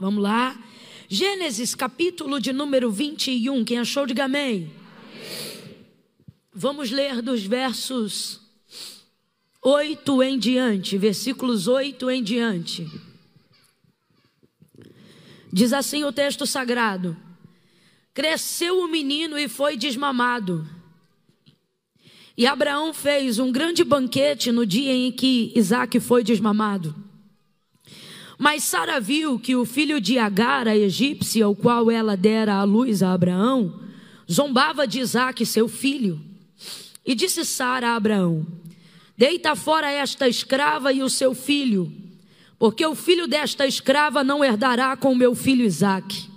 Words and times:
Vamos 0.00 0.22
lá. 0.22 0.58
Gênesis 1.10 1.74
capítulo 1.74 2.40
de 2.40 2.54
número 2.54 2.90
21. 2.90 3.62
Quem 3.66 3.78
achou, 3.80 4.06
diga 4.06 4.24
amém. 4.24 4.72
Vamos 6.54 6.90
ler 6.90 7.20
dos 7.20 7.42
versos 7.42 8.40
8 9.62 10.22
em 10.22 10.38
diante, 10.38 10.96
versículos 10.96 11.68
8 11.68 12.10
em 12.10 12.22
diante. 12.22 12.90
Diz 15.52 15.74
assim 15.74 16.02
o 16.04 16.12
texto 16.12 16.46
sagrado: 16.46 17.14
Cresceu 18.14 18.80
o 18.80 18.88
menino 18.88 19.38
e 19.38 19.50
foi 19.50 19.76
desmamado. 19.76 20.66
E 22.38 22.46
Abraão 22.46 22.94
fez 22.94 23.38
um 23.38 23.52
grande 23.52 23.84
banquete 23.84 24.50
no 24.50 24.64
dia 24.64 24.94
em 24.94 25.12
que 25.12 25.52
Isaac 25.54 26.00
foi 26.00 26.24
desmamado. 26.24 27.09
Mas 28.40 28.64
Sara 28.64 28.98
viu 28.98 29.38
que 29.38 29.54
o 29.54 29.66
filho 29.66 30.00
de 30.00 30.16
Agar, 30.18 30.66
a 30.66 30.74
egípcia, 30.74 31.46
o 31.46 31.54
qual 31.54 31.90
ela 31.90 32.16
dera 32.16 32.54
à 32.54 32.64
luz 32.64 33.02
a 33.02 33.12
Abraão, 33.12 33.80
zombava 34.32 34.86
de 34.86 34.98
Isaac, 34.98 35.44
seu 35.44 35.68
filho. 35.68 36.18
E 37.04 37.14
disse 37.14 37.44
Sara 37.44 37.90
a 37.90 37.96
Abraão: 37.96 38.46
Deita 39.14 39.54
fora 39.54 39.90
esta 39.90 40.26
escrava 40.26 40.90
e 40.90 41.02
o 41.02 41.10
seu 41.10 41.34
filho, 41.34 41.92
porque 42.58 42.84
o 42.86 42.94
filho 42.94 43.28
desta 43.28 43.66
escrava 43.66 44.24
não 44.24 44.42
herdará 44.42 44.96
com 44.96 45.14
meu 45.14 45.34
filho 45.34 45.62
Isaque. 45.62 46.30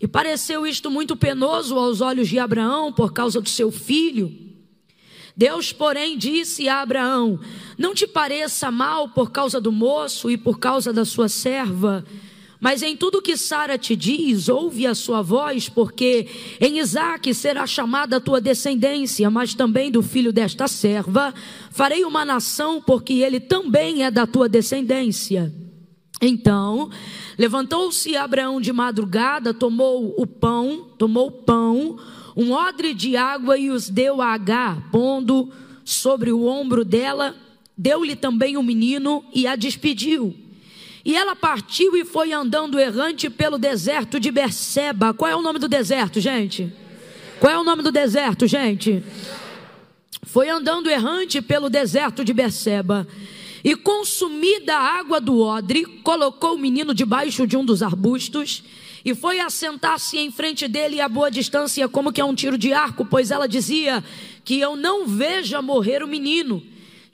E 0.00 0.06
pareceu 0.06 0.64
isto 0.64 0.88
muito 0.88 1.16
penoso 1.16 1.76
aos 1.76 2.00
olhos 2.00 2.28
de 2.28 2.38
Abraão 2.38 2.92
por 2.92 3.12
causa 3.12 3.40
do 3.40 3.48
seu 3.48 3.72
filho. 3.72 4.47
Deus, 5.38 5.72
porém, 5.72 6.18
disse 6.18 6.68
a 6.68 6.82
Abraão: 6.82 7.38
Não 7.78 7.94
te 7.94 8.08
pareça 8.08 8.72
mal 8.72 9.08
por 9.10 9.30
causa 9.30 9.60
do 9.60 9.70
moço 9.70 10.28
e 10.28 10.36
por 10.36 10.58
causa 10.58 10.92
da 10.92 11.04
sua 11.04 11.28
serva, 11.28 12.04
mas 12.60 12.82
em 12.82 12.96
tudo 12.96 13.22
que 13.22 13.36
Sara 13.36 13.78
te 13.78 13.94
diz, 13.94 14.48
ouve 14.48 14.84
a 14.84 14.96
sua 14.96 15.22
voz, 15.22 15.68
porque 15.68 16.26
em 16.60 16.80
Isaque 16.80 17.32
será 17.32 17.68
chamada 17.68 18.16
a 18.16 18.20
tua 18.20 18.40
descendência, 18.40 19.30
mas 19.30 19.54
também 19.54 19.92
do 19.92 20.02
filho 20.02 20.32
desta 20.32 20.66
serva 20.66 21.32
farei 21.70 22.04
uma 22.04 22.24
nação, 22.24 22.82
porque 22.82 23.14
ele 23.14 23.38
também 23.38 24.02
é 24.02 24.10
da 24.10 24.26
tua 24.26 24.48
descendência. 24.48 25.54
Então, 26.20 26.90
levantou-se 27.38 28.16
Abraão 28.16 28.60
de 28.60 28.72
madrugada, 28.72 29.54
tomou 29.54 30.16
o 30.18 30.26
pão, 30.26 30.88
tomou 30.98 31.28
o 31.28 31.30
pão, 31.30 31.96
um 32.38 32.52
odre 32.52 32.94
de 32.94 33.16
água 33.16 33.58
e 33.58 33.68
os 33.68 33.90
deu 33.90 34.22
a 34.22 34.32
Agar, 34.32 34.88
pondo 34.92 35.50
sobre 35.84 36.30
o 36.30 36.46
ombro 36.46 36.84
dela, 36.84 37.34
deu-lhe 37.76 38.14
também 38.14 38.56
o 38.56 38.60
um 38.60 38.62
menino 38.62 39.24
e 39.34 39.44
a 39.44 39.56
despediu. 39.56 40.32
E 41.04 41.16
ela 41.16 41.34
partiu 41.34 41.96
e 41.96 42.04
foi 42.04 42.32
andando 42.32 42.78
errante 42.78 43.28
pelo 43.28 43.58
deserto 43.58 44.20
de 44.20 44.30
Berseba. 44.30 45.12
Qual 45.12 45.28
é 45.28 45.34
o 45.34 45.42
nome 45.42 45.58
do 45.58 45.66
deserto, 45.66 46.20
gente? 46.20 46.72
Qual 47.40 47.52
é 47.52 47.58
o 47.58 47.64
nome 47.64 47.82
do 47.82 47.90
deserto, 47.90 48.46
gente? 48.46 49.02
Foi 50.22 50.48
andando 50.48 50.88
errante 50.88 51.42
pelo 51.42 51.68
deserto 51.68 52.24
de 52.24 52.32
Berseba. 52.32 53.08
E 53.64 53.74
consumida 53.74 54.76
a 54.76 54.98
água 55.00 55.20
do 55.20 55.40
odre, 55.40 55.84
colocou 56.04 56.54
o 56.54 56.58
menino 56.58 56.94
debaixo 56.94 57.48
de 57.48 57.56
um 57.56 57.64
dos 57.64 57.82
arbustos 57.82 58.62
e 59.10 59.14
foi 59.14 59.40
assentar-se 59.40 60.18
em 60.18 60.30
frente 60.30 60.68
dele 60.68 61.00
a 61.00 61.08
boa 61.08 61.30
distância, 61.30 61.88
como 61.88 62.12
que 62.12 62.20
é 62.20 62.24
um 62.24 62.34
tiro 62.34 62.58
de 62.58 62.74
arco, 62.74 63.06
pois 63.06 63.30
ela 63.30 63.48
dizia 63.48 64.04
que 64.44 64.60
eu 64.60 64.76
não 64.76 65.06
veja 65.06 65.62
morrer 65.62 66.02
o 66.02 66.06
menino. 66.06 66.62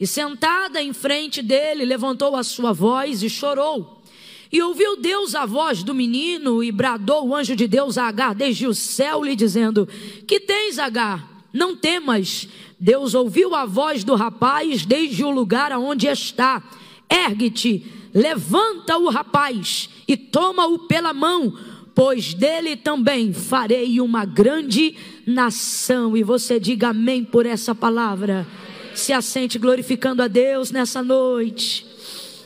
E 0.01 0.05
sentada 0.05 0.83
em 0.83 0.93
frente 0.93 1.41
dele, 1.41 1.85
levantou 1.85 2.35
a 2.35 2.43
sua 2.43 2.73
voz 2.73 3.23
e 3.23 3.31
chorou. 3.31 4.03
E 4.51 4.61
ouviu 4.61 4.97
Deus 4.97 5.37
a 5.37 5.47
voz 5.47 5.85
do 5.85 5.95
menino 5.95 6.65
e 6.65 6.73
bradou 6.73 7.29
o 7.29 7.35
anjo 7.35 7.55
de 7.55 7.69
Deus 7.69 7.97
a 7.97 8.09
Agar 8.09 8.35
desde 8.35 8.67
o 8.67 8.75
céu, 8.75 9.23
lhe 9.23 9.37
dizendo: 9.37 9.89
Que 10.27 10.41
tens, 10.41 10.81
Agar? 10.81 11.47
Não 11.53 11.77
temas. 11.77 12.49
Deus 12.81 13.15
ouviu 13.15 13.55
a 13.55 13.65
voz 13.67 14.03
do 14.03 14.17
rapaz 14.17 14.85
desde 14.85 15.23
o 15.23 15.31
lugar 15.31 15.71
aonde 15.71 16.09
está. 16.09 16.61
Ergue-te, 17.09 17.87
levanta 18.13 18.99
o 18.99 19.09
rapaz 19.11 19.89
e 20.09 20.17
toma-o 20.17 20.81
pela 20.81 21.15
mão 21.15 21.57
pois 21.95 22.35
dele 22.35 22.77
também 22.77 23.33
farei 23.33 24.01
uma 24.01 24.25
grande 24.25 24.97
nação. 25.27 26.17
E 26.17 26.23
você 26.23 26.59
diga 26.59 26.89
amém 26.89 27.25
por 27.25 27.47
essa 27.47 27.75
palavra. 27.75 28.47
Se 28.95 29.13
assente 29.13 29.59
glorificando 29.59 30.23
a 30.23 30.29
Deus 30.29 30.71
nessa 30.71 31.03
noite. 31.03 31.87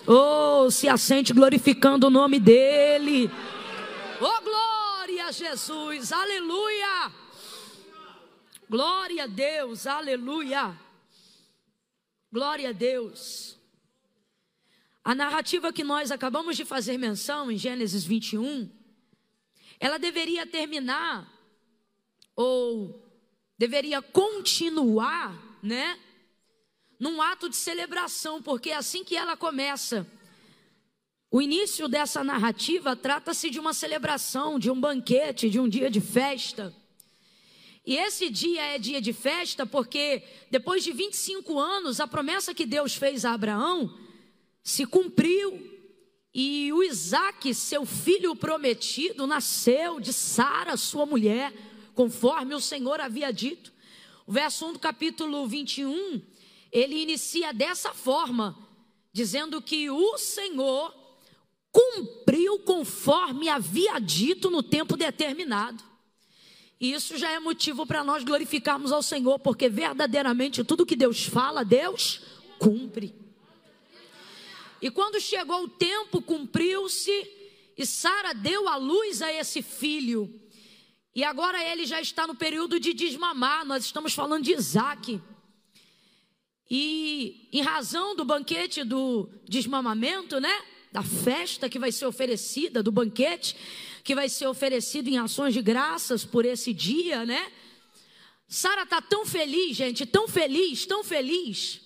Oh, 0.06 0.70
se 0.70 0.88
assente 0.88 1.32
glorificando 1.32 2.06
o 2.06 2.10
nome 2.10 2.38
dele. 2.38 3.30
Oh, 4.20 4.42
glória 4.42 5.26
a 5.26 5.32
Jesus, 5.32 6.12
aleluia. 6.12 7.12
Glória 8.68 9.24
a 9.24 9.26
Deus, 9.26 9.86
aleluia. 9.86 10.78
Glória 12.30 12.68
a 12.68 12.72
Deus. 12.72 13.56
A 15.02 15.14
narrativa 15.14 15.72
que 15.72 15.82
nós 15.82 16.10
acabamos 16.10 16.54
de 16.56 16.66
fazer 16.66 16.98
menção 16.98 17.50
em 17.50 17.56
Gênesis 17.56 18.04
21 18.04 18.77
ela 19.80 19.98
deveria 19.98 20.46
terminar 20.46 21.30
ou 22.34 23.02
deveria 23.56 24.00
continuar, 24.00 25.58
né? 25.62 25.98
Num 26.98 27.20
ato 27.22 27.48
de 27.48 27.56
celebração, 27.56 28.42
porque 28.42 28.70
é 28.70 28.76
assim 28.76 29.04
que 29.04 29.16
ela 29.16 29.36
começa. 29.36 30.06
O 31.30 31.42
início 31.42 31.88
dessa 31.88 32.24
narrativa 32.24 32.96
trata-se 32.96 33.50
de 33.50 33.60
uma 33.60 33.74
celebração, 33.74 34.58
de 34.58 34.70
um 34.70 34.80
banquete, 34.80 35.50
de 35.50 35.60
um 35.60 35.68
dia 35.68 35.90
de 35.90 36.00
festa. 36.00 36.74
E 37.84 37.96
esse 37.96 38.30
dia 38.30 38.62
é 38.62 38.78
dia 38.78 39.00
de 39.00 39.12
festa 39.12 39.64
porque 39.64 40.22
depois 40.50 40.84
de 40.84 40.92
25 40.92 41.58
anos, 41.58 42.00
a 42.00 42.06
promessa 42.06 42.54
que 42.54 42.66
Deus 42.66 42.94
fez 42.94 43.24
a 43.24 43.32
Abraão 43.32 43.98
se 44.62 44.84
cumpriu. 44.86 45.77
E 46.34 46.72
o 46.72 46.82
Isaac, 46.82 47.54
seu 47.54 47.86
filho 47.86 48.36
prometido, 48.36 49.26
nasceu 49.26 49.98
de 49.98 50.12
Sara, 50.12 50.76
sua 50.76 51.06
mulher, 51.06 51.52
conforme 51.94 52.54
o 52.54 52.60
Senhor 52.60 53.00
havia 53.00 53.32
dito. 53.32 53.72
O 54.26 54.32
verso 54.32 54.66
1 54.66 54.74
do 54.74 54.78
capítulo 54.78 55.46
21, 55.46 56.20
ele 56.70 57.02
inicia 57.02 57.52
dessa 57.52 57.94
forma, 57.94 58.56
dizendo 59.12 59.60
que 59.62 59.90
o 59.90 60.18
Senhor 60.18 60.94
cumpriu 61.72 62.58
conforme 62.60 63.48
havia 63.48 63.98
dito 63.98 64.50
no 64.50 64.62
tempo 64.62 64.96
determinado. 64.96 65.82
E 66.80 66.92
isso 66.92 67.16
já 67.18 67.30
é 67.30 67.40
motivo 67.40 67.86
para 67.86 68.04
nós 68.04 68.22
glorificarmos 68.22 68.92
ao 68.92 69.02
Senhor, 69.02 69.38
porque 69.38 69.68
verdadeiramente 69.68 70.62
tudo 70.62 70.86
que 70.86 70.94
Deus 70.94 71.24
fala, 71.24 71.64
Deus 71.64 72.20
cumpre. 72.58 73.27
E 74.80 74.90
quando 74.90 75.20
chegou 75.20 75.64
o 75.64 75.68
tempo, 75.68 76.22
cumpriu-se, 76.22 77.30
e 77.76 77.86
Sara 77.86 78.32
deu 78.32 78.68
à 78.68 78.76
luz 78.76 79.22
a 79.22 79.32
esse 79.32 79.62
filho. 79.62 80.40
E 81.14 81.24
agora 81.24 81.62
ele 81.64 81.84
já 81.84 82.00
está 82.00 82.26
no 82.26 82.34
período 82.34 82.78
de 82.78 82.92
desmamar, 82.92 83.64
nós 83.64 83.84
estamos 83.84 84.14
falando 84.14 84.44
de 84.44 84.52
Isaac. 84.52 85.20
E 86.70 87.48
em 87.52 87.62
razão 87.62 88.14
do 88.14 88.24
banquete 88.24 88.84
do 88.84 89.28
desmamamento, 89.48 90.38
né? 90.38 90.62
Da 90.92 91.02
festa 91.02 91.68
que 91.68 91.78
vai 91.78 91.92
ser 91.92 92.06
oferecida, 92.06 92.82
do 92.82 92.92
banquete 92.92 93.56
que 94.04 94.14
vai 94.14 94.28
ser 94.28 94.46
oferecido 94.46 95.08
em 95.08 95.18
ações 95.18 95.54
de 95.54 95.62
graças 95.62 96.24
por 96.24 96.44
esse 96.44 96.72
dia, 96.72 97.24
né? 97.24 97.50
Sara 98.46 98.82
está 98.82 99.02
tão 99.02 99.26
feliz, 99.26 99.76
gente, 99.76 100.06
tão 100.06 100.26
feliz, 100.26 100.86
tão 100.86 101.04
feliz, 101.04 101.80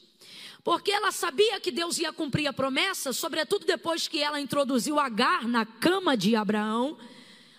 porque 0.64 0.92
ela 0.92 1.10
sabia 1.10 1.58
que 1.60 1.72
Deus 1.72 1.98
ia 1.98 2.12
cumprir 2.12 2.46
a 2.46 2.52
promessa, 2.52 3.12
sobretudo 3.12 3.66
depois 3.66 4.06
que 4.06 4.22
ela 4.22 4.40
introduziu 4.40 5.00
Agar 5.00 5.48
na 5.48 5.66
cama 5.66 6.16
de 6.16 6.36
Abraão, 6.36 6.96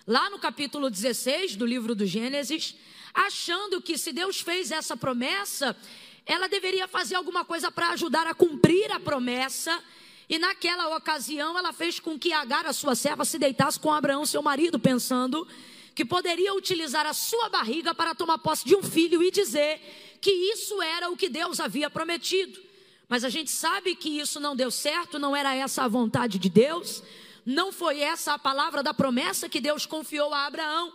lá 0.06 0.30
no 0.30 0.38
capítulo 0.38 0.88
16 0.88 1.54
do 1.56 1.66
livro 1.66 1.94
do 1.94 2.06
Gênesis, 2.06 2.74
achando 3.12 3.80
que 3.82 3.98
se 3.98 4.12
Deus 4.12 4.40
fez 4.40 4.70
essa 4.70 4.96
promessa, 4.96 5.76
ela 6.24 6.48
deveria 6.48 6.88
fazer 6.88 7.14
alguma 7.14 7.44
coisa 7.44 7.70
para 7.70 7.90
ajudar 7.90 8.26
a 8.26 8.34
cumprir 8.34 8.90
a 8.90 8.98
promessa. 8.98 9.82
E 10.26 10.38
naquela 10.38 10.96
ocasião, 10.96 11.58
ela 11.58 11.74
fez 11.74 12.00
com 12.00 12.18
que 12.18 12.32
Agar, 12.32 12.64
a 12.64 12.72
sua 12.72 12.94
serva, 12.94 13.26
se 13.26 13.38
deitasse 13.38 13.78
com 13.78 13.92
Abraão, 13.92 14.24
seu 14.24 14.42
marido, 14.42 14.78
pensando 14.78 15.46
que 15.94 16.06
poderia 16.06 16.54
utilizar 16.54 17.06
a 17.06 17.12
sua 17.12 17.50
barriga 17.50 17.94
para 17.94 18.14
tomar 18.14 18.38
posse 18.38 18.64
de 18.64 18.74
um 18.74 18.82
filho 18.82 19.22
e 19.22 19.30
dizer 19.30 19.78
que 20.20 20.30
isso 20.30 20.80
era 20.80 21.10
o 21.10 21.16
que 21.16 21.28
Deus 21.28 21.60
havia 21.60 21.90
prometido. 21.90 22.73
Mas 23.08 23.24
a 23.24 23.28
gente 23.28 23.50
sabe 23.50 23.94
que 23.94 24.18
isso 24.18 24.40
não 24.40 24.56
deu 24.56 24.70
certo, 24.70 25.18
não 25.18 25.36
era 25.36 25.54
essa 25.54 25.84
a 25.84 25.88
vontade 25.88 26.38
de 26.38 26.48
Deus, 26.48 27.02
não 27.44 27.70
foi 27.70 28.00
essa 28.00 28.34
a 28.34 28.38
palavra 28.38 28.82
da 28.82 28.94
promessa 28.94 29.48
que 29.48 29.60
Deus 29.60 29.84
confiou 29.84 30.32
a 30.32 30.46
Abraão. 30.46 30.92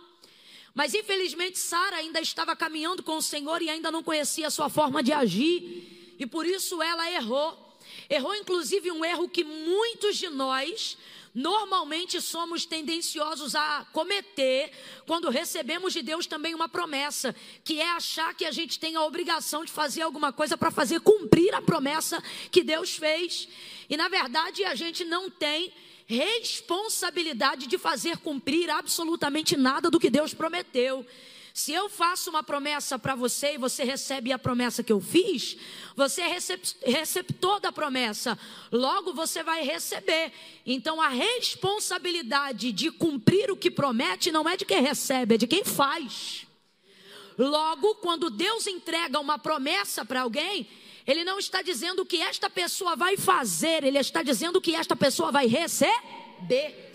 Mas 0.74 0.94
infelizmente 0.94 1.58
Sara 1.58 1.96
ainda 1.96 2.20
estava 2.20 2.54
caminhando 2.56 3.02
com 3.02 3.16
o 3.16 3.22
Senhor 3.22 3.62
e 3.62 3.70
ainda 3.70 3.90
não 3.90 4.02
conhecia 4.02 4.46
a 4.46 4.50
sua 4.50 4.68
forma 4.68 5.02
de 5.02 5.12
agir, 5.12 6.16
e 6.18 6.26
por 6.26 6.46
isso 6.46 6.82
ela 6.82 7.10
errou. 7.10 7.76
Errou 8.08 8.34
inclusive 8.34 8.90
um 8.90 9.04
erro 9.04 9.28
que 9.28 9.44
muitos 9.44 10.16
de 10.16 10.28
nós 10.28 10.96
normalmente 11.34 12.20
somos 12.20 12.64
tendenciosos 12.64 13.54
a 13.54 13.86
cometer 13.92 14.72
quando 15.06 15.30
recebemos 15.30 15.92
de 15.92 16.02
Deus 16.02 16.26
também 16.26 16.54
uma 16.54 16.68
promessa, 16.68 17.34
que 17.64 17.80
é 17.80 17.90
achar 17.90 18.34
que 18.34 18.44
a 18.44 18.50
gente 18.50 18.78
tem 18.78 18.96
a 18.96 19.04
obrigação 19.04 19.64
de 19.64 19.70
fazer 19.70 20.02
alguma 20.02 20.32
coisa 20.32 20.56
para 20.56 20.70
fazer 20.70 21.00
cumprir 21.00 21.54
a 21.54 21.62
promessa 21.62 22.22
que 22.50 22.62
Deus 22.62 22.96
fez. 22.96 23.48
E 23.88 23.96
na 23.96 24.08
verdade 24.08 24.64
a 24.64 24.74
gente 24.74 25.04
não 25.04 25.30
tem 25.30 25.72
responsabilidade 26.06 27.68
de 27.68 27.78
fazer 27.78 28.16
cumprir 28.18 28.68
absolutamente 28.68 29.56
nada 29.56 29.88
do 29.88 30.00
que 30.00 30.10
Deus 30.10 30.34
prometeu. 30.34 31.06
Se 31.52 31.72
eu 31.72 31.88
faço 31.88 32.30
uma 32.30 32.42
promessa 32.42 32.98
para 32.98 33.14
você 33.14 33.54
e 33.54 33.58
você 33.58 33.84
recebe 33.84 34.32
a 34.32 34.38
promessa 34.38 34.82
que 34.82 34.92
eu 34.92 35.00
fiz, 35.00 35.56
você 35.96 36.22
é 36.22 36.38
receptor 36.86 37.60
da 37.60 37.72
promessa, 37.72 38.38
logo 38.70 39.12
você 39.12 39.42
vai 39.42 39.62
receber. 39.62 40.32
Então 40.64 41.00
a 41.00 41.08
responsabilidade 41.08 42.72
de 42.72 42.90
cumprir 42.90 43.50
o 43.50 43.56
que 43.56 43.70
promete 43.70 44.30
não 44.30 44.48
é 44.48 44.56
de 44.56 44.64
quem 44.64 44.80
recebe, 44.80 45.34
é 45.34 45.38
de 45.38 45.46
quem 45.46 45.64
faz. 45.64 46.46
Logo, 47.36 47.94
quando 47.96 48.28
Deus 48.28 48.66
entrega 48.66 49.18
uma 49.18 49.38
promessa 49.38 50.04
para 50.04 50.22
alguém, 50.22 50.68
Ele 51.06 51.24
não 51.24 51.38
está 51.38 51.62
dizendo 51.62 52.04
que 52.04 52.20
esta 52.20 52.50
pessoa 52.50 52.94
vai 52.94 53.16
fazer, 53.16 53.82
Ele 53.82 53.98
está 53.98 54.22
dizendo 54.22 54.60
que 54.60 54.74
esta 54.74 54.94
pessoa 54.94 55.32
vai 55.32 55.46
receber. 55.46 56.89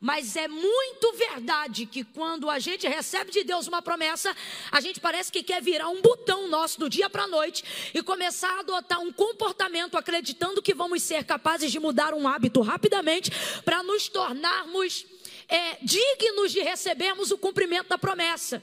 Mas 0.00 0.34
é 0.34 0.48
muito 0.48 1.12
verdade 1.12 1.84
que 1.84 2.02
quando 2.02 2.48
a 2.48 2.58
gente 2.58 2.88
recebe 2.88 3.30
de 3.30 3.44
Deus 3.44 3.66
uma 3.66 3.82
promessa, 3.82 4.34
a 4.72 4.80
gente 4.80 4.98
parece 4.98 5.30
que 5.30 5.42
quer 5.42 5.60
virar 5.60 5.90
um 5.90 6.00
botão 6.00 6.48
nosso 6.48 6.80
do 6.80 6.88
dia 6.88 7.10
para 7.10 7.24
a 7.24 7.28
noite 7.28 7.62
e 7.92 8.02
começar 8.02 8.50
a 8.50 8.60
adotar 8.60 8.98
um 8.98 9.12
comportamento 9.12 9.98
acreditando 9.98 10.62
que 10.62 10.72
vamos 10.72 11.02
ser 11.02 11.22
capazes 11.24 11.70
de 11.70 11.78
mudar 11.78 12.14
um 12.14 12.26
hábito 12.26 12.62
rapidamente 12.62 13.30
para 13.62 13.82
nos 13.82 14.08
tornarmos 14.08 15.04
é, 15.46 15.76
dignos 15.82 16.50
de 16.50 16.60
recebermos 16.60 17.30
o 17.30 17.36
cumprimento 17.36 17.88
da 17.88 17.98
promessa. 17.98 18.62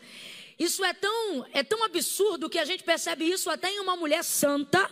Isso 0.57 0.83
é 0.83 0.91
tão, 0.91 1.45
é 1.53 1.61
tão 1.61 1.83
absurdo 1.83 2.49
que 2.49 2.57
a 2.57 2.65
gente 2.65 2.83
percebe 2.83 3.25
isso 3.25 3.47
até 3.47 3.69
em 3.69 3.79
uma 3.79 3.95
mulher 3.95 4.23
santa 4.23 4.89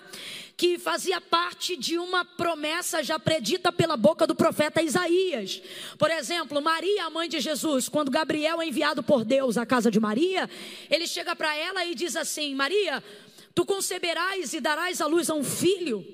que 0.57 0.79
fazia 0.79 1.19
parte 1.19 1.75
de 1.75 1.97
uma 1.97 2.23
promessa 2.23 3.03
já 3.03 3.19
predita 3.19 3.71
pela 3.71 3.97
boca 3.97 4.25
do 4.25 4.33
profeta 4.33 4.81
Isaías. 4.81 5.61
Por 5.97 6.09
exemplo, 6.09 6.61
Maria, 6.61 7.05
a 7.05 7.09
mãe 7.09 7.27
de 7.27 7.39
Jesus, 7.41 7.89
quando 7.89 8.09
Gabriel 8.09 8.61
é 8.61 8.67
enviado 8.67 9.03
por 9.03 9.25
Deus 9.25 9.57
à 9.57 9.65
casa 9.65 9.91
de 9.91 9.99
Maria, 9.99 10.49
ele 10.89 11.07
chega 11.07 11.35
para 11.35 11.53
ela 11.55 11.85
e 11.85 11.93
diz 11.93 12.15
assim: 12.15 12.55
Maria, 12.55 13.03
tu 13.53 13.65
conceberás 13.65 14.53
e 14.53 14.61
darás 14.61 15.01
à 15.01 15.07
luz 15.07 15.29
a 15.29 15.33
um 15.33 15.43
filho. 15.43 16.05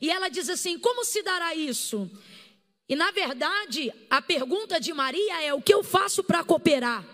E 0.00 0.08
ela 0.10 0.28
diz 0.28 0.48
assim: 0.48 0.78
Como 0.78 1.04
se 1.04 1.22
dará 1.22 1.54
isso? 1.54 2.08
E 2.88 2.94
na 2.94 3.10
verdade, 3.10 3.92
a 4.08 4.22
pergunta 4.22 4.78
de 4.78 4.92
Maria 4.92 5.42
é: 5.42 5.52
O 5.52 5.62
que 5.62 5.74
eu 5.74 5.82
faço 5.82 6.22
para 6.22 6.44
cooperar? 6.44 7.04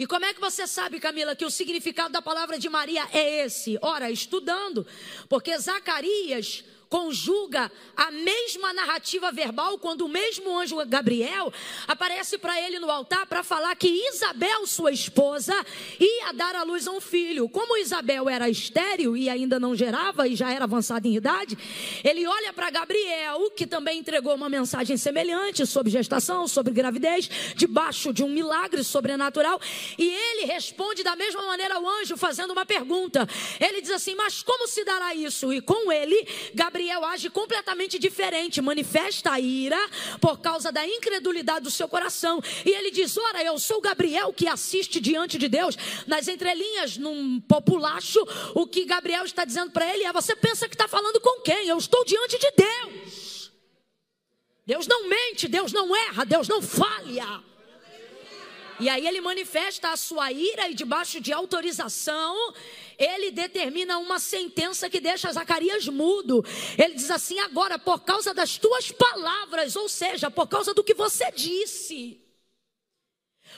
E 0.00 0.06
como 0.06 0.24
é 0.24 0.32
que 0.32 0.40
você 0.40 0.66
sabe, 0.66 0.98
Camila, 0.98 1.36
que 1.36 1.44
o 1.44 1.50
significado 1.50 2.10
da 2.10 2.22
palavra 2.22 2.58
de 2.58 2.70
Maria 2.70 3.06
é 3.12 3.44
esse? 3.44 3.78
Ora, 3.82 4.10
estudando, 4.10 4.86
porque 5.28 5.58
Zacarias 5.58 6.64
conjuga 6.90 7.70
a 7.96 8.10
mesma 8.10 8.72
narrativa 8.72 9.30
verbal 9.30 9.78
quando 9.78 10.02
o 10.02 10.08
mesmo 10.08 10.58
anjo 10.58 10.84
Gabriel 10.84 11.52
aparece 11.86 12.36
para 12.36 12.60
ele 12.60 12.80
no 12.80 12.90
altar 12.90 13.26
para 13.26 13.44
falar 13.44 13.76
que 13.76 13.86
Isabel, 14.12 14.66
sua 14.66 14.90
esposa, 14.90 15.54
ia 16.00 16.32
dar 16.32 16.56
à 16.56 16.64
luz 16.64 16.88
a 16.88 16.90
um 16.90 17.00
filho. 17.00 17.48
Como 17.48 17.76
Isabel 17.76 18.28
era 18.28 18.50
estéril 18.50 19.16
e 19.16 19.30
ainda 19.30 19.60
não 19.60 19.76
gerava 19.76 20.26
e 20.26 20.34
já 20.34 20.52
era 20.52 20.64
avançada 20.64 21.06
em 21.06 21.14
idade, 21.14 21.56
ele 22.02 22.26
olha 22.26 22.52
para 22.52 22.70
Gabriel, 22.70 23.52
que 23.52 23.68
também 23.68 24.00
entregou 24.00 24.34
uma 24.34 24.48
mensagem 24.48 24.96
semelhante 24.96 25.64
sobre 25.66 25.92
gestação, 25.92 26.48
sobre 26.48 26.72
gravidez, 26.72 27.30
debaixo 27.54 28.12
de 28.12 28.24
um 28.24 28.28
milagre 28.28 28.82
sobrenatural, 28.82 29.60
e 29.96 30.08
ele 30.08 30.46
responde 30.46 31.04
da 31.04 31.14
mesma 31.14 31.46
maneira 31.46 31.76
ao 31.76 31.88
anjo, 31.88 32.16
fazendo 32.16 32.50
uma 32.50 32.66
pergunta. 32.66 33.28
Ele 33.60 33.80
diz 33.80 33.92
assim: 33.92 34.16
Mas 34.16 34.42
como 34.42 34.66
se 34.66 34.84
dará 34.84 35.14
isso? 35.14 35.52
E 35.52 35.60
com 35.60 35.92
ele, 35.92 36.26
Gabriel 36.52 36.79
Gabriel 36.80 37.04
age 37.04 37.28
completamente 37.28 37.98
diferente, 37.98 38.62
manifesta 38.62 39.32
a 39.32 39.38
ira 39.38 39.78
por 40.18 40.40
causa 40.40 40.72
da 40.72 40.86
incredulidade 40.86 41.64
do 41.64 41.70
seu 41.70 41.86
coração. 41.86 42.42
E 42.64 42.70
ele 42.70 42.90
diz: 42.90 43.18
Ora, 43.18 43.44
eu 43.44 43.58
sou 43.58 43.82
Gabriel 43.82 44.32
que 44.32 44.48
assiste 44.48 44.98
diante 44.98 45.36
de 45.36 45.46
Deus. 45.46 45.76
Nas 46.06 46.26
entrelinhas, 46.26 46.96
num 46.96 47.38
populacho, 47.40 48.18
o 48.54 48.66
que 48.66 48.86
Gabriel 48.86 49.24
está 49.24 49.44
dizendo 49.44 49.70
para 49.72 49.94
ele 49.94 50.04
é: 50.04 50.12
Você 50.12 50.34
pensa 50.34 50.66
que 50.66 50.74
está 50.74 50.88
falando 50.88 51.20
com 51.20 51.42
quem? 51.42 51.68
Eu 51.68 51.76
estou 51.76 52.02
diante 52.02 52.38
de 52.38 52.50
Deus. 52.56 53.52
Deus 54.64 54.86
não 54.86 55.06
mente, 55.06 55.48
Deus 55.48 55.72
não 55.72 55.94
erra, 55.94 56.24
Deus 56.24 56.48
não 56.48 56.62
falha. 56.62 57.42
E 58.80 58.88
aí 58.88 59.06
ele 59.06 59.20
manifesta 59.20 59.90
a 59.90 59.96
sua 59.96 60.32
ira 60.32 60.68
e 60.68 60.74
debaixo 60.74 61.20
de 61.20 61.32
autorização, 61.32 62.54
ele 62.98 63.30
determina 63.30 63.98
uma 63.98 64.18
sentença 64.18 64.88
que 64.88 65.00
deixa 65.00 65.32
Zacarias 65.32 65.86
mudo. 65.88 66.44
Ele 66.78 66.94
diz 66.94 67.10
assim: 67.10 67.38
agora, 67.40 67.78
por 67.78 68.00
causa 68.00 68.34
das 68.34 68.58
tuas 68.58 68.90
palavras, 68.90 69.76
ou 69.76 69.88
seja, 69.88 70.30
por 70.30 70.46
causa 70.46 70.74
do 70.74 70.84
que 70.84 70.94
você 70.94 71.30
disse. 71.32 72.19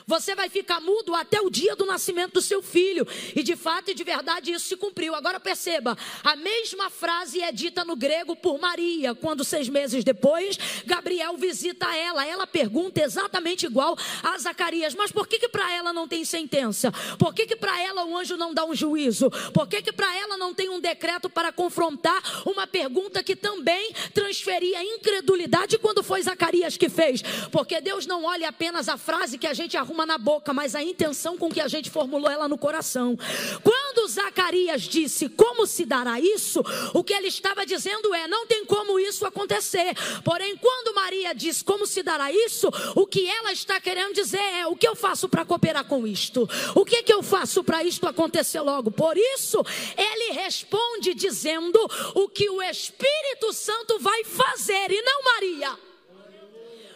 Você 0.05 0.35
vai 0.35 0.49
ficar 0.49 0.79
mudo 0.81 1.15
até 1.15 1.41
o 1.41 1.49
dia 1.49 1.75
do 1.75 1.85
nascimento 1.85 2.33
do 2.33 2.41
seu 2.41 2.61
filho. 2.61 3.07
E 3.35 3.43
de 3.43 3.55
fato 3.55 3.91
e 3.91 3.93
de 3.93 4.03
verdade 4.03 4.51
isso 4.51 4.67
se 4.67 4.75
cumpriu. 4.75 5.15
Agora 5.15 5.39
perceba, 5.39 5.97
a 6.23 6.35
mesma 6.35 6.89
frase 6.89 7.41
é 7.41 7.51
dita 7.51 7.85
no 7.85 7.95
grego 7.95 8.35
por 8.35 8.59
Maria, 8.59 9.15
quando 9.15 9.43
seis 9.43 9.69
meses 9.69 10.03
depois, 10.03 10.57
Gabriel 10.85 11.37
visita 11.37 11.95
ela. 11.95 12.25
Ela 12.25 12.45
pergunta 12.45 13.01
exatamente 13.01 13.65
igual 13.65 13.97
a 14.21 14.37
Zacarias: 14.37 14.93
Mas 14.95 15.11
por 15.11 15.27
que, 15.27 15.39
que 15.39 15.49
para 15.49 15.71
ela 15.71 15.93
não 15.93 16.07
tem 16.07 16.25
sentença? 16.25 16.91
Por 17.17 17.33
que, 17.33 17.45
que 17.45 17.55
para 17.55 17.81
ela 17.81 18.05
o 18.05 18.17
anjo 18.17 18.35
não 18.35 18.53
dá 18.53 18.65
um 18.65 18.75
juízo? 18.75 19.29
Por 19.53 19.67
que, 19.67 19.81
que 19.81 19.91
para 19.91 20.13
ela 20.17 20.37
não 20.37 20.53
tem 20.53 20.69
um 20.69 20.79
decreto 20.79 21.29
para 21.29 21.51
confrontar 21.51 22.21
uma 22.45 22.67
pergunta 22.67 23.23
que 23.23 23.35
também 23.35 23.93
transferia 24.13 24.83
incredulidade 24.83 25.77
quando 25.77 26.03
foi 26.03 26.21
Zacarias 26.21 26.77
que 26.77 26.89
fez? 26.89 27.21
Porque 27.51 27.79
Deus 27.79 28.05
não 28.05 28.25
olha 28.25 28.49
apenas 28.49 28.89
a 28.89 28.97
frase 28.97 29.37
que 29.37 29.47
a 29.47 29.53
gente 29.53 29.77
arruma 29.77 29.92
na 30.05 30.17
boca, 30.17 30.53
mas 30.53 30.75
a 30.75 30.81
intenção 30.81 31.37
com 31.37 31.49
que 31.49 31.61
a 31.61 31.67
gente 31.67 31.89
formulou 31.89 32.29
ela 32.29 32.47
no 32.47 32.57
coração. 32.57 33.17
Quando 33.63 34.07
Zacarias 34.07 34.81
disse 34.81 35.29
como 35.29 35.67
se 35.67 35.85
dará 35.85 36.19
isso, 36.19 36.63
o 36.93 37.03
que 37.03 37.13
ele 37.13 37.27
estava 37.27 37.65
dizendo 37.65 38.13
é: 38.13 38.27
não 38.27 38.47
tem 38.47 38.65
como 38.65 38.99
isso 38.99 39.25
acontecer. 39.25 39.93
Porém, 40.23 40.57
quando 40.57 40.95
Maria 40.95 41.33
diz 41.33 41.61
como 41.61 41.85
se 41.85 42.01
dará 42.01 42.31
isso, 42.31 42.69
o 42.95 43.05
que 43.05 43.27
ela 43.27 43.51
está 43.51 43.79
querendo 43.79 44.13
dizer 44.13 44.41
é: 44.41 44.67
o 44.67 44.75
que 44.75 44.87
eu 44.87 44.95
faço 44.95 45.29
para 45.29 45.45
cooperar 45.45 45.85
com 45.85 46.07
isto? 46.07 46.49
O 46.75 46.83
que, 46.83 47.03
que 47.03 47.13
eu 47.13 47.21
faço 47.21 47.63
para 47.63 47.83
isto 47.83 48.07
acontecer 48.07 48.61
logo? 48.61 48.91
Por 48.91 49.15
isso, 49.17 49.63
ele 49.97 50.33
responde 50.33 51.13
dizendo 51.13 51.79
o 52.15 52.27
que 52.27 52.49
o 52.49 52.61
Espírito 52.61 53.53
Santo 53.53 53.99
vai 53.99 54.23
fazer 54.23 54.91
e 54.91 55.01
não 55.01 55.23
Maria. 55.23 55.77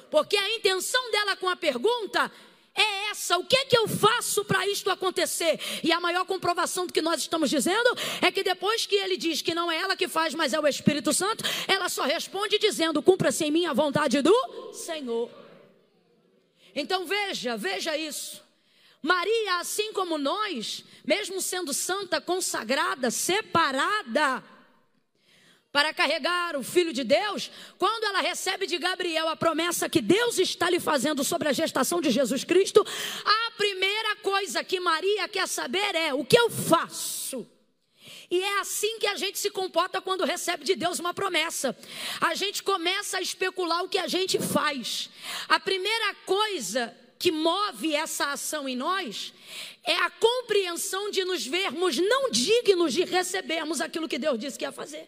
Porque 0.09 0.37
a 0.37 0.55
intenção 0.55 1.11
dela 1.11 1.35
com 1.35 1.49
a 1.49 1.55
pergunta 1.55 2.31
é 2.77 3.09
essa. 3.09 3.37
O 3.37 3.43
que 3.43 3.57
é 3.57 3.65
que 3.65 3.77
eu 3.77 3.87
faço 3.87 4.45
para 4.45 4.65
isto 4.67 4.89
acontecer? 4.89 5.59
E 5.83 5.91
a 5.91 5.99
maior 5.99 6.25
comprovação 6.25 6.85
do 6.85 6.93
que 6.93 7.01
nós 7.01 7.19
estamos 7.19 7.49
dizendo 7.49 7.97
é 8.21 8.31
que 8.31 8.43
depois 8.43 8.85
que 8.85 8.95
ele 8.95 9.17
diz 9.17 9.41
que 9.41 9.55
não 9.55 9.71
é 9.71 9.77
ela 9.77 9.97
que 9.97 10.07
faz, 10.07 10.35
mas 10.35 10.53
é 10.53 10.59
o 10.59 10.67
Espírito 10.67 11.11
Santo, 11.11 11.43
ela 11.67 11.89
só 11.89 12.03
responde 12.03 12.59
dizendo: 12.59 13.01
cumpra-se 13.01 13.43
em 13.43 13.51
mim 13.51 13.65
a 13.65 13.73
vontade 13.73 14.21
do 14.21 14.71
Senhor. 14.73 15.29
Então 16.75 17.05
veja, 17.05 17.57
veja 17.57 17.97
isso. 17.97 18.45
Maria, 19.01 19.59
assim 19.59 19.93
como 19.93 20.17
nós, 20.17 20.83
mesmo 21.05 21.41
sendo 21.41 21.73
santa, 21.73 22.19
consagrada, 22.19 23.09
separada, 23.09 24.43
para 25.71 25.93
carregar 25.93 26.55
o 26.55 26.63
Filho 26.63 26.91
de 26.91 27.03
Deus, 27.03 27.51
quando 27.77 28.05
ela 28.05 28.21
recebe 28.21 28.65
de 28.65 28.77
Gabriel 28.77 29.27
a 29.29 29.35
promessa 29.35 29.89
que 29.89 30.01
Deus 30.01 30.39
está 30.39 30.69
lhe 30.69 30.79
fazendo 30.79 31.23
sobre 31.23 31.49
a 31.49 31.53
gestação 31.53 32.01
de 32.01 32.09
Jesus 32.09 32.43
Cristo, 32.43 32.85
a 33.23 33.51
primeira 33.51 34.15
coisa 34.17 34.63
que 34.63 34.79
Maria 34.79 35.27
quer 35.27 35.47
saber 35.47 35.93
é: 35.93 36.13
o 36.13 36.25
que 36.25 36.37
eu 36.37 36.49
faço? 36.49 37.47
E 38.29 38.41
é 38.41 38.59
assim 38.59 38.99
que 38.99 39.07
a 39.07 39.15
gente 39.15 39.39
se 39.39 39.49
comporta 39.49 40.01
quando 40.01 40.25
recebe 40.25 40.65
de 40.65 40.75
Deus 40.75 40.99
uma 40.99 41.13
promessa. 41.13 41.77
A 42.19 42.35
gente 42.35 42.61
começa 42.61 43.17
a 43.17 43.21
especular 43.21 43.83
o 43.83 43.89
que 43.89 43.97
a 43.97 44.07
gente 44.07 44.37
faz. 44.37 45.09
A 45.47 45.59
primeira 45.59 46.13
coisa 46.25 46.93
que 47.17 47.31
move 47.31 47.95
essa 47.95 48.31
ação 48.31 48.67
em 48.67 48.75
nós 48.75 49.33
é 49.83 49.95
a 49.95 50.09
compreensão 50.09 51.09
de 51.09 51.23
nos 51.23 51.45
vermos 51.45 51.97
não 51.97 52.29
dignos 52.29 52.93
de 52.93 53.05
recebermos 53.05 53.79
aquilo 53.79 54.09
que 54.09 54.19
Deus 54.19 54.37
disse 54.37 54.57
que 54.57 54.65
ia 54.65 54.71
fazer. 54.73 55.07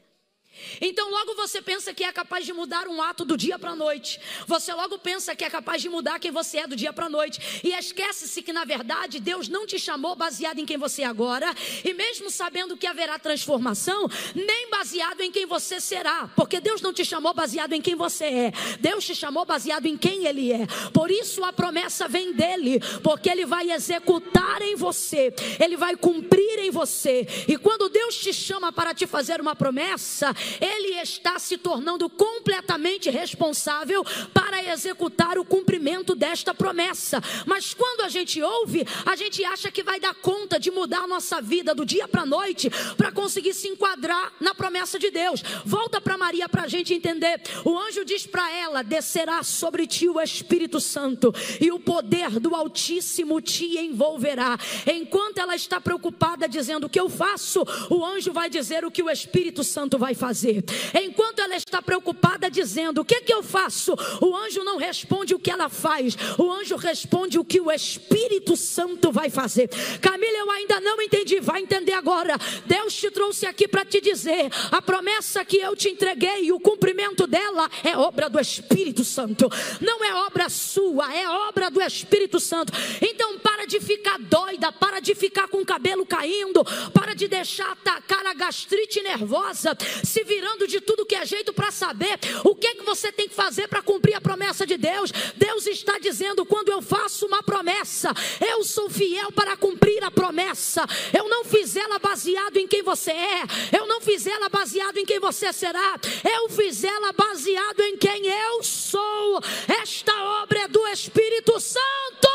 Então 0.82 1.10
logo 1.10 1.36
você 1.36 1.62
pensa 1.62 1.94
que 1.94 2.04
é 2.04 2.12
capaz 2.12 2.46
de 2.46 2.54
mudar 2.54 2.88
um 2.88 3.02
ato 3.02 3.26
do 3.26 3.38
dia 3.38 3.58
para 3.60 3.72
a 3.72 3.76
noite. 3.76 4.20
Você 4.48 4.74
logo 4.74 4.98
pensa 4.98 5.36
que 5.36 5.44
é 5.44 5.50
capaz 5.50 5.82
de 5.82 5.90
mudar 5.90 6.20
quem 6.20 6.32
você 6.32 6.60
é 6.60 6.68
do 6.68 6.76
dia 6.76 6.94
para 6.94 7.06
a 7.06 7.10
noite. 7.10 7.62
E 7.64 7.74
esquece-se 7.74 8.42
que 8.42 8.54
na 8.54 8.66
verdade 8.66 9.20
Deus 9.20 9.48
não 9.48 9.66
te 9.66 9.80
chamou 9.80 10.16
baseado 10.16 10.60
em 10.60 10.66
quem 10.66 10.78
você 10.78 11.04
é 11.04 11.06
agora, 11.06 11.54
e 11.84 11.94
mesmo 11.94 12.30
sabendo 12.30 12.78
que 12.78 12.88
haverá 12.88 13.20
transformação, 13.20 14.08
nem 14.36 14.70
baseado 14.70 15.22
em 15.22 15.32
quem 15.32 15.46
você 15.46 15.80
será, 15.80 16.30
porque 16.36 16.60
Deus 16.60 16.82
não 16.82 16.94
te 16.94 17.04
chamou 17.04 17.34
baseado 17.34 17.74
em 17.74 17.82
quem 17.82 17.96
você 17.96 18.26
é. 18.26 18.54
Deus 18.80 19.06
te 19.06 19.16
chamou 19.16 19.46
baseado 19.46 19.86
em 19.86 19.98
quem 19.98 20.26
ele 20.26 20.52
é. 20.52 20.66
Por 20.94 21.12
isso 21.12 21.44
a 21.44 21.52
promessa 21.52 22.08
vem 22.08 22.34
dele, 22.34 22.80
porque 23.04 23.30
ele 23.30 23.46
vai 23.46 23.72
executar 23.72 24.62
em 24.62 24.76
você, 24.76 25.34
ele 25.60 25.78
vai 25.78 25.96
cumprir 25.96 26.60
em 26.60 26.72
você. 26.72 27.28
E 27.48 27.58
quando 27.58 27.90
Deus 27.90 28.16
te 28.16 28.34
chama 28.34 28.72
para 28.72 28.94
te 28.94 29.06
fazer 29.08 29.42
uma 29.42 29.56
promessa, 29.56 30.34
ele 30.60 31.00
está 31.02 31.38
se 31.40 31.58
tornando 31.58 32.10
completamente 32.10 33.10
responsável 33.10 34.04
para 34.34 34.64
executar 34.72 35.38
o 35.38 35.46
cumprimento 35.46 36.16
desta 36.16 36.54
promessa. 36.54 37.22
Mas 37.46 37.74
quando 37.74 38.02
a 38.02 38.10
gente 38.10 38.42
ouve, 38.42 38.86
a 39.06 39.16
gente 39.16 39.44
acha 39.44 39.72
que 39.72 39.84
vai 39.84 40.00
dar 40.00 40.16
conta 40.16 40.60
de 40.60 40.72
mudar 40.72 41.08
nossa 41.08 41.42
vida 41.42 41.74
do 41.74 41.86
dia 41.86 42.08
para 42.08 42.22
a 42.22 42.26
noite 42.26 42.70
para 42.98 43.12
conseguir 43.12 43.54
se 43.54 43.68
enquadrar 43.68 44.34
na 44.40 44.54
promessa 44.54 44.98
de 44.98 45.12
Deus. 45.12 45.42
Volta 45.66 46.02
para 46.02 46.18
Maria 46.18 46.48
para 46.50 46.64
a 46.64 46.68
gente 46.68 46.94
entender. 46.94 47.42
O 47.66 47.78
anjo 47.78 48.04
diz 48.06 48.26
para 48.26 48.52
ela: 48.52 48.84
descerá 48.84 49.44
sobre 49.44 49.86
ti 49.88 50.08
o 50.08 50.20
Espírito 50.20 50.80
Santo 50.80 51.34
e 51.60 51.72
o 51.72 51.80
poder 51.80 52.40
do 52.40 52.56
Altíssimo 52.56 53.42
te 53.42 53.78
envolverá. 53.78 54.58
Enquanto 54.88 55.40
ela 55.40 55.56
está 55.56 55.80
preocupada 55.82 56.48
dizendo 56.48 56.86
o 56.86 56.90
que 56.90 57.00
eu 57.00 57.10
faço, 57.10 57.64
o 57.90 58.06
anjo 58.06 58.32
vai 58.32 58.50
dizer 58.50 58.86
o 58.86 58.92
que 58.92 59.04
o 59.04 59.10
Espírito 59.10 59.64
Santo 59.64 59.98
vai 59.98 60.14
fazer 60.14 60.39
fazer. 60.40 60.64
Enquanto 61.04 61.40
ela 61.40 61.56
está 61.56 61.82
preocupada 61.82 62.50
dizendo: 62.50 63.02
O 63.02 63.06
que, 63.06 63.22
que 63.22 63.34
eu 63.34 63.44
faço? 63.44 63.94
O 64.22 64.36
anjo 64.36 64.64
não 64.64 64.78
responde 64.78 65.36
o 65.36 65.40
que 65.40 65.52
ela 65.52 65.68
faz, 65.68 66.16
o 66.38 66.50
anjo 66.52 66.76
responde 66.78 67.38
o 67.38 67.44
que 67.44 67.60
o 67.60 67.72
Espírito 67.72 68.56
Santo 68.56 69.12
vai 69.12 69.30
fazer. 69.30 69.70
Camila, 70.00 70.38
eu 70.38 70.52
ainda 70.52 70.80
não 70.80 71.02
entendi, 71.02 71.40
vai 71.40 71.62
entender 71.62 71.94
agora. 71.94 72.38
Deus 72.66 72.94
te 72.94 73.12
trouxe 73.12 73.46
aqui 73.46 73.68
para 73.68 73.84
te 73.84 74.00
dizer: 74.00 74.50
a 74.72 74.82
promessa 74.82 75.44
que 75.44 75.58
eu 75.58 75.76
te 75.76 75.90
entreguei, 75.90 76.52
o 76.52 76.60
cumprimento 76.60 77.28
dela 77.28 77.70
é 77.84 77.98
obra 77.98 78.30
do 78.30 78.40
Espírito 78.40 79.04
Santo, 79.04 79.50
não 79.82 80.04
é 80.04 80.14
obra 80.26 80.48
sua, 80.50 81.14
é 81.14 81.28
obra 81.28 81.70
do 81.70 81.82
Espírito 81.82 82.40
Santo. 82.40 82.72
Então, 83.02 83.38
para 83.40 83.66
de 83.66 83.80
ficar 83.80 84.18
doida, 84.20 84.72
para 84.72 85.00
de 85.00 85.14
ficar 85.14 85.48
com 85.48 85.62
o 85.62 85.66
cabelo 85.66 86.06
caindo, 86.06 86.64
para 86.94 87.14
de 87.14 87.28
deixar 87.28 87.72
atacar 87.72 88.26
a 88.26 88.34
gastrite 88.34 89.02
nervosa. 89.02 89.76
Se 90.04 90.19
se 90.20 90.24
virando 90.24 90.68
de 90.68 90.82
tudo 90.82 91.06
que 91.06 91.16
é 91.16 91.26
jeito 91.26 91.54
para 91.54 91.72
saber 91.72 92.20
o 92.44 92.54
que, 92.56 92.68
é 92.68 92.76
que 92.76 92.84
você 92.84 93.12
tem 93.12 93.28
que 93.30 93.36
fazer 93.36 93.68
para 93.68 93.82
cumprir 93.82 94.16
a 94.16 94.22
promessa 94.22 94.66
de 94.66 94.78
Deus. 94.78 95.12
Deus 95.36 95.66
está 95.66 95.98
dizendo: 95.98 96.46
quando 96.46 96.70
eu 96.70 96.82
faço 96.82 97.26
uma 97.26 97.42
promessa, 97.42 98.12
eu 98.46 98.64
sou 98.64 98.90
fiel 98.90 99.32
para 99.32 99.56
cumprir 99.56 100.04
a 100.04 100.12
promessa. 100.12 100.86
Eu 101.18 101.30
não 101.30 101.46
fiz 101.46 101.76
ela 101.76 102.00
baseado 102.00 102.58
em 102.58 102.68
quem 102.68 102.84
você 102.84 103.12
é, 103.12 103.44
eu 103.78 103.88
não 103.88 104.02
fiz 104.02 104.28
ela 104.28 104.50
baseado 104.50 104.98
em 104.98 105.06
quem 105.06 105.20
você 105.20 105.54
será, 105.54 106.00
eu 106.38 106.50
fiz 106.50 106.84
ela 106.84 107.14
baseado 107.14 107.80
em 107.82 107.98
quem 107.98 108.28
eu 108.28 108.64
sou. 108.64 109.42
Esta 109.82 110.14
obra 110.42 110.64
é 110.64 110.68
do 110.68 110.86
Espírito 110.88 111.60
Santo. 111.60 112.30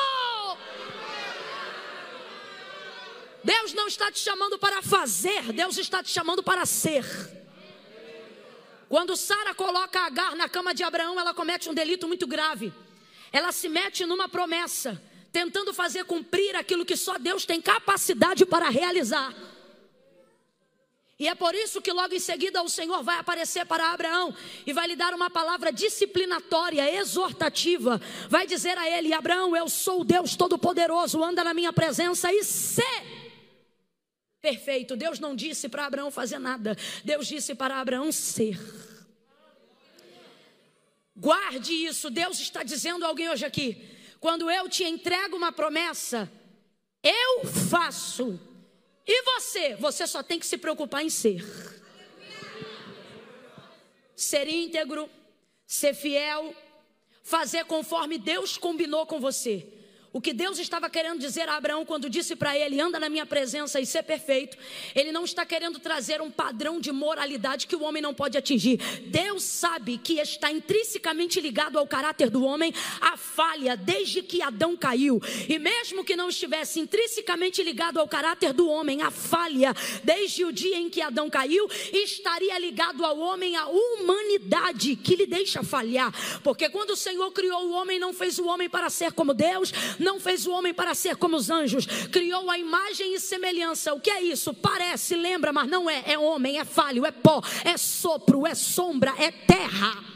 Deus 3.43 3.75
não 3.75 3.87
está 3.87 4.11
te 4.11 4.21
chamando 4.21 4.59
para 4.59 4.81
fazer, 4.81 5.53
Deus 5.53 5.77
está 5.77 6.03
te 6.03 6.09
chamando 6.09 6.43
para 6.43 6.65
ser. 6.65 7.44
Quando 8.95 9.17
Sara 9.17 9.53
coloca 9.53 10.03
Agar 10.03 10.37
na 10.37 10.49
cama 10.49 10.73
de 10.73 10.85
Abraão, 10.85 11.19
ela 11.19 11.35
comete 11.35 11.69
um 11.69 11.75
delito 11.75 12.07
muito 12.07 12.29
grave. 12.29 12.73
Ela 13.33 13.51
se 13.51 13.69
mete 13.69 14.07
numa 14.07 14.29
promessa, 14.29 15.03
tentando 15.33 15.75
fazer 15.75 16.05
cumprir 16.05 16.55
aquilo 16.55 16.85
que 16.85 16.97
só 16.97 17.19
Deus 17.19 17.45
tem 17.45 17.61
capacidade 17.61 18.47
para 18.47 18.69
realizar. 18.69 19.35
E 21.19 21.27
é 21.27 21.35
por 21.35 21.57
isso 21.57 21.83
que 21.83 21.91
logo 21.91 22.15
em 22.15 22.21
seguida 22.21 22.63
o 22.63 22.69
Senhor 22.69 23.03
vai 23.03 23.19
aparecer 23.19 23.67
para 23.67 23.91
Abraão 23.91 24.33
e 24.65 24.73
vai 24.73 24.87
lhe 24.87 24.95
dar 24.95 25.13
uma 25.13 25.29
palavra 25.29 25.73
disciplinatória, 25.73 26.89
exortativa. 26.95 28.01
Vai 28.29 28.47
dizer 28.47 28.79
a 28.79 28.89
ele: 28.89 29.13
Abraão, 29.13 29.57
eu 29.57 29.69
sou 29.69 30.03
o 30.03 30.05
Deus 30.05 30.37
Todo-Poderoso, 30.37 31.21
anda 31.21 31.43
na 31.43 31.53
minha 31.53 31.73
presença 31.73 32.33
e 32.33 32.45
ser 32.45 33.24
perfeito. 34.45 34.95
Deus 34.95 35.19
não 35.19 35.35
disse 35.35 35.71
para 35.71 35.87
Abraão 35.87 36.11
fazer 36.11 36.39
nada, 36.39 36.77
Deus 37.03 37.27
disse 37.27 37.55
para 37.55 37.81
Abraão 37.81 38.13
ser. 38.13 38.61
Guarde 41.17 41.73
isso, 41.73 42.11
Deus 42.11 42.39
está 42.39 42.63
dizendo 42.63 43.07
a 43.07 43.09
alguém 43.09 43.31
hoje 43.31 43.47
aqui: 43.47 43.83
quando 44.21 44.51
eu 44.51 44.69
te 44.69 44.85
entrego 44.85 45.35
uma 45.35 45.51
promessa, 45.51 46.31
eu 47.03 47.47
faço. 47.71 48.39
E 49.07 49.23
você? 49.23 49.77
Você 49.77 50.07
só 50.07 50.23
tem 50.23 50.39
que 50.39 50.47
se 50.47 50.59
preocupar 50.59 51.03
em 51.03 51.09
ser. 51.09 51.43
Ser 54.15 54.47
íntegro, 54.47 55.09
ser 55.67 55.95
fiel, 55.95 56.55
fazer 57.23 57.65
conforme 57.65 58.19
Deus 58.19 58.59
combinou 58.59 59.07
com 59.07 59.19
você. 59.19 59.67
O 60.15 60.21
que 60.21 60.33
Deus 60.33 60.61
estava 60.61 60.89
querendo 60.89 61.19
dizer 61.19 61.49
a 61.49 61.57
Abraão 61.57 61.85
quando 61.85 62.09
disse 62.09 62.37
para 62.37 62.57
ele: 62.57 62.81
anda 62.81 63.01
na 63.01 63.09
minha 63.09 63.27
presença 63.27 63.81
e 63.81 63.85
ser 63.85 64.05
perfeito, 64.05 64.57
ele 64.95 65.11
não 65.11 65.25
está 65.25 65.45
querendo 65.45 65.81
trazer 65.81 66.23
um 66.23 66.31
padrão 66.31 66.81
de 66.81 66.93
moralidade 66.93 67.67
que 67.67 67.75
o 67.75 67.83
homem 67.83 68.01
não 68.01 68.15
pode 68.15 68.39
atingir. 68.39 68.77
Deus 69.09 69.43
sabe 69.43 69.99
que 69.99 70.21
está 70.21 70.53
intrinsecamente 70.53 71.41
ligado 71.41 71.81
ao 71.81 71.87
caráter 71.89 72.31
do 72.31 72.45
homem 72.45 72.73
a 73.01 73.17
falha 73.17 73.77
desde 73.77 74.23
que 74.23 74.41
Adão 74.41 74.77
caiu. 74.77 75.21
E 75.49 75.59
mesmo 75.59 76.05
que 76.05 76.15
não 76.15 76.29
estivesse 76.29 76.79
intrinsecamente 76.79 77.61
ligado 77.65 77.99
ao 77.99 78.07
caráter 78.07 78.53
do 78.53 78.69
homem 78.69 79.03
a 79.03 79.11
falha 79.11 79.75
desde 80.05 80.45
o 80.45 80.53
dia 80.53 80.77
em 80.77 80.89
que 80.89 81.03
Adão 81.03 81.29
caiu, 81.29 81.69
estaria 81.93 82.57
ligado 82.61 83.05
ao 83.05 83.19
homem 83.19 83.57
a 83.57 83.67
humanidade 83.67 84.95
que 84.95 85.17
lhe 85.17 85.27
deixa 85.27 85.65
falhar. 85.65 86.15
Porque 86.45 86.69
quando 86.69 86.91
o 86.91 86.97
Senhor 86.97 87.33
criou 87.33 87.67
o 87.67 87.73
homem, 87.73 87.99
não 87.99 88.13
fez 88.13 88.39
o 88.39 88.47
homem 88.47 88.71
para 88.71 88.89
ser 88.89 89.13
como 89.13 89.35
Deus, 89.35 89.73
não 90.05 90.21
fez 90.21 90.47
o 90.47 90.53
homem 90.53 90.73
para 90.73 90.95
ser 90.95 91.17
como 91.17 91.37
os 91.37 91.51
anjos, 91.51 91.87
criou 92.13 92.49
a 92.51 92.59
imagem 92.59 93.15
e 93.15 93.21
semelhança. 93.21 93.93
O 93.95 94.01
que 94.01 94.11
é 94.11 94.23
isso? 94.23 94.55
Parece, 94.55 95.17
lembra, 95.17 95.53
mas 95.53 95.69
não 95.69 95.91
é. 95.91 96.05
É 96.07 96.19
homem, 96.19 96.61
é 96.61 96.65
falho, 96.65 97.05
é 97.05 97.11
pó, 97.11 97.43
é 97.65 97.77
sopro, 97.77 98.47
é 98.47 98.55
sombra, 98.55 99.15
é 99.19 99.31
terra. 99.33 100.15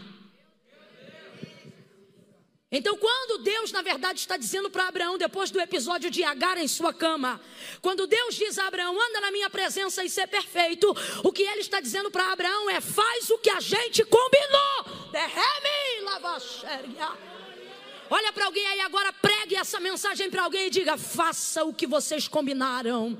Então, 2.71 2.99
quando 2.99 3.42
Deus, 3.42 3.73
na 3.73 3.80
verdade, 3.80 4.21
está 4.21 4.37
dizendo 4.37 4.68
para 4.68 4.88
Abraão, 4.88 5.16
depois 5.16 5.50
do 5.50 5.59
episódio 5.59 6.11
de 6.11 6.23
Agar 6.23 6.59
em 6.59 6.68
sua 6.68 6.92
cama, 6.92 7.40
quando 7.80 8.07
Deus 8.07 8.35
diz 8.35 8.59
a 8.59 8.66
Abraão, 8.66 8.95
anda 8.95 9.23
na 9.23 9.30
minha 9.30 9.49
presença 9.49 10.04
e 10.04 10.11
ser 10.11 10.26
perfeito, 10.26 10.95
o 11.25 11.33
que 11.33 11.42
ele 11.42 11.62
está 11.62 11.80
dizendo 11.80 12.11
para 12.11 12.30
Abraão 12.30 12.68
é: 12.68 12.78
faz 12.83 13.30
o 13.30 13.38
que 13.38 13.49
a 13.49 13.59
gente 13.59 14.04
combinou. 14.04 15.11
Derrame, 15.11 16.00
lavaxéria. 16.02 17.38
Olha 18.11 18.33
para 18.33 18.47
alguém 18.47 18.67
aí 18.67 18.81
agora, 18.81 19.12
pregue 19.12 19.55
essa 19.55 19.79
mensagem 19.79 20.31
para 20.31 20.43
alguém 20.43 20.69
e 20.69 20.71
diga: 20.71 20.97
faça 20.97 21.65
o 21.65 21.75
que 21.75 21.87
vocês 21.87 22.27
combinaram. 22.27 23.19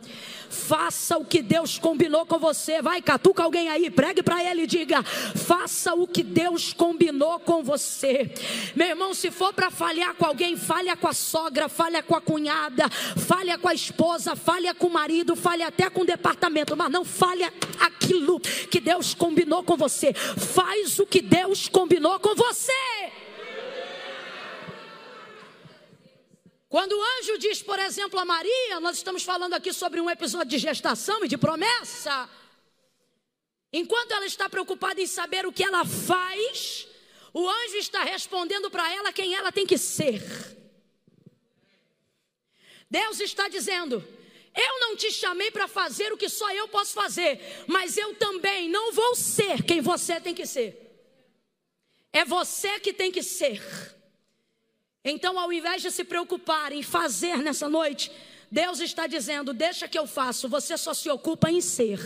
Faça 0.49 1.19
o 1.19 1.27
que 1.27 1.43
Deus 1.43 1.79
combinou 1.79 2.25
com 2.25 2.39
você. 2.39 2.81
Vai, 2.81 3.03
catuca 3.03 3.43
alguém 3.43 3.69
aí, 3.69 3.91
pregue 3.91 4.23
para 4.23 4.43
ele 4.43 4.63
e 4.63 4.67
diga: 4.67 5.03
faça 5.03 5.93
o 5.93 6.07
que 6.07 6.23
Deus 6.23 6.73
combinou 6.73 7.39
com 7.41 7.63
você. 7.63 8.33
Meu 8.75 8.89
irmão, 8.89 9.13
se 9.13 9.31
for 9.31 9.53
para 9.53 9.71
falhar 9.71 10.15
com 10.15 10.25
alguém, 10.25 10.57
falha 10.57 10.97
com 10.97 11.07
a 11.07 11.13
sogra, 11.13 11.69
falha 11.69 12.03
com 12.03 12.17
a 12.17 12.21
cunhada, 12.21 12.89
falha 12.89 13.59
com 13.59 13.69
a 13.69 13.75
esposa, 13.75 14.35
falha 14.35 14.75
com 14.75 14.87
o 14.87 14.93
marido, 14.93 15.37
falha 15.37 15.67
até 15.67 15.91
com 15.91 16.01
o 16.01 16.07
departamento, 16.07 16.75
mas 16.75 16.91
não 16.91 17.05
falha 17.05 17.53
aquilo 17.79 18.41
que 18.41 18.81
Deus 18.81 19.13
combinou 19.13 19.63
com 19.63 19.77
você. 19.77 20.15
Faz 20.15 20.99
o 20.99 21.07
que 21.07 21.21
Deus 21.21 21.69
combinou 21.69 22.19
com 22.21 22.35
você. 22.35 23.18
Quando 26.69 26.93
o 26.93 27.03
anjo 27.19 27.39
diz, 27.39 27.63
por 27.63 27.79
exemplo, 27.79 28.21
a 28.21 28.27
Maria, 28.27 28.79
nós 28.81 28.99
estamos 28.99 29.23
falando 29.23 29.55
aqui 29.55 29.73
sobre 29.73 30.01
um 30.01 30.11
episódio 30.11 30.51
de 30.51 30.59
gestação 30.59 31.25
e 31.25 31.29
de 31.29 31.39
promessa. 31.39 32.29
Enquanto 33.73 34.13
ela 34.13 34.27
está 34.27 34.51
preocupada 34.51 35.01
em 35.01 35.07
saber 35.07 35.47
o 35.47 35.53
que 35.53 35.65
ela 35.65 35.85
faz, 35.87 36.87
o 37.33 37.49
anjo 37.49 37.77
está 37.77 38.05
respondendo 38.05 38.71
para 38.71 38.93
ela 38.93 39.13
quem 39.13 39.35
ela 39.35 39.51
tem 39.51 39.67
que 39.67 39.79
ser. 39.79 40.23
Deus 42.91 43.19
está 43.21 43.49
dizendo: 43.49 44.07
Eu 44.55 44.81
não 44.81 44.95
te 44.95 45.11
chamei 45.11 45.51
para 45.51 45.69
fazer 45.69 46.13
o 46.13 46.19
que 46.19 46.29
só 46.29 46.51
eu 46.53 46.69
posso 46.69 46.93
fazer, 46.93 47.65
mas 47.67 47.97
eu 47.97 48.15
também 48.17 48.69
não 48.69 48.93
vou 48.93 49.15
ser 49.15 49.63
quem 49.63 49.81
você 49.81 50.21
tem 50.21 50.35
que 50.35 50.45
ser. 50.45 50.85
É 52.13 52.27
você 52.27 52.79
que 52.79 52.93
tem 52.93 53.11
que 53.11 53.23
ser. 53.23 53.63
Então, 55.05 55.39
ao 55.39 55.53
invés 55.53 55.83
de 55.83 55.91
se 55.91 56.05
preocupar 56.05 56.73
em 56.73 56.83
fazer 56.83 57.39
nessa 57.39 57.69
noite, 57.69 58.11
Deus 58.51 58.81
está 58.81 59.07
dizendo: 59.07 59.53
Deixa 59.53 59.87
que 59.87 59.99
eu 59.99 60.07
faço, 60.07 60.49
você 60.49 60.77
só 60.77 60.93
se 60.93 61.09
ocupa 61.11 61.51
em 61.51 61.61
ser. 61.61 62.01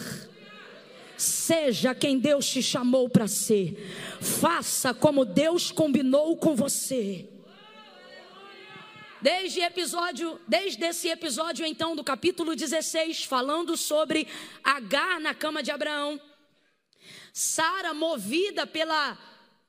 Seja 1.17 1.95
quem 1.95 2.19
Deus 2.19 2.49
te 2.49 2.63
chamou 2.63 3.09
para 3.09 3.29
ser. 3.29 3.77
Faça 4.21 4.93
como 4.93 5.25
Deus 5.25 5.71
combinou 5.71 6.37
com 6.37 6.57
você. 6.57 7.29
Desde 9.21 9.61
episódio, 9.61 10.41
desde 10.49 10.85
esse 10.85 11.09
episódio 11.09 11.65
então 11.65 11.95
do 11.95 12.03
capítulo 12.03 12.57
16, 12.57 13.23
falando 13.23 13.77
sobre 13.77 14.27
Agar 14.65 15.21
na 15.21 15.33
cama 15.33 15.63
de 15.63 15.71
Abraão, 15.71 16.21
Sara 17.33 17.95
movida 17.95 18.67
pela 18.67 19.17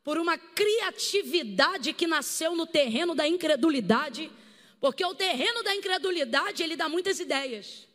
por 0.03 0.17
uma 0.17 0.37
criatividade 0.37 1.93
que 1.93 2.05
nasceu 2.05 2.55
no 2.55 2.67
terreno 2.67 3.15
da 3.15 3.27
incredulidade, 3.27 4.29
porque 4.79 5.03
o 5.05 5.15
terreno 5.15 5.63
da 5.63 5.73
incredulidade 5.73 6.61
ele 6.61 6.75
dá 6.75 6.89
muitas 6.89 7.19
ideias. 7.19 7.87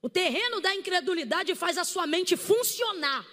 O 0.00 0.08
terreno 0.08 0.60
da 0.60 0.74
incredulidade 0.74 1.54
faz 1.54 1.76
a 1.76 1.84
sua 1.84 2.06
mente 2.06 2.36
funcionar 2.36 3.26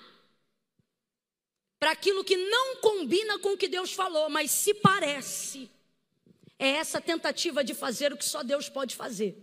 para 1.80 1.92
aquilo 1.92 2.24
que 2.24 2.38
não 2.38 2.76
combina 2.76 3.40
com 3.40 3.54
o 3.54 3.58
que 3.58 3.68
Deus 3.68 3.92
falou, 3.92 4.30
mas 4.30 4.52
se 4.52 4.74
parece. 4.74 5.70
É 6.60 6.70
essa 6.74 7.02
tentativa 7.02 7.64
de 7.64 7.74
fazer 7.74 8.14
o 8.14 8.18
que 8.18 8.24
só 8.26 8.44
Deus 8.44 8.70
pode 8.70 8.96
fazer. 8.96 9.36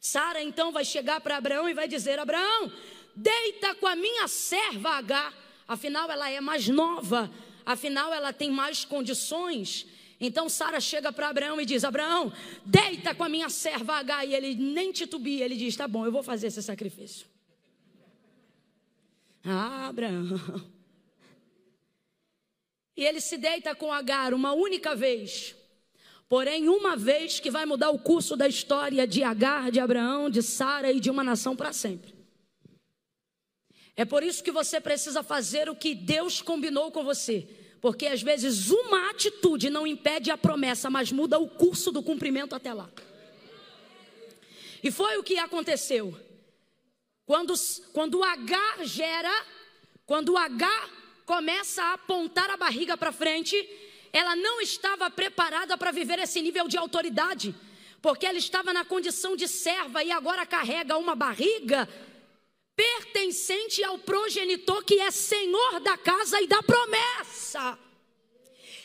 Sara 0.00 0.40
então 0.40 0.70
vai 0.70 0.84
chegar 0.84 1.20
para 1.20 1.36
Abraão 1.36 1.68
e 1.68 1.74
vai 1.74 1.88
dizer: 1.88 2.18
Abraão, 2.18 2.72
deita 3.14 3.74
com 3.74 3.86
a 3.86 3.96
minha 3.96 4.28
serva 4.28 4.90
H. 4.90 5.34
Afinal, 5.68 6.10
ela 6.10 6.30
é 6.30 6.40
mais 6.40 6.66
nova, 6.66 7.30
afinal, 7.64 8.12
ela 8.14 8.32
tem 8.32 8.50
mais 8.50 8.86
condições. 8.86 9.86
Então 10.18 10.48
Sara 10.48 10.80
chega 10.80 11.12
para 11.12 11.28
Abraão 11.28 11.60
e 11.60 11.66
diz: 11.66 11.84
Abraão, 11.84 12.32
deita 12.64 13.14
com 13.14 13.22
a 13.22 13.28
minha 13.28 13.50
serva 13.50 13.96
H. 13.96 14.24
E 14.24 14.34
ele 14.34 14.54
nem 14.54 14.90
titubia, 14.90 15.44
ele 15.44 15.56
diz: 15.56 15.76
Tá 15.76 15.86
bom, 15.86 16.06
eu 16.06 16.10
vou 16.10 16.22
fazer 16.22 16.46
esse 16.46 16.62
sacrifício. 16.62 17.26
Ah, 19.44 19.88
Abraão. 19.88 20.40
E 22.96 23.04
ele 23.04 23.20
se 23.20 23.36
deita 23.36 23.76
com 23.76 23.92
Agar 23.92 24.34
uma 24.34 24.52
única 24.52 24.96
vez. 24.96 25.54
Porém, 26.28 26.68
uma 26.68 26.96
vez 26.96 27.38
que 27.38 27.48
vai 27.48 27.64
mudar 27.64 27.90
o 27.90 27.98
curso 28.00 28.36
da 28.36 28.48
história 28.48 29.06
de 29.06 29.22
Agar, 29.22 29.70
de 29.70 29.78
Abraão, 29.78 30.28
de 30.28 30.42
Sara 30.42 30.90
e 30.90 30.98
de 30.98 31.08
uma 31.08 31.22
nação 31.22 31.54
para 31.54 31.72
sempre. 31.72 32.17
É 33.98 34.04
por 34.04 34.22
isso 34.22 34.44
que 34.44 34.52
você 34.52 34.80
precisa 34.80 35.24
fazer 35.24 35.68
o 35.68 35.74
que 35.74 35.92
Deus 35.92 36.40
combinou 36.40 36.92
com 36.92 37.02
você. 37.02 37.48
Porque 37.80 38.06
às 38.06 38.22
vezes 38.22 38.70
uma 38.70 39.10
atitude 39.10 39.68
não 39.70 39.84
impede 39.84 40.30
a 40.30 40.38
promessa, 40.38 40.88
mas 40.88 41.10
muda 41.10 41.36
o 41.36 41.48
curso 41.48 41.90
do 41.90 42.00
cumprimento 42.00 42.54
até 42.54 42.72
lá. 42.72 42.88
E 44.84 44.92
foi 44.92 45.18
o 45.18 45.24
que 45.24 45.36
aconteceu. 45.36 46.16
Quando, 47.26 47.52
quando 47.92 48.20
o 48.20 48.24
H 48.24 48.84
gera, 48.84 49.44
quando 50.06 50.34
o 50.34 50.38
H 50.38 50.70
começa 51.26 51.82
a 51.82 51.94
apontar 51.94 52.48
a 52.50 52.56
barriga 52.56 52.96
para 52.96 53.10
frente, 53.10 53.56
ela 54.12 54.36
não 54.36 54.60
estava 54.60 55.10
preparada 55.10 55.76
para 55.76 55.90
viver 55.90 56.20
esse 56.20 56.40
nível 56.40 56.68
de 56.68 56.78
autoridade, 56.78 57.52
porque 58.00 58.26
ela 58.26 58.38
estava 58.38 58.72
na 58.72 58.84
condição 58.84 59.34
de 59.34 59.48
serva 59.48 60.04
e 60.04 60.12
agora 60.12 60.46
carrega 60.46 60.96
uma 60.96 61.16
barriga 61.16 61.88
pertencente 62.78 63.82
ao 63.82 63.98
progenitor 63.98 64.84
que 64.84 65.00
é 65.00 65.10
senhor 65.10 65.80
da 65.80 65.98
casa 65.98 66.40
e 66.40 66.46
da 66.46 66.62
promessa. 66.62 67.76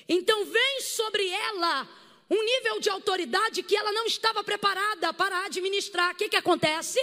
Então 0.09 0.45
vem 0.45 0.81
sobre 0.81 1.29
ela 1.29 1.87
um 2.27 2.43
nível 2.43 2.79
de 2.79 2.89
autoridade 2.89 3.61
que 3.61 3.75
ela 3.75 3.91
não 3.91 4.07
estava 4.07 4.43
preparada 4.43 5.13
para 5.13 5.45
administrar. 5.45 6.11
O 6.11 6.15
que, 6.15 6.27
que 6.27 6.35
acontece? 6.35 6.99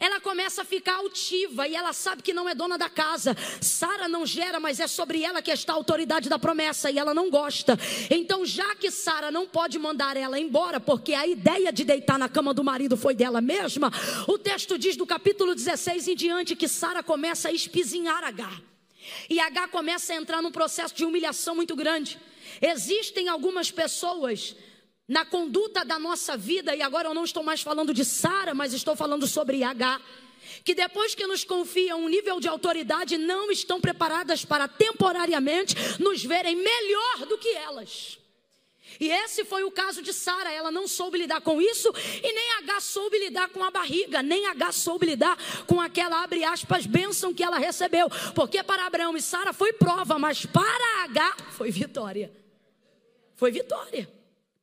Ela 0.00 0.20
começa 0.20 0.62
a 0.62 0.64
ficar 0.64 0.96
altiva 0.96 1.66
e 1.66 1.74
ela 1.74 1.92
sabe 1.92 2.22
que 2.22 2.32
não 2.32 2.48
é 2.48 2.54
dona 2.54 2.78
da 2.78 2.88
casa. 2.88 3.36
Sara 3.60 4.08
não 4.08 4.24
gera, 4.24 4.60
mas 4.60 4.80
é 4.80 4.86
sobre 4.86 5.22
ela 5.22 5.42
que 5.42 5.50
está 5.50 5.72
a 5.72 5.76
autoridade 5.76 6.28
da 6.28 6.38
promessa 6.38 6.90
e 6.90 6.98
ela 6.98 7.12
não 7.12 7.30
gosta. 7.30 7.78
Então, 8.10 8.44
já 8.44 8.74
que 8.74 8.90
Sara 8.90 9.30
não 9.30 9.46
pode 9.46 9.78
mandar 9.78 10.16
ela 10.16 10.38
embora, 10.38 10.78
porque 10.78 11.14
a 11.14 11.26
ideia 11.26 11.72
de 11.72 11.84
deitar 11.84 12.18
na 12.18 12.28
cama 12.28 12.54
do 12.54 12.64
marido 12.64 12.96
foi 12.96 13.14
dela 13.14 13.40
mesma, 13.40 13.92
o 14.26 14.38
texto 14.38 14.78
diz 14.78 14.96
do 14.96 15.06
capítulo 15.06 15.54
16 15.54 16.08
em 16.08 16.14
diante 16.14 16.56
que 16.56 16.68
Sara 16.68 17.02
começa 17.02 17.48
a 17.48 17.52
espizinhar 17.52 18.24
Agar. 18.24 18.62
E 19.28 19.40
Agar 19.40 19.68
começa 19.68 20.12
a 20.12 20.16
entrar 20.16 20.42
num 20.42 20.52
processo 20.52 20.94
de 20.94 21.04
humilhação 21.04 21.54
muito 21.54 21.74
grande. 21.74 22.18
Existem 22.60 23.28
algumas 23.28 23.70
pessoas 23.70 24.54
na 25.08 25.24
conduta 25.24 25.84
da 25.86 25.98
nossa 25.98 26.36
vida, 26.36 26.76
e 26.76 26.82
agora 26.82 27.08
eu 27.08 27.14
não 27.14 27.24
estou 27.24 27.42
mais 27.42 27.62
falando 27.62 27.94
de 27.94 28.04
Sara, 28.04 28.54
mas 28.54 28.74
estou 28.74 28.94
falando 28.94 29.26
sobre 29.26 29.64
H, 29.64 30.00
que 30.62 30.74
depois 30.74 31.14
que 31.14 31.26
nos 31.26 31.44
confiam 31.44 32.04
um 32.04 32.08
nível 32.08 32.38
de 32.38 32.46
autoridade, 32.46 33.16
não 33.16 33.50
estão 33.50 33.80
preparadas 33.80 34.44
para 34.44 34.68
temporariamente 34.68 35.74
nos 35.98 36.22
verem 36.22 36.56
melhor 36.56 37.26
do 37.26 37.38
que 37.38 37.48
elas. 37.48 38.18
E 39.00 39.08
esse 39.10 39.44
foi 39.44 39.64
o 39.64 39.70
caso 39.70 40.02
de 40.02 40.12
Sara, 40.12 40.50
ela 40.50 40.70
não 40.70 40.88
soube 40.88 41.18
lidar 41.18 41.40
com 41.40 41.60
isso, 41.60 41.90
e 42.22 42.32
nem 42.32 42.52
H 42.58 42.80
soube 42.80 43.18
lidar 43.18 43.48
com 43.48 43.62
a 43.62 43.70
barriga, 43.70 44.22
nem 44.22 44.46
H 44.46 44.72
soube 44.72 45.06
lidar 45.06 45.38
com 45.66 45.80
aquela, 45.80 46.22
abre 46.22 46.44
aspas, 46.44 46.84
bênção 46.84 47.32
que 47.32 47.42
ela 47.42 47.58
recebeu. 47.58 48.10
Porque 48.34 48.62
para 48.62 48.86
Abraão 48.86 49.16
e 49.16 49.22
Sara 49.22 49.52
foi 49.52 49.72
prova, 49.72 50.18
mas 50.18 50.44
para 50.44 51.04
H 51.04 51.36
foi 51.52 51.70
vitória. 51.70 52.32
Foi 53.36 53.50
vitória. 53.50 54.17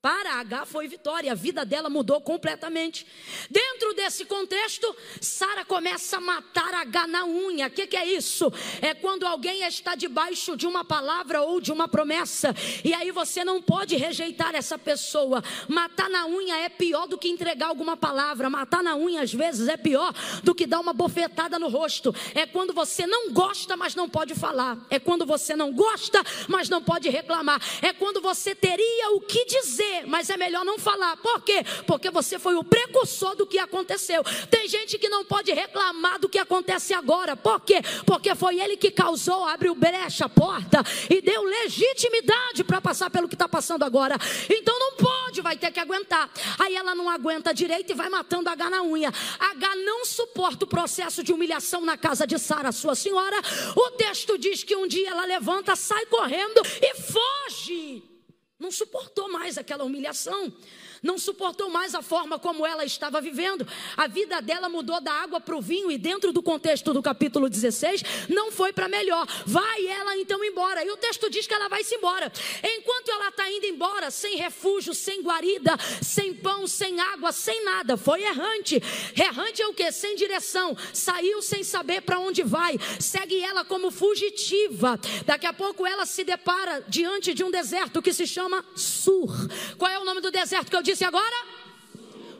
Para 0.05 0.35
H 0.35 0.67
foi 0.67 0.87
vitória, 0.87 1.31
a 1.31 1.33
vida 1.33 1.65
dela 1.65 1.89
mudou 1.89 2.21
completamente. 2.21 3.07
Dentro 3.49 3.91
desse 3.95 4.23
contexto, 4.23 4.95
Sara 5.19 5.65
começa 5.65 6.17
a 6.17 6.21
matar 6.21 6.75
H 6.75 7.07
na 7.07 7.25
unha. 7.25 7.65
O 7.65 7.71
que, 7.71 7.87
que, 7.87 7.97
é 7.97 8.05
isso? 8.05 8.53
É 8.83 8.93
quando 8.93 9.25
alguém 9.25 9.63
está 9.63 9.95
debaixo 9.95 10.55
de 10.55 10.67
uma 10.67 10.85
palavra 10.85 11.41
ou 11.41 11.59
de 11.59 11.71
uma 11.71 11.87
promessa, 11.87 12.53
e 12.83 12.93
aí 12.93 13.09
você 13.09 13.43
não 13.43 13.59
pode 13.59 13.95
rejeitar 13.95 14.53
essa 14.53 14.77
pessoa. 14.77 15.43
Matar 15.67 16.07
na 16.07 16.27
unha 16.27 16.55
é 16.55 16.69
pior 16.69 17.07
do 17.07 17.17
que 17.17 17.27
entregar 17.27 17.69
alguma 17.69 17.97
palavra. 17.97 18.47
Matar 18.47 18.83
na 18.83 18.95
unha, 18.95 19.23
às 19.23 19.33
vezes, 19.33 19.67
é 19.67 19.75
pior 19.75 20.13
do 20.43 20.53
que 20.53 20.67
dar 20.67 20.81
uma 20.81 20.93
bofetada 20.93 21.57
no 21.57 21.67
rosto. 21.67 22.13
É 22.35 22.45
quando 22.45 22.75
você 22.75 23.07
não 23.07 23.33
gosta, 23.33 23.75
mas 23.75 23.95
não 23.95 24.07
pode 24.07 24.35
falar. 24.35 24.77
É 24.87 24.99
quando 24.99 25.25
você 25.25 25.55
não 25.55 25.73
gosta, 25.73 26.23
mas 26.47 26.69
não 26.69 26.83
pode 26.83 27.09
reclamar. 27.09 27.59
É 27.81 27.91
quando 27.91 28.21
você 28.21 28.53
teria 28.53 29.09
o 29.15 29.21
que 29.21 29.45
dizer 29.45 29.94
mas 30.05 30.29
é 30.29 30.37
melhor 30.37 30.65
não 30.65 30.77
falar. 30.77 31.17
Por 31.17 31.41
quê? 31.41 31.63
Porque 31.85 32.09
você 32.09 32.37
foi 32.37 32.55
o 32.55 32.63
precursor 32.63 33.35
do 33.35 33.45
que 33.45 33.57
aconteceu. 33.57 34.23
Tem 34.49 34.67
gente 34.67 34.97
que 34.97 35.09
não 35.09 35.23
pode 35.23 35.51
reclamar 35.53 36.19
do 36.19 36.29
que 36.29 36.37
acontece 36.37 36.93
agora. 36.93 37.35
Por 37.35 37.59
quê? 37.61 37.81
Porque 38.05 38.33
foi 38.35 38.59
ele 38.59 38.77
que 38.77 38.91
causou, 38.91 39.45
abriu 39.45 39.75
brecha, 39.75 40.27
porta 40.27 40.83
e 41.09 41.21
deu 41.21 41.43
legitimidade 41.43 42.63
para 42.63 42.81
passar 42.81 43.09
pelo 43.09 43.27
que 43.27 43.35
está 43.35 43.47
passando 43.47 43.83
agora. 43.83 44.17
Então 44.49 44.77
não 44.79 44.93
pode, 44.93 45.41
vai 45.41 45.57
ter 45.57 45.71
que 45.71 45.79
aguentar. 45.79 46.29
Aí 46.59 46.75
ela 46.75 46.95
não 46.95 47.09
aguenta 47.09 47.53
direito 47.53 47.91
e 47.91 47.95
vai 47.95 48.09
matando 48.09 48.49
H 48.49 48.69
na 48.69 48.83
unha. 48.83 49.11
H 49.39 49.75
não 49.77 50.05
suporta 50.05 50.65
o 50.65 50.67
processo 50.67 51.23
de 51.23 51.31
humilhação 51.31 51.81
na 51.81 51.97
casa 51.97 52.25
de 52.25 52.37
Sara, 52.39 52.71
sua 52.71 52.95
senhora. 52.95 53.37
O 53.75 53.91
texto 53.91 54.37
diz 54.37 54.63
que 54.63 54.75
um 54.75 54.87
dia 54.87 55.09
ela 55.09 55.25
levanta, 55.25 55.75
sai 55.75 56.05
correndo 56.05 56.61
e 56.81 56.95
foge. 56.95 58.14
Não 58.59 58.71
suportou 58.71 59.29
mais 59.31 59.57
aquela 59.57 59.83
humilhação 59.83 60.51
não 61.01 61.17
suportou 61.17 61.69
mais 61.69 61.95
a 61.95 62.01
forma 62.01 62.37
como 62.39 62.65
ela 62.65 62.85
estava 62.85 63.21
vivendo. 63.21 63.67
A 63.95 64.07
vida 64.07 64.41
dela 64.41 64.69
mudou 64.69 64.99
da 65.01 65.11
água 65.11 65.39
para 65.39 65.55
o 65.55 65.61
vinho, 65.61 65.91
e 65.91 65.97
dentro 65.97 66.31
do 66.31 66.41
contexto 66.41 66.93
do 66.93 67.01
capítulo 67.01 67.49
16, 67.49 68.03
não 68.29 68.51
foi 68.51 68.73
para 68.73 68.87
melhor. 68.87 69.27
Vai 69.45 69.87
ela 69.87 70.17
então 70.17 70.43
embora. 70.43 70.83
E 70.83 70.89
o 70.89 70.97
texto 70.97 71.29
diz 71.29 71.47
que 71.47 71.53
ela 71.53 71.67
vai 71.67 71.83
se 71.83 71.95
embora. 71.95 72.31
Enquanto 72.63 73.09
ela 73.09 73.29
está 73.29 73.49
indo 73.49 73.65
embora, 73.65 74.11
sem 74.11 74.37
refúgio, 74.37 74.93
sem 74.93 75.21
guarida, 75.21 75.77
sem 76.01 76.33
pão, 76.33 76.67
sem 76.67 76.99
água, 76.99 77.31
sem 77.31 77.63
nada, 77.63 77.97
foi 77.97 78.23
errante. 78.23 78.81
Errante 79.15 79.61
é 79.61 79.67
o 79.67 79.73
que? 79.73 79.91
Sem 79.91 80.15
direção. 80.15 80.75
Saiu 80.93 81.41
sem 81.41 81.63
saber 81.63 82.01
para 82.01 82.19
onde 82.19 82.43
vai. 82.43 82.77
Segue 82.99 83.41
ela 83.41 83.63
como 83.65 83.91
fugitiva. 83.91 84.99
Daqui 85.25 85.45
a 85.45 85.53
pouco 85.53 85.85
ela 85.85 86.05
se 86.05 86.23
depara 86.23 86.83
diante 86.87 87.33
de 87.33 87.43
um 87.43 87.51
deserto 87.51 88.01
que 88.01 88.13
se 88.13 88.27
chama 88.27 88.63
Sur. 88.75 89.31
Qual 89.77 89.91
é 89.91 89.99
o 89.99 90.05
nome 90.05 90.21
do 90.21 90.31
deserto 90.31 90.69
que 90.69 90.75
eu 90.75 90.81
disse? 90.85 91.03
agora? 91.03 91.35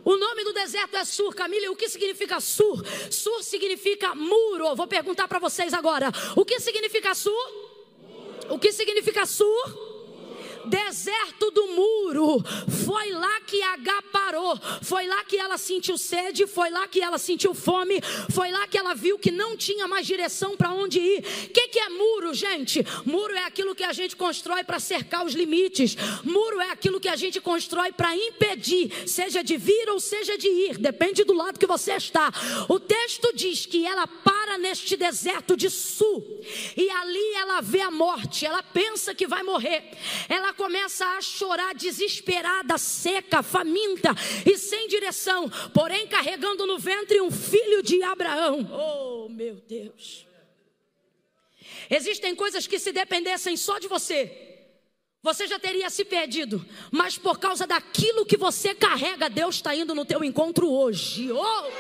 O 0.04 0.16
nome 0.18 0.44
do 0.44 0.54
deserto 0.54 0.96
é 0.96 1.04
Sur, 1.04 1.34
Camila. 1.34 1.66
E 1.66 1.70
o 1.70 1.76
que 1.76 1.90
significa 1.90 2.40
Sur? 2.40 2.84
Sur 3.12 3.44
significa 3.44 4.14
muro. 4.14 4.76
Vou 4.76 4.88
perguntar 4.88 5.28
para 5.28 5.40
vocês 5.40 5.74
agora. 5.74 6.12
O 6.36 6.46
que 6.46 6.60
significa 6.60 7.16
Sur? 7.16 7.34
O 8.50 8.60
que 8.60 8.72
significa 8.72 9.26
Sur? 9.26 9.85
Deserto 10.66 11.52
do 11.52 11.68
muro. 11.68 12.44
Foi 12.86 13.12
lá 13.12 13.42
que 13.42 13.62
H 13.62 14.02
parou. 14.12 14.60
Foi 14.82 15.08
lá 15.08 15.24
que 15.24 15.38
ela 15.38 15.58
sentiu 15.58 15.98
sede. 15.98 16.48
Foi 16.48 16.70
lá 16.70 16.88
que 16.88 17.02
ela 17.02 17.18
sentiu 17.18 17.54
fome. 17.54 18.02
Foi 18.32 18.52
lá 18.52 18.68
que 18.68 18.78
ela 18.78 18.94
viu 18.94 19.18
que 19.18 19.32
não 19.32 19.56
tinha 19.56 19.88
mais 19.88 20.06
direção 20.06 20.56
para 20.56 20.72
onde 20.72 21.00
ir. 21.00 21.20
O 21.20 21.50
que, 21.50 21.68
que 21.70 21.80
é 21.80 21.90
muro, 21.90 22.34
gente? 22.34 22.86
Muro 23.06 23.34
é 23.34 23.44
aquilo 23.46 23.76
que 23.76 23.84
a 23.84 23.94
gente 23.94 24.16
constrói 24.16 24.64
para 24.64 24.80
cercar 24.80 25.26
os 25.26 25.34
limites. 25.34 25.96
Muro 26.24 26.60
é 26.60 26.72
aquilo 26.72 27.00
que 27.00 27.10
a 27.10 27.16
gente 27.16 27.40
constrói 27.40 27.92
para 27.92 28.16
impedir, 28.16 29.08
seja 29.08 29.44
de 29.44 29.58
vir 29.58 29.90
ou 29.90 30.00
seja 30.00 30.38
de 30.38 30.48
ir. 30.48 30.78
Depende 30.78 31.24
do 31.24 31.34
lado 31.34 31.60
que 31.60 31.68
você 31.68 31.94
está. 31.94 32.32
O 32.68 32.80
texto 32.80 33.32
diz 33.34 33.66
que 33.66 33.86
ela 33.86 34.08
para 34.08 34.58
neste 34.58 34.96
deserto 34.98 35.56
de 35.56 35.70
sul. 35.70 36.24
E 36.76 36.90
ali 36.90 37.34
ela 37.36 37.62
vê 37.62 37.82
a 37.82 37.92
morte. 37.92 38.46
Ela 38.46 38.64
pensa 38.64 39.14
que 39.14 39.28
vai 39.28 39.44
morrer. 39.44 39.92
Ela 40.30 40.54
começa 40.56 41.06
a 41.06 41.22
chorar 41.22 41.76
desesperada, 41.76 42.78
seca, 42.78 43.44
faminta 43.44 44.16
e 44.46 44.58
sem 44.58 44.88
direção, 44.88 45.50
porém 45.74 46.08
carregando 46.08 46.66
no 46.66 46.80
ventre 46.80 47.22
um 47.22 47.30
filho 47.30 47.84
de 47.84 48.02
Abraão. 48.04 48.68
Oh, 48.72 49.30
meu 49.30 49.56
Deus. 49.56 50.26
Existem 51.90 52.36
coisas 52.36 52.66
que 52.66 52.80
se 52.80 52.92
dependessem 52.92 53.56
só 53.56 53.78
de 53.78 53.88
você, 53.88 54.46
você 55.26 55.48
já 55.48 55.58
teria 55.58 55.90
se 55.90 56.06
perdido, 56.06 56.64
mas 56.92 57.18
por 57.18 57.40
causa 57.40 57.66
daquilo 57.66 58.28
que 58.28 58.38
você 58.38 58.76
carrega, 58.76 59.28
Deus 59.28 59.56
está 59.56 59.76
indo 59.76 59.96
no 59.96 60.06
teu 60.06 60.24
encontro 60.24 60.70
hoje. 60.70 61.32
Oh! 61.32 61.72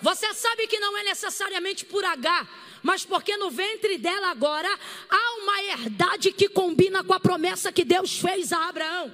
Você 0.00 0.32
sabe 0.32 0.66
que 0.66 0.78
não 0.78 0.96
é 0.96 1.02
necessariamente 1.02 1.84
por 1.84 2.02
H, 2.02 2.48
mas 2.84 3.02
porque 3.02 3.34
no 3.38 3.50
ventre 3.50 3.96
dela 3.96 4.28
agora 4.28 4.68
há 5.08 5.36
uma 5.42 5.62
herdade 5.62 6.30
que 6.30 6.50
combina 6.50 7.02
com 7.02 7.14
a 7.14 7.18
promessa 7.18 7.72
que 7.72 7.82
Deus 7.82 8.18
fez 8.18 8.52
a 8.52 8.68
Abraão. 8.68 9.10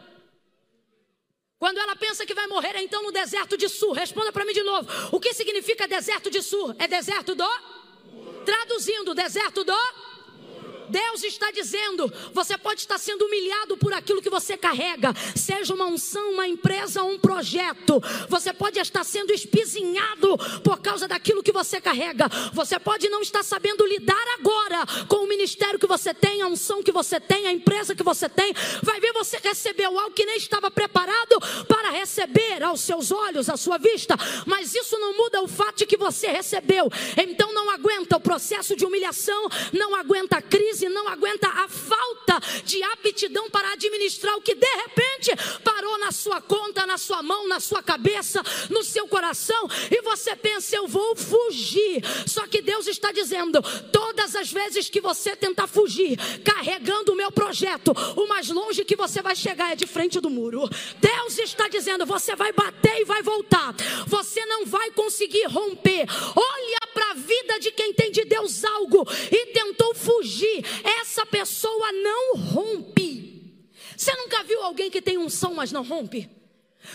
Quando 1.56 1.78
ela 1.78 1.94
pensa 1.94 2.26
que 2.26 2.34
vai 2.34 2.48
morrer, 2.48 2.74
é 2.74 2.82
então 2.82 3.00
no 3.00 3.12
deserto 3.12 3.56
de 3.56 3.68
Sur. 3.68 3.92
Responda 3.92 4.32
para 4.32 4.44
mim 4.44 4.52
de 4.52 4.64
novo. 4.64 4.88
O 5.12 5.20
que 5.20 5.32
significa 5.32 5.86
deserto 5.86 6.28
de 6.28 6.42
Sur? 6.42 6.74
É 6.80 6.88
deserto 6.88 7.32
do? 7.36 7.48
Traduzindo, 8.44 9.14
deserto 9.14 9.62
do? 9.62 10.09
Deus 10.90 11.22
está 11.22 11.50
dizendo: 11.50 12.12
você 12.32 12.58
pode 12.58 12.80
estar 12.80 12.98
sendo 12.98 13.24
humilhado 13.24 13.76
por 13.76 13.92
aquilo 13.92 14.22
que 14.22 14.30
você 14.30 14.56
carrega, 14.56 15.14
seja 15.34 15.74
uma 15.74 15.86
unção, 15.86 16.32
uma 16.32 16.46
empresa 16.46 17.02
um 17.02 17.18
projeto. 17.18 18.02
Você 18.28 18.52
pode 18.52 18.78
estar 18.78 19.04
sendo 19.04 19.32
espizinhado 19.32 20.36
por 20.62 20.80
causa 20.80 21.06
daquilo 21.06 21.42
que 21.42 21.52
você 21.52 21.80
carrega. 21.80 22.28
Você 22.52 22.78
pode 22.78 23.08
não 23.08 23.22
estar 23.22 23.42
sabendo 23.42 23.86
lidar 23.86 24.24
agora 24.38 24.84
com 25.08 25.24
o 25.24 25.28
ministério 25.28 25.78
que 25.78 25.86
você 25.86 26.12
tem, 26.12 26.42
a 26.42 26.46
unção 26.46 26.82
que 26.82 26.92
você 26.92 27.20
tem, 27.20 27.46
a 27.46 27.52
empresa 27.52 27.94
que 27.94 28.02
você 28.02 28.28
tem. 28.28 28.52
Vai 28.82 29.00
ver 29.00 29.12
você 29.12 29.38
recebeu 29.42 29.98
algo 29.98 30.14
que 30.14 30.24
nem 30.24 30.36
estava 30.36 30.70
preparado 30.70 31.40
para 31.66 31.90
receber 31.90 32.62
aos 32.62 32.80
seus 32.80 33.10
olhos, 33.10 33.48
à 33.48 33.56
sua 33.56 33.78
vista, 33.78 34.16
mas 34.46 34.74
isso 34.74 34.98
não 34.98 35.16
muda 35.16 35.42
o 35.42 35.48
fato 35.48 35.78
de 35.78 35.86
que 35.86 35.96
você 35.96 36.28
recebeu. 36.28 36.90
Então 37.16 37.52
não 37.52 37.70
aguenta 37.70 38.16
o 38.16 38.20
processo 38.20 38.74
de 38.76 38.84
humilhação, 38.84 39.48
não 39.72 39.94
aguenta 39.94 40.38
a 40.38 40.42
crise 40.42 40.79
e 40.82 40.88
não 40.88 41.08
aguenta 41.08 41.48
a 41.48 41.68
falta 41.68 42.40
de 42.64 42.82
aptidão 42.82 43.48
para 43.50 43.72
administrar 43.72 44.36
o 44.36 44.42
que 44.42 44.54
de 44.54 44.66
repente 44.66 45.30
parou 45.64 45.98
na 45.98 46.12
sua 46.12 46.40
conta, 46.40 46.86
na 46.86 46.98
sua 46.98 47.22
mão, 47.22 47.48
na 47.48 47.60
sua 47.60 47.82
cabeça, 47.82 48.42
no 48.68 48.82
seu 48.82 49.06
coração, 49.08 49.68
e 49.90 50.02
você 50.02 50.34
pensa, 50.36 50.76
eu 50.76 50.86
vou 50.86 51.16
fugir. 51.16 52.02
Só 52.26 52.46
que 52.46 52.62
Deus 52.62 52.86
está 52.86 53.12
dizendo: 53.12 53.62
todas 53.92 54.36
as 54.36 54.50
vezes 54.52 54.88
que 54.88 55.00
você 55.00 55.36
tentar 55.36 55.66
fugir, 55.66 56.18
carregando 56.44 57.12
o 57.12 57.16
meu 57.16 57.30
projeto, 57.30 57.92
o 58.16 58.26
mais 58.26 58.48
longe 58.48 58.84
que 58.84 58.96
você 58.96 59.22
vai 59.22 59.36
chegar 59.36 59.72
é 59.72 59.76
de 59.76 59.86
frente 59.86 60.20
do 60.20 60.30
muro. 60.30 60.68
Deus 61.00 61.38
está 61.38 61.68
dizendo: 61.68 62.06
você 62.06 62.34
vai 62.36 62.52
bater 62.52 63.00
e 63.00 63.04
vai 63.04 63.22
voltar, 63.22 63.74
você 64.06 64.44
não 64.46 64.66
vai 64.66 64.90
conseguir 64.92 65.46
romper. 65.46 66.06
Olha 66.34 66.80
para 66.92 67.10
a 67.10 67.14
vida 67.14 67.58
de 67.58 67.70
quem 67.70 67.92
tem 67.92 68.10
de 68.10 68.24
Deus 68.24 68.64
algo 68.64 69.06
e 69.30 69.49
não 71.92 72.36
rompe. 72.36 73.66
Você 73.96 74.14
nunca 74.14 74.42
viu 74.44 74.62
alguém 74.62 74.90
que 74.90 75.02
tem 75.02 75.18
unção, 75.18 75.54
mas 75.54 75.72
não 75.72 75.82
rompe? 75.82 76.30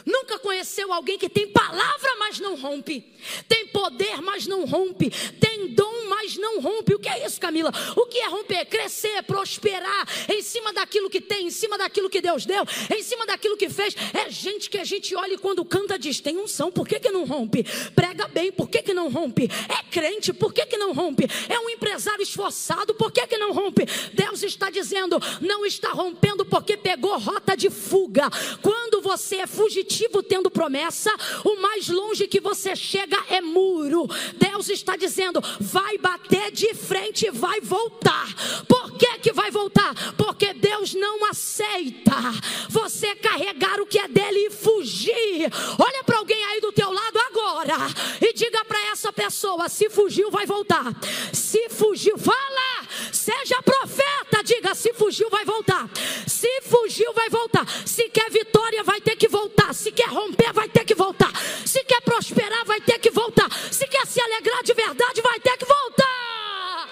Nunca 0.05 0.39
conheceu 0.39 0.91
alguém 0.91 1.17
que 1.17 1.29
tem 1.29 1.47
palavra, 1.47 2.15
mas 2.17 2.39
não 2.39 2.55
rompe, 2.55 3.01
tem 3.47 3.67
poder, 3.67 4.21
mas 4.21 4.47
não 4.47 4.65
rompe, 4.65 5.09
tem 5.39 5.67
dom, 5.73 6.05
mas 6.09 6.37
não 6.37 6.59
rompe. 6.59 6.95
O 6.95 6.99
que 6.99 7.07
é 7.07 7.25
isso, 7.25 7.39
Camila? 7.39 7.71
O 7.95 8.05
que 8.05 8.17
é 8.17 8.27
romper? 8.27 8.65
Crescer, 8.65 9.23
prosperar 9.23 10.07
em 10.29 10.41
cima 10.41 10.73
daquilo 10.73 11.09
que 11.09 11.21
tem, 11.21 11.47
em 11.47 11.51
cima 11.51 11.77
daquilo 11.77 12.09
que 12.09 12.19
Deus 12.19 12.45
deu, 12.45 12.63
em 12.93 13.03
cima 13.03 13.25
daquilo 13.25 13.55
que 13.55 13.69
fez. 13.69 13.95
É 14.13 14.29
gente 14.29 14.69
que 14.69 14.77
a 14.77 14.83
gente 14.83 15.15
olha 15.15 15.35
e 15.35 15.37
quando 15.37 15.63
canta 15.63 15.97
diz: 15.97 16.19
tem 16.19 16.37
unção, 16.37 16.71
por 16.71 16.87
que, 16.87 16.99
que 16.99 17.11
não 17.11 17.25
rompe? 17.25 17.63
Prega 17.95 18.27
bem, 18.27 18.51
por 18.51 18.69
que, 18.69 18.81
que 18.81 18.93
não 18.93 19.09
rompe? 19.09 19.49
É 19.69 19.83
crente, 19.91 20.33
por 20.33 20.53
que, 20.53 20.65
que 20.65 20.77
não 20.77 20.93
rompe? 20.93 21.25
É 21.47 21.59
um 21.59 21.69
empresário 21.69 22.23
esforçado, 22.23 22.93
por 22.95 23.11
que, 23.11 23.25
que 23.27 23.37
não 23.37 23.53
rompe? 23.53 23.85
Deus 24.13 24.43
está 24.43 24.69
dizendo: 24.69 25.17
não 25.39 25.65
está 25.65 25.89
rompendo 25.89 26.45
porque 26.45 26.75
pegou 26.75 27.17
rota 27.17 27.55
de 27.55 27.69
fuga. 27.69 28.29
Quando 28.61 29.01
você 29.01 29.37
é 29.37 29.47
fugitivo, 29.47 29.74
tendo 30.27 30.51
promessa, 30.51 31.11
o 31.43 31.61
mais 31.61 31.88
longe 31.88 32.27
que 32.27 32.39
você 32.39 32.75
chega 32.75 33.17
é 33.29 33.41
muro. 33.41 34.07
Deus 34.35 34.69
está 34.69 34.95
dizendo: 34.95 35.41
vai 35.59 35.97
bater 35.97 36.51
de 36.51 36.73
frente 36.73 37.27
e 37.27 37.31
vai 37.31 37.59
voltar. 37.61 38.27
Por 38.67 38.97
que, 38.97 39.19
que 39.19 39.33
vai 39.33 39.51
voltar? 39.51 39.93
Porque 40.15 40.53
Deus 40.53 40.93
não 40.93 41.25
aceita 41.25 42.15
você 42.69 43.15
carregar 43.15 43.79
o 43.79 43.85
que 43.85 43.99
é 43.99 44.07
dele 44.07 44.47
e 44.47 44.51
fugir. 44.51 45.51
Olha 45.79 46.03
para 46.03 46.17
alguém 46.17 46.43
aí 46.45 46.61
do 46.61 46.71
teu 46.71 46.91
lado 46.91 47.19
agora 47.19 47.75
e 48.21 48.33
diga 48.33 48.63
para 48.65 48.79
essa 48.91 49.11
pessoa: 49.11 49.69
se 49.69 49.89
fugiu, 49.89 50.31
vai 50.31 50.45
voltar. 50.45 50.93
Se 51.33 51.69
fugiu, 51.69 52.17
fala, 52.17 52.88
seja 53.11 53.61
profeta, 53.61 54.43
diga: 54.43 54.75
se 54.75 54.93
fugiu, 54.93 55.29
vai 55.29 55.45
voltar. 55.45 55.89
Se 56.27 56.61
fugiu, 56.61 57.13
vai 57.13 57.29
voltar. 57.29 57.65
Se 57.85 58.09
quer 58.09 58.29
vitória, 58.29 58.83
vai 58.83 59.01
ter 59.01 59.15
que 59.15 59.27
voltar 59.27 59.64
voltar. 59.65 59.73
Se 59.73 59.91
quer 59.91 60.08
romper, 60.10 60.54
vai 60.54 60.69
ter 60.69 60.86
que 60.86 60.93
voltar. 60.93 61.32
Se 61.65 61.84
quer 61.84 62.01
prosperar, 62.01 62.65
vai 62.65 62.82
ter 62.82 62.99
que 62.99 63.10
voltar. 63.10 63.49
Se 63.71 63.88
quer 63.88 64.06
se 64.06 64.21
alegrar 64.21 64.63
de 64.63 64.73
verdade, 64.73 65.21
vai 65.21 65.39
ter 65.39 65.58
que 65.58 65.65
voltar. 65.65 66.89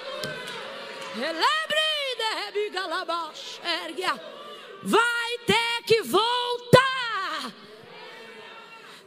Vai 4.81 5.37
ter 5.45 5.83
que 5.85 6.01
voltar. 6.01 7.53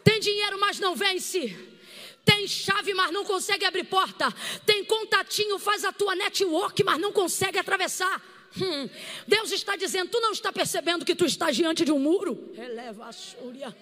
Tem 0.05 0.21
dinheiro, 0.21 0.59
mas 0.61 0.79
não 0.79 0.95
vence. 0.95 1.57
Tem 2.25 2.47
chave, 2.47 2.93
mas 2.95 3.13
não 3.13 3.25
consegue 3.25 3.65
abrir 3.65 3.85
porta. 3.85 4.33
Tem 4.65 4.85
contatinho, 4.85 5.59
faz 5.59 5.85
a 5.85 5.93
tua 5.93 6.15
network, 6.15 6.83
mas 6.83 6.99
não 6.99 7.13
consegue 7.13 7.59
atravessar. 7.59 8.21
Hum, 8.61 8.89
Deus 9.27 9.53
está 9.53 9.77
dizendo: 9.77 10.11
tu 10.11 10.21
não 10.21 10.33
está 10.33 10.53
percebendo 10.53 11.05
que 11.05 11.15
tu 11.15 11.25
estás 11.25 11.57
diante 11.57 11.85
de 11.85 11.93
um 11.93 11.99
muro? 11.99 12.53
Eleva 12.57 13.07
a 13.07 13.13
súria. 13.13 13.77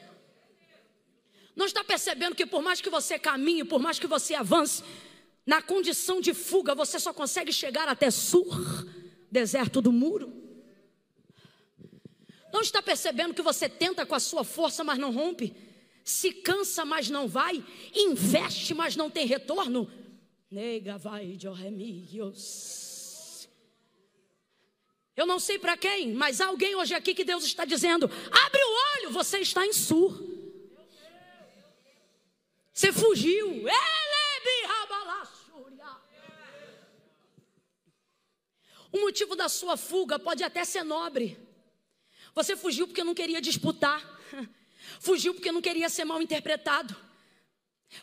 Não 1.54 1.66
está 1.66 1.84
percebendo 1.84 2.34
que 2.34 2.46
por 2.46 2.62
mais 2.62 2.80
que 2.80 2.90
você 2.90 3.18
caminhe, 3.18 3.64
por 3.64 3.80
mais 3.80 3.98
que 3.98 4.06
você 4.06 4.34
avance, 4.34 4.82
na 5.46 5.62
condição 5.62 6.20
de 6.20 6.34
fuga, 6.34 6.74
você 6.74 6.98
só 6.98 7.12
consegue 7.12 7.52
chegar 7.52 7.88
até 7.88 8.10
Sur, 8.10 8.88
deserto 9.30 9.80
do 9.80 9.92
muro? 9.92 10.32
Não 12.52 12.60
está 12.60 12.80
percebendo 12.80 13.34
que 13.34 13.42
você 13.42 13.68
tenta 13.68 14.06
com 14.06 14.14
a 14.14 14.20
sua 14.20 14.44
força, 14.44 14.82
mas 14.82 14.98
não 14.98 15.12
rompe? 15.12 15.54
Se 16.04 16.32
cansa, 16.32 16.84
mas 16.84 17.10
não 17.10 17.26
vai? 17.26 17.64
Investe, 17.94 18.74
mas 18.74 18.94
não 18.94 19.10
tem 19.10 19.26
retorno? 19.26 19.90
Nega 20.50 20.96
vai 20.96 21.32
de 21.32 21.48
orremígios. 21.48 22.83
Eu 25.16 25.26
não 25.26 25.38
sei 25.38 25.58
para 25.58 25.76
quem, 25.76 26.12
mas 26.12 26.40
há 26.40 26.46
alguém 26.46 26.74
hoje 26.74 26.92
aqui 26.92 27.14
que 27.14 27.24
Deus 27.24 27.44
está 27.44 27.64
dizendo: 27.64 28.06
abre 28.06 28.60
o 28.62 28.98
olho, 28.98 29.10
você 29.10 29.38
está 29.38 29.64
em 29.64 29.72
sur. 29.72 30.34
Você 32.72 32.92
fugiu. 32.92 33.64
O 38.90 39.00
motivo 39.00 39.34
da 39.34 39.48
sua 39.48 39.76
fuga 39.76 40.18
pode 40.18 40.42
até 40.42 40.64
ser 40.64 40.84
nobre. 40.84 41.38
Você 42.34 42.56
fugiu 42.56 42.86
porque 42.86 43.04
não 43.04 43.14
queria 43.14 43.40
disputar. 43.40 44.02
Fugiu 45.00 45.34
porque 45.34 45.50
não 45.50 45.62
queria 45.62 45.88
ser 45.88 46.04
mal 46.04 46.20
interpretado. 46.20 46.94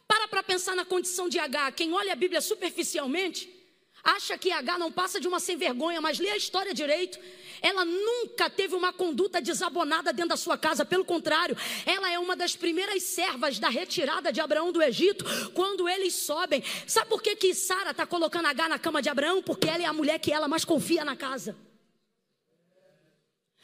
Para 0.07 0.27
para 0.27 0.43
pensar 0.43 0.75
na 0.75 0.83
condição 0.83 1.29
de 1.29 1.37
H. 1.37 1.73
Quem 1.73 1.93
olha 1.93 2.13
a 2.13 2.15
Bíblia 2.15 2.41
superficialmente 2.41 3.60
acha 4.03 4.37
que 4.37 4.51
H 4.51 4.77
não 4.77 4.91
passa 4.91 5.19
de 5.19 5.27
uma 5.27 5.39
sem 5.39 5.57
vergonha, 5.57 6.01
mas 6.01 6.19
lê 6.19 6.29
a 6.29 6.37
história 6.37 6.73
direito. 6.73 7.19
Ela 7.61 7.85
nunca 7.85 8.49
teve 8.49 8.75
uma 8.75 8.91
conduta 8.91 9.39
desabonada 9.39 10.11
dentro 10.11 10.29
da 10.29 10.37
sua 10.37 10.57
casa, 10.57 10.83
pelo 10.83 11.05
contrário, 11.05 11.55
ela 11.85 12.11
é 12.11 12.17
uma 12.17 12.35
das 12.35 12.55
primeiras 12.55 13.03
servas 13.03 13.59
da 13.59 13.69
retirada 13.69 14.31
de 14.31 14.41
Abraão 14.41 14.71
do 14.71 14.81
Egito, 14.81 15.23
quando 15.53 15.87
eles 15.87 16.15
sobem. 16.15 16.63
Sabe 16.87 17.09
por 17.09 17.21
que, 17.21 17.35
que 17.35 17.53
Sara 17.53 17.91
está 17.91 18.05
colocando 18.05 18.47
H 18.47 18.69
na 18.69 18.79
cama 18.79 19.01
de 19.01 19.09
Abraão? 19.09 19.43
Porque 19.43 19.69
ela 19.69 19.83
é 19.83 19.85
a 19.85 19.93
mulher 19.93 20.19
que 20.19 20.31
ela 20.31 20.47
mais 20.47 20.65
confia 20.65 21.05
na 21.05 21.15
casa. 21.15 21.55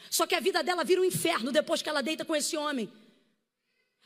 Só 0.10 0.26
que 0.26 0.36
a 0.36 0.40
vida 0.40 0.64
dela 0.64 0.84
vira 0.84 1.02
um 1.02 1.06
inferno 1.06 1.52
depois 1.52 1.82
que 1.82 1.90
ela 1.90 2.02
deita 2.02 2.24
com 2.24 2.36
esse 2.36 2.56
homem. 2.56 2.92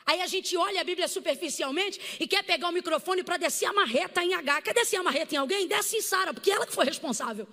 Aí 0.06 0.22
a 0.22 0.28
gente 0.28 0.56
olha 0.58 0.82
a 0.82 0.84
Bíblia 0.84 1.08
superficialmente 1.08 2.18
e 2.20 2.28
quer 2.28 2.44
pegar 2.44 2.70
o 2.70 2.72
microfone 2.72 3.24
para 3.24 3.38
descer 3.38 3.66
a 3.66 3.74
marreta 3.74 4.24
em 4.24 4.34
H. 4.34 4.62
Quer 4.62 4.74
descer 4.74 4.98
a 4.98 5.04
marreta 5.04 5.36
em 5.36 5.38
alguém? 5.38 5.68
Desce 5.68 5.98
em 5.98 6.02
Sara, 6.02 6.34
porque 6.34 6.52
ela 6.52 6.66
que 6.66 6.74
foi 6.74 6.86
responsável. 6.86 7.48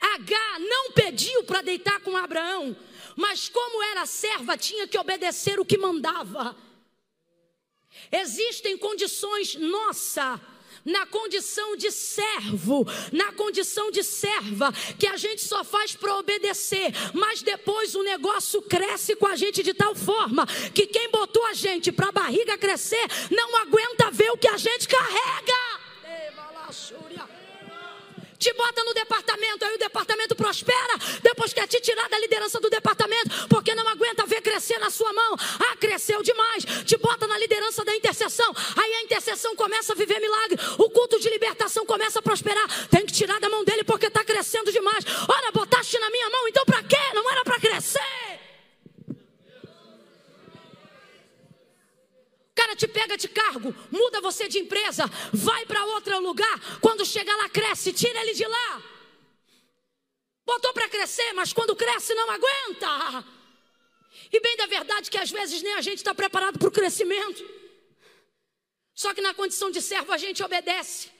H 0.00 0.58
não 0.58 0.92
pediu 0.92 1.44
para 1.44 1.62
deitar 1.62 2.00
com 2.00 2.16
Abraão, 2.16 2.76
mas 3.16 3.48
como 3.48 3.82
era 3.82 4.06
serva, 4.06 4.56
tinha 4.56 4.86
que 4.86 4.98
obedecer 4.98 5.58
o 5.58 5.64
que 5.64 5.78
mandava. 5.78 6.56
Existem 8.12 8.76
condições, 8.76 9.54
nossa, 9.54 10.40
na 10.84 11.06
condição 11.06 11.76
de 11.76 11.90
servo, 11.90 12.86
na 13.12 13.32
condição 13.32 13.90
de 13.90 14.02
serva, 14.02 14.72
que 14.98 15.06
a 15.06 15.16
gente 15.16 15.42
só 15.42 15.64
faz 15.64 15.94
para 15.96 16.16
obedecer, 16.16 16.92
mas 17.12 17.42
depois 17.42 17.94
o 17.94 18.02
negócio 18.02 18.60
cresce 18.62 19.16
com 19.16 19.26
a 19.26 19.36
gente 19.36 19.62
de 19.62 19.72
tal 19.72 19.94
forma 19.94 20.46
que 20.74 20.86
quem 20.86 21.10
botou 21.10 21.44
a 21.46 21.54
gente 21.54 21.90
para 21.90 22.08
a 22.08 22.12
barriga 22.12 22.58
crescer 22.58 23.06
não 23.30 23.56
aguenta 23.58 24.10
ver 24.10 24.30
o 24.30 24.36
que 24.36 24.48
a 24.48 24.56
gente 24.56 24.86
carrega 24.88 25.84
te 28.38 28.52
bota 28.52 28.84
no 28.84 28.94
departamento, 28.94 29.64
aí 29.64 29.74
o 29.74 29.78
departamento 29.78 30.34
prospera, 30.34 30.98
depois 31.22 31.52
quer 31.52 31.66
te 31.66 31.80
tirar 31.80 32.08
da 32.08 32.18
liderança 32.18 32.60
do 32.60 32.68
departamento, 32.68 33.48
porque 33.48 33.74
não 33.74 33.86
aguenta 33.88 34.26
ver 34.26 34.42
crescer 34.42 34.78
na 34.78 34.90
sua 34.90 35.12
mão. 35.12 35.36
Ah, 35.60 35.76
cresceu 35.76 36.22
demais. 36.22 36.64
Te 36.84 36.96
bota 36.96 37.26
na 37.26 37.38
liderança 37.38 37.84
da 37.84 37.94
intercessão, 37.94 38.52
aí 38.76 38.94
a 38.94 39.02
intercessão 39.02 39.54
começa 39.56 39.92
a 39.92 39.96
viver 39.96 40.20
milagre, 40.20 40.58
o 40.78 40.90
culto 40.90 41.18
de 41.18 41.28
libertação 41.30 41.86
começa 41.86 42.18
a 42.18 42.22
prosperar. 42.22 42.88
Tem 42.88 43.04
que 43.06 43.12
tirar 43.12 43.40
da 43.40 43.48
mão 43.48 43.64
dele 43.64 43.84
porque 43.84 44.06
está 44.06 44.24
crescendo 44.24 44.70
demais. 44.70 45.04
Ora, 45.28 45.52
botaste 45.52 45.98
na 45.98 46.10
minha 46.10 46.30
mão, 46.30 46.48
então 46.48 46.64
para 46.64 46.82
quê? 46.82 46.98
Não 47.14 47.30
era 47.30 47.44
para 47.44 47.58
crescer. 47.58 48.43
Cara 52.64 52.74
te 52.74 52.88
pega 52.88 53.16
de 53.16 53.28
cargo, 53.28 53.74
muda 53.90 54.22
você 54.22 54.48
de 54.48 54.58
empresa, 54.58 55.04
vai 55.32 55.66
para 55.66 55.84
outro 55.84 56.18
lugar, 56.20 56.58
quando 56.80 57.04
chega 57.04 57.34
lá 57.36 57.48
cresce, 57.48 57.92
tira 57.92 58.18
ele 58.22 58.32
de 58.32 58.46
lá. 58.46 58.82
Botou 60.46 60.72
para 60.72 60.88
crescer, 60.88 61.32
mas 61.34 61.52
quando 61.52 61.76
cresce 61.76 62.14
não 62.14 62.30
aguenta. 62.30 63.24
E 64.32 64.40
bem 64.40 64.56
da 64.56 64.66
verdade 64.66 65.10
que 65.10 65.18
às 65.18 65.30
vezes 65.30 65.62
nem 65.62 65.74
a 65.74 65.82
gente 65.82 65.98
está 65.98 66.14
preparado 66.14 66.58
para 66.58 66.68
o 66.68 66.72
crescimento. 66.72 67.44
Só 68.94 69.12
que 69.12 69.20
na 69.20 69.34
condição 69.34 69.70
de 69.70 69.82
servo 69.82 70.12
a 70.12 70.18
gente 70.18 70.42
obedece. 70.42 71.10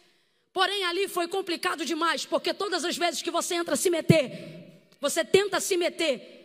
Porém 0.53 0.85
ali 0.85 1.09
foi 1.09 1.27
complicado 1.29 1.85
demais, 1.85 2.25
porque 2.25 2.55
todas 2.55 2.85
as 2.85 2.97
vezes 2.97 3.21
que 3.21 3.31
você 3.31 3.55
entra 3.55 3.75
a 3.75 3.77
se 3.77 3.91
meter, 3.91 4.89
você 5.01 5.25
tenta 5.25 5.61
se 5.61 5.77
meter, 5.77 6.44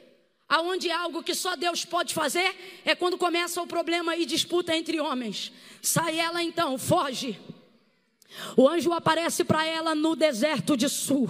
aonde 0.50 0.90
algo 0.90 1.22
que 1.22 1.36
só 1.36 1.56
Deus 1.56 1.86
pode 1.86 2.14
fazer 2.14 2.82
é 2.84 2.96
quando 2.96 3.18
começa 3.18 3.62
o 3.62 3.68
problema 3.68 4.18
e 4.18 4.26
disputa 4.26 4.76
entre 4.76 5.00
homens. 5.00 5.52
Sai 5.82 6.20
ela 6.20 6.42
então, 6.42 6.78
foge. 6.78 7.40
O 8.58 8.68
anjo 8.68 8.92
aparece 8.92 9.44
para 9.44 9.66
ela 9.66 9.94
no 9.94 10.16
deserto 10.16 10.76
de 10.76 10.90
Sur. 10.90 11.30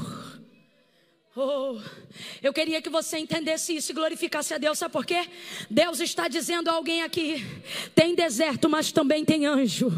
Oh, 1.35 1.79
eu 2.41 2.51
queria 2.51 2.81
que 2.81 2.89
você 2.89 3.17
entendesse 3.17 3.75
isso 3.75 3.91
e 3.91 3.95
glorificasse 3.95 4.53
a 4.53 4.57
Deus, 4.57 4.79
sabe 4.79 4.91
por 4.91 5.05
quê? 5.05 5.27
Deus 5.69 5.99
está 5.99 6.27
dizendo 6.27 6.69
a 6.69 6.73
alguém 6.73 7.03
aqui: 7.03 7.45
tem 7.95 8.15
deserto, 8.15 8.67
mas 8.67 8.91
também 8.91 9.23
tem 9.23 9.45
anjo. 9.45 9.91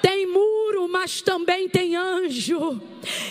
Tem 0.00 0.26
muro, 0.26 0.88
mas 0.88 1.22
também 1.22 1.68
tem 1.68 1.94
anjo. 1.94 2.82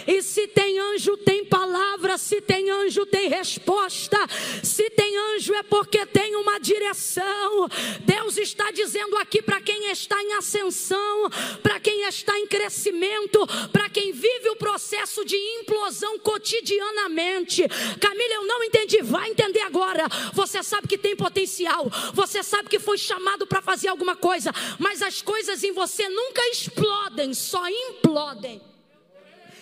E 0.07 0.21
se 0.21 0.47
tem 0.47 0.79
anjo, 0.79 1.17
tem 1.17 1.45
palavra. 1.45 2.17
Se 2.17 2.41
tem 2.41 2.69
anjo, 2.69 3.05
tem 3.05 3.29
resposta. 3.29 4.17
Se 4.63 4.89
tem 4.89 5.17
anjo, 5.35 5.53
é 5.53 5.63
porque 5.63 6.05
tem 6.05 6.35
uma 6.35 6.59
direção. 6.59 7.67
Deus 8.01 8.37
está 8.37 8.71
dizendo 8.71 9.15
aqui 9.17 9.41
para 9.41 9.61
quem 9.61 9.91
está 9.91 10.21
em 10.21 10.33
ascensão, 10.33 11.29
para 11.61 11.79
quem 11.79 12.03
está 12.07 12.37
em 12.39 12.47
crescimento, 12.47 13.45
para 13.71 13.89
quem 13.89 14.11
vive 14.11 14.49
o 14.49 14.55
processo 14.55 15.23
de 15.25 15.35
implosão 15.35 16.19
cotidianamente. 16.19 17.67
Camila, 17.99 18.33
eu 18.33 18.45
não 18.45 18.63
entendi. 18.63 19.01
Vai 19.01 19.29
entender 19.29 19.61
agora. 19.61 20.07
Você 20.33 20.63
sabe 20.63 20.87
que 20.87 20.97
tem 20.97 21.15
potencial. 21.15 21.89
Você 22.13 22.43
sabe 22.43 22.69
que 22.69 22.79
foi 22.79 22.97
chamado 22.97 23.45
para 23.45 23.61
fazer 23.61 23.87
alguma 23.87 24.15
coisa. 24.15 24.51
Mas 24.79 25.01
as 25.01 25.21
coisas 25.21 25.63
em 25.63 25.71
você 25.71 26.07
nunca 26.09 26.41
explodem, 26.49 27.33
só 27.33 27.67
implodem. 27.67 28.70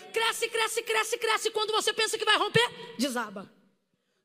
Cresce, 0.09 0.49
cresce, 0.49 0.83
cresce, 0.83 1.17
cresce. 1.17 1.51
Quando 1.51 1.71
você 1.71 1.93
pensa 1.93 2.17
que 2.17 2.25
vai 2.25 2.37
romper, 2.37 2.95
desaba. 2.97 3.49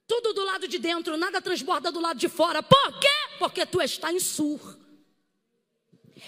Tudo 0.06 0.32
do 0.32 0.44
lado 0.44 0.68
de 0.68 0.78
dentro, 0.78 1.16
nada 1.16 1.40
transborda 1.40 1.90
do 1.90 2.00
lado 2.00 2.18
de 2.18 2.28
fora. 2.28 2.62
Por 2.62 2.98
quê? 2.98 3.36
Porque 3.38 3.64
tu 3.64 3.80
está 3.80 4.12
em 4.12 4.20
sur. 4.20 4.78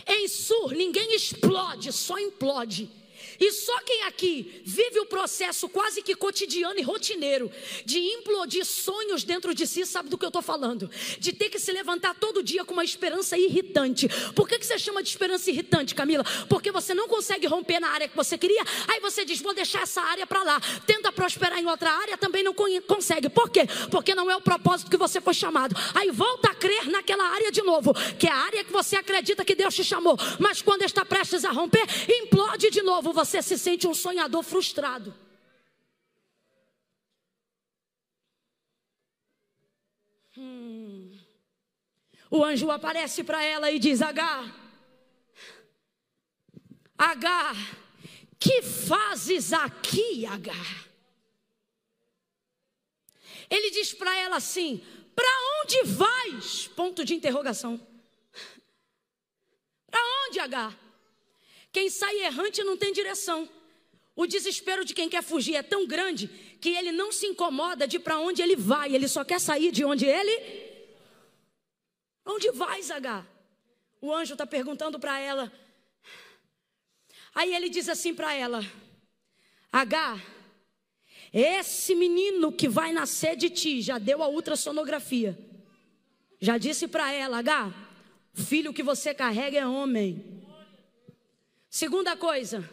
Em 0.07 0.29
sur, 0.29 0.73
ninguém 0.73 1.15
explode, 1.15 1.93
só 1.93 2.19
implode. 2.19 2.91
E 3.39 3.53
só 3.53 3.79
quem 3.81 4.03
aqui 4.05 4.63
vive 4.65 5.01
o 5.01 5.07
processo 5.07 5.69
quase 5.69 6.03
que 6.03 6.15
cotidiano 6.15 6.79
e 6.79 6.83
rotineiro 6.83 7.51
de 7.85 7.99
implodir 7.99 8.65
sonhos 8.65 9.25
dentro 9.25 9.55
de 9.55 9.67
si, 9.67 9.85
sabe 9.85 10.09
do 10.09 10.19
que 10.19 10.25
eu 10.25 10.29
estou 10.29 10.43
falando? 10.43 10.91
De 11.19 11.33
ter 11.33 11.49
que 11.49 11.59
se 11.59 11.73
levantar 11.73 12.15
todo 12.15 12.43
dia 12.43 12.65
com 12.65 12.73
uma 12.73 12.85
esperança 12.85 13.37
irritante. 13.37 14.09
Por 14.35 14.49
que, 14.49 14.59
que 14.59 14.67
você 14.67 14.79
chama 14.79 15.03
de 15.03 15.09
esperança 15.09 15.51
irritante, 15.51 15.95
Camila? 15.95 16.25
Porque 16.49 16.71
você 16.71 16.95
não 16.95 17.09
consegue 17.09 17.47
romper 17.47 17.81
na 17.81 17.89
área 17.89 18.09
que 18.09 18.17
você 18.17 18.39
queria, 18.39 18.63
aí 18.89 19.01
você 19.01 19.25
diz: 19.25 19.41
vou 19.41 19.55
deixar 19.55 19.83
essa 19.83 20.01
área 20.03 20.27
para 20.27 20.43
lá. 20.43 20.61
Tenta 20.87 21.13
prosperar 21.13 21.59
em 21.59 21.67
outra 21.67 21.91
área, 21.91 22.17
também 22.17 22.43
não 22.43 22.55
consegue. 22.55 23.29
Por 23.29 23.51
quê? 23.51 23.67
Porque 23.91 24.15
não 24.15 24.31
é 24.31 24.37
o 24.37 24.41
propósito 24.41 24.91
que 24.91 24.97
você 24.97 25.21
foi 25.21 25.35
chamado. 25.35 25.77
Aí 25.95 26.11
volta 26.11 26.51
a 26.51 26.55
crer 26.55 26.89
naquela 26.89 27.25
área 27.25 27.51
de 27.51 27.63
novo, 27.63 27.93
que 28.19 28.27
é 28.27 28.31
a 28.31 28.37
área 28.37 28.65
que 28.65 28.73
você 28.73 28.97
acredita 28.97 29.45
que 29.45 29.55
Deus 29.55 29.75
te 29.75 29.85
chamou. 29.85 30.17
Mas 30.39 30.63
quando 30.63 30.83
está 30.83 31.05
prestes 31.05 31.45
a 31.45 31.51
romper, 31.51 31.85
implode 32.09 32.71
de 32.71 32.83
novo. 32.83 33.06
Você 33.13 33.37
você 33.43 33.43
se 33.43 33.59
sente 33.59 33.87
um 33.87 33.95
sonhador 33.95 34.43
frustrado. 34.43 35.15
Hum. 40.37 41.19
O 42.31 42.45
anjo 42.45 42.71
aparece 42.71 43.25
para 43.25 43.43
ela 43.43 43.71
e 43.71 43.79
diz: 43.79 44.03
H, 44.03 44.55
H, 46.99 47.53
que 48.39 48.63
fazes 48.63 49.53
aqui, 49.53 50.27
H? 50.27 50.53
Ele 53.49 53.71
diz 53.71 53.95
para 53.95 54.15
ela 54.19 54.37
assim: 54.37 54.85
Para 55.15 55.29
onde 55.63 55.83
vais? 55.85 56.69
Ponto 56.69 57.05
de 57.05 57.15
interrogação. 57.15 57.81
Para 59.91 60.01
onde, 60.27 60.39
H? 60.39 60.86
Quem 61.77 61.91
sai 61.91 62.23
errante 62.23 62.65
não 62.65 62.75
tem 62.75 62.91
direção. 62.91 63.47
O 64.15 64.27
desespero 64.27 64.83
de 64.83 64.95
quem 64.95 65.11
quer 65.11 65.23
fugir 65.23 65.57
é 65.57 65.63
tão 65.63 65.87
grande 65.87 66.27
que 66.59 66.71
ele 66.71 66.91
não 66.91 67.13
se 67.13 67.27
incomoda 67.27 67.87
de 67.87 67.99
para 67.99 68.19
onde 68.19 68.41
ele 68.41 68.57
vai, 68.57 68.95
ele 68.95 69.07
só 69.07 69.23
quer 69.23 69.39
sair 69.39 69.71
de 69.71 69.85
onde 69.85 70.07
ele. 70.07 70.35
Onde 72.25 72.51
vai, 72.53 72.83
Zagar? 72.83 73.27
O 74.01 74.11
anjo 74.11 74.33
está 74.33 74.47
perguntando 74.47 74.99
para 74.99 75.21
ela. 75.21 75.53
Aí 77.35 77.55
ele 77.55 77.69
diz 77.69 77.91
assim 77.91 78.15
para 78.15 78.33
ela: 78.33 78.65
H, 79.71 80.19
esse 81.31 81.95
menino 81.95 82.51
que 82.53 82.71
vai 82.71 82.91
nascer 82.91 83.37
de 83.37 83.51
ti 83.51 83.83
já 83.83 83.99
deu 83.99 84.23
a 84.23 84.29
ultrassonografia. 84.29 85.39
Já 86.41 86.57
disse 86.57 86.89
para 86.89 87.13
ela: 87.13 87.37
H, 87.41 87.71
o 88.35 88.43
filho 88.43 88.73
que 88.73 88.83
você 88.83 89.13
carrega 89.13 89.59
é 89.59 89.67
homem. 89.67 90.46
Segunda 91.69 92.17
coisa, 92.17 92.69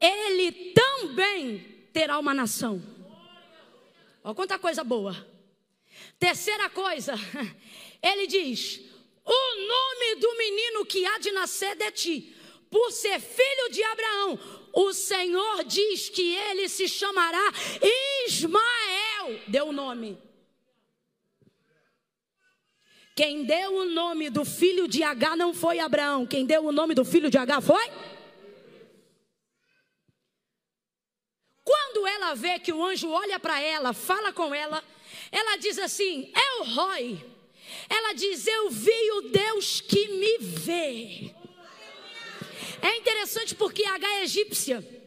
ele 0.00 0.72
também 0.72 1.58
terá 1.92 2.18
uma 2.18 2.34
nação. 2.34 2.82
Olha 4.22 4.34
quanta 4.34 4.58
coisa 4.58 4.82
boa. 4.82 5.16
Terceira 6.18 6.68
coisa, 6.70 7.14
ele 8.02 8.26
diz: 8.26 8.80
o 9.24 9.66
nome 9.66 10.20
do 10.20 10.36
menino 10.36 10.86
que 10.86 11.04
há 11.04 11.18
de 11.18 11.30
nascer 11.32 11.76
de 11.76 11.90
ti, 11.92 12.36
por 12.70 12.90
ser 12.90 13.20
filho 13.20 13.70
de 13.70 13.82
Abraão, 13.82 14.38
o 14.72 14.92
Senhor 14.92 15.64
diz 15.64 16.08
que 16.08 16.34
ele 16.34 16.68
se 16.68 16.88
chamará 16.88 17.52
Ismael. 18.26 19.40
Deu 19.46 19.68
o 19.68 19.72
nome. 19.72 20.27
Quem 23.18 23.42
deu 23.42 23.74
o 23.74 23.84
nome 23.84 24.30
do 24.30 24.44
filho 24.44 24.86
de 24.86 25.02
H 25.02 25.34
não 25.34 25.52
foi 25.52 25.80
Abraão. 25.80 26.24
Quem 26.24 26.46
deu 26.46 26.64
o 26.64 26.70
nome 26.70 26.94
do 26.94 27.04
filho 27.04 27.28
de 27.28 27.36
H 27.36 27.60
foi? 27.60 27.90
Quando 31.64 32.06
ela 32.06 32.36
vê 32.36 32.60
que 32.60 32.72
o 32.72 32.80
anjo 32.80 33.08
olha 33.10 33.40
para 33.40 33.60
ela, 33.60 33.92
fala 33.92 34.32
com 34.32 34.54
ela, 34.54 34.84
ela 35.32 35.56
diz 35.56 35.80
assim: 35.80 36.32
É 36.32 36.60
o 36.60 36.64
Roy. 36.66 37.20
Ela 37.90 38.12
diz: 38.12 38.46
Eu 38.46 38.70
vi 38.70 39.10
o 39.10 39.22
Deus 39.22 39.80
que 39.80 40.06
me 40.06 40.38
vê. 40.38 41.34
É 42.80 42.98
interessante 42.98 43.52
porque 43.56 43.84
H 43.84 44.08
é 44.08 44.22
egípcia. 44.22 44.97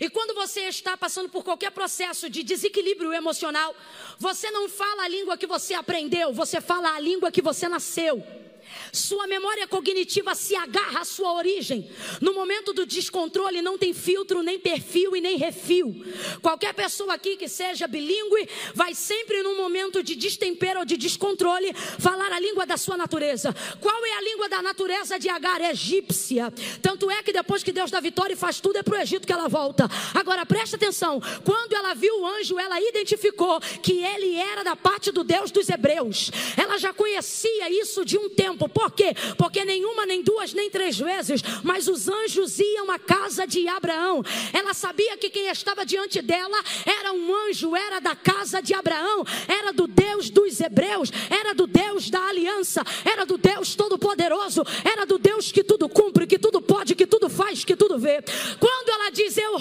E 0.00 0.08
quando 0.08 0.34
você 0.34 0.62
está 0.62 0.96
passando 0.96 1.28
por 1.28 1.44
qualquer 1.44 1.70
processo 1.70 2.28
de 2.30 2.42
desequilíbrio 2.42 3.12
emocional, 3.12 3.74
você 4.18 4.50
não 4.50 4.68
fala 4.68 5.04
a 5.04 5.08
língua 5.08 5.36
que 5.36 5.46
você 5.46 5.74
aprendeu, 5.74 6.32
você 6.32 6.60
fala 6.60 6.94
a 6.94 7.00
língua 7.00 7.30
que 7.30 7.42
você 7.42 7.68
nasceu. 7.68 8.45
Sua 8.92 9.26
memória 9.26 9.66
cognitiva 9.66 10.34
se 10.34 10.54
agarra 10.56 11.00
à 11.00 11.04
sua 11.04 11.32
origem. 11.32 11.90
No 12.20 12.32
momento 12.32 12.72
do 12.72 12.86
descontrole, 12.86 13.60
não 13.62 13.76
tem 13.76 13.92
filtro, 13.92 14.42
nem 14.42 14.58
perfil 14.58 15.16
e 15.16 15.20
nem 15.20 15.36
refil. 15.36 16.04
Qualquer 16.40 16.72
pessoa 16.74 17.14
aqui 17.14 17.36
que 17.36 17.48
seja 17.48 17.86
bilíngue 17.86 18.48
vai 18.74 18.94
sempre, 18.94 19.42
num 19.42 19.56
momento 19.56 20.02
de 20.02 20.14
destempero 20.14 20.80
ou 20.80 20.84
de 20.84 20.96
descontrole, 20.96 21.72
falar 21.74 22.32
a 22.32 22.40
língua 22.40 22.64
da 22.66 22.76
sua 22.76 22.96
natureza. 22.96 23.54
Qual 23.80 24.04
é 24.04 24.12
a 24.16 24.20
língua 24.22 24.48
da 24.48 24.62
natureza 24.62 25.18
de 25.18 25.28
Agar? 25.28 25.60
É 25.60 25.70
egípcia. 25.70 26.52
Tanto 26.80 27.10
é 27.10 27.22
que 27.22 27.32
depois 27.32 27.62
que 27.62 27.72
Deus 27.72 27.90
dá 27.90 28.00
vitória 28.00 28.34
e 28.34 28.36
faz 28.36 28.60
tudo, 28.60 28.78
é 28.78 28.82
para 28.82 28.98
o 28.98 29.00
Egito 29.00 29.26
que 29.26 29.32
ela 29.32 29.48
volta. 29.48 29.88
Agora 30.14 30.46
presta 30.46 30.76
atenção: 30.76 31.20
quando 31.44 31.74
ela 31.74 31.94
viu 31.94 32.20
o 32.20 32.26
anjo, 32.26 32.58
ela 32.58 32.80
identificou 32.80 33.60
que 33.82 34.02
ele 34.02 34.36
era 34.36 34.62
da 34.62 34.74
parte 34.74 35.12
do 35.12 35.22
Deus 35.22 35.50
dos 35.50 35.68
hebreus. 35.68 36.30
Ela 36.56 36.78
já 36.78 36.92
conhecia 36.92 37.70
isso 37.70 38.04
de 38.04 38.16
um 38.16 38.28
tempo. 38.30 38.55
Por 38.56 38.90
quê? 38.92 39.14
Porque 39.36 39.64
nenhuma, 39.64 40.06
nem 40.06 40.22
duas, 40.22 40.52
nem 40.52 40.70
três 40.70 40.98
vezes, 40.98 41.42
mas 41.62 41.88
os 41.88 42.08
anjos 42.08 42.58
iam 42.58 42.90
à 42.90 42.98
casa 42.98 43.46
de 43.46 43.66
Abraão. 43.68 44.22
Ela 44.52 44.74
sabia 44.74 45.16
que 45.16 45.30
quem 45.30 45.48
estava 45.48 45.84
diante 45.84 46.22
dela 46.22 46.58
era 46.84 47.12
um 47.12 47.34
anjo, 47.48 47.76
era 47.76 48.00
da 48.00 48.14
casa 48.14 48.60
de 48.60 48.74
Abraão, 48.74 49.24
era 49.48 49.72
do 49.72 49.86
Deus 49.86 50.30
dos 50.30 50.60
hebreus, 50.60 51.10
era 51.30 51.54
do 51.54 51.66
Deus 51.66 52.10
da 52.10 52.26
aliança, 52.26 52.82
era 53.04 53.24
do 53.24 53.36
Deus 53.36 53.74
todo-poderoso, 53.74 54.62
era 54.84 55.04
do 55.04 55.18
Deus 55.18 55.52
que 55.52 55.62
tudo 55.62 55.88
cumpre, 55.88 56.26
que 56.26 56.38
tudo 56.38 56.60
pode, 56.60 56.94
que 56.94 57.06
tudo 57.06 57.28
faz, 57.28 57.64
que 57.64 57.76
tudo 57.76 57.98
vê. 57.98 58.22
Quando 58.58 58.88
ela 58.88 59.10
diz 59.10 59.36
eu, 59.36 59.58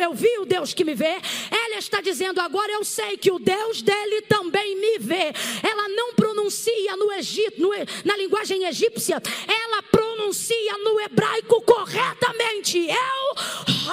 eu 0.00 0.14
vi 0.14 0.38
o 0.38 0.44
Deus 0.44 0.72
que 0.72 0.84
me 0.84 0.94
vê, 0.94 1.18
ela 1.50 1.78
está 1.78 2.00
dizendo 2.00 2.40
agora 2.40 2.72
eu 2.72 2.84
sei 2.84 3.16
que 3.16 3.30
o 3.30 3.38
Deus 3.38 3.82
dele 3.82 4.22
também 4.22 4.76
me 4.76 4.98
vê. 4.98 5.32
Ela 5.62 5.88
não 5.88 6.14
pronuncia 6.14 6.96
no 6.96 7.12
Egito, 7.12 7.60
no, 7.60 7.70
na 8.04 8.16
linguagem 8.16 8.37
linguagem 8.38 8.64
egípcia, 8.64 9.20
ela 9.46 9.82
pronuncia 9.82 10.78
no 10.78 11.00
hebraico 11.00 11.60
corretamente. 11.62 12.78
Eu, 12.78 13.88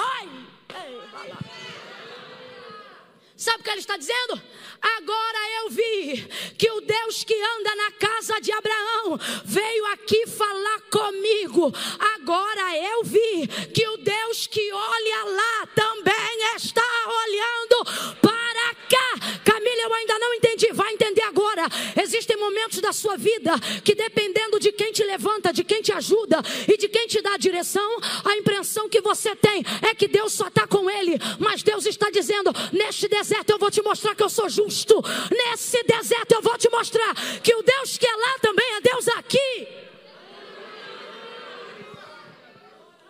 Sabe 3.36 3.60
o 3.60 3.62
que 3.62 3.70
ele 3.70 3.80
está 3.80 3.96
dizendo? 3.96 4.42
Agora 4.80 5.38
eu 5.62 5.70
vi 5.70 6.26
que 6.58 6.68
o 6.70 6.80
Deus 6.80 7.22
que 7.22 7.34
anda 7.34 7.76
na 7.76 7.92
casa 7.92 8.40
de 8.40 8.50
Abraão 8.50 9.18
veio 9.44 9.86
aqui 9.92 10.26
falar 10.26 10.80
comigo. 10.90 11.72
Agora 12.16 12.76
eu 12.76 13.04
vi 13.04 13.46
que 13.72 13.86
o 13.86 13.98
Deus 13.98 14.46
que 14.48 14.72
olha 14.72 15.24
lá 15.24 15.66
também 15.74 16.56
está 16.56 16.82
olhando 17.06 18.16
para 18.20 18.74
cá. 18.88 19.40
Camila, 19.44 19.82
eu 19.82 19.94
ainda 19.94 20.18
não 20.18 20.34
entendi. 20.34 20.72
Vai 20.72 20.92
entender 20.94 21.05
agora. 21.26 21.66
Existem 22.02 22.36
momentos 22.36 22.80
da 22.80 22.92
sua 22.92 23.16
vida 23.16 23.52
que, 23.84 23.94
dependendo 23.94 24.58
de 24.58 24.72
quem 24.72 24.92
te 24.92 25.04
levanta, 25.04 25.52
de 25.52 25.64
quem 25.64 25.82
te 25.82 25.92
ajuda 25.92 26.40
e 26.68 26.76
de 26.76 26.88
quem 26.88 27.06
te 27.06 27.20
dá 27.20 27.34
a 27.34 27.38
direção, 27.38 27.98
a 28.24 28.36
impressão 28.36 28.88
que 28.88 29.00
você 29.00 29.34
tem 29.36 29.64
é 29.82 29.94
que 29.94 30.08
Deus 30.08 30.32
só 30.32 30.48
está 30.48 30.66
com 30.66 30.88
ele. 30.88 31.18
Mas 31.38 31.62
Deus 31.62 31.86
está 31.86 32.10
dizendo: 32.10 32.50
neste 32.72 33.08
deserto 33.08 33.50
eu 33.50 33.58
vou 33.58 33.70
te 33.70 33.82
mostrar 33.82 34.14
que 34.14 34.22
eu 34.22 34.30
sou 34.30 34.48
justo. 34.48 35.02
Nesse 35.30 35.82
deserto 35.84 36.32
eu 36.32 36.42
vou 36.42 36.56
te 36.58 36.68
mostrar 36.70 37.14
que 37.42 37.54
o 37.54 37.62
Deus 37.62 37.98
que 37.98 38.06
é 38.06 38.16
lá 38.16 38.38
também 38.40 38.74
é 38.74 38.80
Deus 38.80 39.08
aqui. 39.08 39.68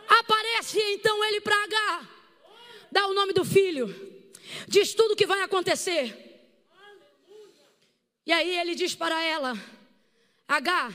Aparece 0.08 0.80
então 0.80 1.24
ele 1.24 1.40
para 1.40 1.64
H, 1.64 2.08
dá 2.92 3.06
o 3.08 3.14
nome 3.14 3.32
do 3.32 3.44
filho, 3.44 3.92
diz 4.68 4.94
tudo 4.94 5.12
o 5.12 5.16
que 5.16 5.26
vai 5.26 5.42
acontecer. 5.42 6.25
E 8.26 8.32
aí 8.32 8.58
ele 8.58 8.74
diz 8.74 8.94
para 8.94 9.22
ela: 9.22 9.54
H, 10.48 10.92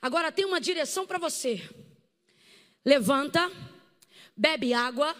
agora 0.00 0.30
tem 0.30 0.44
uma 0.44 0.60
direção 0.60 1.04
para 1.04 1.18
você. 1.18 1.60
Levanta, 2.84 3.50
bebe 4.36 4.72
água. 4.72 5.16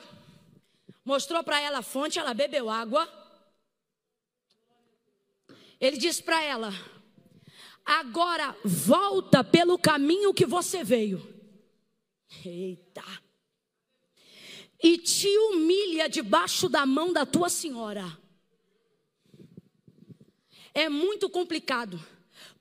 Mostrou 1.04 1.42
para 1.42 1.60
ela 1.60 1.78
a 1.78 1.82
fonte, 1.82 2.20
ela 2.20 2.32
bebeu 2.32 2.70
água. 2.70 3.08
Ele 5.80 5.96
disse 5.96 6.22
para 6.22 6.40
ela: 6.40 6.72
Agora 7.84 8.56
volta 8.64 9.42
pelo 9.42 9.76
caminho 9.76 10.32
que 10.32 10.46
você 10.46 10.84
veio. 10.84 11.20
Eita. 12.44 13.04
E 14.80 14.96
te 14.98 15.28
humilha 15.38 16.08
debaixo 16.08 16.68
da 16.68 16.86
mão 16.86 17.12
da 17.12 17.26
tua 17.26 17.48
senhora. 17.48 18.21
É 20.74 20.88
muito 20.88 21.28
complicado, 21.28 22.02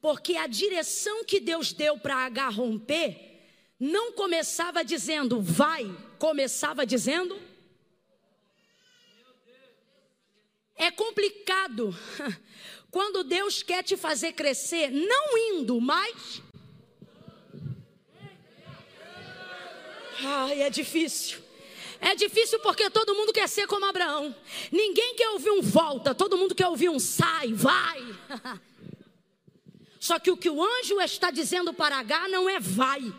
porque 0.01 0.35
a 0.35 0.47
direção 0.47 1.23
que 1.23 1.39
Deus 1.39 1.71
deu 1.71 1.97
para 1.97 2.25
H 2.25 2.49
romper 2.49 3.31
não 3.79 4.11
começava 4.11 4.83
dizendo 4.83 5.41
vai, 5.41 5.89
começava 6.19 6.85
dizendo. 6.85 7.39
É 10.75 10.91
complicado 10.91 11.95
quando 12.91 13.23
Deus 13.23 13.63
quer 13.63 13.83
te 13.83 13.95
fazer 13.95 14.33
crescer, 14.33 14.91
não 14.91 15.37
indo, 15.37 15.79
mas. 15.79 16.41
Ai, 20.23 20.61
é 20.61 20.69
difícil. 20.69 21.50
É 22.01 22.15
difícil 22.15 22.59
porque 22.59 22.89
todo 22.89 23.13
mundo 23.13 23.31
quer 23.31 23.47
ser 23.47 23.67
como 23.67 23.85
Abraão. 23.85 24.35
Ninguém 24.71 25.15
quer 25.15 25.29
ouvir 25.29 25.51
um 25.51 25.61
volta, 25.61 26.15
todo 26.15 26.35
mundo 26.35 26.55
quer 26.55 26.67
ouvir 26.67 26.89
um 26.89 26.99
sai, 26.99 27.53
vai. 27.53 28.01
Só 29.99 30.17
que 30.17 30.31
o 30.31 30.35
que 30.35 30.49
o 30.49 30.63
anjo 30.63 30.99
está 30.99 31.29
dizendo 31.29 31.71
para 31.71 31.99
H 31.99 32.27
não 32.27 32.49
é 32.49 32.59
vai. 32.59 33.13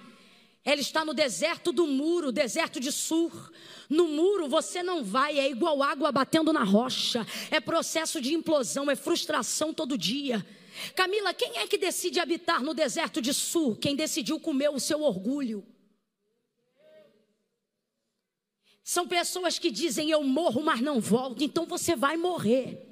Ele 0.66 0.80
está 0.80 1.04
no 1.04 1.14
deserto 1.14 1.70
do 1.72 1.86
muro, 1.86 2.32
deserto 2.32 2.80
de 2.80 2.90
Sur. 2.90 3.52
No 3.88 4.08
muro 4.08 4.48
você 4.48 4.82
não 4.82 5.04
vai, 5.04 5.38
é 5.38 5.48
igual 5.48 5.80
água 5.80 6.10
batendo 6.10 6.52
na 6.52 6.64
rocha. 6.64 7.24
É 7.52 7.60
processo 7.60 8.20
de 8.20 8.34
implosão, 8.34 8.90
é 8.90 8.96
frustração 8.96 9.72
todo 9.72 9.96
dia. 9.96 10.44
Camila, 10.96 11.32
quem 11.32 11.58
é 11.58 11.68
que 11.68 11.78
decide 11.78 12.18
habitar 12.18 12.60
no 12.60 12.74
deserto 12.74 13.22
de 13.22 13.32
Sur? 13.32 13.76
Quem 13.78 13.94
decidiu 13.94 14.40
comer 14.40 14.70
o 14.70 14.80
seu 14.80 15.02
orgulho? 15.02 15.64
São 18.84 19.06
pessoas 19.06 19.58
que 19.58 19.70
dizem 19.70 20.10
eu 20.10 20.22
morro, 20.22 20.62
mas 20.62 20.80
não 20.80 21.00
volto, 21.00 21.42
então 21.44 21.66
você 21.66 21.94
vai 21.94 22.16
morrer. 22.16 22.88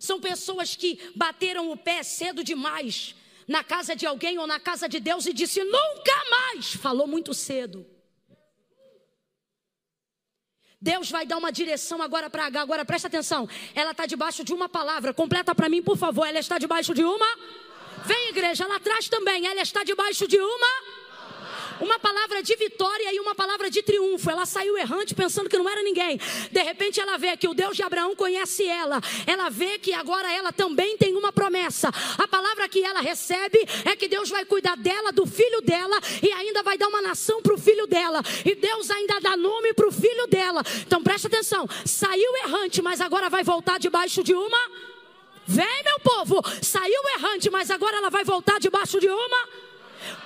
São 0.00 0.20
pessoas 0.20 0.74
que 0.74 0.98
bateram 1.14 1.70
o 1.70 1.76
pé 1.76 2.02
cedo 2.02 2.42
demais 2.42 3.14
na 3.46 3.62
casa 3.62 3.94
de 3.94 4.04
alguém 4.04 4.36
ou 4.36 4.46
na 4.48 4.58
casa 4.58 4.88
de 4.88 4.98
Deus 4.98 5.26
e 5.26 5.32
disse 5.32 5.62
nunca 5.62 6.24
mais. 6.28 6.74
Falou 6.74 7.06
muito 7.06 7.32
cedo. 7.32 7.86
Deus 10.80 11.08
vai 11.08 11.24
dar 11.24 11.36
uma 11.36 11.52
direção 11.52 12.02
agora 12.02 12.28
para 12.28 12.46
H. 12.46 12.60
Agora 12.60 12.84
presta 12.84 13.06
atenção. 13.06 13.48
Ela 13.72 13.92
está 13.92 14.04
debaixo 14.04 14.42
de 14.42 14.52
uma 14.52 14.68
palavra. 14.68 15.14
Completa 15.14 15.54
para 15.54 15.68
mim, 15.68 15.80
por 15.80 15.96
favor. 15.96 16.26
Ela 16.26 16.40
está 16.40 16.58
debaixo 16.58 16.92
de 16.92 17.04
uma. 17.04 17.38
Vem, 18.04 18.30
igreja, 18.30 18.66
lá 18.66 18.76
atrás 18.76 19.08
também. 19.08 19.46
Ela 19.46 19.62
está 19.62 19.84
debaixo 19.84 20.26
de 20.26 20.40
uma 20.40 21.01
uma 21.82 21.98
palavra 21.98 22.42
de 22.42 22.54
vitória 22.54 23.12
e 23.12 23.18
uma 23.18 23.34
palavra 23.34 23.68
de 23.68 23.82
triunfo. 23.82 24.30
Ela 24.30 24.46
saiu 24.46 24.78
errante 24.78 25.14
pensando 25.14 25.48
que 25.48 25.58
não 25.58 25.68
era 25.68 25.82
ninguém. 25.82 26.18
De 26.50 26.62
repente 26.62 27.00
ela 27.00 27.18
vê 27.18 27.36
que 27.36 27.48
o 27.48 27.54
Deus 27.54 27.76
de 27.76 27.82
Abraão 27.82 28.14
conhece 28.14 28.64
ela. 28.64 29.00
Ela 29.26 29.50
vê 29.50 29.78
que 29.78 29.92
agora 29.92 30.32
ela 30.32 30.52
também 30.52 30.96
tem 30.96 31.16
uma 31.16 31.32
promessa. 31.32 31.90
A 32.16 32.28
palavra 32.28 32.68
que 32.68 32.82
ela 32.82 33.00
recebe 33.00 33.58
é 33.84 33.96
que 33.96 34.06
Deus 34.06 34.30
vai 34.30 34.44
cuidar 34.44 34.76
dela, 34.76 35.10
do 35.10 35.26
filho 35.26 35.60
dela 35.60 35.98
e 36.22 36.30
ainda 36.32 36.62
vai 36.62 36.78
dar 36.78 36.86
uma 36.88 37.02
nação 37.02 37.42
para 37.42 37.54
o 37.54 37.58
filho 37.58 37.86
dela. 37.86 38.22
E 38.44 38.54
Deus 38.54 38.90
ainda 38.90 39.18
dá 39.18 39.36
nome 39.36 39.74
para 39.74 39.88
o 39.88 39.92
filho 39.92 40.26
dela. 40.28 40.62
Então 40.86 41.02
presta 41.02 41.26
atenção. 41.26 41.68
Saiu 41.84 42.36
errante, 42.44 42.80
mas 42.80 43.00
agora 43.00 43.28
vai 43.28 43.42
voltar 43.42 43.80
debaixo 43.80 44.22
de 44.22 44.34
uma. 44.34 44.70
Vem, 45.44 45.82
meu 45.82 45.98
povo. 45.98 46.40
Saiu 46.62 47.02
errante, 47.18 47.50
mas 47.50 47.70
agora 47.70 47.96
ela 47.96 48.10
vai 48.10 48.22
voltar 48.22 48.60
debaixo 48.60 49.00
de 49.00 49.08
uma 49.08 49.71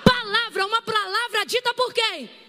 palavra, 0.03 0.65
uma 0.65 0.81
palavra 0.81 1.45
dita 1.45 1.73
por 1.73 1.93
quem? 1.93 2.46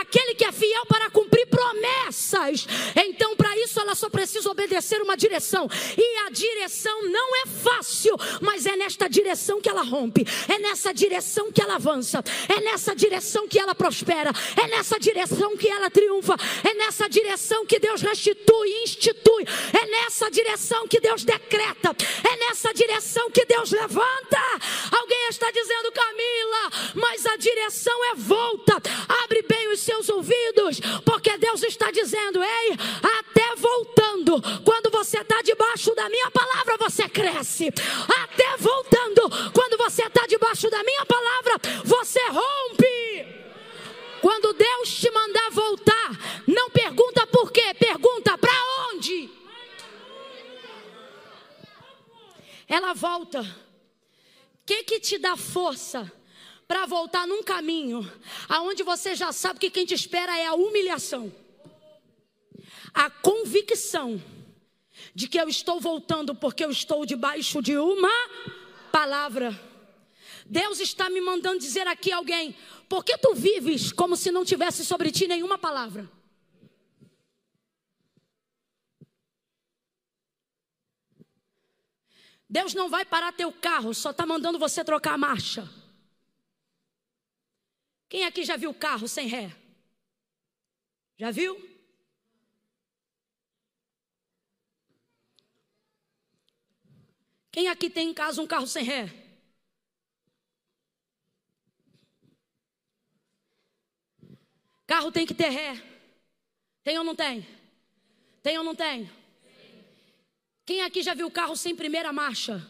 Aquele 0.00 0.34
que 0.34 0.44
é 0.44 0.52
fiel 0.52 0.84
para 0.86 1.10
cumprir 1.10 1.46
promessas. 1.46 2.66
Então, 2.94 3.34
para 3.36 3.56
isso, 3.58 3.80
ela 3.80 3.94
só 3.94 4.08
precisa 4.10 4.50
obedecer 4.50 5.00
uma 5.00 5.16
direção. 5.16 5.68
E 5.96 6.18
a 6.26 6.30
direção 6.30 7.02
não 7.10 7.36
é 7.36 7.46
fácil, 7.46 8.16
mas 8.40 8.66
é 8.66 8.76
nesta 8.76 9.08
direção 9.08 9.60
que 9.60 9.68
ela 9.68 9.82
rompe, 9.82 10.26
é 10.48 10.58
nessa 10.58 10.92
direção 10.92 11.50
que 11.50 11.62
ela 11.62 11.76
avança, 11.76 12.22
é 12.48 12.60
nessa 12.60 12.94
direção 12.94 13.48
que 13.48 13.58
ela 13.58 13.74
prospera, 13.74 14.32
é 14.62 14.66
nessa 14.68 14.98
direção 14.98 15.56
que 15.56 15.68
ela 15.68 15.90
triunfa, 15.90 16.36
é 16.68 16.74
nessa 16.74 17.08
direção 17.08 17.64
que 17.64 17.78
Deus 17.78 18.02
restitui, 18.02 18.68
institui, 18.82 19.44
é 19.72 19.86
nessa 19.86 20.30
direção 20.30 20.86
que 20.88 21.00
Deus 21.00 21.24
decreta, 21.24 21.94
é 22.28 22.36
nessa 22.36 22.72
direção 22.72 23.30
que 23.30 23.44
Deus 23.44 23.70
levanta. 23.70 24.40
Alguém 24.92 25.28
está 25.28 25.50
dizendo, 25.50 25.92
Camila, 25.92 26.92
mas 26.94 27.26
a 27.26 27.36
direção 27.36 28.04
é 28.12 28.14
volta. 28.14 28.74
Abre 29.24 29.42
bem 29.42 29.72
os 29.72 29.80
seus 29.86 30.08
ouvidos, 30.08 30.80
porque 31.04 31.38
Deus 31.38 31.62
está 31.62 31.90
dizendo, 31.92 32.42
ei, 32.42 32.72
até 33.18 33.54
voltando, 33.56 34.42
quando 34.64 34.90
você 34.90 35.18
está 35.18 35.40
debaixo 35.42 35.94
da 35.94 36.08
minha 36.08 36.30
palavra, 36.30 36.76
você 36.76 37.08
cresce. 37.08 37.68
Até 38.24 38.56
voltando, 38.58 39.22
quando 39.52 39.78
você 39.78 40.02
está 40.02 40.26
debaixo 40.26 40.68
da 40.68 40.82
minha 40.82 41.06
palavra, 41.06 41.60
você 41.84 42.20
rompe. 42.28 43.36
Quando 44.20 44.52
Deus 44.54 44.88
te 44.98 45.10
mandar 45.10 45.50
voltar, 45.50 46.42
não 46.48 46.68
pergunta 46.70 47.26
por 47.28 47.52
quê, 47.52 47.72
pergunta 47.74 48.36
para 48.36 48.52
onde. 48.90 49.30
Ela 52.68 52.92
volta. 52.92 53.40
O 53.40 54.66
que 54.66 54.82
que 54.82 54.98
te 54.98 55.16
dá 55.16 55.36
força 55.36 56.10
para 56.66 56.86
voltar 56.86 57.26
num 57.26 57.42
caminho 57.42 58.10
aonde 58.48 58.82
você 58.82 59.14
já 59.14 59.32
sabe 59.32 59.60
que 59.60 59.70
quem 59.70 59.86
te 59.86 59.94
espera 59.94 60.36
é 60.38 60.46
a 60.46 60.54
humilhação? 60.54 61.32
A 62.92 63.08
convicção 63.10 64.20
de 65.14 65.28
que 65.28 65.38
eu 65.38 65.48
estou 65.48 65.80
voltando 65.80 66.34
porque 66.34 66.64
eu 66.64 66.70
estou 66.70 67.06
debaixo 67.06 67.62
de 67.62 67.76
uma 67.76 68.12
palavra. 68.90 69.58
Deus 70.44 70.80
está 70.80 71.10
me 71.10 71.20
mandando 71.20 71.58
dizer 71.58 71.86
aqui 71.86 72.12
alguém: 72.12 72.56
por 72.88 73.04
que 73.04 73.16
tu 73.18 73.34
vives 73.34 73.92
como 73.92 74.16
se 74.16 74.30
não 74.30 74.44
tivesse 74.44 74.84
sobre 74.84 75.10
ti 75.10 75.26
nenhuma 75.26 75.58
palavra? 75.58 76.10
Deus 82.48 82.74
não 82.74 82.88
vai 82.88 83.04
parar 83.04 83.32
teu 83.32 83.52
carro, 83.52 83.92
só 83.92 84.10
está 84.10 84.24
mandando 84.24 84.58
você 84.58 84.84
trocar 84.84 85.14
a 85.14 85.18
marcha. 85.18 85.68
Quem 88.08 88.24
aqui 88.24 88.44
já 88.44 88.56
viu 88.56 88.72
carro 88.72 89.08
sem 89.08 89.26
ré? 89.26 89.54
Já 91.18 91.30
viu? 91.30 91.56
Quem 97.50 97.68
aqui 97.68 97.88
tem 97.88 98.10
em 98.10 98.14
casa 98.14 98.40
um 98.42 98.46
carro 98.46 98.66
sem 98.66 98.84
ré? 98.84 99.10
Carro 104.86 105.10
tem 105.10 105.26
que 105.26 105.34
ter 105.34 105.48
ré. 105.48 105.82
Tem 106.84 106.96
ou 106.98 107.04
não 107.04 107.16
tem? 107.16 107.44
Tem 108.42 108.56
ou 108.58 108.62
não 108.62 108.74
tem? 108.74 109.10
Quem 110.64 110.82
aqui 110.82 111.02
já 111.02 111.14
viu 111.14 111.30
carro 111.30 111.56
sem 111.56 111.74
primeira 111.74 112.12
marcha? 112.12 112.64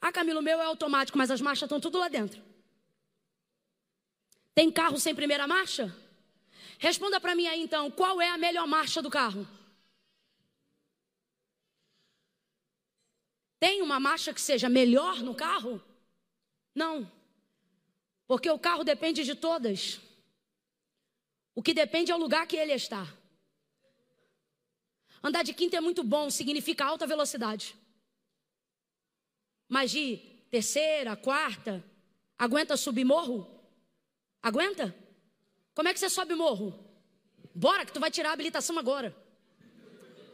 Ah, 0.00 0.10
Camilo, 0.10 0.40
meu 0.40 0.60
é 0.60 0.64
automático, 0.64 1.18
mas 1.18 1.30
as 1.30 1.40
marchas 1.40 1.64
estão 1.64 1.80
tudo 1.80 1.98
lá 1.98 2.08
dentro. 2.08 2.49
Tem 4.60 4.70
carro 4.70 5.00
sem 5.00 5.14
primeira 5.14 5.46
marcha? 5.48 5.90
Responda 6.78 7.18
para 7.18 7.34
mim 7.34 7.46
aí 7.46 7.62
então, 7.62 7.90
qual 7.90 8.20
é 8.20 8.28
a 8.28 8.36
melhor 8.36 8.66
marcha 8.66 9.00
do 9.00 9.08
carro? 9.08 9.48
Tem 13.58 13.80
uma 13.80 13.98
marcha 13.98 14.34
que 14.34 14.40
seja 14.42 14.68
melhor 14.68 15.22
no 15.22 15.34
carro? 15.34 15.82
Não. 16.74 17.10
Porque 18.26 18.50
o 18.50 18.58
carro 18.58 18.84
depende 18.84 19.24
de 19.24 19.34
todas. 19.34 19.98
O 21.54 21.62
que 21.62 21.72
depende 21.72 22.12
é 22.12 22.14
o 22.14 22.18
lugar 22.18 22.46
que 22.46 22.56
ele 22.56 22.74
está. 22.74 23.08
Andar 25.22 25.42
de 25.42 25.54
quinta 25.54 25.78
é 25.78 25.80
muito 25.80 26.04
bom, 26.04 26.28
significa 26.28 26.84
alta 26.84 27.06
velocidade. 27.06 27.74
Mas 29.66 29.90
de 29.90 30.18
terceira, 30.50 31.16
quarta, 31.16 31.82
aguenta 32.38 32.76
subir 32.76 33.06
morro? 33.06 33.58
Aguenta? 34.42 34.94
Como 35.74 35.88
é 35.88 35.92
que 35.92 36.00
você 36.00 36.08
sobe 36.08 36.34
morro? 36.34 36.78
Bora 37.54 37.84
que 37.84 37.92
tu 37.92 38.00
vai 38.00 38.10
tirar 38.10 38.30
a 38.30 38.32
habilitação 38.32 38.78
agora. 38.78 39.14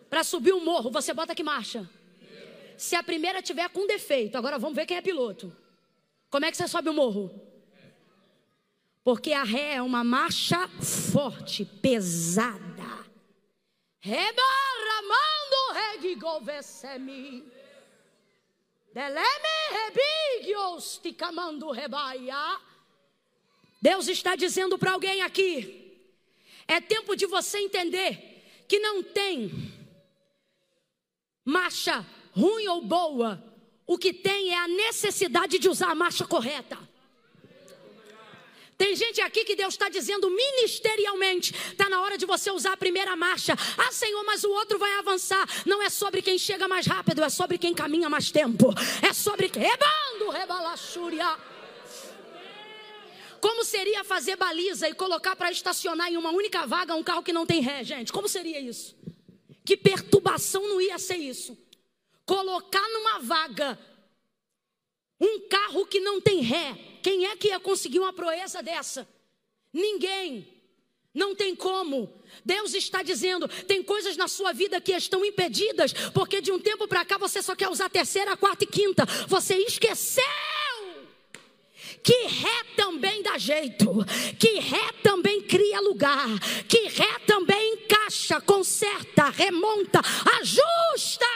Para 0.09 0.23
subir 0.23 0.53
um 0.53 0.65
morro, 0.65 0.91
você 0.91 1.13
bota 1.13 1.35
que 1.35 1.43
marcha? 1.43 1.89
Se 2.77 2.95
a 2.95 3.03
primeira 3.03 3.43
tiver 3.43 3.69
com 3.71 3.87
defeito, 3.87 4.37
agora 4.37 4.59
vamos 4.59 4.77
ver 4.77 4.87
quem 4.87 4.97
é 4.97 5.03
piloto. 5.03 5.55
Como 6.31 6.45
é 6.45 6.51
que 6.51 6.57
você 6.57 6.69
sobe 6.69 6.89
o 6.89 6.95
morro? 6.95 7.31
Porque 9.03 9.33
a 9.33 9.45
ré 9.45 9.75
é 9.75 9.83
uma 9.83 10.05
marcha 10.05 10.69
forte, 11.13 11.65
pesada. 11.65 13.07
Rebaramando 14.01 15.57
regigovesemi. 15.73 17.45
Deleme 18.93 19.55
rebigios 19.71 20.99
ticamando 21.03 21.71
rebaia. 21.71 22.59
Deus 23.81 24.09
está 24.09 24.35
dizendo 24.37 24.79
para 24.79 24.93
alguém 24.93 25.22
aqui: 25.22 25.99
é 26.66 26.81
tempo 26.81 27.14
de 27.14 27.27
você 27.27 27.59
entender 27.59 28.64
que 28.68 28.79
não 28.79 29.03
tem 29.03 29.72
marcha 31.45 32.05
ruim 32.33 32.66
ou 32.68 32.83
boa, 32.83 33.43
o 33.87 33.97
que 33.97 34.12
tem 34.12 34.51
é 34.51 34.59
a 34.59 34.68
necessidade 34.68 35.59
de 35.59 35.68
usar 35.68 35.91
a 35.91 35.95
marcha 35.95 36.27
correta. 36.27 36.77
Tem 38.77 38.95
gente 38.95 39.22
aqui 39.22 39.43
que 39.45 39.57
Deus 39.57 39.72
está 39.72 39.89
dizendo 39.89 40.29
ministerialmente: 40.31 41.55
está 41.55 41.89
na 41.89 42.01
hora 42.03 42.18
de 42.18 42.27
você 42.27 42.51
usar 42.51 42.72
a 42.72 42.77
primeira 42.77 43.16
marcha. 43.16 43.57
Ah, 43.79 43.91
Senhor, 43.91 44.22
mas 44.24 44.45
o 44.45 44.51
outro 44.51 44.79
vai 44.79 44.93
avançar. 44.99 45.47
Não 45.64 45.83
é 45.83 45.89
sobre 45.89 46.20
quem 46.20 46.37
chega 46.37 46.68
mais 46.68 46.87
rápido, 46.87 47.22
é 47.22 47.29
sobre 47.31 47.57
quem 47.57 47.72
caminha 47.72 48.11
mais 48.11 48.31
tempo. 48.31 48.74
É 49.03 49.14
sobre 49.14 49.47
rebando, 49.47 50.31
rebalachúria. 50.31 51.56
Como 53.41 53.64
seria 53.64 54.05
fazer 54.05 54.37
baliza 54.37 54.89
e 54.89 54.95
colocar 54.95 55.37
para 55.37 55.51
estacionar 55.51 56.12
em 56.12 56.16
uma 56.16 56.30
única 56.30 56.66
vaga 56.66 56.95
um 56.95 57.03
carro 57.03 57.22
que 57.22 57.32
não 57.32 57.47
tem 57.47 57.61
ré, 57.61 57.84
gente? 57.84 58.12
Como 58.12 58.28
seria 58.28 58.61
isso? 58.61 58.97
Que 59.64 59.76
perturbação 59.76 60.68
não 60.68 60.80
ia 60.80 60.99
ser 60.99 61.16
isso? 61.16 61.57
colocar 62.26 62.87
numa 62.89 63.20
vaga 63.20 63.78
um 65.18 65.49
carro 65.49 65.87
que 65.87 66.01
não 66.01 66.20
tem 66.20 66.41
ré. 66.43 66.76
Quem 67.03 67.26
é 67.26 67.37
que 67.37 67.49
ia 67.49 67.61
conseguir 67.61 68.01
uma 68.01 68.12
proeza 68.12 68.62
dessa? 68.62 69.09
Ninguém. 69.72 70.53
Não 71.14 71.34
tem 71.34 71.55
como. 71.55 72.12
Deus 72.45 72.74
está 72.74 73.03
dizendo: 73.03 73.49
tem 73.64 73.82
coisas 73.82 74.16
na 74.18 74.28
sua 74.28 74.53
vida 74.53 74.80
que 74.80 74.93
estão 74.93 75.24
impedidas, 75.24 75.95
porque 76.12 76.43
de 76.43 76.53
um 76.53 76.59
tempo 76.59 76.87
para 76.87 77.07
cá 77.07 77.16
você 77.16 77.41
só 77.41 77.57
quer 77.57 77.70
usar 77.70 77.89
terceira, 77.89 78.37
quarta 78.37 78.64
e 78.64 78.66
quinta. 78.66 79.07
Você 79.26 79.55
esqueceu 79.55 80.22
que 82.03 82.26
ré 82.26 82.64
também 82.76 83.22
dá 83.22 83.38
jeito, 83.38 84.05
que 84.38 84.59
ré 84.61 84.92
também 85.03 85.42
cria 85.42 85.80
lugar, 85.80 86.28
que 86.68 86.88
ré 86.88 87.18
também 87.26 87.74
encaixa, 87.74 88.40
conserta, 88.40 89.30
remonta, 89.30 90.01
ajusta. 90.40 91.26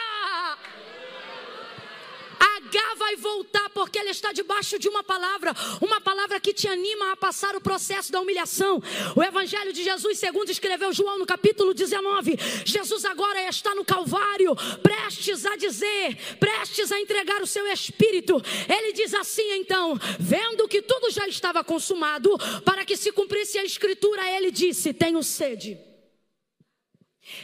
H 2.71 2.95
vai 2.95 3.17
voltar 3.17 3.69
porque 3.71 3.99
ele 3.99 4.11
está 4.11 4.31
debaixo 4.31 4.79
de 4.79 4.87
uma 4.87 5.03
palavra, 5.03 5.53
uma 5.81 5.99
palavra 5.99 6.39
que 6.39 6.53
te 6.53 6.67
anima 6.67 7.11
a 7.11 7.17
passar 7.17 7.53
o 7.55 7.61
processo 7.61 8.11
da 8.11 8.21
humilhação. 8.21 8.81
O 9.13 9.21
Evangelho 9.21 9.73
de 9.73 9.83
Jesus, 9.83 10.17
segundo 10.17 10.49
escreveu 10.49 10.93
João 10.93 11.19
no 11.19 11.25
capítulo 11.25 11.73
19, 11.73 12.37
Jesus 12.63 13.03
agora 13.03 13.49
está 13.49 13.75
no 13.75 13.83
Calvário, 13.83 14.55
prestes 14.81 15.45
a 15.45 15.57
dizer, 15.57 16.15
prestes 16.39 16.91
a 16.91 16.99
entregar 16.99 17.41
o 17.41 17.47
seu 17.47 17.67
espírito. 17.67 18.41
Ele 18.69 18.93
diz 18.93 19.13
assim 19.13 19.51
então: 19.53 19.99
vendo 20.17 20.67
que 20.67 20.81
tudo 20.81 21.11
já 21.11 21.27
estava 21.27 21.63
consumado, 21.63 22.37
para 22.63 22.85
que 22.85 22.95
se 22.95 23.11
cumprisse 23.11 23.57
a 23.57 23.65
escritura, 23.65 24.31
ele 24.31 24.49
disse: 24.49 24.93
Tenho 24.93 25.21
sede. 25.21 25.90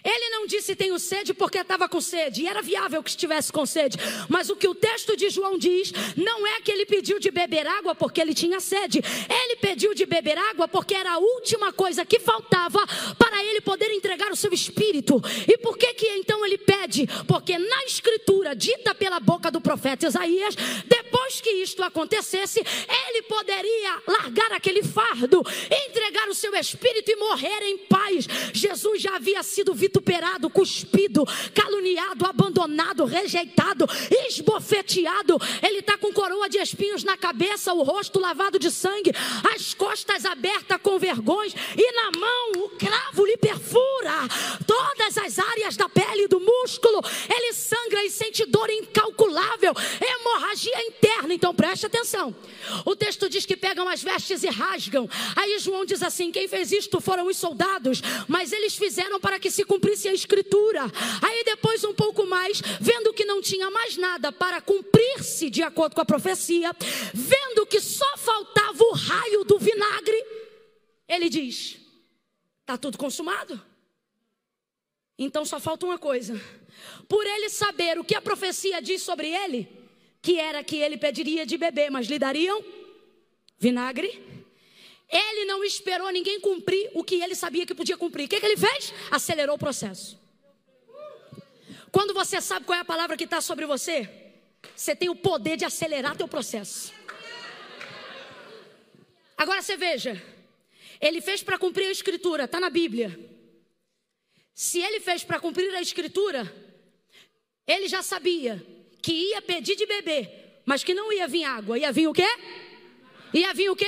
Ele 0.03 0.29
não 0.29 0.45
disse 0.45 0.75
tenho 0.75 0.97
sede 0.99 1.33
porque 1.33 1.59
estava 1.59 1.87
com 1.89 1.99
sede, 2.01 2.43
e 2.43 2.47
era 2.47 2.61
viável 2.61 3.03
que 3.03 3.09
estivesse 3.09 3.51
com 3.51 3.65
sede. 3.65 3.97
Mas 4.29 4.49
o 4.49 4.55
que 4.55 4.67
o 4.67 4.75
texto 4.75 5.15
de 5.15 5.29
João 5.29 5.57
diz 5.57 5.91
não 6.15 6.45
é 6.45 6.61
que 6.61 6.71
ele 6.71 6.85
pediu 6.85 7.19
de 7.19 7.31
beber 7.31 7.67
água 7.67 7.95
porque 7.95 8.21
ele 8.21 8.33
tinha 8.33 8.59
sede. 8.59 9.01
Ele 9.29 9.55
pediu 9.57 9.93
de 9.93 10.05
beber 10.05 10.37
água 10.37 10.67
porque 10.67 10.93
era 10.93 11.13
a 11.13 11.17
última 11.17 11.71
coisa 11.73 12.05
que 12.05 12.19
faltava 12.19 12.79
para 13.17 13.43
ele 13.43 13.61
poder 13.61 13.91
entregar 13.91 14.31
o 14.31 14.35
seu 14.35 14.51
espírito. 14.53 15.21
E 15.47 15.57
por 15.57 15.77
que 15.77 15.93
que 15.93 16.07
então 16.07 16.45
ele 16.45 16.57
pede? 16.57 17.07
Porque 17.27 17.57
na 17.57 17.83
escritura 17.85 18.55
dita 18.55 18.93
pela 18.93 19.19
boca 19.19 19.51
do 19.51 19.61
profeta 19.61 20.07
Isaías, 20.07 20.55
depois 20.85 21.41
que 21.41 21.49
isto 21.49 21.83
acontecesse, 21.83 22.59
ele 22.59 23.21
poderia 23.23 24.01
largar 24.07 24.51
aquele 24.53 24.83
fardo, 24.83 25.43
entregar 25.87 26.27
o 26.29 26.35
seu 26.35 26.53
espírito 26.55 27.09
e 27.11 27.15
morrer 27.15 27.61
em 27.63 27.77
paz. 27.77 28.27
Jesus 28.53 29.01
já 29.01 29.15
havia 29.15 29.41
sido 29.43 29.73
vituperado 29.77 30.49
cuspido, 30.49 31.23
caluniado, 31.53 32.25
abandonado, 32.25 33.05
rejeitado, 33.05 33.87
esbofeteado. 34.27 35.37
Ele 35.61 35.79
está 35.79 35.97
com 35.97 36.11
coroa 36.11 36.49
de 36.49 36.57
espinhos 36.57 37.03
na 37.03 37.15
cabeça, 37.15 37.73
o 37.73 37.83
rosto 37.83 38.19
lavado 38.19 38.59
de 38.59 38.71
sangue, 38.71 39.11
as 39.55 39.73
costas 39.73 40.25
abertas 40.25 40.79
com 40.81 40.97
vergões, 40.97 41.53
e 41.77 41.91
na 41.93 42.19
mão 42.19 42.65
o 42.65 42.69
cravo 42.69 43.25
lhe 43.25 43.37
perfura 43.37 44.27
todas 44.65 45.17
as 45.17 45.39
áreas 45.39 45.77
da 45.77 45.87
pele 45.87 46.23
e 46.23 46.27
do 46.27 46.39
músculo. 46.39 47.01
Ele 47.29 47.53
sangra 47.53 48.03
e 48.03 48.09
sente 48.09 48.45
dor 48.45 48.69
incalculável, 48.69 49.73
hemorragia 50.01 50.87
interna. 50.87 51.33
Então 51.33 51.53
preste 51.53 51.85
atenção. 51.85 52.35
O 52.85 52.95
texto 52.95 53.29
diz 53.29 53.45
que 53.45 53.55
pegam 53.55 53.87
as 53.87 54.01
vestes 54.01 54.43
e 54.43 54.47
rasgam. 54.47 55.09
Aí 55.35 55.59
João 55.59 55.85
diz 55.85 56.01
assim: 56.01 56.31
quem 56.31 56.47
fez 56.47 56.71
isto 56.71 56.99
foram 56.99 57.27
os 57.27 57.37
soldados, 57.37 58.01
mas 58.27 58.51
eles 58.51 58.75
fizeram 58.75 59.19
para 59.19 59.39
que 59.39 59.51
se 59.57 59.65
cumprisse 59.65 60.07
a 60.07 60.13
escritura. 60.13 60.83
Aí 61.21 61.43
depois, 61.43 61.83
um 61.83 61.93
pouco 61.93 62.27
mais, 62.27 62.61
vendo 62.79 63.11
que 63.11 63.25
não 63.25 63.41
tinha 63.41 63.71
mais 63.71 63.97
nada 63.97 64.31
para 64.31 64.61
cumprir-se 64.61 65.49
de 65.49 65.63
acordo 65.63 65.95
com 65.95 66.01
a 66.01 66.05
profecia, 66.05 66.71
vendo 67.11 67.65
que 67.65 67.81
só 67.81 68.17
faltava 68.17 68.83
o 68.83 68.93
raio 68.93 69.43
do 69.43 69.57
vinagre, 69.57 70.23
ele 71.07 71.27
diz: 71.27 71.77
está 72.61 72.77
tudo 72.77 72.99
consumado. 72.99 73.59
Então 75.17 75.43
só 75.43 75.59
falta 75.59 75.87
uma 75.87 75.97
coisa. 75.97 76.39
Por 77.09 77.25
ele 77.25 77.49
saber 77.49 77.97
o 77.97 78.03
que 78.03 78.13
a 78.13 78.21
profecia 78.21 78.79
diz 78.79 79.01
sobre 79.01 79.33
ele, 79.33 79.67
que 80.21 80.39
era 80.39 80.63
que 80.63 80.75
ele 80.77 80.97
pediria 80.97 81.47
de 81.47 81.57
beber, 81.57 81.89
mas 81.89 82.05
lhe 82.05 82.19
dariam 82.19 82.63
vinagre. 83.57 84.36
Ele 85.09 85.45
não 85.45 85.63
esperou 85.63 86.09
ninguém 86.11 86.39
cumprir 86.39 86.91
o 86.93 87.03
que 87.03 87.21
ele 87.21 87.35
sabia 87.35 87.65
que 87.65 87.73
podia 87.73 87.97
cumprir. 87.97 88.25
O 88.25 88.27
que, 88.27 88.39
que 88.39 88.45
ele 88.45 88.57
fez? 88.57 88.93
Acelerou 89.09 89.55
o 89.55 89.59
processo. 89.59 90.19
Quando 91.91 92.13
você 92.13 92.41
sabe 92.41 92.65
qual 92.65 92.77
é 92.77 92.81
a 92.81 92.85
palavra 92.85 93.15
que 93.15 93.23
está 93.23 93.39
sobre 93.39 93.65
você, 93.65 94.09
você 94.75 94.95
tem 94.95 95.09
o 95.09 95.15
poder 95.15 95.55
de 95.55 95.65
acelerar 95.65 96.17
teu 96.17 96.27
processo. 96.27 96.93
Agora 99.37 99.61
você 99.61 99.77
veja, 99.77 100.21
ele 100.99 101.21
fez 101.21 101.41
para 101.41 101.57
cumprir 101.57 101.85
a 101.85 101.91
escritura, 101.91 102.43
está 102.43 102.59
na 102.59 102.69
Bíblia. 102.69 103.17
Se 104.53 104.79
ele 104.79 104.99
fez 104.99 105.23
para 105.23 105.39
cumprir 105.39 105.73
a 105.75 105.81
escritura, 105.81 106.51
ele 107.65 107.87
já 107.87 108.01
sabia 108.01 108.65
que 109.01 109.13
ia 109.13 109.41
pedir 109.41 109.75
de 109.75 109.85
beber, 109.85 110.61
mas 110.65 110.83
que 110.83 110.93
não 110.93 111.13
ia 111.13 111.27
vir 111.27 111.43
água, 111.43 111.77
ia 111.77 111.91
vir 111.91 112.07
o 112.07 112.13
quê? 112.13 112.27
Ia 113.33 113.53
vir 113.53 113.69
o 113.69 113.75
quê? 113.75 113.85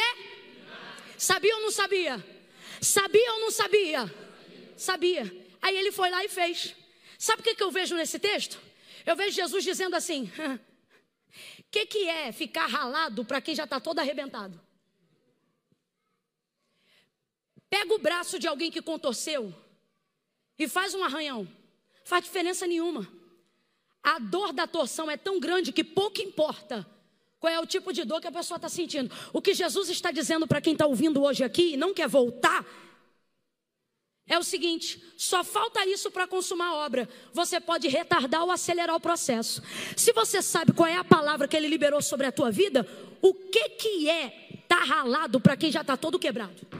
Sabia 1.20 1.54
ou 1.54 1.62
não 1.64 1.70
sabia? 1.70 2.26
Sabia 2.82 3.34
ou 3.34 3.40
não 3.42 3.52
sabia? 3.52 4.16
Sabia. 4.78 5.24
Aí 5.62 5.76
ele 5.76 5.92
foi 5.92 6.10
lá 6.10 6.24
e 6.24 6.30
fez. 6.30 6.74
Sabe 7.18 7.42
o 7.42 7.44
que, 7.44 7.62
eu 7.62 7.70
vejo 7.70 7.94
nesse 7.94 8.18
texto? 8.18 8.58
Eu 9.06 9.18
vejo 9.18 9.36
Jesus 9.36 9.66
dizendo 9.66 9.98
assim: 9.98 10.32
o 11.60 11.64
que, 11.70 11.86
que 11.86 12.08
é 12.08 12.32
ficar 12.32 12.68
ralado 12.68 13.26
para 13.26 13.42
quem 13.42 13.54
já 13.54 13.66
está 13.66 13.82
todo 13.82 14.00
arrebentado? 14.00 14.58
Pega 17.70 17.94
o 17.94 18.00
braço 18.00 18.40
de 18.40 18.48
alguém 18.48 18.72
que 18.72 18.82
contorceu 18.82 19.54
e 20.58 20.70
faz 20.70 20.96
um 20.96 21.04
arranhão. 21.04 21.46
Faz 22.06 22.24
diferença 22.24 22.66
nenhuma. 22.66 23.06
A 24.02 24.20
dor 24.20 24.54
da 24.54 24.66
torção 24.66 25.12
é 25.12 25.18
tão 25.18 25.38
grande 25.38 25.74
que 25.74 25.84
pouco 25.84 26.22
importa 26.22 26.90
qual 27.40 27.52
é 27.52 27.60
o 27.60 27.66
tipo 27.66 27.94
de 27.94 28.04
dor 28.04 28.20
que 28.20 28.28
a 28.28 28.32
pessoa 28.32 28.58
está 28.58 28.68
sentindo. 28.68 29.14
O 29.32 29.42
que 29.42 29.54
Jesus 29.54 29.90
está 29.90 30.12
dizendo 30.12 30.46
para 30.46 30.60
quem 30.60 30.74
está 30.74 30.86
ouvindo 30.86 31.24
hoje 31.24 31.44
aqui 31.44 31.74
e 31.74 31.78
não 31.78 31.94
quer 31.94 32.08
voltar 32.08 32.66
é 34.30 34.38
o 34.38 34.44
seguinte: 34.44 35.02
só 35.18 35.44
falta 35.44 35.84
isso 35.86 36.12
para 36.12 36.28
consumar 36.28 36.68
a 36.68 36.76
obra. 36.76 37.10
Você 37.34 37.60
pode 37.60 37.88
retardar 37.88 38.44
ou 38.44 38.52
acelerar 38.52 38.96
o 38.96 39.00
processo. 39.00 39.62
Se 39.98 40.14
você 40.14 40.42
sabe 40.42 40.72
qual 40.72 40.88
é 40.88 40.96
a 40.96 41.04
palavra 41.04 41.48
que 41.48 41.58
ele 41.58 41.68
liberou 41.68 42.02
sobre 42.02 42.28
a 42.28 42.32
tua 42.32 42.52
vida, 42.52 42.88
o 43.22 43.34
que, 43.34 43.70
que 43.70 44.10
é 44.10 44.62
tá 44.68 44.84
ralado 44.84 45.42
para 45.42 45.58
quem 45.58 45.72
já 45.72 45.82
está 45.82 45.98
todo 45.98 46.20
quebrado? 46.20 46.79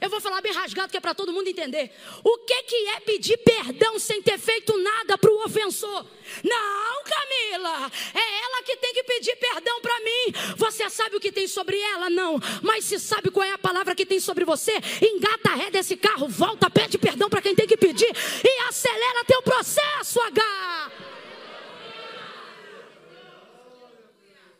Eu 0.00 0.08
vou 0.08 0.20
falar 0.20 0.40
bem 0.40 0.52
rasgado 0.52 0.90
que 0.90 0.96
é 0.96 1.00
para 1.00 1.14
todo 1.14 1.32
mundo 1.32 1.48
entender. 1.48 1.90
O 2.24 2.38
que, 2.38 2.62
que 2.62 2.88
é 2.88 3.00
pedir 3.00 3.36
perdão 3.38 3.98
sem 3.98 4.22
ter 4.22 4.38
feito 4.38 4.76
nada 4.78 5.18
para 5.18 5.30
o 5.30 5.44
ofensor? 5.44 6.06
Não, 6.42 7.04
Camila, 7.04 7.92
é 8.14 8.44
ela 8.44 8.62
que 8.62 8.76
tem 8.76 8.94
que 8.94 9.04
pedir 9.04 9.36
perdão 9.36 9.80
para 9.82 10.00
mim. 10.00 10.54
Você 10.56 10.88
sabe 10.88 11.16
o 11.16 11.20
que 11.20 11.30
tem 11.30 11.46
sobre 11.46 11.78
ela? 11.78 12.08
Não, 12.08 12.40
mas 12.62 12.86
se 12.86 12.98
sabe 12.98 13.30
qual 13.30 13.44
é 13.44 13.52
a 13.52 13.58
palavra 13.58 13.94
que 13.94 14.06
tem 14.06 14.18
sobre 14.18 14.44
você, 14.44 14.72
engata 15.02 15.50
a 15.50 15.54
ré 15.54 15.70
desse 15.70 15.96
carro, 15.96 16.28
volta, 16.28 16.70
pede 16.70 16.96
perdão 16.96 17.28
para 17.28 17.42
quem 17.42 17.54
tem 17.54 17.66
que 17.66 17.76
pedir 17.76 18.10
e 18.42 18.68
acelera 18.68 19.24
teu 19.26 19.42
processo, 19.42 20.18
H. 20.20 20.92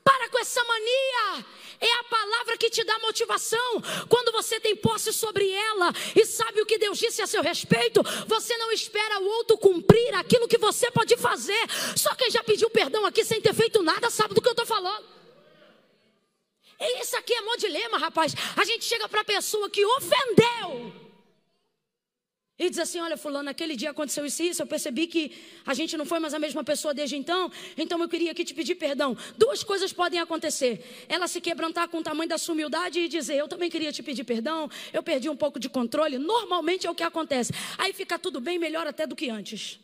Para 0.04 0.28
com 0.28 0.38
essa 0.38 0.62
mania 0.64 1.46
é 1.80 1.92
a 2.00 2.04
palavra 2.04 2.58
que 2.58 2.68
te 2.68 2.84
dá 2.84 2.98
motivação. 2.98 3.82
Quando 4.08 4.32
você 4.32 4.60
tem 4.60 4.76
posse 4.76 5.12
sobre 5.12 5.48
ela 5.50 5.92
e 6.14 6.26
sabe 6.26 6.60
o 6.60 6.66
que 6.66 6.78
Deus 6.78 6.98
disse 6.98 7.22
a 7.22 7.26
seu 7.26 7.42
respeito, 7.42 8.02
você 8.26 8.56
não 8.58 8.70
espera 8.70 9.18
o 9.20 9.26
outro 9.26 9.56
cumprir 9.56 10.14
aquilo 10.14 10.46
que 10.46 10.58
você 10.58 10.90
pode 10.90 11.16
fazer. 11.16 11.60
Só 11.96 12.14
quem 12.14 12.30
já 12.30 12.42
pediu 12.44 12.68
perdão 12.68 13.06
aqui 13.06 13.24
sem 13.24 13.40
ter 13.40 13.54
feito 13.54 13.82
nada 13.82 14.10
sabe 14.10 14.34
do 14.34 14.42
que 14.42 14.48
eu 14.48 14.52
estou 14.52 14.66
falando. 14.66 15.06
E 16.78 17.02
isso 17.02 17.16
aqui 17.16 17.34
é 17.34 17.40
mó 17.42 17.56
dilema, 17.56 17.98
rapaz. 17.98 18.34
A 18.56 18.64
gente 18.64 18.84
chega 18.84 19.08
para 19.08 19.22
a 19.22 19.24
pessoa 19.24 19.68
que 19.68 19.84
ofendeu 19.84 20.99
e 22.60 22.68
diz 22.68 22.78
assim: 22.78 23.00
Olha, 23.00 23.16
Fulano, 23.16 23.44
naquele 23.44 23.74
dia 23.74 23.88
aconteceu 23.90 24.26
isso 24.26 24.42
e 24.42 24.50
isso. 24.50 24.60
Eu 24.60 24.66
percebi 24.66 25.06
que 25.06 25.32
a 25.64 25.72
gente 25.72 25.96
não 25.96 26.04
foi 26.04 26.18
mais 26.18 26.34
a 26.34 26.38
mesma 26.38 26.62
pessoa 26.62 26.92
desde 26.92 27.16
então. 27.16 27.50
Então 27.74 27.98
eu 28.02 28.06
queria 28.06 28.32
aqui 28.32 28.44
te 28.44 28.52
pedir 28.52 28.74
perdão. 28.74 29.16
Duas 29.38 29.64
coisas 29.64 29.94
podem 29.94 30.20
acontecer: 30.20 30.84
ela 31.08 31.26
se 31.26 31.40
quebrantar 31.40 31.88
com 31.88 31.98
o 31.98 32.02
tamanho 32.02 32.28
da 32.28 32.36
sua 32.36 32.52
humildade 32.52 33.00
e 33.00 33.08
dizer: 33.08 33.36
Eu 33.36 33.48
também 33.48 33.70
queria 33.70 33.90
te 33.90 34.02
pedir 34.02 34.24
perdão. 34.24 34.68
Eu 34.92 35.02
perdi 35.02 35.30
um 35.30 35.36
pouco 35.36 35.58
de 35.58 35.70
controle. 35.70 36.18
Normalmente 36.18 36.86
é 36.86 36.90
o 36.90 36.94
que 36.94 37.02
acontece. 37.02 37.50
Aí 37.78 37.94
fica 37.94 38.18
tudo 38.18 38.40
bem, 38.40 38.58
melhor 38.58 38.86
até 38.86 39.06
do 39.06 39.16
que 39.16 39.30
antes. 39.30 39.80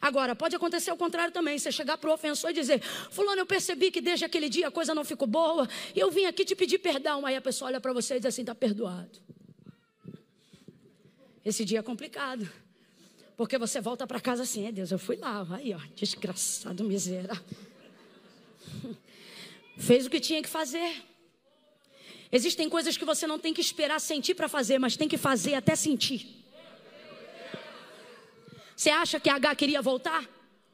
Agora, 0.00 0.34
pode 0.34 0.56
acontecer 0.56 0.90
o 0.90 0.96
contrário 0.96 1.32
também. 1.32 1.56
Você 1.56 1.70
chegar 1.70 1.96
para 1.98 2.10
o 2.10 2.12
ofensor 2.12 2.50
e 2.50 2.52
dizer: 2.52 2.82
Fulano, 2.82 3.42
eu 3.42 3.46
percebi 3.46 3.92
que 3.92 4.00
desde 4.00 4.24
aquele 4.24 4.48
dia 4.48 4.66
a 4.66 4.70
coisa 4.72 4.92
não 4.92 5.04
ficou 5.04 5.28
boa. 5.28 5.68
E 5.94 6.00
eu 6.00 6.10
vim 6.10 6.24
aqui 6.24 6.44
te 6.44 6.56
pedir 6.56 6.78
perdão. 6.78 7.24
Aí 7.24 7.36
a 7.36 7.40
pessoa 7.40 7.68
olha 7.68 7.80
para 7.80 7.92
você 7.92 8.16
e 8.16 8.18
diz 8.18 8.26
assim: 8.26 8.42
Está 8.42 8.56
perdoado. 8.56 9.35
Esse 11.46 11.64
dia 11.64 11.78
é 11.78 11.82
complicado. 11.82 12.50
Porque 13.36 13.56
você 13.56 13.80
volta 13.80 14.04
para 14.04 14.20
casa 14.20 14.42
assim, 14.42 14.66
é 14.66 14.72
Deus, 14.72 14.90
eu 14.90 14.98
fui 14.98 15.14
lá, 15.14 15.46
aí 15.52 15.72
ó, 15.72 15.78
desgraçado, 15.94 16.82
miserável. 16.82 17.44
Fez 19.78 20.06
o 20.06 20.10
que 20.10 20.18
tinha 20.18 20.42
que 20.42 20.48
fazer. 20.48 21.04
Existem 22.32 22.68
coisas 22.68 22.96
que 22.96 23.04
você 23.04 23.28
não 23.28 23.38
tem 23.38 23.54
que 23.54 23.60
esperar 23.60 24.00
sentir 24.00 24.34
para 24.34 24.48
fazer, 24.48 24.80
mas 24.80 24.96
tem 24.96 25.06
que 25.06 25.16
fazer 25.16 25.54
até 25.54 25.76
sentir. 25.76 26.44
Você 28.74 28.90
acha 28.90 29.20
que 29.20 29.30
H 29.30 29.54
queria 29.54 29.80
voltar? 29.80 30.28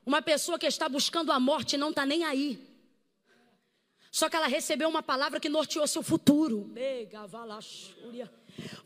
Uma 0.07 0.23
pessoa 0.23 0.59
que 0.59 0.67
está 0.67 0.89
buscando 0.89 1.33
a 1.33 1.39
morte 1.39 1.77
não 1.77 1.91
está 1.91 2.07
nem 2.07 2.25
aí. 2.25 2.59
Só 4.11 4.31
que 4.31 4.37
ela 4.37 4.47
recebeu 4.47 4.89
uma 4.89 5.03
palavra 5.03 5.39
que 5.39 5.51
norteou 5.51 5.87
seu 5.87 6.03
futuro. 6.03 6.65
Mega 6.73 7.27
valachúria. 7.27 8.33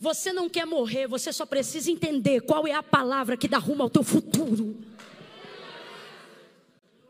Você 0.00 0.32
não 0.32 0.48
quer 0.48 0.66
morrer, 0.66 1.06
você 1.06 1.32
só 1.32 1.46
precisa 1.46 1.90
entender 1.90 2.40
qual 2.40 2.66
é 2.66 2.72
a 2.72 2.82
palavra 2.82 3.36
que 3.36 3.48
dá 3.48 3.58
rumo 3.58 3.82
ao 3.82 3.90
teu 3.90 4.02
futuro. 4.02 4.76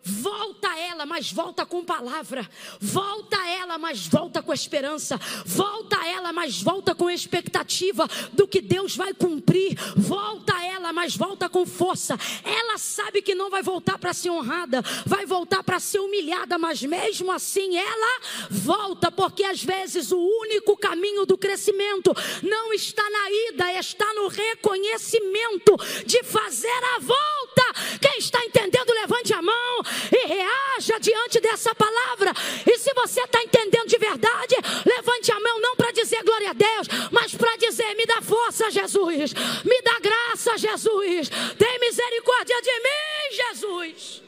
Volta 0.06 0.68
ela, 0.78 1.04
mas 1.04 1.32
volta 1.32 1.66
com 1.66 1.84
palavra. 1.84 2.48
Volta 2.80 3.36
ela, 3.48 3.76
mas 3.76 4.06
volta 4.06 4.40
com 4.40 4.52
esperança. 4.52 5.18
Volta 5.44 5.96
ela, 6.06 6.32
mas 6.32 6.62
volta 6.62 6.94
com 6.94 7.10
expectativa 7.10 8.08
do 8.32 8.46
que 8.46 8.60
Deus 8.60 8.94
vai 8.94 9.12
cumprir. 9.12 9.76
Volta 9.96 10.54
ela, 10.62 10.92
mas 10.92 11.16
volta 11.16 11.48
com 11.48 11.66
força. 11.66 12.16
Ela 12.44 12.78
sabe 12.78 13.20
que 13.20 13.34
não 13.34 13.50
vai 13.50 13.64
voltar 13.64 13.98
para 13.98 14.14
ser 14.14 14.30
honrada, 14.30 14.80
vai 15.04 15.26
voltar 15.26 15.64
para 15.64 15.80
ser 15.80 15.98
humilhada, 15.98 16.56
mas 16.56 16.80
mesmo 16.82 17.32
assim 17.32 17.76
ela 17.76 18.20
volta, 18.48 19.10
porque 19.10 19.42
às 19.42 19.64
vezes 19.64 20.12
o 20.12 20.18
único 20.18 20.76
caminho 20.76 21.26
do 21.26 21.36
crescimento 21.36 22.14
não 22.44 22.72
está 22.72 23.02
na 23.10 23.30
ida, 23.48 23.72
está 23.72 24.14
no 24.14 24.28
reconhecimento 24.28 25.76
de 26.06 26.22
fazer 26.22 26.80
a 26.96 27.00
volta. 27.00 27.96
Quem 28.00 28.18
está 28.18 28.44
entendendo, 28.44 28.92
levante 28.92 29.34
a 29.34 29.42
mão 29.42 29.82
e 30.12 30.26
reaja 30.26 30.98
diante 31.00 31.40
dessa 31.40 31.74
palavra. 31.74 32.32
E 32.66 32.78
se 32.78 32.92
você 32.94 33.20
está 33.20 33.42
entendendo 33.42 33.88
de 33.88 33.98
verdade, 33.98 34.54
levante 34.84 35.32
a 35.32 35.40
mão 35.40 35.60
não 35.60 35.76
para 35.76 35.92
dizer 35.92 36.22
glória 36.22 36.50
a 36.50 36.52
Deus, 36.52 36.88
mas 37.10 37.34
para 37.34 37.56
dizer: 37.56 37.94
me 37.94 38.06
dá 38.06 38.20
força, 38.22 38.70
Jesus, 38.70 39.32
me 39.64 39.82
dá 39.82 39.98
graça, 40.00 40.58
Jesus, 40.58 41.30
tem 41.58 41.78
misericórdia 41.80 42.60
de 42.62 42.80
mim, 42.80 43.36
Jesus. 43.36 44.22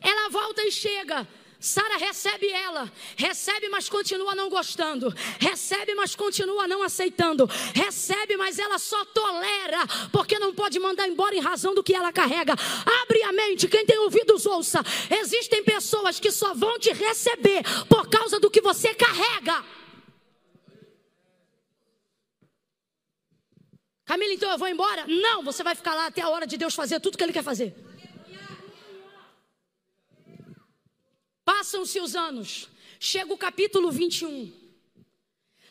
Ela 0.00 0.28
volta 0.28 0.62
e 0.62 0.70
chega 0.70 1.26
Sara 1.64 1.96
recebe 1.96 2.46
ela, 2.50 2.92
recebe, 3.16 3.70
mas 3.70 3.88
continua 3.88 4.34
não 4.34 4.50
gostando, 4.50 5.08
recebe, 5.40 5.94
mas 5.94 6.14
continua 6.14 6.68
não 6.68 6.82
aceitando, 6.82 7.46
recebe, 7.74 8.36
mas 8.36 8.58
ela 8.58 8.78
só 8.78 9.02
tolera, 9.06 9.78
porque 10.12 10.38
não 10.38 10.54
pode 10.54 10.78
mandar 10.78 11.08
embora 11.08 11.34
em 11.34 11.40
razão 11.40 11.74
do 11.74 11.82
que 11.82 11.94
ela 11.94 12.12
carrega. 12.12 12.52
Abre 13.02 13.22
a 13.22 13.32
mente, 13.32 13.66
quem 13.66 13.86
tem 13.86 13.98
ouvidos, 13.98 14.44
ouça. 14.44 14.84
Existem 15.10 15.64
pessoas 15.64 16.20
que 16.20 16.30
só 16.30 16.52
vão 16.52 16.78
te 16.78 16.92
receber 16.92 17.62
por 17.88 18.10
causa 18.10 18.38
do 18.38 18.50
que 18.50 18.60
você 18.60 18.94
carrega. 18.94 19.64
Camila, 24.04 24.34
então 24.34 24.50
eu 24.50 24.58
vou 24.58 24.68
embora? 24.68 25.06
Não, 25.06 25.42
você 25.42 25.62
vai 25.62 25.74
ficar 25.74 25.94
lá 25.94 26.08
até 26.08 26.20
a 26.20 26.28
hora 26.28 26.46
de 26.46 26.58
Deus 26.58 26.74
fazer 26.74 27.00
tudo 27.00 27.16
que 27.16 27.24
Ele 27.24 27.32
quer 27.32 27.42
fazer. 27.42 27.74
Passam-se 31.44 32.00
os 32.00 32.16
anos, 32.16 32.68
chega 32.98 33.32
o 33.32 33.38
capítulo 33.38 33.90
21. 33.90 34.52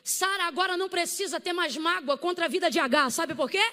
Sara 0.03 0.45
agora 0.45 0.75
não 0.77 0.89
precisa 0.89 1.39
ter 1.39 1.53
mais 1.53 1.75
mágoa 1.77 2.17
contra 2.17 2.45
a 2.45 2.47
vida 2.47 2.69
de 2.69 2.79
H, 2.79 3.09
sabe 3.09 3.33
por 3.33 3.49
quê? 3.49 3.63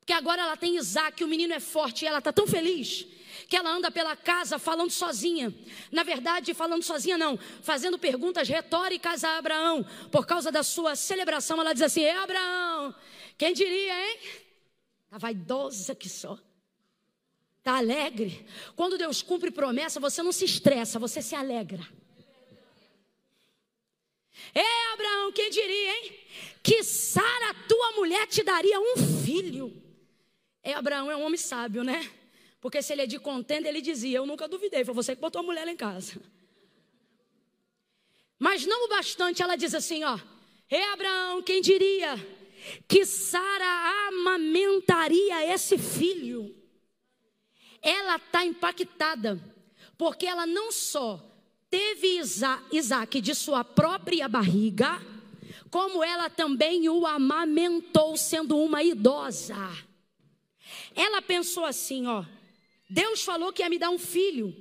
Porque 0.00 0.12
agora 0.12 0.42
ela 0.42 0.56
tem 0.56 0.76
Isaac, 0.76 1.22
o 1.22 1.28
menino 1.28 1.54
é 1.54 1.60
forte 1.60 2.04
e 2.04 2.08
ela 2.08 2.18
está 2.18 2.32
tão 2.32 2.46
feliz 2.46 3.06
que 3.48 3.56
ela 3.56 3.70
anda 3.70 3.90
pela 3.90 4.16
casa 4.16 4.58
falando 4.58 4.90
sozinha. 4.90 5.54
Na 5.90 6.02
verdade, 6.02 6.54
falando 6.54 6.82
sozinha 6.82 7.16
não, 7.16 7.38
fazendo 7.62 7.98
perguntas 7.98 8.48
retóricas 8.48 9.24
a 9.24 9.38
Abraão. 9.38 9.86
Por 10.10 10.26
causa 10.26 10.50
da 10.50 10.62
sua 10.62 10.96
celebração, 10.96 11.60
ela 11.60 11.72
diz 11.72 11.82
assim: 11.82 12.02
"É 12.02 12.16
Abraão, 12.16 12.94
quem 13.38 13.52
diria, 13.52 14.08
hein? 14.08 14.18
Tá 15.08 15.18
vaidosa 15.18 15.94
que 15.94 16.08
só. 16.08 16.38
Tá 17.62 17.76
alegre. 17.76 18.44
Quando 18.74 18.98
Deus 18.98 19.22
cumpre 19.22 19.50
promessa, 19.50 20.00
você 20.00 20.22
não 20.22 20.32
se 20.32 20.44
estressa, 20.44 20.98
você 20.98 21.22
se 21.22 21.34
alegra. 21.34 21.86
É 24.54 24.92
Abraão, 24.92 25.32
quem 25.32 25.50
diria, 25.50 25.96
hein? 25.96 26.18
Que 26.62 26.82
Sara, 26.82 27.54
tua 27.68 27.92
mulher, 27.92 28.26
te 28.26 28.42
daria 28.42 28.80
um 28.80 28.96
filho. 29.24 29.72
É 30.62 30.74
Abraão 30.74 31.10
é 31.10 31.16
um 31.16 31.24
homem 31.24 31.38
sábio, 31.38 31.84
né? 31.84 32.10
Porque 32.60 32.82
se 32.82 32.92
ele 32.92 33.02
é 33.02 33.06
de 33.06 33.18
contenda, 33.18 33.68
ele 33.68 33.80
dizia: 33.80 34.18
Eu 34.18 34.26
nunca 34.26 34.48
duvidei, 34.48 34.84
foi 34.84 34.94
você 34.94 35.14
que 35.14 35.20
botou 35.20 35.40
a 35.40 35.44
mulher 35.44 35.64
lá 35.64 35.72
em 35.72 35.76
casa. 35.76 36.20
Mas 38.38 38.66
não 38.66 38.86
o 38.86 38.88
bastante, 38.88 39.42
ela 39.42 39.56
diz 39.56 39.74
assim: 39.74 40.02
Ó, 40.04 40.18
é 40.68 40.84
Abraão, 40.90 41.42
quem 41.42 41.60
diria? 41.60 42.16
que 42.86 43.04
Sara 43.04 44.08
amamentaria 44.08 45.52
esse 45.52 45.76
filho. 45.78 46.54
Ela 47.82 48.16
está 48.16 48.44
impactada, 48.44 49.42
porque 49.98 50.26
ela 50.26 50.46
não 50.46 50.70
só 50.70 51.20
teve 51.68 52.20
Isaac 52.70 53.20
de 53.20 53.34
sua 53.34 53.64
própria 53.64 54.28
barriga, 54.28 55.00
como 55.70 56.04
ela 56.04 56.30
também 56.30 56.88
o 56.88 57.06
amamentou 57.06 58.16
sendo 58.16 58.58
uma 58.58 58.82
idosa. 58.82 59.56
Ela 60.94 61.20
pensou 61.20 61.64
assim, 61.64 62.06
ó, 62.06 62.24
Deus 62.88 63.22
falou 63.22 63.52
que 63.52 63.62
ia 63.62 63.70
me 63.70 63.78
dar 63.78 63.90
um 63.90 63.98
filho. 63.98 64.54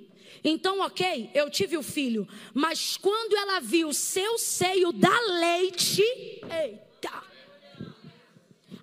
Então, 0.43 0.79
ok, 0.79 1.29
eu 1.35 1.49
tive 1.49 1.77
o 1.77 1.83
filho, 1.83 2.27
mas 2.53 2.97
quando 2.97 3.35
ela 3.35 3.59
viu 3.59 3.93
seu 3.93 4.39
seio 4.39 4.91
dar 4.91 5.19
leite, 5.19 6.01
eita, 6.01 7.21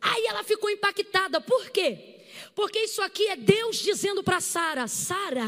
Aí 0.01 0.26
ela 0.26 0.45
ficou 0.45 0.70
impactada. 0.70 1.41
Por 1.41 1.70
quê? 1.70 2.18
Porque 2.59 2.81
isso 2.81 3.01
aqui 3.03 3.29
é 3.29 3.37
Deus 3.37 3.77
dizendo 3.77 4.21
para 4.21 4.41
Sara: 4.41 4.89
Sara, 4.89 5.47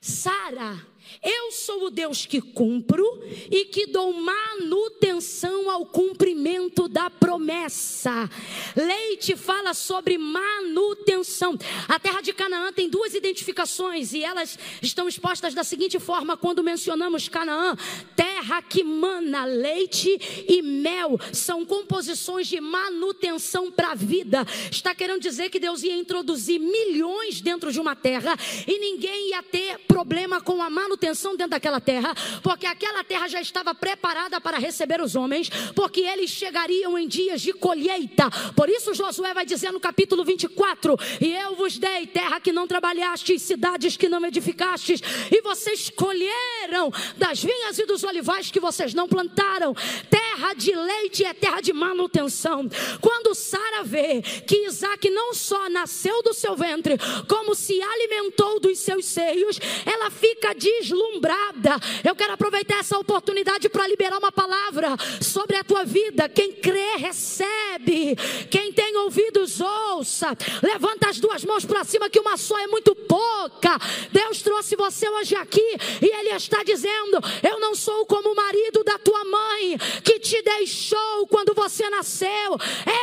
Sara, 0.00 0.86
eu 1.22 1.52
sou 1.52 1.84
o 1.84 1.90
Deus 1.90 2.26
que 2.26 2.40
cumpro 2.40 3.04
e 3.50 3.66
que 3.66 3.86
dou 3.86 4.12
manutenção 4.12 5.70
ao 5.70 5.86
cumprimento 5.86 6.88
da 6.88 7.08
promessa. 7.08 8.28
Leite 8.74 9.36
fala 9.36 9.74
sobre 9.74 10.18
manutenção. 10.18 11.56
A 11.88 11.98
terra 11.98 12.20
de 12.20 12.32
Canaã 12.32 12.72
tem 12.72 12.88
duas 12.88 13.14
identificações 13.14 14.12
e 14.12 14.24
elas 14.24 14.58
estão 14.82 15.08
expostas 15.08 15.54
da 15.54 15.62
seguinte 15.62 15.98
forma 15.98 16.36
quando 16.36 16.62
mencionamos 16.62 17.28
Canaã: 17.28 17.76
terra 18.16 18.60
que 18.62 18.82
mana 18.82 19.44
leite 19.44 20.18
e 20.48 20.62
mel. 20.62 21.18
São 21.32 21.64
composições 21.64 22.48
de 22.48 22.60
manutenção 22.60 23.70
para 23.70 23.92
a 23.92 23.94
vida. 23.94 24.46
Está 24.70 24.94
querendo 24.94 25.20
dizer 25.20 25.50
que 25.50 25.60
Deus 25.60 25.82
ia 25.82 25.96
introduzir 25.96 26.58
milhões 26.58 27.40
dentro 27.40 27.70
de 27.70 27.80
uma 27.80 27.94
terra 27.94 28.36
e 28.66 28.78
ninguém 28.78 29.30
ia 29.30 29.42
ter 29.42 29.78
problema 29.80 30.40
com 30.40 30.62
a 30.62 30.70
manutenção 30.70 31.03
manutenção 31.04 31.36
dentro 31.36 31.50
daquela 31.50 31.80
terra, 31.80 32.14
porque 32.42 32.66
aquela 32.66 33.04
terra 33.04 33.28
já 33.28 33.40
estava 33.40 33.74
preparada 33.74 34.40
para 34.40 34.58
receber 34.58 35.00
os 35.02 35.14
homens, 35.14 35.50
porque 35.74 36.00
eles 36.00 36.30
chegariam 36.30 36.98
em 36.98 37.06
dias 37.06 37.42
de 37.42 37.52
colheita. 37.52 38.30
Por 38.56 38.68
isso 38.68 38.94
Josué 38.94 39.34
vai 39.34 39.44
dizer 39.44 39.70
no 39.70 39.80
capítulo 39.80 40.24
24: 40.24 40.96
E 41.20 41.32
eu 41.32 41.54
vos 41.54 41.78
dei 41.78 42.06
terra 42.06 42.40
que 42.40 42.52
não 42.52 42.66
trabalhastes, 42.66 43.42
cidades 43.42 43.96
que 43.96 44.08
não 44.08 44.24
edificastes, 44.24 45.00
e 45.30 45.42
vocês 45.42 45.90
colheram 45.90 46.90
das 47.18 47.42
vinhas 47.42 47.78
e 47.78 47.84
dos 47.84 48.02
olivais 48.02 48.50
que 48.50 48.60
vocês 48.60 48.94
não 48.94 49.06
plantaram. 49.06 49.74
Terra 50.08 50.54
de 50.54 50.74
leite 50.74 51.24
é 51.24 51.34
terra 51.34 51.60
de 51.60 51.72
manutenção. 51.72 52.68
Quando 53.00 53.34
Sara 53.34 53.82
vê 53.84 54.22
que 54.22 54.66
Isaac 54.66 55.10
não 55.10 55.34
só 55.34 55.68
nasceu 55.68 56.22
do 56.22 56.32
seu 56.32 56.56
ventre, 56.56 56.96
como 57.28 57.54
se 57.54 57.80
alimentou 57.80 58.58
dos 58.58 58.78
seus 58.78 59.04
seios, 59.04 59.60
ela 59.84 60.10
fica 60.10 60.54
de 60.54 60.83
deslumbrada. 60.84 61.80
Eu 62.04 62.14
quero 62.14 62.34
aproveitar 62.34 62.78
essa 62.78 62.98
oportunidade 62.98 63.68
para 63.68 63.86
liberar 63.86 64.18
uma 64.18 64.30
palavra 64.30 64.96
sobre 65.20 65.56
a 65.56 65.64
tua 65.64 65.84
vida. 65.84 66.28
Quem 66.28 66.52
crê, 66.52 66.96
recebe. 66.96 68.16
Quem 68.50 68.72
tem 68.72 68.96
ouvidos, 68.98 69.60
ouça. 69.60 70.36
Levanta 70.62 71.08
as 71.08 71.18
duas 71.18 71.44
mãos 71.44 71.64
para 71.64 71.84
cima, 71.84 72.10
que 72.10 72.20
uma 72.20 72.36
só 72.36 72.58
é 72.58 72.66
muito 72.66 72.94
pouca. 72.94 73.78
Deus 74.12 74.42
trouxe 74.42 74.76
você 74.76 75.08
hoje 75.08 75.34
aqui 75.34 75.76
e 76.02 76.06
Ele 76.06 76.30
está 76.30 76.62
dizendo: 76.62 77.18
Eu 77.42 77.58
não 77.58 77.74
sou 77.74 78.04
como 78.06 78.32
o 78.32 78.36
marido 78.36 78.84
da 78.84 78.98
tua 78.98 79.24
mãe 79.24 79.78
que 80.02 80.18
te 80.18 80.42
deixou 80.42 81.26
quando 81.28 81.54
você 81.54 81.88
nasceu. 81.88 82.28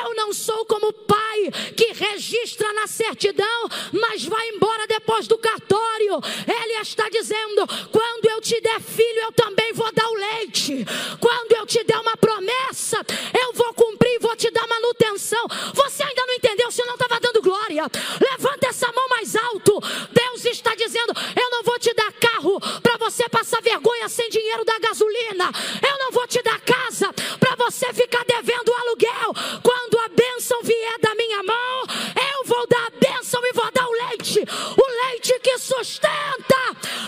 Eu 0.04 0.16
não 0.16 0.32
sou 0.34 0.66
como 0.66 0.90
o 0.90 0.94
pai 0.94 1.52
que 1.76 1.94
registra 1.94 2.72
na 2.74 2.88
certidão, 2.88 3.70
mas 3.92 4.24
vai 4.26 4.50
embora 4.50 4.86
depois 4.88 5.28
do 5.28 5.38
cartório. 5.38 6.20
Ele 6.48 6.74
está 6.82 7.10
dizendo: 7.10 7.66
quando 7.91 8.26
eu 8.26 8.41
te 8.41 8.59
der 8.61 8.80
filho, 8.82 9.22
eu 9.22 9.32
também 9.32 9.74
vou 9.74 9.91
dar 9.93 10.07
o 10.07 10.13
leite. 10.13 10.86
Quando 11.19 11.51
eu 11.53 11.65
te 11.65 11.84
der 11.84 11.99
uma 11.99 12.17
promessa, 12.17 12.97
eu 13.39 13.53
vou 13.53 13.74
cumprir 13.74 14.19
vou 14.19 14.36
te 14.36 14.51
dar 14.51 14.67
manutenção. 14.67 15.45
Você 15.74 16.03
ainda 16.03 16.26
não 16.26 16.34
entendeu? 16.34 16.72
Você 16.72 16.84
não 16.86 16.93
estava 16.93 17.19
dando 17.19 17.41
glória. 17.41 17.84
Levanta 18.19 18.67
essa 18.67 18.91
mão 18.91 19.07
mais 19.09 19.36
alto. 19.36 19.80
Deus 20.11 20.45
está 20.45 20.76
dizendo: 20.76 21.13
Eu 21.36 21.49
não 21.49 21.63
vou 21.63 21.80
te 21.80 21.93
dar 21.93 22.11
carro 22.13 22.59
para 22.82 22.97
você 22.97 23.28
passar 23.30 23.61
vergonha 23.61 24.07
sem 24.09 24.30
dinheiro 24.30 24.63
da 24.65 24.78
gasolina. 24.80 25.51
Eu 25.82 25.97
não 25.99 26.11
vou 26.11 26.28
te 26.28 26.41
dar 26.43 26.59
casa 26.61 27.11
para 27.39 27.55
você 27.55 27.91
ficar 27.93 28.24
devendo 28.26 28.74
aluguel. 28.74 29.34
Quando 29.63 29.99
a 29.99 30.09
bênção 30.09 30.61
vier 30.63 30.99
da 30.99 31.15
minha 31.15 31.43
mão, 31.43 31.84
eu 32.38 32.45
vou 32.45 32.67
dar 32.67 32.88
a 32.88 32.91
bênção 32.91 33.41
e 33.43 33.53
vou 33.53 33.72
dar 33.72 33.88
o 33.88 34.09
leite. 34.09 34.39
O 34.39 35.09
leite 35.09 35.39
que 35.39 35.57
sustenta 35.57 36.57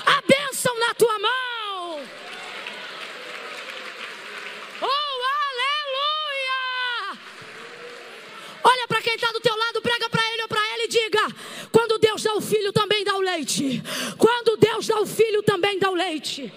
a 0.06 0.22
bênção 0.28 0.44
bênção 0.54 0.80
na 0.80 0.94
tua 0.94 1.20
mão. 1.20 2.02
Oh, 4.82 5.20
aleluia! 5.46 6.62
Olha 8.64 8.88
para 8.88 8.93
quem 9.04 9.16
está 9.16 9.32
do 9.32 9.40
teu 9.40 9.56
lado, 9.56 9.82
prega 9.82 10.10
para 10.10 10.22
ele 10.34 10.42
ou 10.44 10.48
para 10.48 10.66
ela 10.74 10.84
e 10.86 10.88
diga: 10.88 11.22
quando 11.72 12.00
Deus 12.00 12.24
dá 12.24 12.34
o 12.34 12.42
filho, 12.42 12.72
também 12.72 13.04
dá 13.04 13.16
o 13.16 13.22
leite. 13.22 13.84
Quando 14.18 14.58
Deus 14.58 14.88
dá 14.88 15.00
o 15.00 15.06
filho, 15.06 15.44
também 15.44 15.78
dá 15.78 15.92
o 15.92 15.94
leite. 15.94 16.52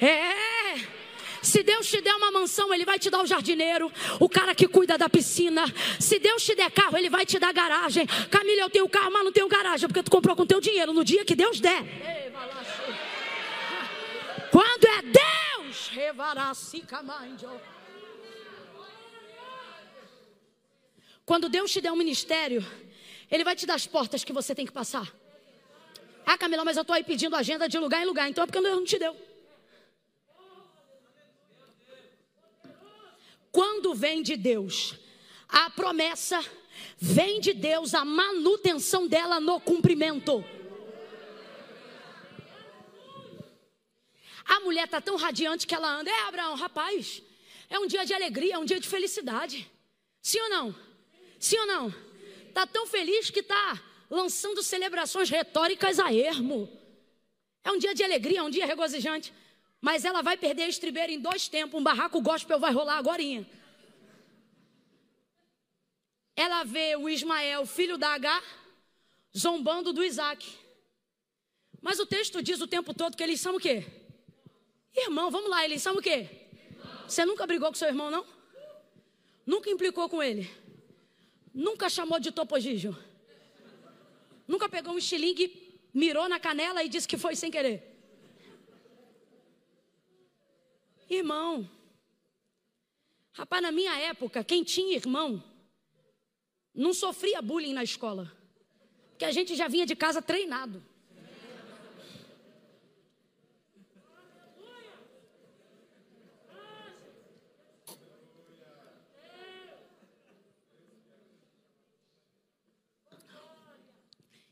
É. 0.00 0.96
Se 1.40 1.62
Deus 1.62 1.86
te 1.86 2.00
der 2.00 2.12
uma 2.14 2.32
mansão, 2.32 2.74
Ele 2.74 2.84
vai 2.84 2.98
te 2.98 3.08
dar 3.08 3.22
o 3.22 3.26
jardineiro, 3.26 3.90
o 4.18 4.28
cara 4.28 4.52
que 4.52 4.66
cuida 4.66 4.98
da 4.98 5.08
piscina. 5.08 5.64
Se 6.00 6.18
Deus 6.18 6.44
te 6.44 6.56
der 6.56 6.70
carro, 6.72 6.98
Ele 6.98 7.08
vai 7.08 7.24
te 7.24 7.38
dar 7.38 7.52
garagem. 7.52 8.04
Camila, 8.28 8.62
eu 8.62 8.70
tenho 8.70 8.88
carro, 8.88 9.12
mas 9.12 9.24
não 9.24 9.30
tenho 9.30 9.46
garagem, 9.46 9.88
porque 9.88 10.02
tu 10.02 10.10
comprou 10.10 10.34
com 10.34 10.44
teu 10.44 10.60
dinheiro 10.60 10.92
no 10.92 11.04
dia 11.04 11.24
que 11.24 11.36
Deus 11.36 11.60
der. 11.60 11.84
Quando 14.50 14.84
é 14.86 15.02
Deus, 15.02 15.90
quando 21.26 21.48
Deus 21.48 21.72
te 21.72 21.80
der 21.80 21.90
um 21.90 21.96
ministério, 21.96 22.64
Ele 23.28 23.42
vai 23.42 23.56
te 23.56 23.66
dar 23.66 23.74
as 23.74 23.84
portas 23.84 24.22
que 24.22 24.32
você 24.32 24.54
tem 24.54 24.64
que 24.64 24.72
passar. 24.72 25.12
Ah, 26.24 26.38
Camila, 26.38 26.64
mas 26.64 26.76
eu 26.76 26.82
estou 26.82 26.94
aí 26.94 27.02
pedindo 27.02 27.34
agenda 27.34 27.68
de 27.68 27.76
lugar 27.78 28.00
em 28.00 28.06
lugar, 28.06 28.30
então 28.30 28.44
é 28.44 28.46
porque 28.46 28.60
Deus 28.60 28.76
não 28.76 28.84
te 28.84 28.96
deu. 28.96 29.16
Quando 33.50 33.92
vem 33.92 34.22
de 34.22 34.36
Deus 34.36 34.94
a 35.48 35.68
promessa, 35.68 36.44
vem 36.96 37.40
de 37.40 37.52
Deus 37.52 37.92
a 37.92 38.04
manutenção 38.04 39.08
dela 39.08 39.40
no 39.40 39.58
cumprimento. 39.58 40.44
A 44.44 44.60
mulher 44.60 44.84
está 44.84 45.00
tão 45.00 45.16
radiante 45.16 45.66
que 45.66 45.74
ela 45.74 45.88
anda. 45.88 46.08
É, 46.08 46.28
Abraão, 46.28 46.54
rapaz, 46.54 47.20
é 47.68 47.80
um 47.80 47.86
dia 47.86 48.04
de 48.04 48.14
alegria, 48.14 48.54
é 48.54 48.58
um 48.58 48.64
dia 48.64 48.78
de 48.78 48.88
felicidade. 48.88 49.68
Sim 50.22 50.40
ou 50.40 50.50
não? 50.50 50.85
Sim 51.38 51.58
ou 51.58 51.66
não? 51.66 51.94
Está 52.48 52.66
tão 52.66 52.86
feliz 52.86 53.30
que 53.30 53.40
está 53.40 53.82
lançando 54.08 54.62
celebrações 54.62 55.28
retóricas 55.28 55.98
a 55.98 56.12
ermo. 56.12 56.68
É 57.62 57.70
um 57.70 57.78
dia 57.78 57.94
de 57.94 58.02
alegria, 58.02 58.40
é 58.40 58.42
um 58.42 58.50
dia 58.50 58.66
regozijante. 58.66 59.32
Mas 59.80 60.04
ela 60.04 60.22
vai 60.22 60.36
perder 60.36 60.62
a 60.62 60.68
estribeira 60.68 61.12
em 61.12 61.20
dois 61.20 61.48
tempos. 61.48 61.78
Um 61.78 61.82
barraco 61.82 62.20
gospel 62.20 62.58
vai 62.58 62.72
rolar 62.72 62.96
agora. 62.96 63.22
Ela 66.34 66.64
vê 66.64 66.96
o 66.96 67.08
Ismael, 67.08 67.66
filho 67.66 67.96
da 67.96 68.10
H, 68.10 68.42
zombando 69.36 69.92
do 69.92 70.04
Isaac. 70.04 70.46
Mas 71.80 71.98
o 71.98 72.06
texto 72.06 72.42
diz 72.42 72.60
o 72.60 72.66
tempo 72.66 72.92
todo 72.94 73.16
que 73.16 73.22
eles 73.22 73.40
são 73.40 73.56
o 73.56 73.60
quê? 73.60 73.84
Irmão, 74.94 75.30
vamos 75.30 75.50
lá, 75.50 75.64
eles 75.64 75.82
são 75.82 75.94
o 75.96 76.02
quê? 76.02 76.28
Você 77.06 77.24
nunca 77.24 77.46
brigou 77.46 77.68
com 77.68 77.74
seu 77.74 77.88
irmão, 77.88 78.10
não? 78.10 78.26
Nunca 79.46 79.70
implicou 79.70 80.08
com 80.08 80.22
ele? 80.22 80.50
Nunca 81.56 81.88
chamou 81.88 82.20
de 82.20 82.30
topogígio? 82.30 82.94
Nunca 84.46 84.68
pegou 84.68 84.92
um 84.92 84.98
estilingue, 84.98 85.80
mirou 85.92 86.28
na 86.28 86.38
canela 86.38 86.84
e 86.84 86.88
disse 86.88 87.08
que 87.08 87.16
foi 87.16 87.34
sem 87.34 87.50
querer? 87.50 87.98
Irmão. 91.08 91.66
Rapaz, 93.32 93.62
na 93.62 93.72
minha 93.72 93.98
época, 93.98 94.44
quem 94.44 94.62
tinha 94.62 94.96
irmão 94.96 95.42
não 96.74 96.92
sofria 96.92 97.40
bullying 97.40 97.72
na 97.72 97.82
escola. 97.82 98.30
Porque 99.12 99.24
a 99.24 99.32
gente 99.32 99.56
já 99.56 99.66
vinha 99.66 99.86
de 99.86 99.96
casa 99.96 100.20
treinado. 100.20 100.84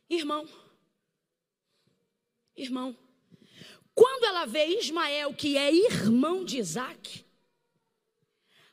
Irmão, 0.08 0.48
irmão, 2.56 2.96
quando 3.94 4.24
ela 4.24 4.44
vê 4.44 4.66
Ismael, 4.78 5.34
que 5.34 5.56
é 5.56 5.72
irmão 5.72 6.44
de 6.44 6.58
Isaac, 6.58 7.24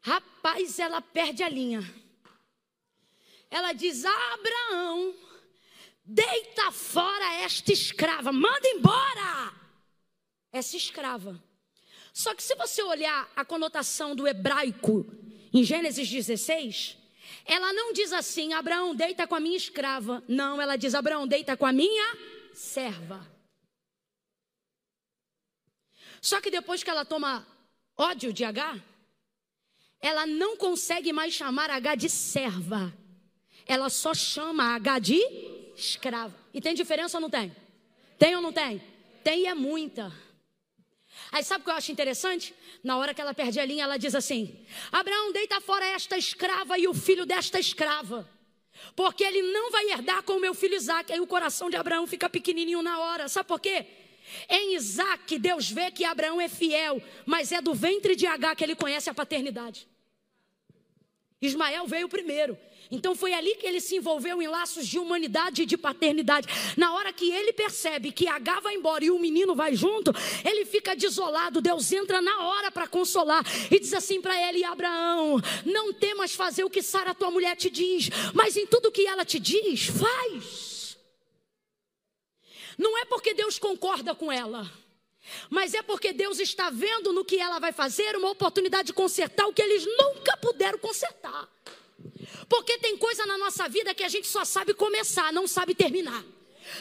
rapaz, 0.02 0.80
ela 0.80 1.02
perde 1.02 1.44
a 1.44 1.50
linha. 1.50 1.82
Ela 3.50 3.74
diz: 3.74 4.04
Abraão, 4.04 5.16
deita 6.04 6.72
fora 6.72 7.36
esta 7.36 7.72
escrava, 7.72 8.32
manda 8.32 8.68
embora 8.68 9.54
essa 10.52 10.76
escrava. 10.76 11.42
Só 12.14 12.36
que 12.36 12.44
se 12.44 12.56
você 12.56 12.82
olhar 12.84 13.32
a 13.36 13.46
conotação 13.46 14.16
do 14.16 14.28
hebraico 14.28 15.06
em 15.54 15.64
Gênesis 15.64 16.10
16, 16.10 16.98
ela 17.52 17.74
não 17.74 17.92
diz 17.92 18.14
assim: 18.14 18.54
Abraão, 18.54 18.96
deita 18.96 19.28
com 19.28 19.36
a 19.36 19.40
minha 19.42 19.58
escrava. 19.58 20.24
Não, 20.26 20.62
ela 20.62 20.78
diz: 20.78 20.96
Abraão, 20.96 21.28
deita 21.28 21.58
com 21.58 21.66
a 21.66 21.74
minha 21.74 22.18
serva. 22.54 23.28
Só 26.22 26.40
que 26.40 26.50
depois 26.50 26.82
que 26.82 26.90
ela 26.90 27.04
toma 27.04 27.46
ódio 27.98 28.32
de 28.32 28.46
H, 28.46 28.80
ela 30.00 30.26
não 30.26 30.56
consegue 30.56 31.12
mais 31.12 31.34
chamar 31.34 31.70
H 31.70 31.96
de 31.96 32.10
serva. 32.10 32.94
Ela 33.66 33.90
só 33.90 34.14
chama 34.14 34.74
H 34.76 35.00
de 35.00 35.20
escrava. 35.76 36.34
E 36.54 36.62
tem 36.62 36.74
diferença 36.74 37.18
ou 37.18 37.22
não 37.22 37.30
tem? 37.30 37.54
Tem 38.18 38.34
ou 38.34 38.42
não 38.42 38.54
tem? 38.54 38.82
Tem 39.26 39.42
e 39.42 39.48
é 39.48 39.54
muita. 39.54 40.10
Aí 41.32 41.44
sabe 41.44 41.62
o 41.62 41.66
que 41.66 41.70
eu 41.70 41.76
acho 41.76 41.92
interessante? 41.92 42.54
Na 42.84 42.98
hora 42.98 43.14
que 43.14 43.22
ela 43.22 43.34
perde 43.34 43.60
a 43.60 43.66
linha, 43.66 43.84
ela 43.84 43.98
diz 43.98 44.14
assim: 44.14 44.66
Abraão, 44.92 45.32
deita 45.32 45.62
fora 45.62 45.86
esta 45.86 46.18
escrava 46.18 46.78
e 46.78 46.88
o 46.88 46.94
filho 46.94 47.26
desta 47.26 47.60
escrava. 47.60 48.28
Porque 48.96 49.24
ele 49.24 49.42
não 49.42 49.72
vai 49.72 49.92
herdar 49.92 50.24
com 50.24 50.34
o 50.34 50.40
meu 50.40 50.54
filho 50.54 50.76
Isaac. 50.76 51.12
Aí 51.12 51.20
o 51.20 51.28
coração 51.28 51.70
de 51.70 51.76
Abraão 51.76 52.06
fica 52.06 52.30
pequenininho 52.30 52.82
na 52.82 53.00
hora. 53.00 53.30
Sabe 53.30 53.48
por 53.48 53.60
quê? 53.60 53.86
Em 54.50 54.76
Isaac, 54.76 55.38
Deus 55.40 55.70
vê 55.70 55.92
que 55.92 56.04
Abraão 56.04 56.40
é 56.40 56.48
fiel, 56.48 57.02
mas 57.26 57.52
é 57.52 57.62
do 57.62 57.74
ventre 57.74 58.16
de 58.16 58.26
H 58.26 58.56
que 58.56 58.64
ele 58.64 58.76
conhece 58.76 59.10
a 59.10 59.14
paternidade. 59.14 59.88
Ismael 61.42 61.88
veio 61.88 62.08
primeiro. 62.08 62.58
Então 62.90 63.16
foi 63.16 63.34
ali 63.34 63.56
que 63.56 63.66
ele 63.66 63.80
se 63.80 63.96
envolveu 63.96 64.42
em 64.42 64.48
laços 64.48 64.88
de 64.88 65.00
humanidade 65.00 65.64
e 65.64 65.66
de 65.66 65.78
paternidade. 65.78 66.48
Na 66.76 66.94
hora 66.94 67.14
que 67.14 67.32
ele 67.32 67.54
percebe 67.54 68.12
que 68.12 68.28
H 68.28 68.60
vai 68.60 68.76
embora 68.76 69.06
e 69.06 69.12
o 69.12 69.20
menino 69.20 69.56
vai 69.56 69.76
junto, 69.76 70.12
ele 70.44 70.66
fica 70.66 70.96
desolado. 70.96 71.62
Deus 71.62 71.92
entra 71.92 72.22
na 72.22 72.48
hora 72.48 72.72
para 72.72 72.88
consolar 72.88 73.46
e 73.70 73.80
diz 73.80 73.94
assim 73.94 74.22
para 74.22 74.36
ele: 74.50 74.64
Abraão, 74.64 75.40
não 75.66 75.94
temas 75.94 76.34
fazer 76.34 76.64
o 76.64 76.70
que 76.70 76.82
Sara, 76.82 77.14
tua 77.14 77.32
mulher, 77.32 77.56
te 77.56 77.70
diz, 77.70 78.10
mas 78.34 78.58
em 78.58 78.66
tudo 78.66 78.92
que 78.92 79.06
ela 79.06 79.24
te 79.24 79.40
diz, 79.40 79.88
faz. 79.88 80.98
Não 82.78 82.98
é 82.98 83.06
porque 83.06 83.34
Deus 83.34 83.60
concorda 83.60 84.16
com 84.16 84.32
ela. 84.32 84.70
Mas 85.50 85.74
é 85.74 85.82
porque 85.82 86.12
Deus 86.12 86.40
está 86.40 86.70
vendo 86.70 87.14
no 87.14 87.24
que 87.24 87.38
ela 87.38 87.60
vai 87.60 87.72
fazer 87.72 88.16
uma 88.16 88.32
oportunidade 88.32 88.88
de 88.88 88.94
consertar 88.94 89.46
o 89.48 89.54
que 89.54 89.62
eles 89.62 89.86
nunca 89.86 90.36
puderam 90.38 90.80
consertar. 90.80 91.48
Porque 92.48 92.78
tem 92.78 92.98
coisa 92.98 93.26
na 93.26 93.38
nossa 93.38 93.68
vida 93.68 93.94
que 93.94 94.04
a 94.04 94.10
gente 94.10 94.28
só 94.28 94.44
sabe 94.46 94.74
começar, 94.74 95.32
não 95.32 95.48
sabe 95.48 95.74
terminar. 95.76 96.24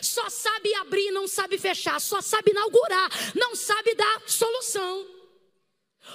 Só 0.01 0.29
sabe 0.29 0.75
abrir, 0.75 1.11
não 1.11 1.27
sabe 1.27 1.59
fechar. 1.59 2.01
Só 2.01 2.21
sabe 2.21 2.51
inaugurar, 2.51 3.11
não 3.35 3.55
sabe 3.55 3.95
dar 3.95 4.23
solução. 4.27 5.20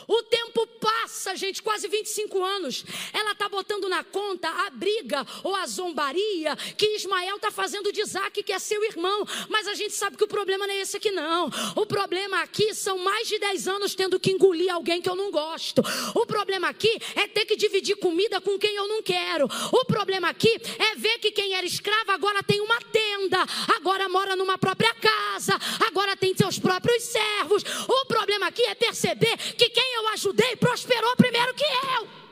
O 0.07 0.23
tempo 0.23 0.67
passa, 0.79 1.35
gente, 1.35 1.61
quase 1.61 1.87
25 1.87 2.43
anos. 2.43 2.85
Ela 3.13 3.31
está 3.31 3.49
botando 3.49 3.87
na 3.89 4.03
conta 4.03 4.49
a 4.49 4.69
briga 4.69 5.25
ou 5.43 5.55
a 5.55 5.65
zombaria 5.65 6.55
que 6.77 6.95
Ismael 6.95 7.37
está 7.37 7.51
fazendo 7.51 7.91
de 7.91 8.01
Isaac, 8.01 8.43
que 8.43 8.53
é 8.53 8.59
seu 8.59 8.83
irmão. 8.83 9.25
Mas 9.49 9.67
a 9.67 9.73
gente 9.73 9.93
sabe 9.93 10.17
que 10.17 10.23
o 10.23 10.27
problema 10.27 10.67
não 10.67 10.73
é 10.73 10.81
esse 10.81 10.97
aqui, 10.97 11.11
não. 11.11 11.49
O 11.75 11.85
problema 11.85 12.41
aqui 12.41 12.73
são 12.73 12.97
mais 12.97 13.27
de 13.27 13.39
10 13.39 13.67
anos 13.67 13.95
tendo 13.95 14.19
que 14.19 14.31
engolir 14.31 14.73
alguém 14.73 15.01
que 15.01 15.09
eu 15.09 15.15
não 15.15 15.31
gosto. 15.31 15.81
O 16.13 16.25
problema 16.25 16.69
aqui 16.69 16.99
é 17.15 17.27
ter 17.27 17.45
que 17.45 17.55
dividir 17.55 17.95
comida 17.97 18.39
com 18.41 18.57
quem 18.57 18.75
eu 18.75 18.87
não 18.87 19.01
quero. 19.01 19.45
O 19.71 19.85
problema 19.85 20.29
aqui 20.29 20.59
é 20.77 20.95
ver 20.95 21.19
que 21.19 21.31
quem 21.31 21.53
era 21.53 21.65
escravo 21.65 22.11
agora 22.11 22.43
tem 22.43 22.61
uma 22.61 22.79
tenda, 22.81 23.45
agora 23.75 24.07
mora 24.09 24.35
numa 24.35 24.57
própria 24.57 24.93
casa, 24.95 25.57
agora 25.87 26.15
tem 26.15 26.35
seus 26.35 26.59
próprios 26.59 27.03
servos. 27.03 27.63
O 27.87 28.05
problema 28.05 28.47
aqui 28.47 28.63
é 28.63 28.75
perceber 28.75 29.37
que 29.57 29.69
quem 29.69 29.84
eu 29.95 30.09
ajudei 30.09 30.55
prosperou 30.55 31.15
primeiro 31.15 31.53
que 31.53 31.63
eu. 31.63 32.25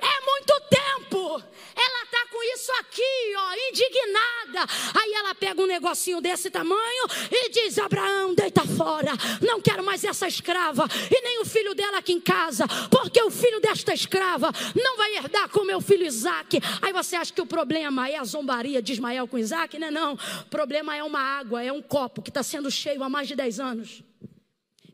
É 0.00 0.20
muito 0.24 0.60
tempo. 0.68 1.42
Ela 1.74 2.04
está 2.04 2.26
com 2.30 2.42
isso 2.54 2.72
aqui, 2.80 3.34
ó, 3.36 3.54
indignada. 3.68 4.72
Aí 4.94 5.12
ela 5.12 5.34
pega 5.34 5.60
um 5.60 5.66
negocinho 5.66 6.20
desse 6.20 6.50
tamanho 6.50 7.06
e 7.30 7.50
diz: 7.50 7.78
Abraão, 7.78 8.34
deita 8.34 8.62
fora. 8.64 9.12
Não 9.42 9.60
quero 9.60 9.84
mais 9.84 10.02
essa 10.04 10.26
escrava 10.26 10.86
e 11.10 11.20
nem 11.20 11.40
o 11.40 11.44
filho 11.44 11.74
dela 11.74 11.98
aqui 11.98 12.12
em 12.12 12.20
casa, 12.20 12.66
porque 12.90 13.22
o 13.22 13.30
filho 13.30 13.60
desta 13.60 13.92
escrava 13.92 14.50
não 14.74 14.96
vai 14.96 15.16
herdar 15.16 15.48
com 15.50 15.64
meu 15.64 15.80
filho 15.80 16.06
Isaac. 16.06 16.60
Aí 16.80 16.92
você 16.92 17.16
acha 17.16 17.32
que 17.32 17.42
o 17.42 17.46
problema 17.46 18.08
é 18.08 18.16
a 18.16 18.24
zombaria 18.24 18.80
de 18.80 18.92
Ismael 18.92 19.28
com 19.28 19.38
Isaac? 19.38 19.78
Não, 19.78 19.88
é 19.88 19.90
não. 19.90 20.14
O 20.14 20.50
problema 20.50 20.96
é 20.96 21.02
uma 21.02 21.20
água, 21.20 21.62
é 21.62 21.72
um 21.72 21.82
copo 21.82 22.22
que 22.22 22.30
está 22.30 22.42
sendo 22.42 22.70
cheio 22.70 23.02
há 23.02 23.08
mais 23.08 23.28
de 23.28 23.36
10 23.36 23.60
anos. 23.60 24.05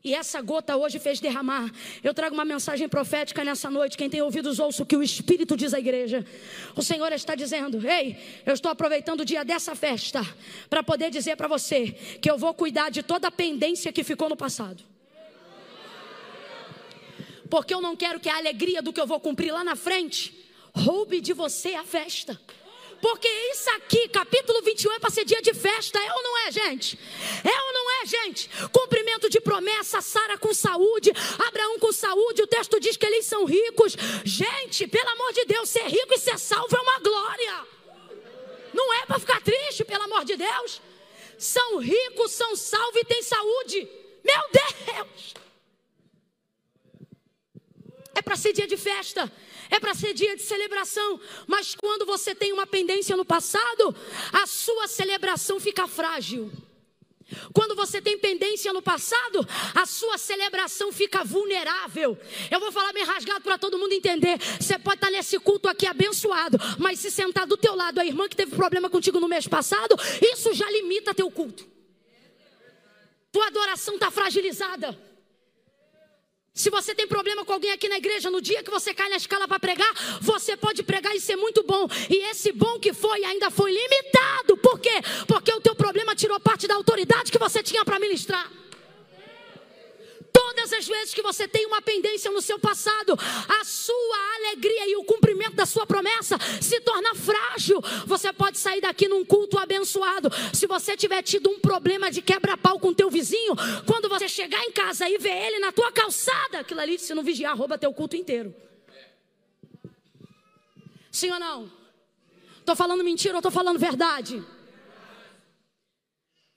E 0.03 0.13
essa 0.13 0.41
gota 0.41 0.75
hoje 0.75 0.99
fez 0.99 1.21
derramar. 1.21 1.71
Eu 2.03 2.13
trago 2.13 2.33
uma 2.33 2.43
mensagem 2.43 2.89
profética 2.89 3.41
nessa 3.41 3.71
noite. 3.71 3.97
Quem 3.97 4.09
tem 4.09 4.21
ouvidos, 4.21 4.59
ouça 4.59 4.83
o 4.83 4.85
que 4.85 4.97
o 4.97 5.01
Espírito 5.01 5.55
diz 5.55 5.73
à 5.73 5.79
igreja. 5.79 6.25
O 6.75 6.83
Senhor 6.83 7.09
está 7.13 7.35
dizendo: 7.35 7.79
Ei, 7.87 8.17
eu 8.45 8.53
estou 8.53 8.69
aproveitando 8.69 9.21
o 9.21 9.25
dia 9.25 9.45
dessa 9.45 9.75
festa 9.75 10.21
para 10.69 10.83
poder 10.83 11.09
dizer 11.09 11.37
para 11.37 11.47
você 11.47 11.91
que 12.21 12.29
eu 12.29 12.37
vou 12.37 12.53
cuidar 12.53 12.89
de 12.89 13.01
toda 13.01 13.29
a 13.29 13.31
pendência 13.31 13.93
que 13.93 14.03
ficou 14.03 14.27
no 14.27 14.35
passado. 14.35 14.83
Porque 17.49 17.73
eu 17.73 17.79
não 17.79 17.95
quero 17.95 18.19
que 18.19 18.27
a 18.27 18.35
alegria 18.35 18.81
do 18.81 18.91
que 18.91 18.99
eu 18.99 19.07
vou 19.07 19.21
cumprir 19.21 19.53
lá 19.53 19.63
na 19.63 19.77
frente 19.77 20.37
roube 20.75 21.21
de 21.21 21.31
você 21.31 21.75
a 21.75 21.85
festa. 21.85 22.37
Porque 23.03 23.27
isso 23.27 23.69
aqui, 23.71 24.07
capítulo 24.07 24.61
21, 24.61 24.93
é 24.93 24.99
para 24.99 25.09
ser 25.09 25.25
dia 25.25 25.41
de 25.41 25.53
festa, 25.53 25.99
é 25.99 26.13
ou 26.13 26.23
não 26.23 26.37
é, 26.47 26.51
gente? 26.51 26.97
É 27.43 27.61
ou 27.63 27.73
não 27.73 27.91
é, 28.01 28.05
gente? 28.05 28.49
Cumprimento 28.71 29.29
de 29.29 29.41
promessa, 29.41 29.99
Sara 29.99 30.37
com 30.37 30.53
saúde, 30.53 31.11
Abraão 31.45 31.77
com 31.79 31.91
saúde, 31.91 32.43
o 32.43 32.47
texto 32.47 32.79
diz 32.79 32.95
que 32.95 33.05
eles 33.05 33.25
são 33.25 33.43
ricos. 33.43 33.97
Gente, 34.23 34.87
pelo 34.87 35.09
amor 35.09 35.33
de 35.33 35.43
Deus, 35.43 35.69
ser 35.69 35.83
rico 35.83 36.13
e 36.13 36.17
ser 36.17 36.39
salvo 36.39 36.73
é 36.77 36.79
uma 36.79 36.99
glória. 36.99 37.67
Não 38.73 38.93
é 38.93 39.05
para 39.05 39.19
ficar 39.19 39.41
triste, 39.41 39.83
pelo 39.83 40.03
amor 40.03 40.23
de 40.23 40.37
Deus. 40.37 40.81
São 41.37 41.79
ricos, 41.79 42.31
são 42.31 42.55
salvos 42.55 43.01
e 43.01 43.03
têm 43.03 43.21
saúde. 43.21 43.85
Meu 44.23 44.43
Deus! 44.49 45.42
É 48.15 48.21
para 48.21 48.35
ser 48.35 48.53
dia 48.53 48.67
de 48.67 48.77
festa 48.77 49.31
é 49.73 49.79
para 49.79 49.95
ser 49.95 50.13
dia 50.13 50.35
de 50.35 50.43
celebração. 50.43 51.19
Mas 51.47 51.73
quando 51.75 52.05
você 52.05 52.35
tem 52.35 52.53
uma 52.53 52.67
pendência 52.67 53.17
no 53.17 53.25
passado, 53.25 53.95
a 54.31 54.45
sua 54.45 54.87
celebração 54.87 55.59
fica 55.59 55.87
frágil. 55.87 56.51
Quando 57.51 57.73
você 57.73 57.99
tem 57.99 58.19
pendência 58.19 58.71
no 58.71 58.81
passado, 58.81 59.47
a 59.73 59.87
sua 59.87 60.19
celebração 60.19 60.91
fica 60.91 61.23
vulnerável. 61.23 62.15
Eu 62.51 62.59
vou 62.59 62.71
falar 62.71 62.93
bem 62.93 63.03
rasgado 63.03 63.41
para 63.41 63.57
todo 63.57 63.79
mundo 63.79 63.93
entender. 63.93 64.37
Você 64.59 64.77
pode 64.77 64.97
estar 64.97 65.09
nesse 65.09 65.39
culto 65.39 65.67
aqui 65.67 65.87
abençoado, 65.87 66.59
mas 66.77 66.99
se 66.99 67.09
sentar 67.09 67.47
do 67.47 67.57
teu 67.57 67.73
lado 67.73 67.99
a 67.99 68.05
irmã 68.05 68.29
que 68.29 68.35
teve 68.35 68.55
problema 68.55 68.89
contigo 68.89 69.19
no 69.19 69.27
mês 69.27 69.47
passado, 69.47 69.95
isso 70.21 70.53
já 70.53 70.69
limita 70.69 71.15
teu 71.15 71.31
culto. 71.31 71.65
Tua 73.31 73.47
adoração 73.47 73.95
está 73.95 74.11
fragilizada. 74.11 74.95
Se 76.55 76.69
você 76.69 76.93
tem 76.93 77.07
problema 77.07 77.43
com 77.43 77.51
alguém 77.51 77.71
aqui 77.71 77.89
na 77.89 77.97
igreja, 77.97 78.29
no 78.29 78.39
dia 78.39 78.61
que 78.61 78.69
você 78.69 78.93
cai 78.93 79.09
na 79.09 79.15
escala 79.15 79.47
para 79.47 79.59
pregar, 79.59 79.91
você 80.21 80.55
pode 80.55 80.83
pregar 80.83 81.15
e 81.15 81.19
ser 81.19 81.35
muito 81.35 81.63
bom. 81.63 81.87
E 82.07 82.29
esse 82.29 82.51
bom 82.51 82.79
que 82.79 82.93
foi 82.93 83.23
ainda 83.23 83.49
foi 83.49 83.71
limitado. 83.71 84.55
Por 84.57 84.79
quê? 84.79 85.01
Porque 85.27 85.51
o 85.51 85.59
teu 85.59 85.75
problema 85.75 86.15
tirou 86.15 86.39
parte 86.39 86.67
da 86.67 86.75
autoridade 86.75 87.31
que 87.31 87.39
você 87.39 87.63
tinha 87.63 87.83
para 87.83 87.99
ministrar. 87.99 88.62
Todas 90.63 90.79
as 90.79 90.87
vezes 90.87 91.13
que 91.13 91.21
você 91.21 91.45
tem 91.45 91.65
uma 91.65 91.81
pendência 91.81 92.31
no 92.31 92.41
seu 92.41 92.57
passado, 92.57 93.19
a 93.59 93.65
sua 93.65 94.35
alegria 94.37 94.87
e 94.87 94.95
o 94.95 95.03
cumprimento 95.03 95.55
da 95.55 95.65
sua 95.65 95.85
promessa 95.85 96.37
se 96.61 96.79
torna 96.79 97.13
frágil. 97.13 97.81
Você 98.05 98.31
pode 98.31 98.57
sair 98.57 98.79
daqui 98.79 99.09
num 99.09 99.25
culto 99.25 99.59
abençoado. 99.59 100.29
Se 100.53 100.65
você 100.65 100.95
tiver 100.95 101.21
tido 101.21 101.49
um 101.49 101.59
problema 101.59 102.09
de 102.09 102.21
quebra-pau 102.21 102.79
com 102.79 102.93
teu 102.93 103.09
vizinho, 103.09 103.53
quando 103.85 104.07
você 104.07 104.29
chegar 104.29 104.63
em 104.63 104.71
casa 104.71 105.09
e 105.09 105.17
ver 105.17 105.47
ele 105.47 105.59
na 105.59 105.73
tua 105.73 105.91
calçada, 105.91 106.59
aquilo 106.59 106.79
ali, 106.79 106.97
se 106.97 107.13
não 107.13 107.23
vigiar, 107.23 107.57
rouba 107.57 107.77
teu 107.77 107.93
culto 107.93 108.15
inteiro. 108.15 108.55
Sim 111.11 111.29
ou 111.31 111.39
não? 111.41 111.69
Estou 112.59 112.75
falando 112.75 113.03
mentira 113.03 113.33
ou 113.33 113.39
estou 113.39 113.51
falando 113.51 113.77
verdade? 113.77 114.41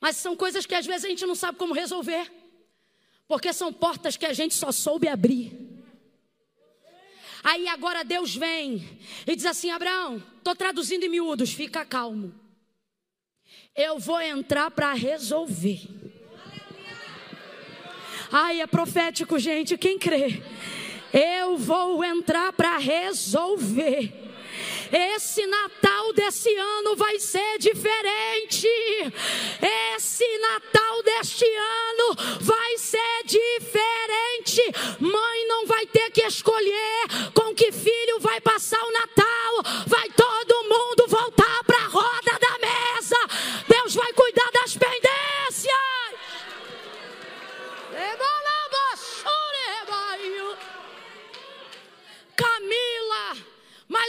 Mas 0.00 0.16
são 0.16 0.36
coisas 0.36 0.64
que 0.64 0.76
às 0.76 0.86
vezes 0.86 1.04
a 1.04 1.08
gente 1.08 1.26
não 1.26 1.34
sabe 1.34 1.58
como 1.58 1.74
resolver. 1.74 2.35
Porque 3.28 3.52
são 3.52 3.72
portas 3.72 4.16
que 4.16 4.26
a 4.26 4.32
gente 4.32 4.54
só 4.54 4.70
soube 4.70 5.08
abrir. 5.08 5.66
Aí 7.42 7.68
agora 7.68 8.04
Deus 8.04 8.34
vem 8.34 8.84
e 9.26 9.36
diz 9.36 9.46
assim: 9.46 9.70
Abraão, 9.70 10.22
estou 10.38 10.54
traduzindo 10.54 11.04
em 11.04 11.08
miúdos, 11.08 11.52
fica 11.52 11.84
calmo. 11.84 12.34
Eu 13.74 13.98
vou 13.98 14.20
entrar 14.20 14.70
para 14.70 14.92
resolver. 14.92 15.82
Ai, 18.32 18.60
é 18.60 18.66
profético, 18.66 19.38
gente, 19.38 19.78
quem 19.78 19.98
crê? 19.98 20.42
Eu 21.12 21.56
vou 21.56 22.02
entrar 22.04 22.52
para 22.52 22.78
resolver. 22.78 24.25
Esse 24.92 25.46
Natal 25.46 26.12
desse 26.12 26.54
ano 26.54 26.96
vai 26.96 27.18
ser 27.18 27.58
diferente. 27.58 28.68
Esse 29.94 30.38
Natal 30.38 31.02
deste 31.02 31.44
ano 31.44 32.38
vai 32.40 32.78
ser 32.78 33.24
diferente. 33.24 34.62
Mãe 35.00 35.48
não 35.48 35.66
vai 35.66 35.86
ter 35.86 36.10
que 36.10 36.22
escolher 36.22 37.06
com 37.34 37.54
que 37.54 37.72
filho 37.72 38.20
vai 38.20 38.40
passar 38.40 38.82
o 38.82 38.92
Natal. 38.92 39.84
Vai 39.86 40.10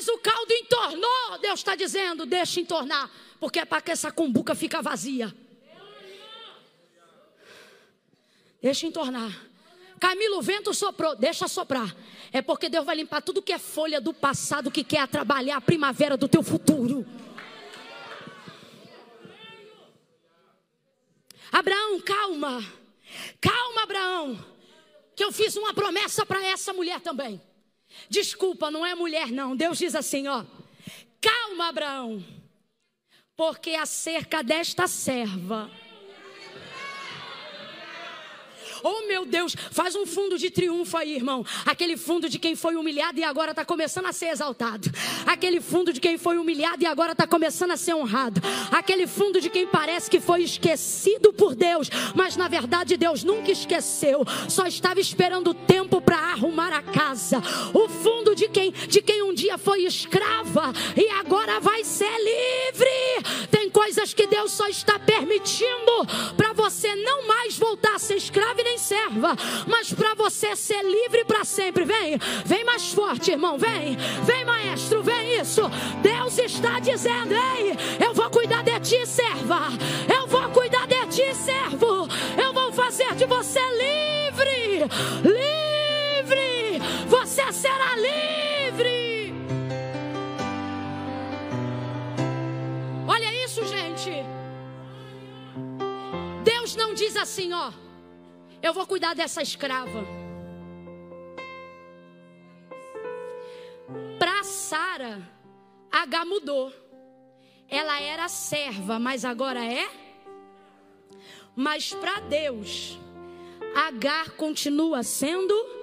o 0.07 0.17
caldo 0.17 0.53
entornou. 0.53 1.37
Deus 1.41 1.59
está 1.59 1.75
dizendo: 1.75 2.25
deixa 2.25 2.59
entornar, 2.59 3.09
porque 3.39 3.59
é 3.59 3.65
para 3.65 3.81
que 3.81 3.91
essa 3.91 4.11
cumbuca 4.11 4.55
fica 4.55 4.81
vazia. 4.81 5.33
Deixa 8.61 8.87
entornar. 8.87 9.31
Camilo, 9.99 10.37
o 10.37 10.41
vento 10.41 10.73
soprou, 10.73 11.15
deixa 11.15 11.47
soprar. 11.47 11.95
É 12.31 12.41
porque 12.41 12.69
Deus 12.69 12.85
vai 12.85 12.95
limpar 12.95 13.21
tudo 13.21 13.41
que 13.41 13.53
é 13.53 13.57
folha 13.57 13.99
do 13.99 14.13
passado 14.13 14.69
que 14.69 14.83
quer 14.83 15.07
trabalhar 15.07 15.57
a 15.57 15.61
primavera 15.61 16.17
do 16.17 16.27
teu 16.27 16.43
futuro. 16.43 17.05
Abraão, 21.51 21.99
calma. 22.01 22.63
Calma, 23.39 23.83
Abraão. 23.83 24.45
Que 25.15 25.23
eu 25.23 25.31
fiz 25.31 25.55
uma 25.55 25.73
promessa 25.73 26.25
para 26.25 26.45
essa 26.45 26.73
mulher 26.73 26.99
também. 26.99 27.41
Desculpa, 28.09 28.71
não 28.71 28.85
é 28.85 28.95
mulher, 28.95 29.31
não. 29.31 29.55
Deus 29.55 29.77
diz 29.77 29.95
assim: 29.95 30.27
ó, 30.27 30.43
calma, 31.21 31.69
Abraão, 31.69 32.23
porque 33.35 33.71
acerca 33.71 34.43
desta 34.43 34.87
serva 34.87 35.69
Oh 38.83 39.07
meu 39.07 39.25
Deus, 39.25 39.55
faz 39.71 39.95
um 39.95 40.05
fundo 40.05 40.37
de 40.37 40.49
triunfo 40.49 40.97
aí, 40.97 41.15
irmão. 41.15 41.45
Aquele 41.65 41.97
fundo 41.97 42.29
de 42.29 42.37
quem 42.39 42.55
foi 42.55 42.75
humilhado 42.75 43.19
e 43.19 43.23
agora 43.23 43.51
está 43.51 43.65
começando 43.65 44.05
a 44.05 44.13
ser 44.13 44.27
exaltado. 44.27 44.89
Aquele 45.25 45.61
fundo 45.61 45.91
de 45.91 45.99
quem 45.99 46.17
foi 46.17 46.37
humilhado 46.37 46.83
e 46.83 46.85
agora 46.85 47.11
está 47.13 47.25
começando 47.25 47.71
a 47.71 47.77
ser 47.77 47.93
honrado. 47.93 48.41
Aquele 48.71 49.07
fundo 49.07 49.39
de 49.41 49.49
quem 49.49 49.67
parece 49.67 50.09
que 50.09 50.19
foi 50.19 50.43
esquecido 50.43 51.33
por 51.33 51.55
Deus, 51.55 51.89
mas 52.15 52.35
na 52.35 52.47
verdade 52.47 52.97
Deus 52.97 53.23
nunca 53.23 53.51
esqueceu. 53.51 54.25
Só 54.49 54.65
estava 54.67 54.99
esperando 54.99 55.51
o 55.51 55.53
tempo 55.53 55.86
para 55.87 56.17
arrumar 56.17 56.73
a 56.73 56.81
casa. 56.81 57.41
O 57.73 57.87
fundo 57.87 58.35
de 58.35 58.47
quem, 58.47 58.71
de 58.71 59.01
quem 59.01 59.23
um 59.23 59.33
dia 59.33 59.57
foi 59.57 59.83
escrava 59.83 60.73
e 60.95 61.07
agora 61.09 61.59
vai 61.59 61.83
ser 61.83 62.11
livre. 62.17 63.47
Tem 63.49 63.69
coisas 63.69 64.13
que 64.13 64.27
Deus 64.27 64.51
só 64.51 64.67
está 64.67 64.99
permitindo 64.99 66.05
para 66.35 66.53
você 66.53 66.95
não 66.95 67.27
mais 67.27 67.57
voltar 67.57 67.95
a 67.95 67.99
ser 67.99 68.15
escravo 68.15 68.61
nem 68.63 68.77
serva, 68.77 69.35
mas 69.67 69.93
para 69.93 70.13
você 70.15 70.55
ser 70.55 70.83
livre 70.83 71.23
para 71.25 71.43
sempre. 71.43 71.85
Vem, 71.85 72.17
vem 72.45 72.63
mais 72.63 72.91
forte, 72.91 73.31
irmão, 73.31 73.57
vem, 73.57 73.97
vem, 74.23 74.45
maestro, 74.45 75.01
vem 75.01 75.39
isso. 75.39 75.61
Deus 76.01 76.37
está 76.37 76.79
dizendo: 76.79 77.33
Ei, 77.33 77.75
eu 78.05 78.13
vou 78.13 78.29
cuidar 78.29 78.63
de 78.63 78.79
ti, 78.79 79.05
serva, 79.05 79.67
eu 80.13 80.27
vou 80.27 80.49
cuidar 80.49 80.87
de 80.87 81.05
ti, 81.07 81.35
servo, 81.35 82.07
eu 82.41 82.53
vou 82.53 82.71
fazer 82.71 83.13
de 83.15 83.25
você 83.25 83.59
livre, 83.59 84.83
livre, 85.23 85.76
será 87.51 87.95
livre. 87.95 89.33
Olha 93.07 93.45
isso, 93.45 93.65
gente. 93.65 94.11
Deus 96.43 96.75
não 96.75 96.93
diz 96.93 97.15
assim, 97.15 97.53
ó. 97.53 97.71
Eu 98.61 98.73
vou 98.73 98.85
cuidar 98.85 99.13
dessa 99.13 99.41
escrava. 99.41 100.05
Para 104.19 104.43
Sara, 104.43 105.21
H 105.91 106.25
mudou. 106.25 106.71
Ela 107.69 108.01
era 108.01 108.27
serva, 108.27 108.97
mas 108.99 109.25
agora 109.25 109.63
é. 109.65 109.89
Mas 111.55 111.93
para 111.93 112.19
Deus, 112.21 112.97
Agar 113.77 114.31
continua 114.31 115.03
sendo. 115.03 115.76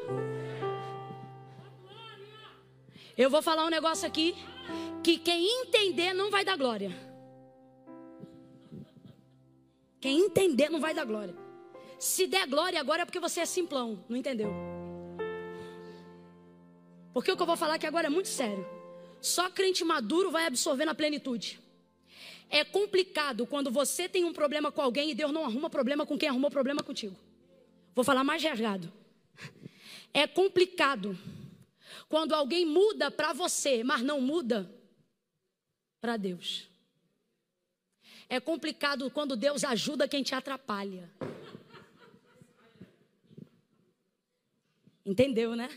Eu 3.16 3.30
vou 3.30 3.40
falar 3.40 3.64
um 3.64 3.70
negócio 3.70 4.06
aqui 4.06 4.34
que 5.02 5.18
quem 5.18 5.46
entender 5.62 6.12
não 6.12 6.30
vai 6.30 6.44
dar 6.44 6.56
glória. 6.56 6.90
Quem 10.00 10.20
entender 10.20 10.68
não 10.68 10.80
vai 10.80 10.92
dar 10.92 11.04
glória. 11.04 11.34
Se 11.98 12.26
der 12.26 12.46
glória 12.46 12.80
agora 12.80 13.02
é 13.02 13.04
porque 13.04 13.20
você 13.20 13.40
é 13.40 13.46
simplão, 13.46 14.04
não 14.08 14.16
entendeu? 14.16 14.52
Porque 17.12 17.30
o 17.30 17.36
que 17.36 17.42
eu 17.42 17.46
vou 17.46 17.56
falar 17.56 17.74
aqui 17.74 17.86
agora 17.86 18.08
é 18.08 18.10
muito 18.10 18.28
sério. 18.28 18.66
Só 19.20 19.48
crente 19.48 19.84
maduro 19.84 20.30
vai 20.30 20.46
absorver 20.46 20.84
na 20.84 20.94
plenitude. 20.94 21.60
É 22.50 22.64
complicado 22.64 23.46
quando 23.46 23.70
você 23.70 24.08
tem 24.08 24.24
um 24.24 24.32
problema 24.32 24.72
com 24.72 24.82
alguém 24.82 25.10
e 25.10 25.14
Deus 25.14 25.32
não 25.32 25.44
arruma 25.44 25.70
problema 25.70 26.04
com 26.04 26.18
quem 26.18 26.28
arrumou 26.28 26.50
problema 26.50 26.82
contigo. 26.82 27.16
Vou 27.94 28.04
falar 28.04 28.24
mais 28.24 28.42
rasgado. 28.42 28.92
É 30.12 30.26
complicado 30.26 31.16
quando 32.14 32.32
alguém 32.32 32.64
muda 32.64 33.10
para 33.10 33.32
você, 33.32 33.82
mas 33.82 34.00
não 34.00 34.20
muda 34.20 34.72
para 36.00 36.16
Deus. 36.16 36.68
É 38.28 38.38
complicado 38.38 39.10
quando 39.10 39.34
Deus 39.34 39.64
ajuda 39.64 40.06
quem 40.06 40.22
te 40.22 40.32
atrapalha. 40.32 41.12
Entendeu, 45.04 45.56
né? 45.56 45.68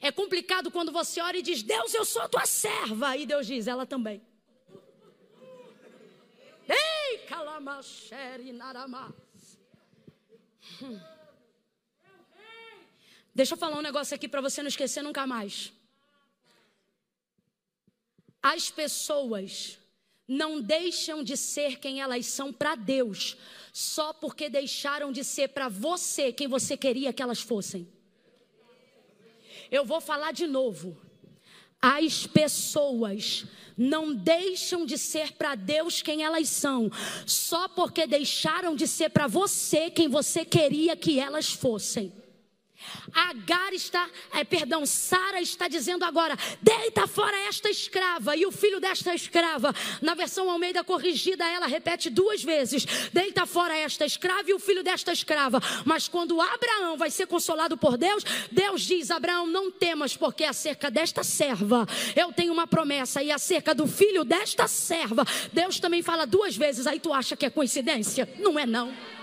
É 0.00 0.12
complicado 0.12 0.70
quando 0.70 0.92
você 0.92 1.20
ora 1.20 1.36
e 1.36 1.42
diz: 1.42 1.64
Deus, 1.64 1.92
eu 1.94 2.04
sou 2.04 2.28
tua 2.28 2.46
serva. 2.46 3.16
E 3.16 3.26
Deus 3.26 3.48
diz: 3.48 3.66
Ela 3.66 3.84
também. 3.84 4.24
Ei, 6.68 7.18
calamachere 7.26 8.52
naramá. 8.52 9.12
Hum. 10.80 11.15
Deixa 13.36 13.52
eu 13.52 13.58
falar 13.58 13.76
um 13.76 13.82
negócio 13.82 14.14
aqui 14.14 14.26
para 14.26 14.40
você 14.40 14.62
não 14.62 14.68
esquecer 14.68 15.02
nunca 15.02 15.26
mais. 15.26 15.70
As 18.42 18.70
pessoas 18.70 19.78
não 20.26 20.58
deixam 20.58 21.22
de 21.22 21.36
ser 21.36 21.78
quem 21.78 22.00
elas 22.00 22.24
são 22.24 22.50
para 22.50 22.74
Deus, 22.74 23.36
só 23.74 24.14
porque 24.14 24.48
deixaram 24.48 25.12
de 25.12 25.22
ser 25.22 25.48
para 25.48 25.68
você 25.68 26.32
quem 26.32 26.48
você 26.48 26.78
queria 26.78 27.12
que 27.12 27.22
elas 27.22 27.42
fossem. 27.42 27.86
Eu 29.70 29.84
vou 29.84 30.00
falar 30.00 30.32
de 30.32 30.46
novo. 30.46 30.96
As 31.78 32.26
pessoas 32.26 33.44
não 33.76 34.14
deixam 34.14 34.86
de 34.86 34.96
ser 34.96 35.32
para 35.32 35.54
Deus 35.54 36.00
quem 36.00 36.22
elas 36.22 36.48
são, 36.48 36.90
só 37.26 37.68
porque 37.68 38.06
deixaram 38.06 38.74
de 38.74 38.86
ser 38.86 39.10
para 39.10 39.26
você 39.26 39.90
quem 39.90 40.08
você 40.08 40.42
queria 40.42 40.96
que 40.96 41.20
elas 41.20 41.52
fossem. 41.52 42.10
Agar 43.12 43.72
está, 43.72 44.08
é, 44.34 44.44
perdão, 44.44 44.84
Sara 44.84 45.40
está 45.40 45.68
dizendo 45.68 46.04
agora: 46.04 46.36
deita 46.60 47.06
fora 47.06 47.36
esta 47.48 47.70
escrava. 47.70 48.36
E 48.36 48.44
o 48.44 48.52
filho 48.52 48.80
desta 48.80 49.14
escrava, 49.14 49.74
na 50.02 50.14
versão 50.14 50.50
Almeida 50.50 50.84
corrigida, 50.84 51.46
ela 51.46 51.66
repete 51.66 52.10
duas 52.10 52.42
vezes: 52.42 52.84
deita 53.12 53.46
fora 53.46 53.76
esta 53.76 54.04
escrava 54.04 54.50
e 54.50 54.54
o 54.54 54.58
filho 54.58 54.82
desta 54.82 55.12
escrava. 55.12 55.60
Mas 55.84 56.08
quando 56.08 56.40
Abraão 56.40 56.96
vai 56.96 57.10
ser 57.10 57.26
consolado 57.26 57.76
por 57.76 57.96
Deus, 57.96 58.24
Deus 58.50 58.82
diz: 58.82 59.10
Abraão, 59.10 59.46
não 59.46 59.70
temas, 59.70 60.16
porque 60.16 60.44
acerca 60.44 60.90
desta 60.90 61.24
serva 61.24 61.86
eu 62.14 62.32
tenho 62.32 62.52
uma 62.52 62.66
promessa, 62.66 63.22
e 63.22 63.30
acerca 63.30 63.74
do 63.74 63.86
filho 63.86 64.24
desta 64.24 64.68
serva, 64.68 65.24
Deus 65.52 65.80
também 65.80 66.02
fala 66.02 66.26
duas 66.26 66.56
vezes. 66.56 66.86
Aí 66.86 67.00
tu 67.00 67.12
acha 67.12 67.36
que 67.36 67.46
é 67.46 67.50
coincidência? 67.50 68.28
Não 68.38 68.58
é, 68.58 68.66
não. 68.66 69.15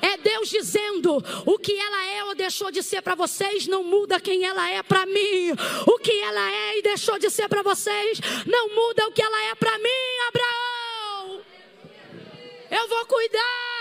É 0.00 0.16
Deus 0.16 0.48
dizendo: 0.48 1.16
o 1.46 1.58
que 1.58 1.72
ela 1.78 2.04
é 2.06 2.24
ou 2.24 2.34
deixou 2.34 2.70
de 2.70 2.82
ser 2.82 3.02
para 3.02 3.14
vocês 3.14 3.66
não 3.66 3.82
muda 3.82 4.20
quem 4.20 4.44
ela 4.44 4.70
é 4.70 4.82
para 4.82 5.06
mim. 5.06 5.52
O 5.86 5.98
que 5.98 6.18
ela 6.20 6.50
é 6.52 6.78
e 6.78 6.82
deixou 6.82 7.18
de 7.18 7.30
ser 7.30 7.48
para 7.48 7.62
vocês 7.62 8.20
não 8.46 8.74
muda 8.74 9.06
o 9.08 9.12
que 9.12 9.22
ela 9.22 9.44
é 9.44 9.54
para 9.54 9.78
mim, 9.78 9.88
Abraão. 10.28 11.40
Eu 12.70 12.88
vou 12.88 13.06
cuidar. 13.06 13.77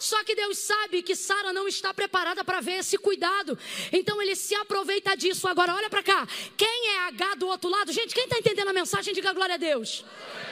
Só 0.00 0.24
que 0.24 0.34
Deus 0.34 0.56
sabe 0.56 1.02
que 1.02 1.14
Sara 1.14 1.52
não 1.52 1.68
está 1.68 1.92
preparada 1.92 2.42
para 2.42 2.62
ver 2.62 2.78
esse 2.78 2.96
cuidado. 2.96 3.56
Então 3.92 4.20
ele 4.20 4.34
se 4.34 4.54
aproveita 4.54 5.14
disso. 5.14 5.46
Agora, 5.46 5.74
olha 5.74 5.90
para 5.90 6.02
cá. 6.02 6.26
Quem 6.56 6.88
é 6.88 6.98
H 7.08 7.34
do 7.34 7.46
outro 7.46 7.68
lado? 7.68 7.92
Gente, 7.92 8.14
quem 8.14 8.24
está 8.24 8.38
entendendo 8.38 8.68
a 8.68 8.72
mensagem, 8.72 9.12
diga 9.12 9.34
glória 9.34 9.56
a 9.56 9.58
Deus. 9.58 10.02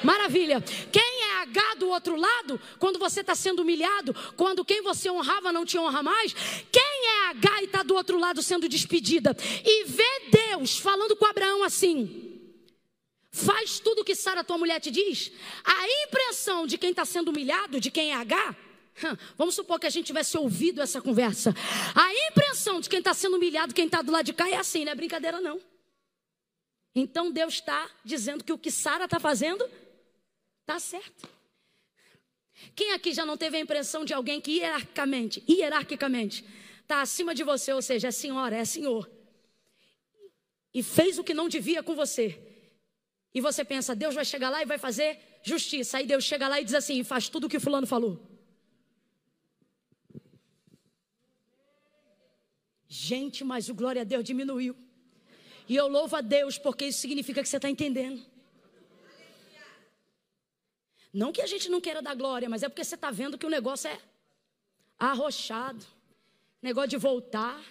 Maravilha. 0.05 0.61
Quem 0.93 1.23
é 1.23 1.43
H 1.43 1.77
do 1.77 1.89
outro 1.89 2.15
lado? 2.15 2.61
Quando 2.79 2.99
você 2.99 3.23
está 3.23 3.35
sendo 3.35 3.63
humilhado, 3.63 4.15
quando 4.37 4.67
quem 4.67 4.83
você 4.83 5.11
honrava 5.11 5.51
não 5.51 5.65
te 5.65 5.79
honra 5.79 6.03
mais. 6.03 6.35
Quem 6.71 7.07
é 7.07 7.29
H 7.31 7.63
e 7.63 7.65
está 7.65 7.83
do 7.83 7.95
outro 7.95 8.19
lado 8.19 8.43
sendo 8.43 8.69
despedida? 8.69 9.35
E 9.65 9.85
vê 9.85 10.21
Deus 10.31 10.77
falando 10.77 11.17
com 11.17 11.25
Abraão 11.25 11.65
assim. 11.65 12.39
Faz 13.33 13.79
tudo 13.79 14.03
o 14.03 14.05
que 14.05 14.15
Sara, 14.15 14.45
tua 14.45 14.59
mulher, 14.59 14.79
te 14.79 14.91
diz. 14.91 15.33
A 15.65 16.07
impressão 16.07 16.67
de 16.67 16.77
quem 16.77 16.91
está 16.91 17.07
sendo 17.07 17.29
humilhado, 17.29 17.81
de 17.81 17.91
quem 17.91 18.11
é 18.11 18.15
H, 18.15 18.57
Vamos 19.37 19.55
supor 19.55 19.79
que 19.79 19.87
a 19.87 19.91
gente 19.91 20.07
tivesse 20.07 20.37
ouvido 20.37 20.81
essa 20.81 21.01
conversa. 21.01 21.55
A 21.95 22.13
impressão 22.31 22.81
de 22.81 22.89
quem 22.89 22.99
está 22.99 23.15
sendo 23.15 23.37
humilhado, 23.37 23.75
quem 23.75 23.87
está 23.87 24.03
do 24.03 24.13
lado 24.13 24.25
de 24.27 24.33
cá, 24.33 24.49
é 24.49 24.57
assim, 24.57 24.85
não 24.85 24.93
é 24.93 24.95
brincadeira, 24.95 25.41
não. 25.41 25.61
Então 26.95 27.31
Deus 27.31 27.55
está 27.55 27.89
dizendo 28.05 28.43
que 28.43 28.53
o 28.53 28.59
que 28.59 28.71
Sara 28.71 29.05
está 29.05 29.21
fazendo 29.21 29.69
está 30.63 30.81
certo. 30.81 31.29
Quem 32.75 32.93
aqui 32.93 33.13
já 33.13 33.25
não 33.25 33.37
teve 33.37 33.57
a 33.57 33.61
impressão 33.61 34.05
de 34.05 34.13
alguém 34.13 34.41
que 34.41 34.59
hierarquicamente, 34.59 35.45
hierarquicamente, 35.49 36.45
está 36.83 37.01
acima 37.03 37.35
de 37.35 37.45
você, 37.45 37.73
ou 37.73 37.81
seja, 37.81 38.09
é 38.09 38.11
senhora, 38.11 38.57
é 38.57 38.65
senhor, 38.65 39.09
e 40.75 40.83
fez 40.83 41.19
o 41.19 41.25
que 41.25 41.35
não 41.35 41.49
devia 41.49 41.83
com 41.83 41.95
você, 41.95 42.37
e 43.33 43.41
você 43.41 43.65
pensa, 43.65 43.95
Deus 43.95 44.15
vai 44.15 44.25
chegar 44.25 44.51
lá 44.51 44.61
e 44.63 44.67
vai 44.67 44.79
fazer 44.79 45.21
justiça, 45.45 45.99
aí 45.99 46.07
Deus 46.07 46.25
chega 46.25 46.49
lá 46.49 46.61
e 46.61 46.65
diz 46.65 46.75
assim, 46.75 47.05
faz 47.05 47.29
tudo 47.29 47.47
o 47.47 47.49
que 47.49 47.61
fulano 47.61 47.87
falou. 47.87 48.28
Gente, 52.89 53.45
mas 53.45 53.69
o 53.69 53.75
glória 53.75 54.03
a 54.03 54.05
Deus 54.05 54.25
diminuiu. 54.25 54.75
E 55.69 55.77
eu 55.77 55.87
louvo 55.87 56.17
a 56.17 56.23
Deus 56.23 56.57
porque 56.57 56.87
isso 56.87 57.01
significa 57.01 57.43
que 57.43 57.49
você 57.49 57.57
está 57.57 57.69
entendendo. 57.69 58.25
Não 61.13 61.31
que 61.33 61.43
a 61.43 61.47
gente 61.47 61.69
não 61.69 61.81
queira 61.81 62.01
dar 62.01 62.15
glória, 62.15 62.49
mas 62.49 62.63
é 62.63 62.69
porque 62.69 62.85
você 62.85 62.95
está 62.95 63.11
vendo 63.11 63.37
que 63.37 63.45
o 63.45 63.51
negócio 63.51 63.89
é 63.91 64.01
arrochado. 64.99 65.85
Negócio 66.63 66.91
de 66.91 66.97
voltar. 66.97 67.63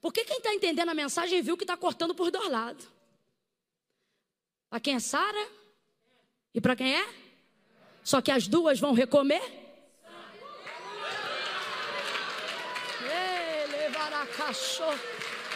Porque 0.00 0.24
quem 0.24 0.38
está 0.38 0.54
entendendo 0.54 0.88
a 0.88 0.94
mensagem 0.94 1.42
viu 1.42 1.56
que 1.56 1.64
está 1.64 1.76
cortando 1.76 2.14
por 2.14 2.30
dois 2.30 2.50
lados. 2.50 2.86
Para 4.68 4.80
quem 4.80 4.94
é 4.94 5.00
Sara 5.00 5.48
e 6.54 6.60
para 6.60 6.76
quem 6.76 6.94
é? 6.94 7.14
Só 8.04 8.22
que 8.22 8.30
as 8.30 8.46
duas 8.46 8.78
vão 8.78 8.92
recomer. 8.92 9.59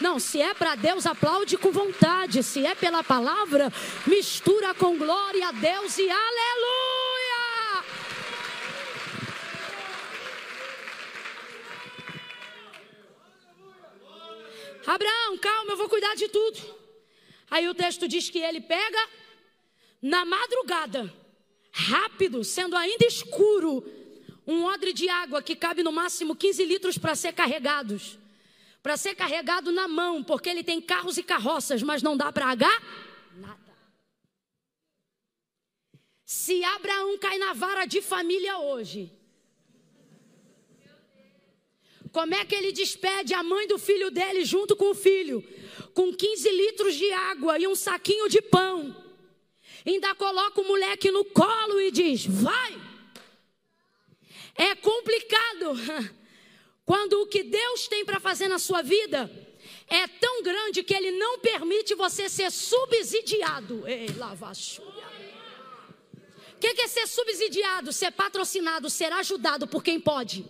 Não, 0.01 0.19
se 0.19 0.41
é 0.41 0.53
para 0.53 0.75
Deus, 0.75 1.05
aplaude 1.05 1.57
com 1.57 1.71
vontade. 1.71 2.43
Se 2.43 2.65
é 2.65 2.75
pela 2.75 3.03
palavra, 3.03 3.71
mistura 4.05 4.73
com 4.73 4.97
glória 4.97 5.47
a 5.47 5.51
Deus 5.51 5.97
e 5.97 6.09
aleluia. 6.09 7.85
Abraão, 14.85 15.37
calma, 15.37 15.71
eu 15.71 15.77
vou 15.77 15.89
cuidar 15.89 16.15
de 16.15 16.27
tudo. 16.27 16.59
Aí 17.49 17.67
o 17.69 17.73
texto 17.73 18.07
diz 18.07 18.29
que 18.29 18.39
ele 18.39 18.59
pega 18.59 19.09
na 20.01 20.25
madrugada, 20.25 21.11
rápido, 21.71 22.43
sendo 22.43 22.75
ainda 22.75 23.05
escuro, 23.05 23.83
um 24.45 24.65
odre 24.65 24.93
de 24.93 25.09
água 25.09 25.41
que 25.41 25.55
cabe 25.55 25.81
no 25.81 25.91
máximo 25.91 26.35
15 26.35 26.65
litros 26.65 26.97
para 26.97 27.15
ser 27.15 27.33
carregados 27.33 28.19
para 28.85 28.97
ser 28.97 29.15
carregado 29.15 29.71
na 29.71 29.87
mão, 29.87 30.23
porque 30.23 30.47
ele 30.47 30.63
tem 30.63 30.79
carros 30.79 31.17
e 31.17 31.23
carroças, 31.23 31.81
mas 31.81 32.03
não 32.03 32.15
dá 32.15 32.31
para 32.31 32.45
H 32.51 32.69
nada. 33.35 33.75
Se 36.23 36.63
Abraão 36.63 37.17
cai 37.17 37.39
na 37.39 37.53
vara 37.53 37.87
de 37.87 37.99
família 37.99 38.59
hoje, 38.59 39.11
como 42.11 42.35
é 42.35 42.45
que 42.45 42.53
ele 42.53 42.71
despede 42.71 43.33
a 43.33 43.41
mãe 43.41 43.67
do 43.67 43.79
filho 43.79 44.11
dele 44.11 44.45
junto 44.45 44.75
com 44.75 44.91
o 44.91 44.95
filho, 44.95 45.43
com 45.95 46.13
15 46.13 46.51
litros 46.51 46.93
de 46.93 47.11
água 47.11 47.57
e 47.57 47.67
um 47.67 47.73
saquinho 47.73 48.29
de 48.29 48.39
pão? 48.39 48.95
Ainda 49.83 50.13
coloca 50.13 50.61
o 50.61 50.67
moleque 50.67 51.09
no 51.09 51.25
colo 51.25 51.81
e 51.81 51.89
diz: 51.89 52.27
Vai! 52.27 52.79
É 54.53 54.75
complicado. 54.75 55.73
Quando 56.85 57.21
o 57.21 57.27
que 57.27 57.43
Deus 57.43 57.87
tem 57.87 58.05
para 58.05 58.19
fazer 58.19 58.47
na 58.47 58.59
sua 58.59 58.81
vida 58.81 59.29
é 59.87 60.07
tão 60.07 60.43
grande 60.43 60.83
que 60.83 60.93
Ele 60.93 61.11
não 61.11 61.39
permite 61.39 61.95
você 61.95 62.29
ser 62.29 62.51
subsidiado. 62.51 63.87
Ei, 63.87 64.07
lavachuia. 64.17 65.05
O 66.53 66.57
que 66.57 66.81
é 66.81 66.87
ser 66.87 67.07
subsidiado? 67.07 67.91
Ser 67.91 68.11
patrocinado, 68.11 68.89
ser 68.89 69.11
ajudado 69.11 69.67
por 69.67 69.83
quem 69.83 69.99
pode. 69.99 70.45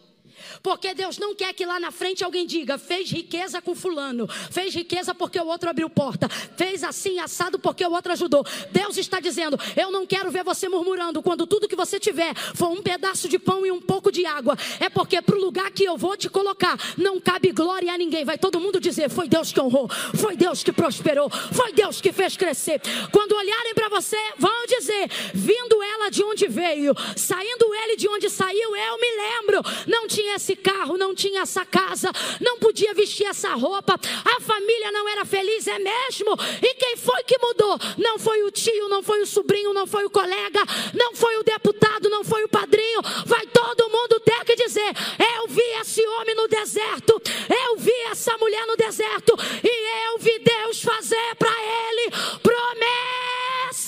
Porque 0.61 0.93
Deus 0.93 1.17
não 1.17 1.36
quer 1.36 1.53
que 1.53 1.65
lá 1.65 1.79
na 1.79 1.91
frente 1.91 2.23
alguém 2.23 2.45
diga: 2.45 2.77
fez 2.77 3.11
riqueza 3.11 3.61
com 3.61 3.75
fulano, 3.75 4.27
fez 4.27 4.73
riqueza 4.73 5.13
porque 5.13 5.39
o 5.39 5.45
outro 5.45 5.69
abriu 5.69 5.89
porta, 5.89 6.27
fez 6.29 6.83
assim 6.83 7.19
assado 7.19 7.59
porque 7.59 7.86
o 7.86 7.91
outro 7.91 8.11
ajudou. 8.11 8.45
Deus 8.71 8.97
está 8.97 9.19
dizendo: 9.19 9.59
eu 9.75 9.91
não 9.91 10.05
quero 10.05 10.31
ver 10.31 10.43
você 10.43 10.67
murmurando 10.67 11.21
quando 11.21 11.47
tudo 11.47 11.67
que 11.67 11.75
você 11.75 11.99
tiver 11.99 12.33
for 12.55 12.69
um 12.69 12.81
pedaço 12.81 13.27
de 13.27 13.39
pão 13.39 13.65
e 13.65 13.71
um 13.71 13.81
pouco 13.81 14.11
de 14.11 14.25
água. 14.25 14.57
É 14.79 14.89
porque 14.89 15.21
para 15.21 15.36
o 15.36 15.39
lugar 15.39 15.71
que 15.71 15.83
eu 15.83 15.97
vou 15.97 16.17
te 16.17 16.29
colocar 16.29 16.77
não 16.97 17.19
cabe 17.19 17.51
glória 17.51 17.93
a 17.93 17.97
ninguém. 17.97 18.25
Vai 18.25 18.38
todo 18.38 18.59
mundo 18.59 18.79
dizer: 18.79 19.09
foi 19.09 19.27
Deus 19.27 19.51
que 19.51 19.59
honrou, 19.59 19.89
foi 20.15 20.36
Deus 20.36 20.63
que 20.63 20.71
prosperou, 20.71 21.29
foi 21.29 21.73
Deus 21.73 22.01
que 22.01 22.11
fez 22.11 22.36
crescer. 22.36 22.81
Quando 23.11 23.33
olharem 23.33 23.73
para 23.73 23.89
você, 23.89 24.17
vão 24.38 24.65
dizer: 24.67 25.09
vindo 25.33 25.81
ela 25.81 26.09
de 26.09 26.23
onde 26.23 26.47
veio, 26.47 26.93
saindo 27.15 27.73
ele 27.73 27.95
de 27.95 28.07
onde 28.07 28.29
saiu, 28.29 28.75
eu 28.75 28.97
me 28.97 29.11
lembro. 29.15 29.61
Não 29.88 30.07
tinha 30.07 30.24
tinha 30.26 30.36
esse 30.36 30.55
carro, 30.55 30.97
não 30.97 31.13
tinha 31.13 31.41
essa 31.41 31.63
casa, 31.63 32.11
não 32.41 32.57
podia 32.57 32.95
vestir 32.95 33.28
essa 33.28 33.53
roupa, 33.53 33.93
a 33.93 34.41
família 34.41 34.91
não 34.91 35.07
era 35.07 35.23
feliz, 35.23 35.67
é 35.67 35.78
mesmo? 35.78 36.36
E 36.63 36.73
quem 36.73 36.97
foi 36.97 37.21
que 37.23 37.38
mudou? 37.38 37.78
Não 37.97 38.17
foi 38.17 38.41
o 38.43 38.49
tio, 38.49 38.89
não 38.89 39.03
foi 39.03 39.21
o 39.21 39.28
sobrinho, 39.28 39.71
não 39.71 39.86
foi 39.86 40.03
o 40.03 40.09
colega, 40.09 40.61
não 40.95 41.15
foi 41.15 41.38
o 41.38 41.43
deputado, 41.43 42.09
não 42.09 42.23
foi 42.23 42.43
o 42.43 42.49
padrinho. 42.49 43.01
Vai 43.26 43.45
todo 43.47 43.89
mundo 43.89 44.19
ter 44.21 44.43
que 44.45 44.55
dizer: 44.55 44.91
Eu 45.38 45.47
vi 45.47 45.61
esse 45.82 46.03
homem 46.07 46.34
no 46.36 46.47
deserto, 46.47 47.21
eu 47.67 47.78
vi 47.78 47.93
essa 48.09 48.36
mulher 48.38 48.65
no 48.65 48.76
deserto, 48.76 49.38
e 49.63 50.07
eu 50.07 50.17
vi 50.17 50.39
Deus 50.39 50.82
fazer 50.82 51.36
para 51.38 51.51
ele 51.51 52.09
promessas. 52.41 53.86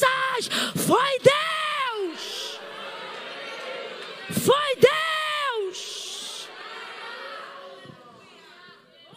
Foi 0.85 1.19
Deus! 1.19 2.59
Foi 4.45 4.75
Deus! 4.75 4.86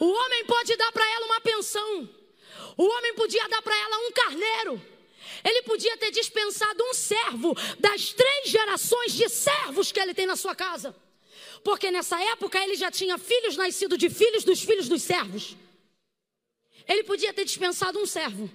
O 0.01 0.07
homem 0.07 0.47
pode 0.47 0.75
dar 0.77 0.91
para 0.91 1.07
ela 1.07 1.27
uma 1.27 1.41
pensão. 1.43 2.09
O 2.77 2.85
homem 2.85 3.15
podia 3.15 3.47
dar 3.49 3.61
para 3.61 3.77
ela 3.77 3.99
um 4.09 4.13
carneiro. 4.13 4.83
Ele 5.45 5.63
podia 5.63 5.97
ter 5.99 6.11
dispensado 6.11 6.83
um 6.83 6.95
servo 6.95 7.55
das 7.79 8.13
três 8.13 8.49
gerações 8.49 9.13
de 9.13 9.29
servos 9.29 9.93
que 9.93 10.01
ele 10.01 10.15
tem 10.15 10.27
na 10.27 10.37
sua 10.37 10.55
casa. 10.55 10.97
Porque 11.63 11.91
nessa 11.91 12.19
época 12.33 12.59
ele 12.59 12.75
já 12.75 12.91
tinha 12.91 13.19
filhos 13.19 13.57
nascidos 13.57 13.99
de 13.99 14.09
filhos 14.09 14.43
dos 14.43 14.63
filhos 14.63 14.89
dos 14.89 15.03
servos. 15.03 15.55
Ele 16.89 17.05
podia 17.05 17.33
ter 17.35 17.45
dispensado 17.45 17.99
um 17.99 18.07
servo. 18.07 18.51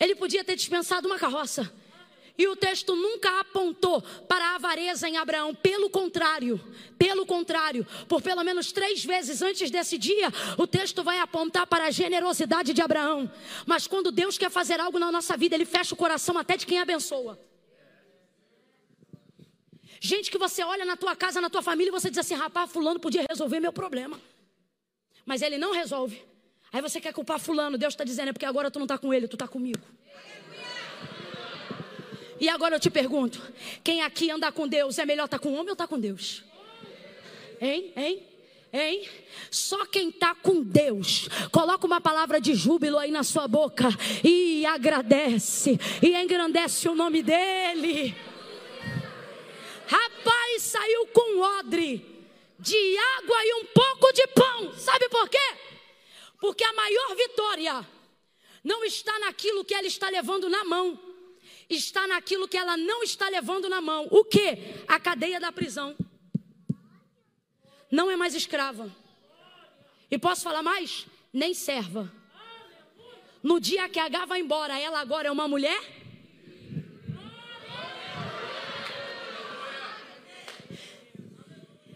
Ele 0.00 0.14
podia 0.14 0.42
ter 0.42 0.56
dispensado 0.56 1.06
uma 1.06 1.18
carroça. 1.18 1.70
E 2.38 2.46
o 2.46 2.54
texto 2.54 2.94
nunca 2.94 3.40
apontou 3.40 4.00
para 4.00 4.52
a 4.52 4.54
avareza 4.54 5.08
em 5.08 5.16
Abraão. 5.16 5.52
Pelo 5.52 5.90
contrário, 5.90 6.60
pelo 6.96 7.26
contrário, 7.26 7.84
por 8.06 8.22
pelo 8.22 8.44
menos 8.44 8.70
três 8.70 9.04
vezes 9.04 9.42
antes 9.42 9.72
desse 9.72 9.98
dia, 9.98 10.28
o 10.56 10.64
texto 10.64 11.02
vai 11.02 11.18
apontar 11.18 11.66
para 11.66 11.86
a 11.86 11.90
generosidade 11.90 12.72
de 12.72 12.80
Abraão. 12.80 13.28
Mas 13.66 13.88
quando 13.88 14.12
Deus 14.12 14.38
quer 14.38 14.50
fazer 14.50 14.78
algo 14.78 15.00
na 15.00 15.10
nossa 15.10 15.36
vida, 15.36 15.56
Ele 15.56 15.64
fecha 15.64 15.94
o 15.94 15.96
coração 15.96 16.38
até 16.38 16.56
de 16.56 16.64
quem 16.64 16.78
abençoa. 16.78 17.36
Gente 20.00 20.30
que 20.30 20.38
você 20.38 20.62
olha 20.62 20.84
na 20.84 20.96
tua 20.96 21.16
casa, 21.16 21.40
na 21.40 21.50
tua 21.50 21.60
família, 21.60 21.90
e 21.90 21.92
você 21.92 22.08
diz 22.08 22.18
assim: 22.18 22.34
rapaz, 22.34 22.70
Fulano 22.70 23.00
podia 23.00 23.26
resolver 23.28 23.58
meu 23.58 23.72
problema. 23.72 24.20
Mas 25.26 25.42
ele 25.42 25.58
não 25.58 25.72
resolve. 25.72 26.22
Aí 26.72 26.80
você 26.80 27.00
quer 27.00 27.12
culpar 27.12 27.40
Fulano. 27.40 27.76
Deus 27.76 27.94
está 27.94 28.04
dizendo: 28.04 28.28
é 28.28 28.32
porque 28.32 28.46
agora 28.46 28.70
tu 28.70 28.78
não 28.78 28.84
está 28.84 28.96
com 28.96 29.12
ele, 29.12 29.26
tu 29.26 29.34
está 29.34 29.48
comigo. 29.48 29.80
E 32.40 32.48
agora 32.48 32.76
eu 32.76 32.80
te 32.80 32.90
pergunto: 32.90 33.40
quem 33.82 34.02
aqui 34.02 34.30
anda 34.30 34.50
com 34.52 34.66
Deus 34.66 34.98
é 34.98 35.06
melhor 35.06 35.24
estar 35.24 35.38
tá 35.38 35.42
com 35.42 35.52
homem 35.52 35.68
ou 35.68 35.72
estar 35.72 35.86
tá 35.86 35.88
com 35.88 35.98
Deus? 35.98 36.44
Hein? 37.60 37.92
Hein? 37.96 38.22
Hein? 38.72 39.08
Só 39.50 39.86
quem 39.86 40.10
está 40.10 40.34
com 40.34 40.62
Deus, 40.62 41.28
coloca 41.50 41.86
uma 41.86 42.00
palavra 42.00 42.40
de 42.40 42.54
júbilo 42.54 42.98
aí 42.98 43.10
na 43.10 43.24
sua 43.24 43.48
boca 43.48 43.88
e 44.22 44.66
agradece 44.66 45.78
e 46.02 46.14
engrandece 46.14 46.88
o 46.88 46.94
nome 46.94 47.22
dele. 47.22 48.14
Rapaz, 49.86 50.62
saiu 50.62 51.06
com 51.06 51.40
odre 51.40 52.04
de 52.58 52.98
água 53.16 53.36
e 53.42 53.54
um 53.54 53.64
pouco 53.64 54.12
de 54.12 54.26
pão. 54.28 54.74
Sabe 54.76 55.08
por 55.08 55.28
quê? 55.30 55.56
Porque 56.38 56.62
a 56.62 56.72
maior 56.74 57.16
vitória 57.16 57.86
não 58.62 58.84
está 58.84 59.18
naquilo 59.18 59.64
que 59.64 59.74
ela 59.74 59.86
está 59.86 60.10
levando 60.10 60.50
na 60.50 60.64
mão, 60.64 60.98
está 61.68 62.06
naquilo 62.06 62.48
que 62.48 62.56
ela 62.56 62.76
não 62.76 63.02
está 63.02 63.28
levando 63.28 63.68
na 63.68 63.80
mão. 63.80 64.08
O 64.10 64.24
que? 64.24 64.58
A 64.86 64.98
cadeia 64.98 65.38
da 65.38 65.52
prisão. 65.52 65.96
Não 67.90 68.10
é 68.10 68.16
mais 68.16 68.34
escrava. 68.34 68.94
E 70.10 70.18
posso 70.18 70.42
falar 70.42 70.62
mais? 70.62 71.06
Nem 71.32 71.52
serva. 71.52 72.12
No 73.42 73.60
dia 73.60 73.88
que 73.88 73.98
H 73.98 74.26
vai 74.26 74.40
embora, 74.40 74.78
ela 74.78 75.00
agora 75.00 75.28
é 75.28 75.30
uma 75.30 75.46
mulher? 75.46 75.78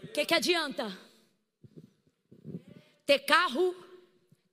O 0.03 0.07
que, 0.13 0.25
que 0.25 0.33
adianta? 0.33 0.95
Ter 3.05 3.19
carro, 3.19 3.75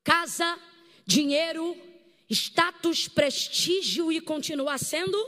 casa, 0.03 0.59
dinheiro, 1.07 1.77
status, 2.31 3.09
prestígio 3.09 4.11
e 4.13 4.21
continuar 4.21 4.79
sendo? 4.79 5.19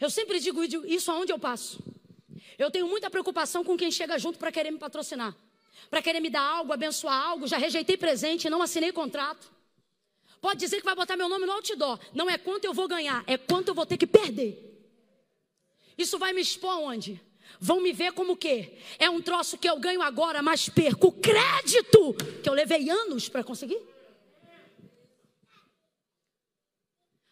Eu 0.00 0.10
sempre 0.10 0.40
digo 0.40 0.64
isso 0.84 1.10
aonde 1.12 1.32
eu 1.32 1.38
passo. 1.38 1.80
Eu 2.58 2.70
tenho 2.70 2.88
muita 2.88 3.08
preocupação 3.08 3.64
com 3.64 3.76
quem 3.76 3.90
chega 3.90 4.18
junto 4.18 4.38
para 4.38 4.50
querer 4.50 4.70
me 4.72 4.78
patrocinar, 4.78 5.34
para 5.88 6.02
querer 6.02 6.20
me 6.20 6.28
dar 6.28 6.42
algo, 6.42 6.72
abençoar 6.72 7.22
algo. 7.24 7.46
Já 7.46 7.56
rejeitei 7.56 7.96
presente, 7.96 8.50
não 8.50 8.60
assinei 8.60 8.90
contrato. 8.90 9.50
Pode 10.40 10.58
dizer 10.58 10.78
que 10.78 10.84
vai 10.84 10.96
botar 10.96 11.16
meu 11.16 11.28
nome 11.28 11.46
no 11.46 11.52
outdoor. 11.52 12.00
Não 12.12 12.28
é 12.28 12.36
quanto 12.36 12.64
eu 12.64 12.74
vou 12.74 12.88
ganhar, 12.88 13.22
é 13.28 13.38
quanto 13.38 13.68
eu 13.68 13.74
vou 13.74 13.86
ter 13.86 13.96
que 13.96 14.06
perder. 14.06 14.68
Isso 15.96 16.18
vai 16.18 16.32
me 16.32 16.40
expor 16.40 16.78
onde? 16.80 17.20
Vão 17.60 17.80
me 17.80 17.92
ver 17.92 18.12
como 18.12 18.32
o 18.32 18.36
quê? 18.36 18.78
É 18.98 19.08
um 19.08 19.20
troço 19.20 19.58
que 19.58 19.68
eu 19.68 19.78
ganho 19.78 20.02
agora, 20.02 20.42
mas 20.42 20.68
perco 20.68 21.08
o 21.08 21.12
crédito 21.12 22.14
que 22.42 22.48
eu 22.48 22.54
levei 22.54 22.90
anos 22.90 23.28
para 23.28 23.44
conseguir. 23.44 23.80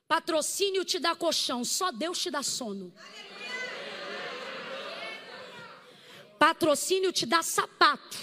Patrocínio 0.06 0.84
te 0.84 0.98
dá 0.98 1.14
colchão, 1.14 1.64
só 1.64 1.92
Deus 1.92 2.18
te 2.18 2.30
dá 2.30 2.42
sono. 2.42 2.92
Patrocínio 6.38 7.12
te 7.12 7.26
dá 7.26 7.42
sapato, 7.42 8.16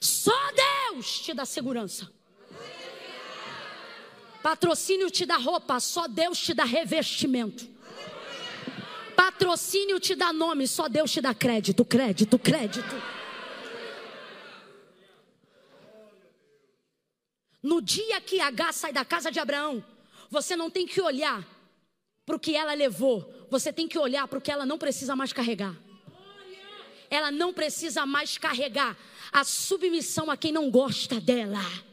só 0.00 0.32
Deus 0.90 1.20
te 1.20 1.34
dá 1.34 1.44
segurança. 1.44 2.10
Patrocínio 4.42 5.10
te 5.10 5.26
dá 5.26 5.36
roupa, 5.36 5.80
só 5.80 6.08
Deus 6.08 6.38
te 6.38 6.54
dá 6.54 6.64
revestimento. 6.64 7.68
Patrocínio 9.18 9.98
te 9.98 10.14
dá 10.14 10.32
nome, 10.32 10.68
só 10.68 10.88
Deus 10.88 11.10
te 11.10 11.20
dá 11.20 11.34
crédito, 11.34 11.84
crédito, 11.84 12.38
crédito. 12.38 12.94
No 17.60 17.82
dia 17.82 18.20
que 18.20 18.40
H 18.40 18.72
sai 18.72 18.92
da 18.92 19.04
casa 19.04 19.32
de 19.32 19.40
Abraão, 19.40 19.84
você 20.30 20.54
não 20.54 20.70
tem 20.70 20.86
que 20.86 21.00
olhar 21.00 21.44
para 22.24 22.36
o 22.36 22.38
que 22.38 22.54
ela 22.54 22.72
levou, 22.74 23.28
você 23.50 23.72
tem 23.72 23.88
que 23.88 23.98
olhar 23.98 24.28
para 24.28 24.38
o 24.38 24.40
que 24.40 24.52
ela 24.52 24.64
não 24.64 24.78
precisa 24.78 25.16
mais 25.16 25.32
carregar. 25.32 25.74
Ela 27.10 27.32
não 27.32 27.52
precisa 27.52 28.06
mais 28.06 28.38
carregar 28.38 28.96
a 29.32 29.42
submissão 29.42 30.30
a 30.30 30.36
quem 30.36 30.52
não 30.52 30.70
gosta 30.70 31.20
dela 31.20 31.87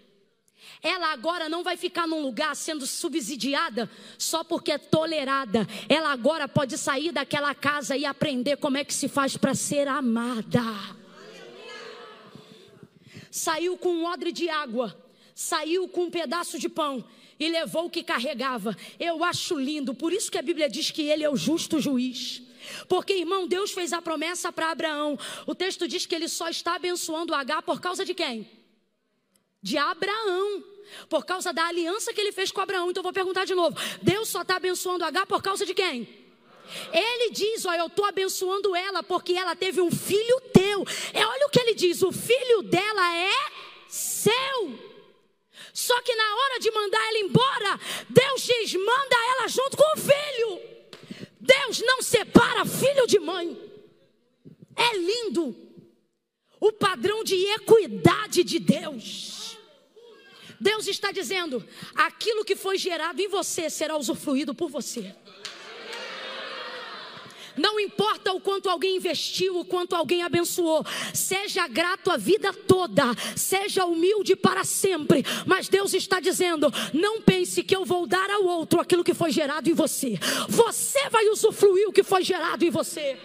ela 0.85 1.11
agora 1.11 1.49
não 1.49 1.63
vai 1.63 1.75
ficar 1.75 2.07
num 2.07 2.21
lugar 2.21 2.55
sendo 2.55 2.85
subsidiada 2.85 3.89
só 4.19 4.43
porque 4.43 4.71
é 4.71 4.77
tolerada. 4.77 5.67
Ela 5.89 6.11
agora 6.11 6.47
pode 6.47 6.77
sair 6.77 7.11
daquela 7.11 7.55
casa 7.55 7.97
e 7.97 8.05
aprender 8.05 8.57
como 8.57 8.77
é 8.77 8.83
que 8.83 8.93
se 8.93 9.07
faz 9.07 9.35
para 9.35 9.55
ser 9.55 9.87
amada. 9.87 10.61
Saiu 13.31 13.75
com 13.77 13.89
um 13.89 14.05
odre 14.05 14.31
de 14.31 14.47
água, 14.47 14.95
saiu 15.33 15.89
com 15.89 16.03
um 16.03 16.11
pedaço 16.11 16.59
de 16.59 16.69
pão 16.69 17.03
e 17.39 17.49
levou 17.49 17.85
o 17.85 17.89
que 17.89 18.03
carregava. 18.03 18.77
Eu 18.99 19.23
acho 19.23 19.59
lindo, 19.59 19.95
por 19.95 20.13
isso 20.13 20.31
que 20.31 20.37
a 20.37 20.43
Bíblia 20.43 20.69
diz 20.69 20.91
que 20.91 21.01
ele 21.01 21.23
é 21.23 21.29
o 21.29 21.35
justo 21.35 21.79
juiz. 21.79 22.43
Porque, 22.87 23.13
irmão, 23.13 23.47
Deus 23.47 23.71
fez 23.71 23.91
a 23.91 24.03
promessa 24.03 24.51
para 24.51 24.69
Abraão. 24.69 25.17
O 25.47 25.55
texto 25.55 25.87
diz 25.87 26.05
que 26.05 26.13
ele 26.13 26.27
só 26.27 26.47
está 26.47 26.75
abençoando 26.75 27.33
H 27.33 27.63
por 27.63 27.81
causa 27.81 28.05
de 28.05 28.13
quem? 28.13 28.64
De 29.65 29.79
Abraão 29.79 30.63
por 31.09 31.25
causa 31.25 31.51
da 31.51 31.65
aliança 31.65 32.13
que 32.13 32.21
ele 32.21 32.31
fez 32.31 32.51
com 32.51 32.61
Abraão. 32.61 32.91
Então 32.91 33.01
eu 33.01 33.03
vou 33.03 33.11
perguntar 33.11 33.45
de 33.45 33.55
novo: 33.55 33.75
Deus 33.99 34.29
só 34.29 34.43
está 34.43 34.57
abençoando 34.57 35.03
H 35.03 35.25
por 35.25 35.41
causa 35.41 35.65
de 35.65 35.73
quem? 35.73 36.07
Ele 36.93 37.31
diz: 37.31 37.65
Olha, 37.65 37.79
eu 37.79 37.87
estou 37.87 38.05
abençoando 38.05 38.75
ela 38.75 39.01
porque 39.01 39.33
ela 39.33 39.55
teve 39.55 39.81
um 39.81 39.89
filho 39.89 40.39
teu. 40.53 40.85
É, 41.11 41.25
olha 41.25 41.47
o 41.47 41.49
que 41.49 41.59
ele 41.59 41.73
diz: 41.73 42.03
o 42.03 42.11
filho 42.11 42.61
dela 42.61 43.17
é 43.17 43.31
seu. 43.87 44.79
Só 45.73 45.99
que 46.03 46.15
na 46.15 46.35
hora 46.35 46.59
de 46.59 46.69
mandar 46.69 47.07
ela 47.07 47.17
embora, 47.17 47.79
Deus 48.07 48.43
diz: 48.43 48.75
manda 48.75 49.15
ela 49.31 49.47
junto 49.47 49.75
com 49.75 49.97
o 49.97 49.99
filho. 49.99 50.61
Deus 51.39 51.79
não 51.79 52.03
separa 52.03 52.65
filho 52.65 53.07
de 53.07 53.17
mãe. 53.17 53.59
É 54.75 54.95
lindo 54.95 55.55
o 56.59 56.71
padrão 56.71 57.23
de 57.23 57.35
equidade 57.47 58.43
de 58.43 58.59
Deus. 58.59 59.44
Deus 60.59 60.87
está 60.87 61.11
dizendo: 61.11 61.65
aquilo 61.95 62.45
que 62.45 62.55
foi 62.55 62.77
gerado 62.77 63.21
em 63.21 63.27
você 63.27 63.69
será 63.69 63.97
usufruído 63.97 64.53
por 64.53 64.69
você. 64.69 65.13
Não 67.57 67.79
importa 67.79 68.33
o 68.33 68.41
quanto 68.41 68.69
alguém 68.69 68.97
investiu, 68.97 69.59
o 69.59 69.65
quanto 69.65 69.95
alguém 69.95 70.23
abençoou, 70.23 70.85
seja 71.13 71.65
grato 71.67 72.11
a 72.11 72.17
vida 72.17 72.51
toda, 72.53 73.03
seja 73.35 73.85
humilde 73.85 74.35
para 74.35 74.63
sempre. 74.65 75.23
Mas 75.45 75.69
Deus 75.69 75.93
está 75.93 76.19
dizendo: 76.19 76.71
não 76.93 77.21
pense 77.21 77.63
que 77.63 77.75
eu 77.75 77.85
vou 77.85 78.05
dar 78.05 78.29
ao 78.29 78.43
outro 78.43 78.79
aquilo 78.79 79.03
que 79.03 79.13
foi 79.13 79.31
gerado 79.31 79.69
em 79.69 79.73
você. 79.73 80.19
Você 80.49 81.09
vai 81.09 81.27
usufruir 81.29 81.87
o 81.87 81.93
que 81.93 82.03
foi 82.03 82.23
gerado 82.23 82.65
em 82.65 82.69
você. 82.69 83.17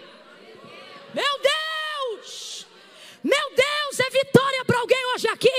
Meu 1.13 1.39
Deus! 1.41 2.61
Meu 3.23 3.51
Deus, 3.55 3.99
é 3.99 4.09
vitória 4.09 4.65
para 4.65 4.79
alguém 4.79 5.05
hoje 5.13 5.27
aqui. 5.27 5.51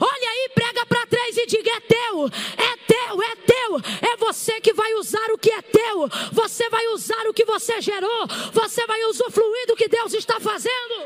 Olha 0.00 0.30
aí, 0.30 0.50
prega 0.54 0.86
para 0.86 1.06
três 1.06 1.36
e 1.36 1.41
diga: 1.56 1.70
é 1.70 1.80
teu, 1.80 2.26
é 2.70 2.76
teu, 2.92 3.22
é 3.22 3.36
teu. 3.36 3.70
É 4.12 4.16
você 4.16 4.60
que 4.60 4.72
vai 4.72 4.94
usar 4.94 5.30
o 5.32 5.38
que 5.38 5.50
é 5.50 5.62
teu. 5.62 6.08
Você 6.32 6.68
vai 6.68 6.86
usar 6.88 7.26
o 7.26 7.34
que 7.34 7.44
você 7.44 7.80
gerou. 7.80 8.26
Você 8.52 8.86
vai 8.86 9.04
usufruir 9.06 9.66
do 9.66 9.76
que 9.76 9.88
Deus 9.88 10.14
está 10.14 10.40
fazendo. 10.40 10.96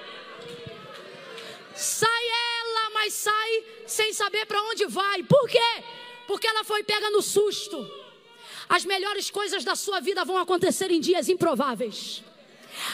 Sai 1.74 2.24
ela, 2.61 2.90
mas 2.94 3.12
sai 3.12 3.64
sem 3.86 4.12
saber 4.12 4.47
para 4.47 4.62
onde 4.62 4.86
vai. 4.86 5.23
Por 5.23 5.48
quê? 5.48 5.70
Porque 6.27 6.47
ela 6.47 6.64
foi 6.64 6.82
pega 6.82 7.10
no 7.10 7.23
susto. 7.23 7.78
As 8.68 8.85
melhores 8.85 9.31
coisas 9.31 9.62
da 9.64 9.77
sua 9.77 10.01
vida 10.01 10.24
vão 10.24 10.39
acontecer 10.39 10.90
em 10.90 11.01
dias 11.01 11.28
improváveis. 11.28 12.23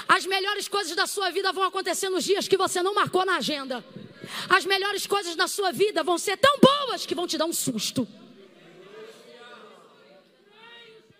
As 0.07 0.27
melhores 0.27 0.69
coisas 0.69 0.95
da 0.95 1.07
sua 1.07 1.31
vida 1.31 1.53
vão 1.53 1.65
acontecer 1.65 2.09
nos 2.09 2.25
dias 2.25 2.47
que 2.47 2.57
você 2.57 2.83
não 2.83 2.95
marcou 2.95 3.25
na 3.25 3.37
agenda. 3.37 3.85
As 4.49 4.65
melhores 4.65 5.07
coisas 5.07 5.37
da 5.37 5.49
sua 5.49 5.73
vida 5.73 6.03
vão 6.03 6.19
ser 6.19 6.37
tão 6.37 6.59
boas 6.59 7.07
que 7.07 7.15
vão 7.15 7.27
te 7.27 7.39
dar 7.39 7.47
um 7.47 7.53
susto. 7.53 8.07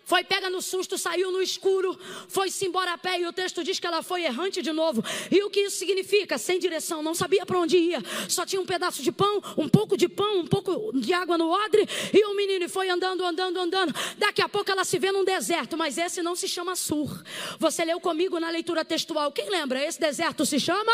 Foi 0.05 0.21
pega 0.23 0.49
no 0.49 0.61
susto, 0.61 0.97
saiu 0.97 1.31
no 1.31 1.41
escuro, 1.41 1.97
foi-se 2.27 2.65
embora 2.65 2.93
a 2.93 2.97
pé 2.97 3.21
e 3.21 3.25
o 3.25 3.31
texto 3.31 3.63
diz 3.63 3.79
que 3.79 3.87
ela 3.87 4.03
foi 4.03 4.23
errante 4.23 4.61
de 4.61 4.71
novo. 4.73 5.03
E 5.31 5.41
o 5.43 5.49
que 5.49 5.61
isso 5.61 5.77
significa? 5.77 6.37
Sem 6.37 6.59
direção, 6.59 7.01
não 7.01 7.15
sabia 7.15 7.45
para 7.45 7.57
onde 7.57 7.77
ia. 7.77 8.03
Só 8.27 8.45
tinha 8.45 8.61
um 8.61 8.65
pedaço 8.65 9.01
de 9.01 9.13
pão, 9.13 9.41
um 9.57 9.69
pouco 9.69 9.95
de 9.95 10.09
pão, 10.09 10.41
um 10.41 10.45
pouco 10.45 10.91
de 10.99 11.13
água 11.13 11.37
no 11.37 11.49
odre. 11.49 11.87
E 12.13 12.25
o 12.25 12.35
menino 12.35 12.67
foi 12.67 12.89
andando, 12.89 13.23
andando, 13.23 13.57
andando. 13.57 13.95
Daqui 14.17 14.41
a 14.41 14.49
pouco 14.49 14.69
ela 14.69 14.83
se 14.83 14.99
vê 14.99 15.11
num 15.11 15.23
deserto, 15.23 15.77
mas 15.77 15.97
esse 15.97 16.21
não 16.21 16.35
se 16.35 16.49
chama 16.49 16.75
Sur. 16.75 17.23
Você 17.57 17.85
leu 17.85 17.99
comigo 18.01 18.39
na 18.39 18.49
leitura 18.49 18.83
textual. 18.83 19.31
Quem 19.31 19.49
lembra? 19.49 19.83
Esse 19.83 19.99
deserto 20.01 20.45
se 20.45 20.59
chama 20.59 20.91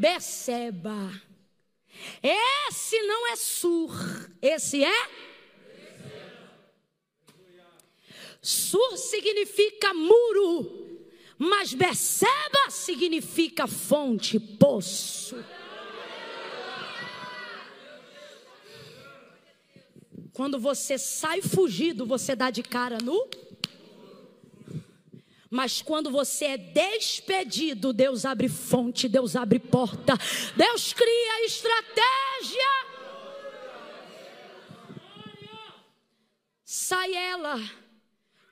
Beceba. 0.00 1.12
Esse 2.22 3.02
não 3.02 3.28
é 3.30 3.36
Sur, 3.36 3.92
esse 4.40 4.82
é 4.82 5.08
Sur 8.40 8.96
significa 8.96 9.92
muro, 9.92 11.04
mas 11.36 11.74
Beceba 11.74 12.70
significa 12.70 13.66
fonte, 13.66 14.40
poço. 14.40 15.36
Quando 20.32 20.58
você 20.58 20.96
sai 20.96 21.42
fugido, 21.42 22.06
você 22.06 22.34
dá 22.34 22.50
de 22.50 22.62
cara 22.62 22.96
no. 23.04 23.28
Mas 25.50 25.82
quando 25.82 26.10
você 26.10 26.44
é 26.44 26.56
despedido, 26.56 27.92
Deus 27.92 28.24
abre 28.24 28.48
fonte, 28.48 29.08
Deus 29.08 29.34
abre 29.34 29.58
porta, 29.58 30.14
Deus 30.56 30.92
cria 30.92 31.44
estratégia. 31.44 32.90
Sai 36.64 37.12
ela 37.14 37.58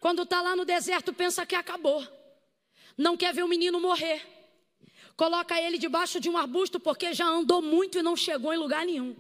quando 0.00 0.22
está 0.22 0.40
lá 0.40 0.54
no 0.54 0.64
deserto, 0.64 1.12
pensa 1.12 1.44
que 1.44 1.54
acabou. 1.54 2.06
Não 2.96 3.16
quer 3.16 3.32
ver 3.32 3.42
o 3.42 3.48
menino 3.48 3.80
morrer. 3.80 4.22
Coloca 5.16 5.60
ele 5.60 5.78
debaixo 5.78 6.20
de 6.20 6.28
um 6.28 6.36
arbusto 6.36 6.78
porque 6.78 7.12
já 7.12 7.26
andou 7.26 7.60
muito 7.60 7.98
e 7.98 8.02
não 8.02 8.16
chegou 8.16 8.52
em 8.52 8.56
lugar 8.56 8.86
nenhum. 8.86 9.16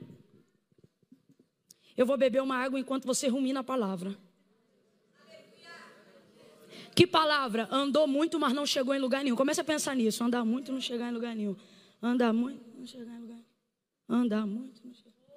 Eu 1.96 2.06
vou 2.06 2.16
beber 2.16 2.40
uma 2.40 2.56
água 2.56 2.78
enquanto 2.78 3.06
você 3.06 3.26
rumina 3.26 3.60
a 3.60 3.64
palavra. 3.64 4.16
Que 6.98 7.06
palavra? 7.06 7.68
Andou 7.70 8.08
muito, 8.08 8.40
mas 8.40 8.52
não 8.52 8.66
chegou 8.66 8.92
em 8.92 8.98
lugar 8.98 9.22
nenhum. 9.22 9.36
Comece 9.36 9.60
a 9.60 9.64
pensar 9.64 9.94
nisso. 9.94 10.24
Andar 10.24 10.44
muito, 10.44 10.72
não 10.72 10.80
chegar 10.80 11.08
em 11.08 11.14
lugar 11.14 11.32
nenhum. 11.32 11.54
Andar 12.02 12.32
muito, 12.32 12.60
não 12.76 12.84
chegar 12.84 13.14
em 13.14 13.20
lugar 13.20 13.36
nenhum. 13.36 13.44
Andar 14.08 14.44
muito, 14.44 14.82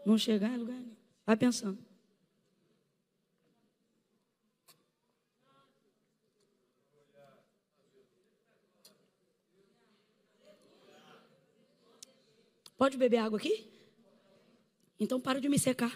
não 0.04 0.18
chegar 0.18 0.50
em 0.50 0.58
lugar 0.58 0.74
nenhum. 0.74 0.96
Vai 1.24 1.38
pensando. 1.38 1.78
Pode 12.76 12.98
beber 12.98 13.18
água 13.18 13.38
aqui? 13.38 13.72
Então 15.00 15.22
para 15.22 15.40
de 15.40 15.48
me 15.48 15.60
secar. 15.60 15.96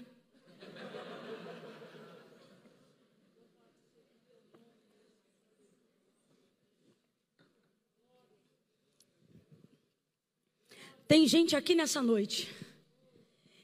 Tem 11.08 11.28
gente 11.28 11.56
aqui 11.56 11.76
nessa 11.76 12.02
noite 12.02 12.50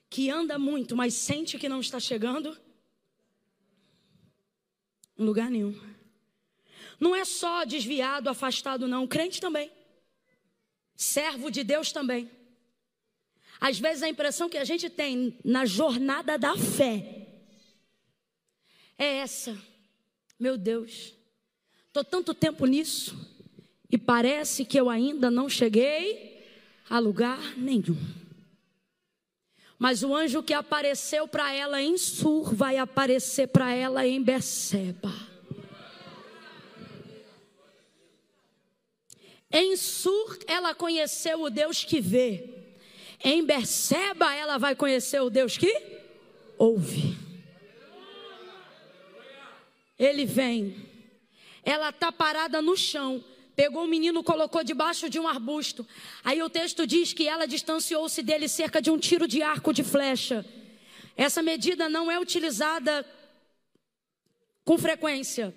que 0.10 0.30
anda 0.30 0.60
muito, 0.60 0.96
mas 0.96 1.14
sente 1.14 1.58
que 1.58 1.70
não 1.70 1.80
está 1.80 2.00
chegando 2.00 2.56
em 5.18 5.24
lugar 5.24 5.50
nenhum. 5.50 5.80
Não 7.00 7.16
é 7.16 7.26
só 7.26 7.66
desviado, 7.66 8.30
afastado, 8.30 8.88
não. 8.88 9.08
Crente 9.08 9.42
também. 9.42 9.72
Servo 10.96 11.50
de 11.50 11.64
Deus 11.64 11.92
também. 11.92 12.30
Às 13.60 13.80
vezes 13.80 14.04
a 14.04 14.10
impressão 14.10 14.50
que 14.50 14.58
a 14.58 14.64
gente 14.64 14.90
tem 14.90 15.38
na 15.44 15.66
jornada 15.66 16.38
da 16.38 16.56
fé 16.56 17.28
é 18.98 19.18
essa. 19.18 19.58
Meu 20.40 20.58
Deus, 20.58 21.16
estou 21.88 22.04
tanto 22.04 22.36
tempo 22.36 22.68
nisso 22.68 23.16
e 23.90 23.98
parece 23.98 24.64
que 24.64 24.80
eu 24.80 24.90
ainda 24.90 25.32
não 25.32 25.50
cheguei 25.50 26.31
a 26.92 27.00
lugar 27.00 27.58
nenhum. 27.58 27.98
Mas 29.80 30.04
o 30.04 30.14
anjo 30.14 30.44
que 30.44 30.54
apareceu 30.54 31.26
para 31.26 31.54
ela 31.54 31.82
em 31.82 31.98
Sur 31.98 32.54
vai 32.54 32.78
aparecer 32.78 33.48
para 33.48 33.74
ela 33.74 34.06
em 34.06 34.22
Beceba. 34.22 35.14
Em 39.50 39.78
Sur 39.78 40.38
ela 40.46 40.76
conheceu 40.76 41.42
o 41.42 41.50
Deus 41.50 41.86
que 41.86 42.02
vê. 42.02 42.76
Em 43.24 43.42
Berseba 43.46 44.36
ela 44.36 44.58
vai 44.58 44.76
conhecer 44.76 45.22
o 45.22 45.30
Deus 45.30 45.58
que 45.58 45.74
ouve. 46.58 47.18
Ele 49.98 50.26
vem. 50.26 50.76
Ela 51.64 51.90
está 51.90 52.12
parada 52.12 52.62
no 52.62 52.76
chão. 52.76 53.24
Pegou 53.62 53.84
o 53.84 53.88
menino, 53.88 54.24
colocou 54.24 54.64
debaixo 54.64 55.08
de 55.08 55.20
um 55.20 55.28
arbusto. 55.28 55.88
Aí 56.24 56.42
o 56.42 56.50
texto 56.50 56.88
diz 56.88 57.14
que 57.14 57.28
ela 57.28 57.46
distanciou-se 57.46 58.24
dele 58.24 58.48
cerca 58.48 58.82
de 58.82 58.90
um 58.90 58.98
tiro 58.98 59.28
de 59.28 59.44
arco 59.44 59.72
de 59.72 59.84
flecha. 59.84 60.44
Essa 61.16 61.44
medida 61.44 61.88
não 61.88 62.10
é 62.10 62.20
utilizada 62.20 63.06
com 64.66 64.80
frequência. 64.80 65.56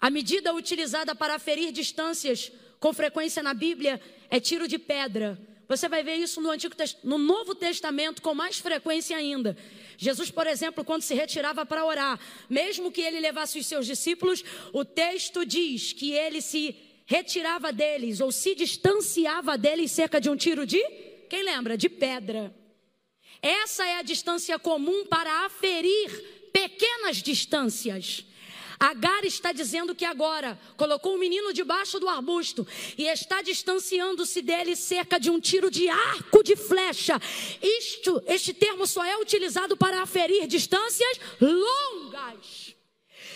A 0.00 0.08
medida 0.08 0.54
utilizada 0.54 1.16
para 1.16 1.36
ferir 1.40 1.72
distâncias 1.72 2.52
com 2.78 2.92
frequência 2.92 3.42
na 3.42 3.52
Bíblia 3.52 4.00
é 4.30 4.38
tiro 4.38 4.68
de 4.68 4.78
pedra. 4.78 5.36
Você 5.66 5.88
vai 5.88 6.04
ver 6.04 6.14
isso 6.14 6.40
no 6.40 6.50
Antigo 6.50 6.76
no 7.02 7.18
Novo 7.18 7.56
Testamento 7.56 8.22
com 8.22 8.36
mais 8.36 8.56
frequência 8.60 9.16
ainda. 9.16 9.56
Jesus, 10.02 10.30
por 10.30 10.46
exemplo, 10.46 10.82
quando 10.82 11.02
se 11.02 11.12
retirava 11.12 11.66
para 11.66 11.84
orar, 11.84 12.18
mesmo 12.48 12.90
que 12.90 13.02
ele 13.02 13.20
levasse 13.20 13.58
os 13.58 13.66
seus 13.66 13.84
discípulos, 13.84 14.42
o 14.72 14.82
texto 14.82 15.44
diz 15.44 15.92
que 15.92 16.12
ele 16.12 16.40
se 16.40 16.74
retirava 17.04 17.70
deles 17.70 18.18
ou 18.18 18.32
se 18.32 18.54
distanciava 18.54 19.58
deles 19.58 19.92
cerca 19.92 20.18
de 20.18 20.30
um 20.30 20.36
tiro 20.36 20.64
de, 20.64 20.82
quem 21.28 21.42
lembra, 21.42 21.76
de 21.76 21.90
pedra. 21.90 22.50
Essa 23.42 23.84
é 23.86 23.98
a 23.98 24.02
distância 24.02 24.58
comum 24.58 25.04
para 25.04 25.44
aferir 25.44 26.48
pequenas 26.50 27.18
distâncias. 27.18 28.24
Agar 28.80 29.26
está 29.26 29.52
dizendo 29.52 29.94
que 29.94 30.06
agora 30.06 30.58
colocou 30.74 31.14
o 31.14 31.18
menino 31.18 31.52
debaixo 31.52 32.00
do 32.00 32.08
arbusto 32.08 32.66
e 32.96 33.06
está 33.08 33.42
distanciando-se 33.42 34.40
dele 34.40 34.74
cerca 34.74 35.20
de 35.20 35.28
um 35.28 35.38
tiro 35.38 35.70
de 35.70 35.86
arco 35.86 36.42
de 36.42 36.56
flecha. 36.56 37.20
Isto, 37.62 38.22
este 38.26 38.54
termo 38.54 38.86
só 38.86 39.04
é 39.04 39.18
utilizado 39.18 39.76
para 39.76 40.00
aferir 40.00 40.46
distâncias 40.46 41.20
longas. 41.38 42.74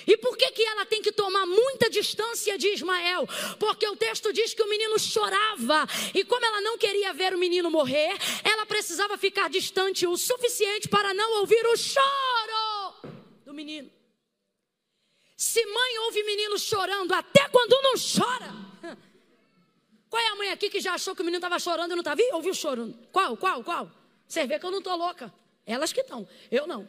E 0.07 0.17
por 0.17 0.35
que, 0.37 0.51
que 0.53 0.63
ela 0.63 0.87
tem 0.87 1.03
que 1.03 1.13
tomar 1.13 1.45
muita 1.45 1.91
distância 1.91 2.57
de 2.57 2.69
Ismael? 2.69 3.29
Porque 3.59 3.87
o 3.87 3.97
texto 3.97 4.33
diz 4.33 4.55
que 4.55 4.63
o 4.63 4.69
menino 4.69 4.99
chorava. 4.99 5.87
E 6.15 6.25
como 6.25 6.45
ela 6.45 6.63
não 6.63 6.79
queria 6.79 7.13
ver 7.13 7.35
o 7.35 7.39
menino 7.39 7.71
morrer, 7.71 8.17
ela 8.43 8.65
precisava 8.65 9.19
ficar 9.19 9.51
distante 9.51 10.07
o 10.07 10.17
suficiente 10.17 10.89
para 10.89 11.13
não 11.13 11.41
ouvir 11.41 11.67
o 11.67 11.77
choro 11.77 13.15
do 13.45 13.53
menino. 13.53 13.91
Se 15.37 15.65
mãe 15.67 15.99
ouve 16.01 16.23
menino 16.23 16.59
chorando, 16.59 17.13
até 17.13 17.49
quando 17.49 17.81
não 17.83 17.95
chora. 17.95 18.99
Qual 20.09 20.23
é 20.23 20.29
a 20.29 20.37
mãe 20.37 20.51
aqui 20.51 20.71
que 20.71 20.81
já 20.81 20.95
achou 20.95 21.15
que 21.15 21.23
o 21.23 21.25
menino 21.25 21.39
estava 21.39 21.59
chorando 21.59 21.91
e 21.91 21.95
não 21.95 22.01
estava? 22.03 22.21
Ouviu 22.35 22.55
chorando? 22.55 22.97
Qual, 23.11 23.37
qual, 23.37 23.65
qual? 23.65 23.91
Você 24.29 24.47
vê 24.47 24.59
que 24.59 24.67
eu 24.67 24.71
não 24.71 24.79
estou 24.79 24.97
louca. 24.97 25.33
Elas 25.67 25.93
que 25.93 26.01
estão, 26.03 26.29
eu 26.51 26.67
não. 26.67 26.89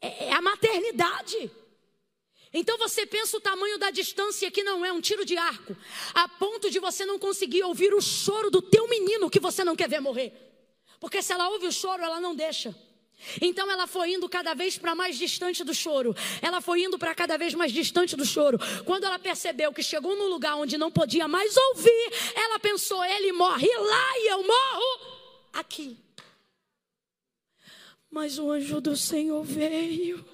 É, 0.00 0.26
é 0.26 0.32
a 0.32 0.40
maternidade. 0.40 1.50
Então 2.52 2.78
você 2.78 3.06
pensa 3.06 3.36
o 3.36 3.40
tamanho 3.40 3.78
da 3.78 3.90
distância 3.90 4.50
que 4.50 4.62
não 4.62 4.84
é 4.84 4.92
um 4.92 5.00
tiro 5.00 5.24
de 5.24 5.36
arco, 5.36 5.76
a 6.14 6.28
ponto 6.28 6.70
de 6.70 6.78
você 6.78 7.04
não 7.04 7.18
conseguir 7.18 7.62
ouvir 7.62 7.92
o 7.92 8.00
choro 8.00 8.50
do 8.50 8.62
teu 8.62 8.88
menino 8.88 9.28
que 9.30 9.38
você 9.38 9.62
não 9.62 9.76
quer 9.76 9.88
ver 9.88 10.00
morrer. 10.00 10.32
Porque 10.98 11.22
se 11.22 11.32
ela 11.32 11.50
ouve 11.50 11.66
o 11.66 11.72
choro, 11.72 12.02
ela 12.02 12.20
não 12.20 12.34
deixa. 12.34 12.74
Então 13.40 13.70
ela 13.70 13.86
foi 13.86 14.12
indo 14.12 14.28
cada 14.28 14.54
vez 14.54 14.78
para 14.78 14.94
mais 14.94 15.18
distante 15.18 15.64
do 15.64 15.74
choro. 15.74 16.14
Ela 16.40 16.60
foi 16.60 16.82
indo 16.82 16.98
para 16.98 17.14
cada 17.14 17.36
vez 17.36 17.54
mais 17.54 17.72
distante 17.72 18.16
do 18.16 18.24
choro. 18.24 18.58
Quando 18.84 19.04
ela 19.04 19.18
percebeu 19.18 19.72
que 19.72 19.82
chegou 19.82 20.16
num 20.16 20.28
lugar 20.28 20.56
onde 20.56 20.78
não 20.78 20.90
podia 20.90 21.26
mais 21.26 21.56
ouvir, 21.56 22.12
ela 22.34 22.58
pensou: 22.58 23.02
ele 23.04 23.32
morre 23.32 23.68
lá 23.68 24.18
e 24.18 24.30
eu 24.32 24.42
morro 24.42 25.00
aqui. 25.52 25.96
Mas 28.10 28.38
o 28.38 28.50
anjo 28.50 28.80
do 28.80 28.96
Senhor 28.96 29.42
veio. 29.42 30.24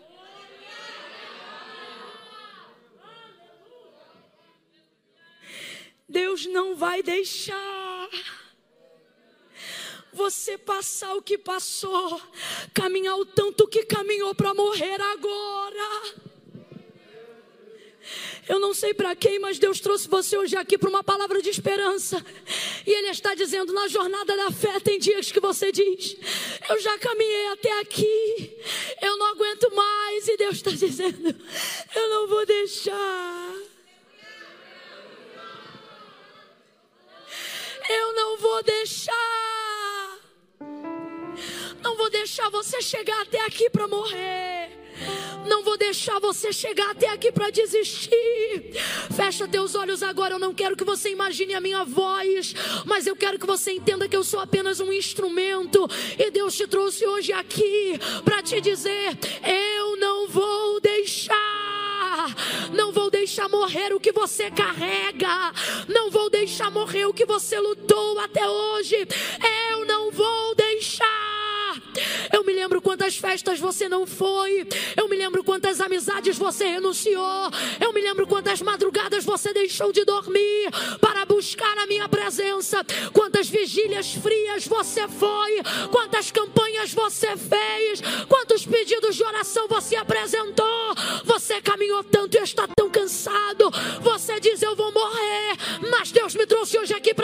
Deus 6.09 6.45
não 6.45 6.77
vai 6.77 7.03
deixar 7.03 8.09
você 10.13 10.59
passar 10.59 11.15
o 11.15 11.23
que 11.23 11.39
passou, 11.39 12.21
caminhar 12.75 13.17
o 13.17 13.25
tanto 13.25 13.67
que 13.67 13.85
caminhou 13.85 14.35
para 14.35 14.55
morrer 14.55 15.01
agora. 15.01 16.33
Eu 18.49 18.59
não 18.59 18.75
sei 18.75 18.93
para 18.93 19.15
quem, 19.15 19.39
mas 19.39 19.59
Deus 19.59 19.81
trouxe 19.81 20.09
você 20.09 20.37
hoje 20.37 20.57
aqui 20.57 20.77
para 20.77 20.89
uma 20.89 21.05
palavra 21.05 21.41
de 21.41 21.49
esperança. 21.49 22.25
E 22.87 22.91
Ele 22.91 23.09
está 23.09 23.35
dizendo: 23.35 23.73
na 23.73 23.87
jornada 23.89 24.37
da 24.37 24.51
fé, 24.51 24.81
tem 24.81 24.99
dias 24.99 25.31
que 25.31 25.39
você 25.39 25.71
diz: 25.71 26.17
Eu 26.69 26.81
já 26.81 26.99
caminhei 26.99 27.47
até 27.49 27.81
aqui, 27.81 28.59
eu 29.01 29.17
não 29.17 29.27
aguento 29.27 29.73
mais. 29.75 30.29
E 30.29 30.37
Deus 30.37 30.57
está 30.57 30.71
dizendo: 30.73 31.35
Eu 31.95 32.09
não 32.09 32.27
vou 32.27 32.45
deixar. 32.45 33.55
Eu 37.89 38.15
não 38.15 38.37
vou 38.39 38.63
deixar. 38.63 39.62
Não 41.83 41.97
vou 41.97 42.11
deixar 42.11 42.49
você 42.51 42.81
chegar 42.81 43.23
até 43.23 43.45
aqui 43.45 43.69
para 43.69 43.89
morrer. 43.89 44.83
Não 45.47 45.63
vou 45.65 45.77
deixar 45.77 46.21
você 46.21 46.53
chegar 46.53 46.91
até 46.91 47.09
aqui 47.09 47.33
para 47.33 47.51
desistir. 47.51 48.73
Fecha 49.15 49.49
teus 49.49 49.75
olhos 49.75 50.03
agora. 50.03 50.35
Eu 50.35 50.39
não 50.39 50.55
quero 50.55 50.77
que 50.77 50.85
você 50.85 51.11
imagine 51.11 51.55
a 51.55 51.61
minha 51.61 51.85
voz, 51.85 52.55
mas 52.87 53.07
eu 53.07 53.17
quero 53.17 53.39
que 53.39 53.47
você 53.47 53.73
entenda 53.73 54.09
que 54.09 54.17
eu 54.17 54.23
sou 54.23 54.41
apenas 54.41 54.81
um 54.81 54.93
instrumento. 54.93 55.89
E 56.19 56.31
Deus 56.31 56.55
te 56.55 56.67
trouxe 56.67 57.05
hoje 57.07 57.33
aqui 57.33 57.99
para 58.25 58.43
te 58.43 58.61
dizer: 58.61 59.19
eu 59.77 59.97
não 59.97 60.29
vou 60.29 60.81
deixar. 60.81 61.83
Não 62.73 62.93
vou 62.93 63.11
deixar 63.11 63.49
morrer 63.49 63.93
o 63.93 64.01
que 64.01 64.13
você 64.13 64.51
carrega. 64.51 65.53
Não 65.89 66.11
vou 66.11 66.31
deixar 66.31 66.71
morrer 66.71 67.07
o 67.07 67.15
que 67.15 67.27
você 67.27 67.59
lutou 67.59 68.19
até 68.21 68.49
hoje. 68.49 68.97
Eu 69.71 69.85
não 69.85 70.11
vou 70.11 70.55
deixar. 70.55 71.12
Lembro 72.63 72.81
quantas 72.81 73.17
festas 73.17 73.59
você 73.59 73.89
não 73.89 74.07
foi. 74.07 74.69
Eu 74.97 75.09
me 75.09 75.17
lembro 75.17 75.43
quantas 75.43 75.81
amizades 75.81 76.39
você 76.39 76.65
renunciou. 76.65 77.51
Eu 77.81 77.93
me 77.93 78.01
lembro 78.01 78.25
quantas 78.25 78.63
madrugadas 78.63 79.25
você 79.25 79.53
deixou 79.53 79.93
de 79.93 80.05
dormir 80.05 80.71
para 81.01 81.27
buscar 81.27 81.77
a 81.79 81.87
minha 81.89 82.09
presença. 82.09 82.87
Quantas 83.13 83.49
vigílias 83.49 84.13
frias 84.15 84.65
você 84.65 85.09
foi. 85.09 85.61
Quantas 85.91 86.31
campanhas 86.31 86.95
você 86.95 87.37
fez. 87.37 88.01
Quantos 88.29 88.65
pedidos 88.65 89.17
de 89.17 89.25
oração 89.25 89.67
você 89.67 89.97
apresentou. 89.97 90.95
Você 91.25 91.61
caminhou 91.61 92.05
tanto 92.05 92.37
e 92.37 92.43
está 92.45 92.69
tão 92.77 92.89
cansado. 92.89 93.73
Você 94.03 94.39
diz: 94.39 94.63
Eu 94.63 94.77
vou 94.77 94.93
morrer. 94.93 95.59
Mas 95.91 96.13
Deus 96.13 96.37
me 96.37 96.47
trouxe 96.47 96.79
hoje 96.79 96.95
aqui 96.95 97.13
para 97.13 97.22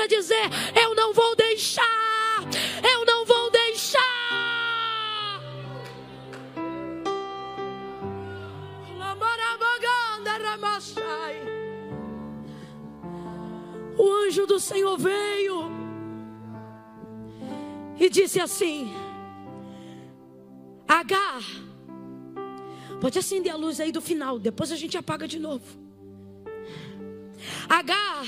O 13.99 14.13
anjo 14.13 14.47
do 14.47 14.61
Senhor 14.61 14.97
veio 14.97 15.71
e 17.99 18.09
disse 18.09 18.41
assim: 18.41 18.89
Agar, 20.87 21.43
pode 23.01 23.19
acender 23.19 23.53
a 23.53 23.57
luz 23.57 23.81
aí 23.81 23.91
do 23.91 24.01
final, 24.01 24.39
depois 24.39 24.71
a 24.71 24.77
gente 24.77 24.97
apaga 24.97 25.27
de 25.27 25.41
novo. 25.41 25.67
Agar, 27.69 28.25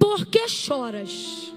por 0.00 0.26
que 0.26 0.48
choras? 0.48 1.52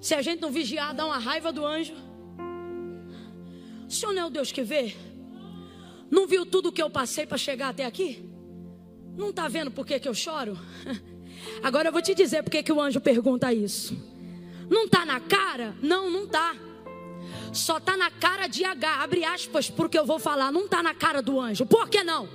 Se 0.00 0.16
a 0.16 0.22
gente 0.22 0.40
não 0.40 0.50
vigiar, 0.50 0.92
dá 0.92 1.06
uma 1.06 1.18
raiva 1.18 1.52
do 1.52 1.64
anjo. 1.64 1.94
O 3.86 3.90
Senhor 3.90 4.12
não 4.12 4.22
é 4.22 4.26
o 4.26 4.30
Deus 4.30 4.50
que 4.50 4.62
vê? 4.62 4.96
Não 6.10 6.26
viu 6.26 6.44
tudo 6.44 6.70
o 6.70 6.72
que 6.72 6.82
eu 6.82 6.90
passei 6.90 7.24
para 7.24 7.38
chegar 7.38 7.68
até 7.68 7.84
aqui? 7.84 8.31
Não 9.16 9.30
está 9.30 9.48
vendo 9.48 9.70
por 9.70 9.86
que, 9.86 9.98
que 9.98 10.08
eu 10.08 10.14
choro? 10.14 10.58
Agora 11.62 11.88
eu 11.88 11.92
vou 11.92 12.02
te 12.02 12.14
dizer 12.14 12.42
por 12.42 12.50
que, 12.50 12.62
que 12.62 12.72
o 12.72 12.80
anjo 12.80 13.00
pergunta 13.00 13.52
isso. 13.52 13.96
Não 14.70 14.84
está 14.84 15.04
na 15.04 15.20
cara? 15.20 15.76
Não, 15.82 16.10
não 16.10 16.24
está. 16.24 16.54
Só 17.52 17.76
está 17.76 17.96
na 17.96 18.10
cara 18.10 18.46
de 18.46 18.64
H, 18.64 19.02
abre 19.02 19.24
aspas, 19.24 19.68
porque 19.68 19.98
eu 19.98 20.06
vou 20.06 20.18
falar. 20.18 20.50
Não 20.50 20.64
está 20.64 20.82
na 20.82 20.94
cara 20.94 21.20
do 21.20 21.38
anjo. 21.38 21.66
Por 21.66 21.88
que 21.88 22.02
não? 22.02 22.28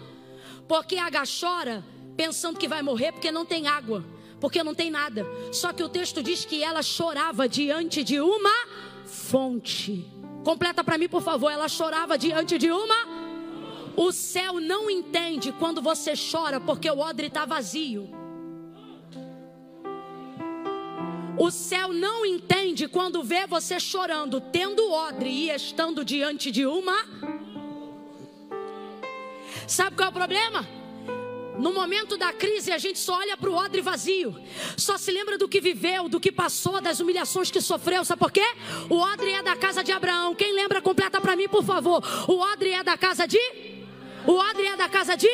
Porque 0.68 0.98
H 0.98 1.24
chora 1.40 1.84
pensando 2.16 2.60
que 2.60 2.68
vai 2.68 2.82
morrer 2.82 3.12
porque 3.12 3.32
não 3.32 3.46
tem 3.46 3.68
água, 3.68 4.04
porque 4.40 4.64
não 4.64 4.76
tem 4.76 4.92
nada. 4.92 5.26
Só 5.52 5.74
que 5.74 5.84
o 5.84 5.90
texto 5.90 6.22
diz 6.22 6.46
que 6.46 6.64
ela 6.64 6.82
chorava 6.82 7.48
diante 7.48 8.04
de 8.04 8.20
uma 8.20 8.68
fonte. 9.06 10.06
Completa 10.44 10.84
para 10.84 10.98
mim, 10.98 11.10
por 11.10 11.22
favor. 11.22 11.50
Ela 11.50 11.68
chorava 11.68 12.18
diante 12.18 12.58
de 12.58 12.72
uma 12.72 13.27
o 13.98 14.12
céu 14.12 14.60
não 14.60 14.92
entende 14.92 15.52
quando 15.52 15.82
você 15.82 16.14
chora 16.16 16.60
porque 16.62 16.88
o 16.90 17.00
odre 17.00 17.28
está 17.28 17.46
vazio. 17.46 18.08
O 21.36 21.50
céu 21.50 21.92
não 21.92 22.24
entende 22.24 22.88
quando 22.88 23.24
vê 23.24 23.48
você 23.48 23.80
chorando, 23.80 24.40
tendo 24.40 24.92
odre 24.92 25.30
e 25.30 25.50
estando 25.50 26.06
diante 26.06 26.52
de 26.52 26.64
uma. 26.66 26.96
Sabe 29.68 29.96
qual 29.96 30.10
é 30.10 30.12
o 30.12 30.14
problema? 30.14 30.68
No 31.58 31.74
momento 31.74 32.18
da 32.18 32.32
crise, 32.32 32.72
a 32.72 32.78
gente 32.78 33.00
só 33.00 33.18
olha 33.18 33.36
para 33.36 33.50
o 33.50 33.56
odre 33.56 33.82
vazio. 33.82 34.40
Só 34.78 34.96
se 34.96 35.12
lembra 35.12 35.40
do 35.40 35.50
que 35.50 35.60
viveu, 35.60 36.08
do 36.08 36.20
que 36.20 36.32
passou, 36.32 36.80
das 36.80 37.00
humilhações 37.00 37.50
que 37.50 37.62
sofreu. 37.62 38.06
Sabe 38.06 38.20
por 38.20 38.32
quê? 38.32 38.46
O 38.92 38.98
odre 38.98 39.32
é 39.32 39.42
da 39.42 39.56
casa 39.56 39.84
de 39.84 39.92
Abraão. 39.92 40.36
Quem 40.36 40.54
lembra, 40.54 40.84
completa 40.84 41.20
para 41.20 41.36
mim, 41.36 41.48
por 41.48 41.64
favor. 41.64 42.04
O 42.28 42.40
odre 42.40 42.72
é 42.74 42.84
da 42.84 42.96
casa 42.96 43.28
de 43.28 43.77
o 44.28 44.34
odre 44.34 44.66
é 44.66 44.76
da 44.76 44.90
casa 44.90 45.16
de? 45.16 45.30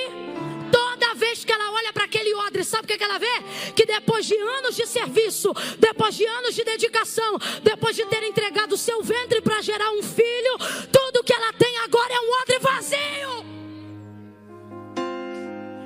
Toda 0.71 1.13
vez 1.15 1.43
que 1.43 1.51
ela 1.51 1.71
olha 1.71 1.91
para 1.91 2.05
aquele 2.05 2.33
odre, 2.33 2.63
sabe 2.63 2.85
o 2.85 2.87
que, 2.87 3.03
ela 3.03 3.19
vê? 3.19 3.43
Que 3.75 3.85
depois 3.85 4.25
de 4.25 4.35
anos 4.35 4.75
de 4.75 4.85
serviço, 4.87 5.53
depois 5.77 6.15
de 6.15 6.25
anos 6.25 6.55
de 6.55 6.63
dedicação, 6.63 7.37
depois 7.61 7.95
de 7.95 8.05
ter 8.05 8.23
entregado 8.23 8.73
o 8.73 8.77
seu 8.77 9.03
ventre 9.03 9.41
para 9.41 9.61
gerar 9.61 9.91
um 9.91 10.01
filho, 10.01 10.57
tudo 10.91 11.23
que 11.23 11.33
ela 11.33 11.53
tem 11.53 11.77
agora 11.79 12.13
é 12.13 12.19
um 12.19 12.31
odre 12.41 12.59
vazio. 12.59 13.53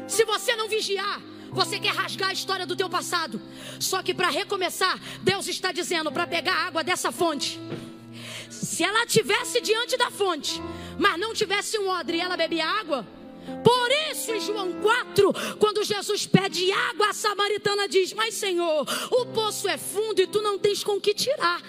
Se 0.07 0.23
você 0.23 0.55
não 0.55 0.69
vigiar, 0.69 1.21
você 1.51 1.79
quer 1.79 1.93
rasgar 1.93 2.29
a 2.29 2.33
história 2.33 2.65
do 2.65 2.75
teu 2.75 2.89
passado. 2.89 3.41
Só 3.79 4.01
que 4.03 4.13
para 4.13 4.29
recomeçar, 4.29 4.99
Deus 5.21 5.47
está 5.47 5.71
dizendo 5.71 6.11
para 6.11 6.27
pegar 6.27 6.67
água 6.67 6.83
dessa 6.83 7.11
fonte. 7.11 7.59
Se 8.49 8.83
ela 8.83 9.05
tivesse 9.05 9.59
diante 9.59 9.97
da 9.97 10.09
fonte, 10.09 10.61
mas 10.97 11.19
não 11.19 11.33
tivesse 11.33 11.77
um 11.77 11.87
odre 11.87 12.17
e 12.17 12.21
ela 12.21 12.37
bebia 12.37 12.65
água, 12.65 13.05
por 13.63 13.89
isso, 14.11 14.31
em 14.33 14.41
João 14.41 14.73
4, 14.81 15.33
quando 15.57 15.83
Jesus 15.83 16.27
pede 16.27 16.69
água, 16.69 17.09
a 17.09 17.13
samaritana 17.13 17.87
diz: 17.87 18.11
Mas 18.11 18.33
Senhor, 18.33 18.85
o 19.09 19.25
poço 19.27 19.69
é 19.69 19.77
fundo 19.77 20.21
e 20.21 20.27
tu 20.27 20.41
não 20.41 20.59
tens 20.59 20.83
com 20.83 20.99
que 20.99 21.13
tirar. 21.13 21.61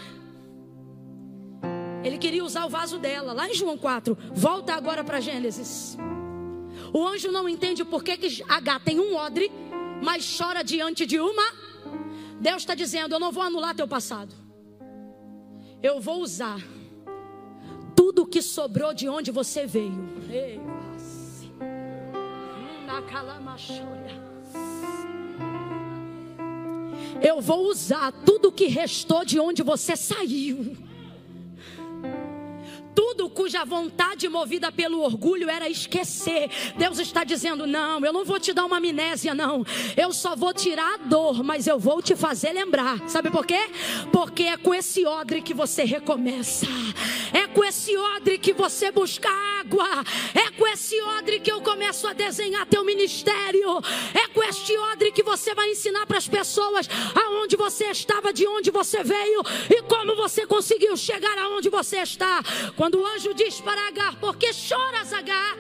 Ele 2.02 2.18
queria 2.18 2.44
usar 2.44 2.66
o 2.66 2.68
vaso 2.68 2.98
dela, 2.98 3.32
lá 3.32 3.48
em 3.48 3.54
João 3.54 3.78
4. 3.78 4.18
Volta 4.32 4.74
agora 4.74 5.04
para 5.04 5.20
Gênesis. 5.20 5.96
O 6.92 7.06
anjo 7.06 7.30
não 7.30 7.48
entende 7.48 7.84
por 7.84 8.02
que, 8.02 8.16
que 8.16 8.42
H 8.48 8.80
tem 8.80 8.98
um 8.98 9.14
odre, 9.14 9.50
mas 10.02 10.36
chora 10.36 10.64
diante 10.64 11.06
de 11.06 11.20
uma. 11.20 11.52
Deus 12.40 12.62
está 12.62 12.74
dizendo: 12.74 13.14
Eu 13.14 13.20
não 13.20 13.30
vou 13.30 13.44
anular 13.44 13.72
teu 13.72 13.86
passado 13.86 14.34
eu 15.82 16.00
vou 16.00 16.22
usar 16.22 16.60
tudo 17.98 18.24
que 18.24 18.40
sobrou 18.40 18.94
de 18.94 19.08
onde 19.08 19.32
você 19.32 19.66
veio. 19.66 20.08
Eu 27.20 27.40
vou 27.40 27.66
usar 27.66 28.12
tudo 28.24 28.52
que 28.52 28.66
restou 28.66 29.24
de 29.24 29.40
onde 29.40 29.64
você 29.64 29.96
saiu 29.96 30.76
cuja 33.38 33.64
vontade 33.64 34.28
movida 34.28 34.72
pelo 34.72 35.00
orgulho 35.00 35.48
era 35.48 35.68
esquecer. 35.68 36.50
Deus 36.76 36.98
está 36.98 37.22
dizendo: 37.22 37.68
não, 37.68 38.04
eu 38.04 38.12
não 38.12 38.24
vou 38.24 38.40
te 38.40 38.52
dar 38.52 38.64
uma 38.64 38.78
amnésia, 38.78 39.32
não. 39.32 39.64
Eu 39.96 40.12
só 40.12 40.34
vou 40.34 40.52
tirar 40.52 40.94
a 40.94 40.96
dor, 40.96 41.44
mas 41.44 41.68
eu 41.68 41.78
vou 41.78 42.02
te 42.02 42.16
fazer 42.16 42.50
lembrar. 42.50 43.08
Sabe 43.08 43.30
por 43.30 43.46
quê? 43.46 43.70
Porque 44.12 44.42
é 44.42 44.56
com 44.56 44.74
esse 44.74 45.06
odre 45.06 45.40
que 45.40 45.54
você 45.54 45.84
recomeça. 45.84 46.66
É 47.32 47.46
com 47.46 47.62
esse 47.62 47.96
odre 47.96 48.38
que 48.38 48.52
você 48.52 48.90
busca 48.90 49.28
água. 49.60 49.86
É 50.34 50.50
com 50.50 50.66
esse 50.66 51.00
odre 51.00 51.38
que 51.38 51.52
eu 51.52 51.60
começo 51.60 52.08
a 52.08 52.12
desenhar 52.12 52.66
teu 52.66 52.84
ministério. 52.84 53.80
É 54.14 54.26
com 54.28 54.42
este 54.42 54.76
odre 54.76 55.12
que 55.12 55.22
você 55.22 55.54
vai 55.54 55.70
ensinar 55.70 56.06
para 56.06 56.18
as 56.18 56.26
pessoas 56.26 56.88
aonde 57.14 57.56
você 57.56 57.84
estava, 57.84 58.32
de 58.32 58.46
onde 58.48 58.70
você 58.70 59.04
veio 59.04 59.42
e 59.70 59.82
como 59.82 60.16
você 60.16 60.44
conseguiu 60.46 60.96
chegar 60.96 61.38
aonde 61.38 61.68
você 61.68 61.98
está. 61.98 62.42
Quando 62.76 62.98
o 62.98 63.06
anjo 63.06 63.27
diz 63.34 63.60
para 63.60 63.88
Agar: 63.88 64.16
Por 64.20 64.36
que 64.36 64.52
choras, 64.52 65.12
Agar? 65.12 65.56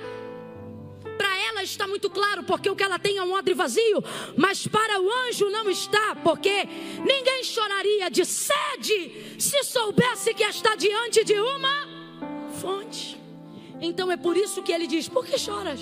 Para 1.16 1.36
ela 1.48 1.62
está 1.62 1.86
muito 1.88 2.08
claro, 2.08 2.44
porque 2.44 2.70
o 2.70 2.76
que 2.76 2.82
ela 2.82 2.98
tem 2.98 3.16
é 3.16 3.24
um 3.24 3.32
odre 3.32 3.54
vazio, 3.54 4.04
mas 4.36 4.66
para 4.66 5.00
o 5.00 5.10
anjo 5.26 5.50
não 5.50 5.68
está, 5.68 6.14
porque 6.22 6.64
ninguém 7.04 7.42
choraria 7.42 8.08
de 8.08 8.24
sede 8.24 9.36
se 9.38 9.64
soubesse 9.64 10.32
que 10.32 10.44
está 10.44 10.76
diante 10.76 11.24
de 11.24 11.34
uma 11.34 11.88
fonte. 12.60 13.20
Então 13.80 14.10
é 14.10 14.16
por 14.16 14.36
isso 14.36 14.62
que 14.62 14.72
ele 14.72 14.86
diz: 14.86 15.08
Por 15.08 15.26
que 15.26 15.38
choras? 15.38 15.80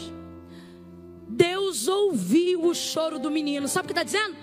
Deus 1.29 1.89
ouviu 1.89 2.65
o 2.67 2.75
choro 2.75 3.19
do 3.19 3.31
menino. 3.31 3.69
Sabe 3.69 3.85
o 3.85 3.89
que 3.89 3.93
está 3.93 4.03
dizendo? 4.03 4.37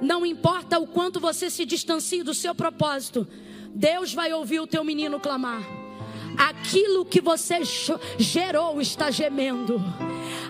Não 0.00 0.24
importa 0.24 0.78
o 0.78 0.86
quanto 0.86 1.18
você 1.18 1.50
se 1.50 1.64
distancie 1.64 2.22
do 2.22 2.34
seu 2.34 2.54
propósito, 2.54 3.26
Deus 3.74 4.14
vai 4.14 4.32
ouvir 4.32 4.60
o 4.60 4.66
teu 4.66 4.84
menino 4.84 5.18
clamar. 5.18 5.77
Aquilo 6.38 7.04
que 7.04 7.20
você 7.20 7.60
gerou 8.16 8.80
está 8.80 9.10
gemendo. 9.10 9.82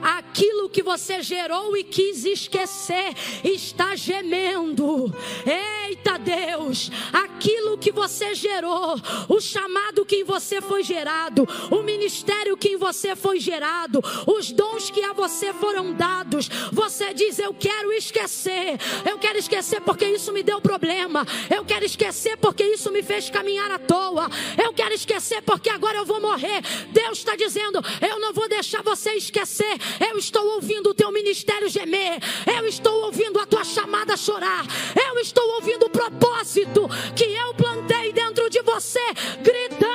Aquilo 0.02 0.69
que 0.69 0.82
você 0.82 1.23
gerou 1.23 1.77
e 1.77 1.82
quis 1.82 2.24
esquecer 2.24 3.15
está 3.43 3.97
gemendo. 3.97 5.12
Eita 5.44 6.19
Deus, 6.19 6.90
aquilo 7.12 7.78
que 7.78 7.90
você 7.90 8.35
gerou, 8.35 8.97
o 9.28 9.40
chamado 9.40 10.05
que 10.05 10.16
em 10.16 10.24
você 10.24 10.60
foi 10.60 10.82
gerado, 10.82 11.47
o 11.70 11.82
ministério 11.82 12.56
que 12.56 12.69
em 12.69 12.77
você 12.77 13.16
foi 13.16 13.40
gerado, 13.40 14.02
os 14.27 14.52
dons 14.52 14.90
que 14.90 15.02
a 15.02 15.12
você 15.12 15.52
foram 15.55 15.94
dados, 15.94 16.48
você 16.73 17.15
diz: 17.15 17.39
Eu 17.39 17.55
quero 17.55 17.93
esquecer, 17.93 18.78
eu 19.09 19.19
quero 19.19 19.39
esquecer 19.39 19.81
porque 19.81 20.06
isso 20.06 20.32
me 20.32 20.43
deu 20.43 20.60
problema, 20.60 21.27
eu 21.51 21.65
quero 21.65 21.85
esquecer 21.85 22.36
porque 22.36 22.65
isso 22.65 22.90
me 22.93 23.02
fez 23.02 23.31
caminhar 23.31 23.70
à 23.70 23.78
toa, 23.78 24.28
eu 24.62 24.73
quero 24.73 24.94
esquecer 24.94 25.43
porque 25.43 25.70
agora 25.78 25.98
eu 25.98 26.05
vou 26.05 26.20
morrer. 26.20 26.60
Deus 26.92 27.18
está 27.18 27.34
dizendo: 27.36 27.80
Eu 28.00 28.20
não 28.20 28.32
vou 28.32 28.48
deixar 28.48 28.82
você 28.82 29.12
esquecer, 29.12 29.78
eu 30.10 30.18
estou 30.18 30.44
ouvindo 30.55 30.90
o 30.90 30.94
teu 30.94 31.10
ministério 31.10 31.68
gemer, 31.68 32.18
eu 32.59 32.66
estou 32.66 33.05
ouvindo 33.05 33.38
a 33.38 33.46
tua 33.46 33.64
chamada 33.64 34.16
chorar, 34.16 34.66
eu 35.09 35.18
estou 35.20 35.48
ouvindo 35.55 35.86
o 35.86 35.90
propósito 35.90 36.88
que 37.16 37.24
eu 37.24 37.55
plantei 37.55 38.12
dentro 38.12 38.50
de 38.50 38.60
você, 38.62 39.00
gritando: 39.40 39.88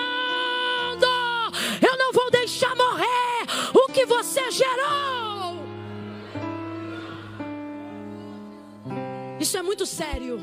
Eu 1.85 1.97
não 1.97 2.13
vou 2.13 2.31
deixar 2.31 2.75
morrer 2.75 3.45
o 3.73 3.91
que 3.91 4.05
você 4.05 4.49
gerou. 4.51 5.61
Isso 9.39 9.57
é 9.57 9.61
muito 9.61 9.85
sério. 9.85 10.39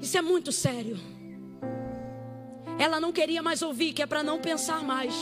Isso 0.00 0.16
é 0.16 0.22
muito 0.22 0.50
sério. 0.50 0.98
Ela 2.82 2.98
não 2.98 3.12
queria 3.12 3.40
mais 3.44 3.62
ouvir, 3.62 3.92
que 3.92 4.02
é 4.02 4.06
para 4.06 4.24
não 4.24 4.40
pensar 4.40 4.82
mais. 4.82 5.14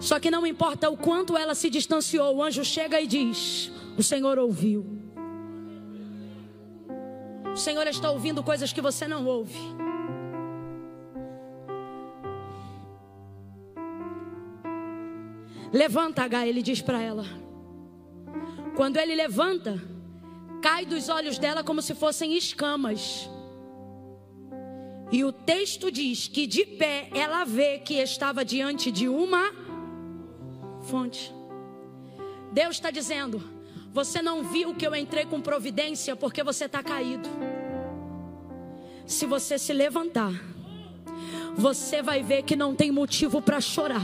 Só 0.00 0.18
que 0.18 0.28
não 0.28 0.44
importa 0.44 0.90
o 0.90 0.96
quanto 0.96 1.36
ela 1.36 1.54
se 1.54 1.70
distanciou, 1.70 2.34
o 2.34 2.42
anjo 2.42 2.64
chega 2.64 3.00
e 3.00 3.06
diz: 3.06 3.70
O 3.96 4.02
Senhor 4.02 4.36
ouviu. 4.40 4.84
O 7.54 7.56
Senhor 7.56 7.86
está 7.86 8.10
ouvindo 8.10 8.42
coisas 8.42 8.72
que 8.72 8.80
você 8.80 9.06
não 9.06 9.24
ouve. 9.24 9.56
Levanta, 15.72 16.24
H, 16.24 16.44
ele 16.48 16.60
diz 16.60 16.82
para 16.82 17.00
ela. 17.00 17.24
Quando 18.74 18.96
ele 18.96 19.14
levanta, 19.14 19.80
cai 20.60 20.84
dos 20.84 21.08
olhos 21.08 21.38
dela 21.38 21.62
como 21.62 21.80
se 21.80 21.94
fossem 21.94 22.36
escamas. 22.36 23.30
E 25.10 25.24
o 25.24 25.32
texto 25.32 25.90
diz 25.90 26.28
que 26.28 26.46
de 26.46 26.64
pé 26.66 27.08
ela 27.14 27.44
vê 27.44 27.78
que 27.78 27.94
estava 27.94 28.44
diante 28.44 28.90
de 28.90 29.08
uma 29.08 29.52
fonte. 30.82 31.32
Deus 32.52 32.76
está 32.76 32.90
dizendo: 32.90 33.42
você 33.92 34.20
não 34.20 34.42
viu 34.44 34.74
que 34.74 34.86
eu 34.86 34.94
entrei 34.94 35.24
com 35.24 35.40
providência 35.40 36.14
porque 36.14 36.42
você 36.42 36.66
está 36.66 36.82
caído. 36.82 37.28
Se 39.06 39.24
você 39.24 39.58
se 39.58 39.72
levantar, 39.72 40.32
você 41.56 42.02
vai 42.02 42.22
ver 42.22 42.42
que 42.42 42.54
não 42.54 42.74
tem 42.74 42.90
motivo 42.90 43.40
para 43.40 43.60
chorar, 43.60 44.02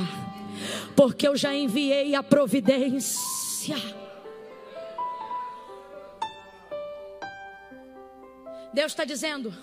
porque 0.97 1.29
eu 1.29 1.37
já 1.37 1.55
enviei 1.55 2.15
a 2.15 2.23
providência. 2.23 3.77
Deus 8.73 8.93
está 8.93 9.05
dizendo: 9.05 9.55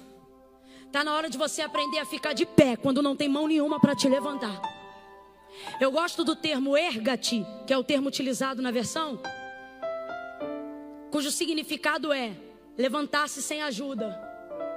está 0.91 1.05
na 1.05 1.13
hora 1.13 1.29
de 1.29 1.37
você 1.37 1.61
aprender 1.61 1.99
a 1.99 2.05
ficar 2.05 2.33
de 2.33 2.45
pé 2.45 2.75
quando 2.75 3.01
não 3.01 3.15
tem 3.15 3.29
mão 3.29 3.47
nenhuma 3.47 3.79
para 3.79 3.95
te 3.95 4.09
levantar. 4.09 4.61
Eu 5.79 5.89
gosto 5.89 6.21
do 6.21 6.35
termo 6.35 6.75
erga-te, 6.75 7.45
que 7.65 7.71
é 7.71 7.77
o 7.77 7.83
termo 7.83 8.09
utilizado 8.09 8.61
na 8.61 8.71
versão, 8.71 9.17
cujo 11.09 11.31
significado 11.31 12.11
é 12.11 12.33
levantar-se 12.77 13.41
sem 13.41 13.61
ajuda, 13.61 14.19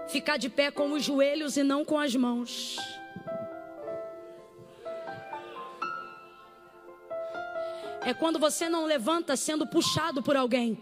ficar 0.07 0.37
de 0.37 0.49
pé 0.49 0.71
com 0.71 0.93
os 0.93 1.03
joelhos 1.03 1.57
e 1.57 1.65
não 1.65 1.85
com 1.85 1.99
as 1.99 2.15
mãos. 2.15 2.77
É 8.03 8.15
quando 8.15 8.39
você 8.39 8.69
não 8.69 8.85
levanta 8.85 9.35
sendo 9.35 9.67
puxado 9.67 10.23
por 10.23 10.37
alguém. 10.37 10.81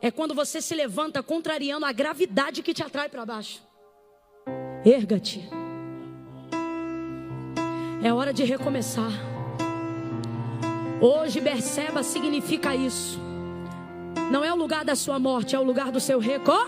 É 0.00 0.10
quando 0.10 0.34
você 0.34 0.60
se 0.60 0.74
levanta 0.74 1.22
contrariando 1.22 1.86
a 1.86 1.92
gravidade 1.92 2.64
que 2.64 2.74
te 2.74 2.82
atrai 2.82 3.08
para 3.08 3.24
baixo. 3.24 3.71
Erga-te. 4.84 5.48
É 8.02 8.12
hora 8.12 8.32
de 8.32 8.42
recomeçar. 8.42 9.12
Hoje 11.00 11.40
Berseba 11.40 12.02
significa 12.02 12.74
isso. 12.74 13.20
Não 14.30 14.44
é 14.44 14.52
o 14.52 14.56
lugar 14.56 14.84
da 14.84 14.96
sua 14.96 15.20
morte, 15.20 15.54
é 15.54 15.58
o 15.58 15.62
lugar 15.62 15.92
do 15.92 16.00
seu 16.00 16.18
recó. 16.18 16.66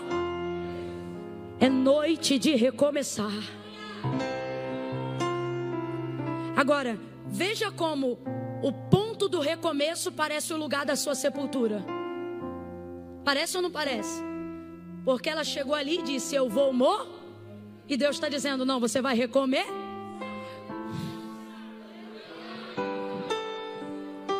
É 1.59 1.67
noite 1.67 2.39
de 2.39 2.55
recomeçar. 2.55 3.33
Agora, 6.55 6.97
veja 7.27 7.69
como 7.69 8.17
o 8.63 8.71
ponto 8.89 9.27
do 9.27 9.41
recomeço 9.41 10.09
parece 10.13 10.53
o 10.53 10.57
lugar 10.57 10.85
da 10.85 10.95
sua 10.95 11.15
sepultura. 11.15 11.83
Parece 13.25 13.57
ou 13.57 13.63
não 13.63 13.71
parece? 13.71 14.23
Porque 15.03 15.29
ela 15.29 15.43
chegou 15.43 15.75
ali 15.75 15.99
e 15.99 16.03
disse: 16.03 16.33
Eu 16.33 16.47
vou 16.47 16.71
morrer. 16.71 17.14
E 17.87 17.95
Deus 17.95 18.15
está 18.15 18.29
dizendo: 18.29 18.65
Não, 18.65 18.79
você 18.79 19.01
vai 19.01 19.15
recomer. 19.15 19.65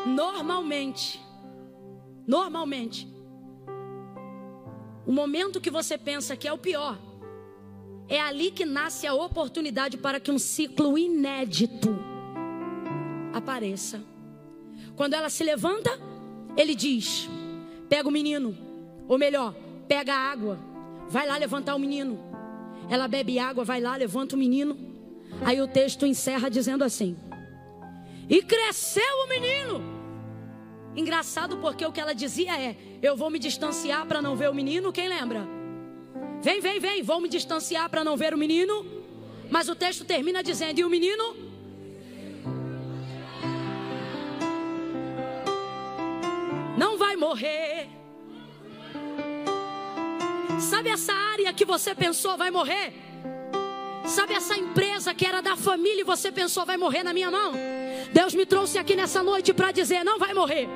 Normalmente, 0.06 1.20
normalmente, 2.26 3.08
o 5.06 5.12
momento 5.12 5.60
que 5.60 5.70
você 5.70 5.98
pensa 5.98 6.36
que 6.36 6.48
é 6.48 6.54
o 6.54 6.58
pior, 6.58 6.98
é 8.08 8.20
ali 8.20 8.52
que 8.52 8.66
nasce 8.66 9.06
a 9.08 9.14
oportunidade 9.14 9.98
para 9.98 10.20
que 10.20 10.32
um 10.32 10.40
ciclo 10.40 10.98
inédito 10.98 11.90
apareça. 13.34 14.02
Quando 14.96 15.14
ela 15.14 15.30
se 15.30 15.44
levanta, 15.44 15.92
ele 16.56 16.74
diz: 16.74 17.30
pega 17.90 18.08
o 18.08 18.12
menino, 18.12 18.58
ou 19.08 19.18
melhor, 19.18 19.54
pega 19.88 20.14
a 20.14 20.32
água, 20.32 20.58
vai 21.10 21.28
lá 21.28 21.38
levantar 21.38 21.76
o 21.76 21.80
menino. 21.80 22.35
Ela 22.90 23.08
bebe 23.08 23.40
água, 23.40 23.64
vai 23.64 23.82
lá, 23.82 23.96
levanta 23.96 24.36
o 24.36 24.40
menino. 24.40 24.78
Aí 25.44 25.62
o 25.62 25.68
texto 25.68 26.06
encerra 26.06 26.50
dizendo 26.50 26.84
assim: 26.84 27.18
E 28.30 28.42
cresceu 28.42 29.04
o 29.26 29.30
menino 29.30 29.96
Engraçado 30.96 31.58
porque 31.58 31.86
o 31.86 31.92
que 31.92 32.00
ela 32.00 32.16
dizia 32.16 32.58
é: 32.58 32.76
eu 33.02 33.18
vou 33.18 33.30
me 33.30 33.38
distanciar 33.38 34.06
para 34.06 34.22
não 34.22 34.36
ver 34.36 34.50
o 34.50 34.54
menino. 34.54 34.94
Quem 34.94 35.10
lembra? 35.10 35.46
Vem, 36.42 36.62
vem, 36.62 36.80
vem, 36.80 37.04
vou 37.04 37.20
me 37.20 37.28
distanciar 37.28 37.90
para 37.90 38.04
não 38.04 38.16
ver 38.16 38.34
o 38.34 38.38
menino. 38.38 38.86
Mas 39.50 39.68
o 39.68 39.76
texto 39.76 40.06
termina 40.06 40.42
dizendo: 40.42 40.80
e 40.80 40.86
o 40.86 40.90
menino? 40.90 41.36
Não 46.78 46.98
vai 46.98 47.16
morrer. 47.18 47.90
Sabe 50.60 50.90
essa 50.90 51.14
área 51.14 51.54
que 51.54 51.66
você 51.66 51.94
pensou 51.94 52.38
vai 52.38 52.50
morrer? 52.52 52.94
Sabe 54.06 54.34
essa 54.34 54.56
empresa 54.56 55.14
que 55.14 55.26
era 55.26 55.42
da 55.42 55.56
família 55.56 56.02
e 56.02 56.04
você 56.04 56.32
pensou 56.32 56.66
vai 56.66 56.78
morrer 56.78 57.04
na 57.04 57.14
minha 57.14 57.32
mão? 57.32 57.54
Deus 58.14 58.34
me 58.34 58.46
trouxe 58.46 58.78
aqui 58.78 58.96
nessa 58.96 59.24
noite 59.24 59.54
para 59.54 59.72
dizer: 59.72 60.04
não 60.04 60.20
vai 60.20 60.34
morrer, 60.34 60.68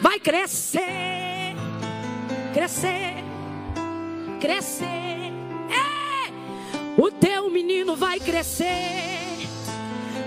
vai 0.00 0.18
crescer, 0.18 1.54
crescer, 2.52 3.24
crescer. 4.40 4.84
É! 5.70 7.00
O 7.00 7.10
teu 7.10 7.48
menino 7.48 7.94
vai 7.94 8.18
crescer, 8.18 9.38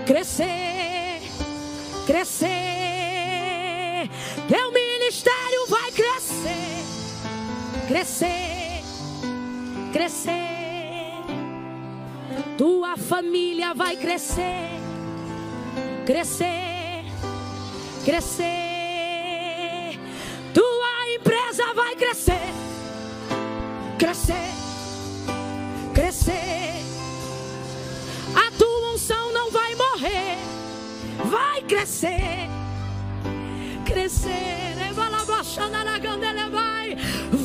crescer, 0.06 1.20
crescer. 2.06 2.48
Teu 4.48 4.72
ministério 4.72 5.66
vai 5.68 5.90
crescer, 5.92 6.61
crescer, 7.92 8.82
crescer. 9.92 10.32
Tua 12.56 12.96
família 12.96 13.74
vai 13.74 13.96
crescer, 13.98 14.70
crescer, 16.06 17.04
crescer. 18.02 20.00
Tua 20.54 21.14
empresa 21.16 21.74
vai 21.74 21.94
crescer, 21.94 22.54
crescer, 23.98 24.52
crescer. 25.92 26.82
A 28.34 28.50
tua 28.56 28.94
unção 28.94 29.32
não 29.34 29.50
vai 29.50 29.74
morrer, 29.74 30.38
vai 31.26 31.60
crescer, 31.60 32.48
crescer. 33.84 34.52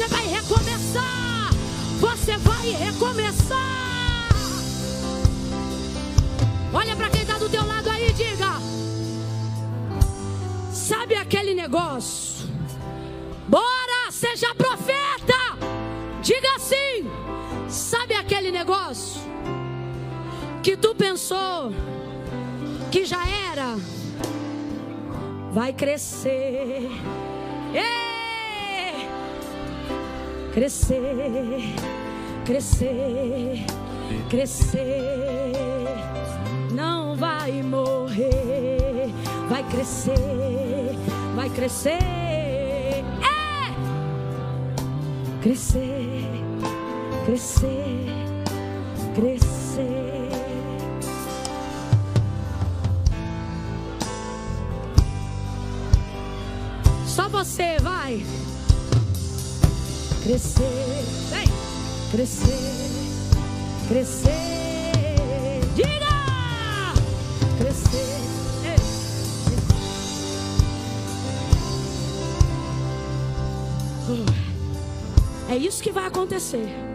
Você 0.00 0.08
vai 0.08 0.26
recomeçar. 0.28 1.50
Você 2.00 2.36
vai 2.38 2.70
recomeçar. 2.70 4.28
Olha 6.72 6.96
para 6.96 7.10
quem 7.10 7.20
está 7.20 7.36
do 7.36 7.50
teu 7.50 7.66
lado 7.66 7.90
aí 7.90 8.08
e 8.08 8.12
diga. 8.14 8.52
Sabe 10.72 11.16
aquele 11.16 11.52
negócio? 11.52 12.48
Bora, 13.46 14.10
seja 14.10 14.54
profeta. 14.54 15.58
Diga 16.22 16.48
assim. 16.56 17.06
Sabe 17.68 18.14
aquele 18.14 18.50
negócio? 18.50 19.20
que 20.62 20.76
tu 20.78 20.94
pensou 20.94 21.72
que 22.90 23.04
já 23.04 23.22
era, 23.50 23.76
vai 25.52 25.74
crescer. 25.74 26.88
Ei! 27.74 28.19
Crescer, 30.52 31.74
crescer, 32.44 33.64
crescer. 34.28 35.52
Não 36.74 37.14
vai 37.14 37.62
morrer, 37.62 39.14
vai 39.48 39.62
crescer, 39.70 40.96
vai 41.36 41.48
crescer. 41.50 41.98
É! 43.22 43.72
Crescer, 45.40 46.24
crescer, 47.24 48.06
crescer. 49.14 50.30
Só 57.06 57.28
você 57.28 57.78
vai 57.78 58.24
crescer, 60.22 61.04
vem, 61.30 61.46
crescer, 62.10 62.88
crescer. 63.88 64.32
Diga, 65.74 66.94
crescer. 67.58 68.20
É 75.48 75.56
isso 75.56 75.82
que 75.82 75.90
vai 75.90 76.06
acontecer. 76.06 76.89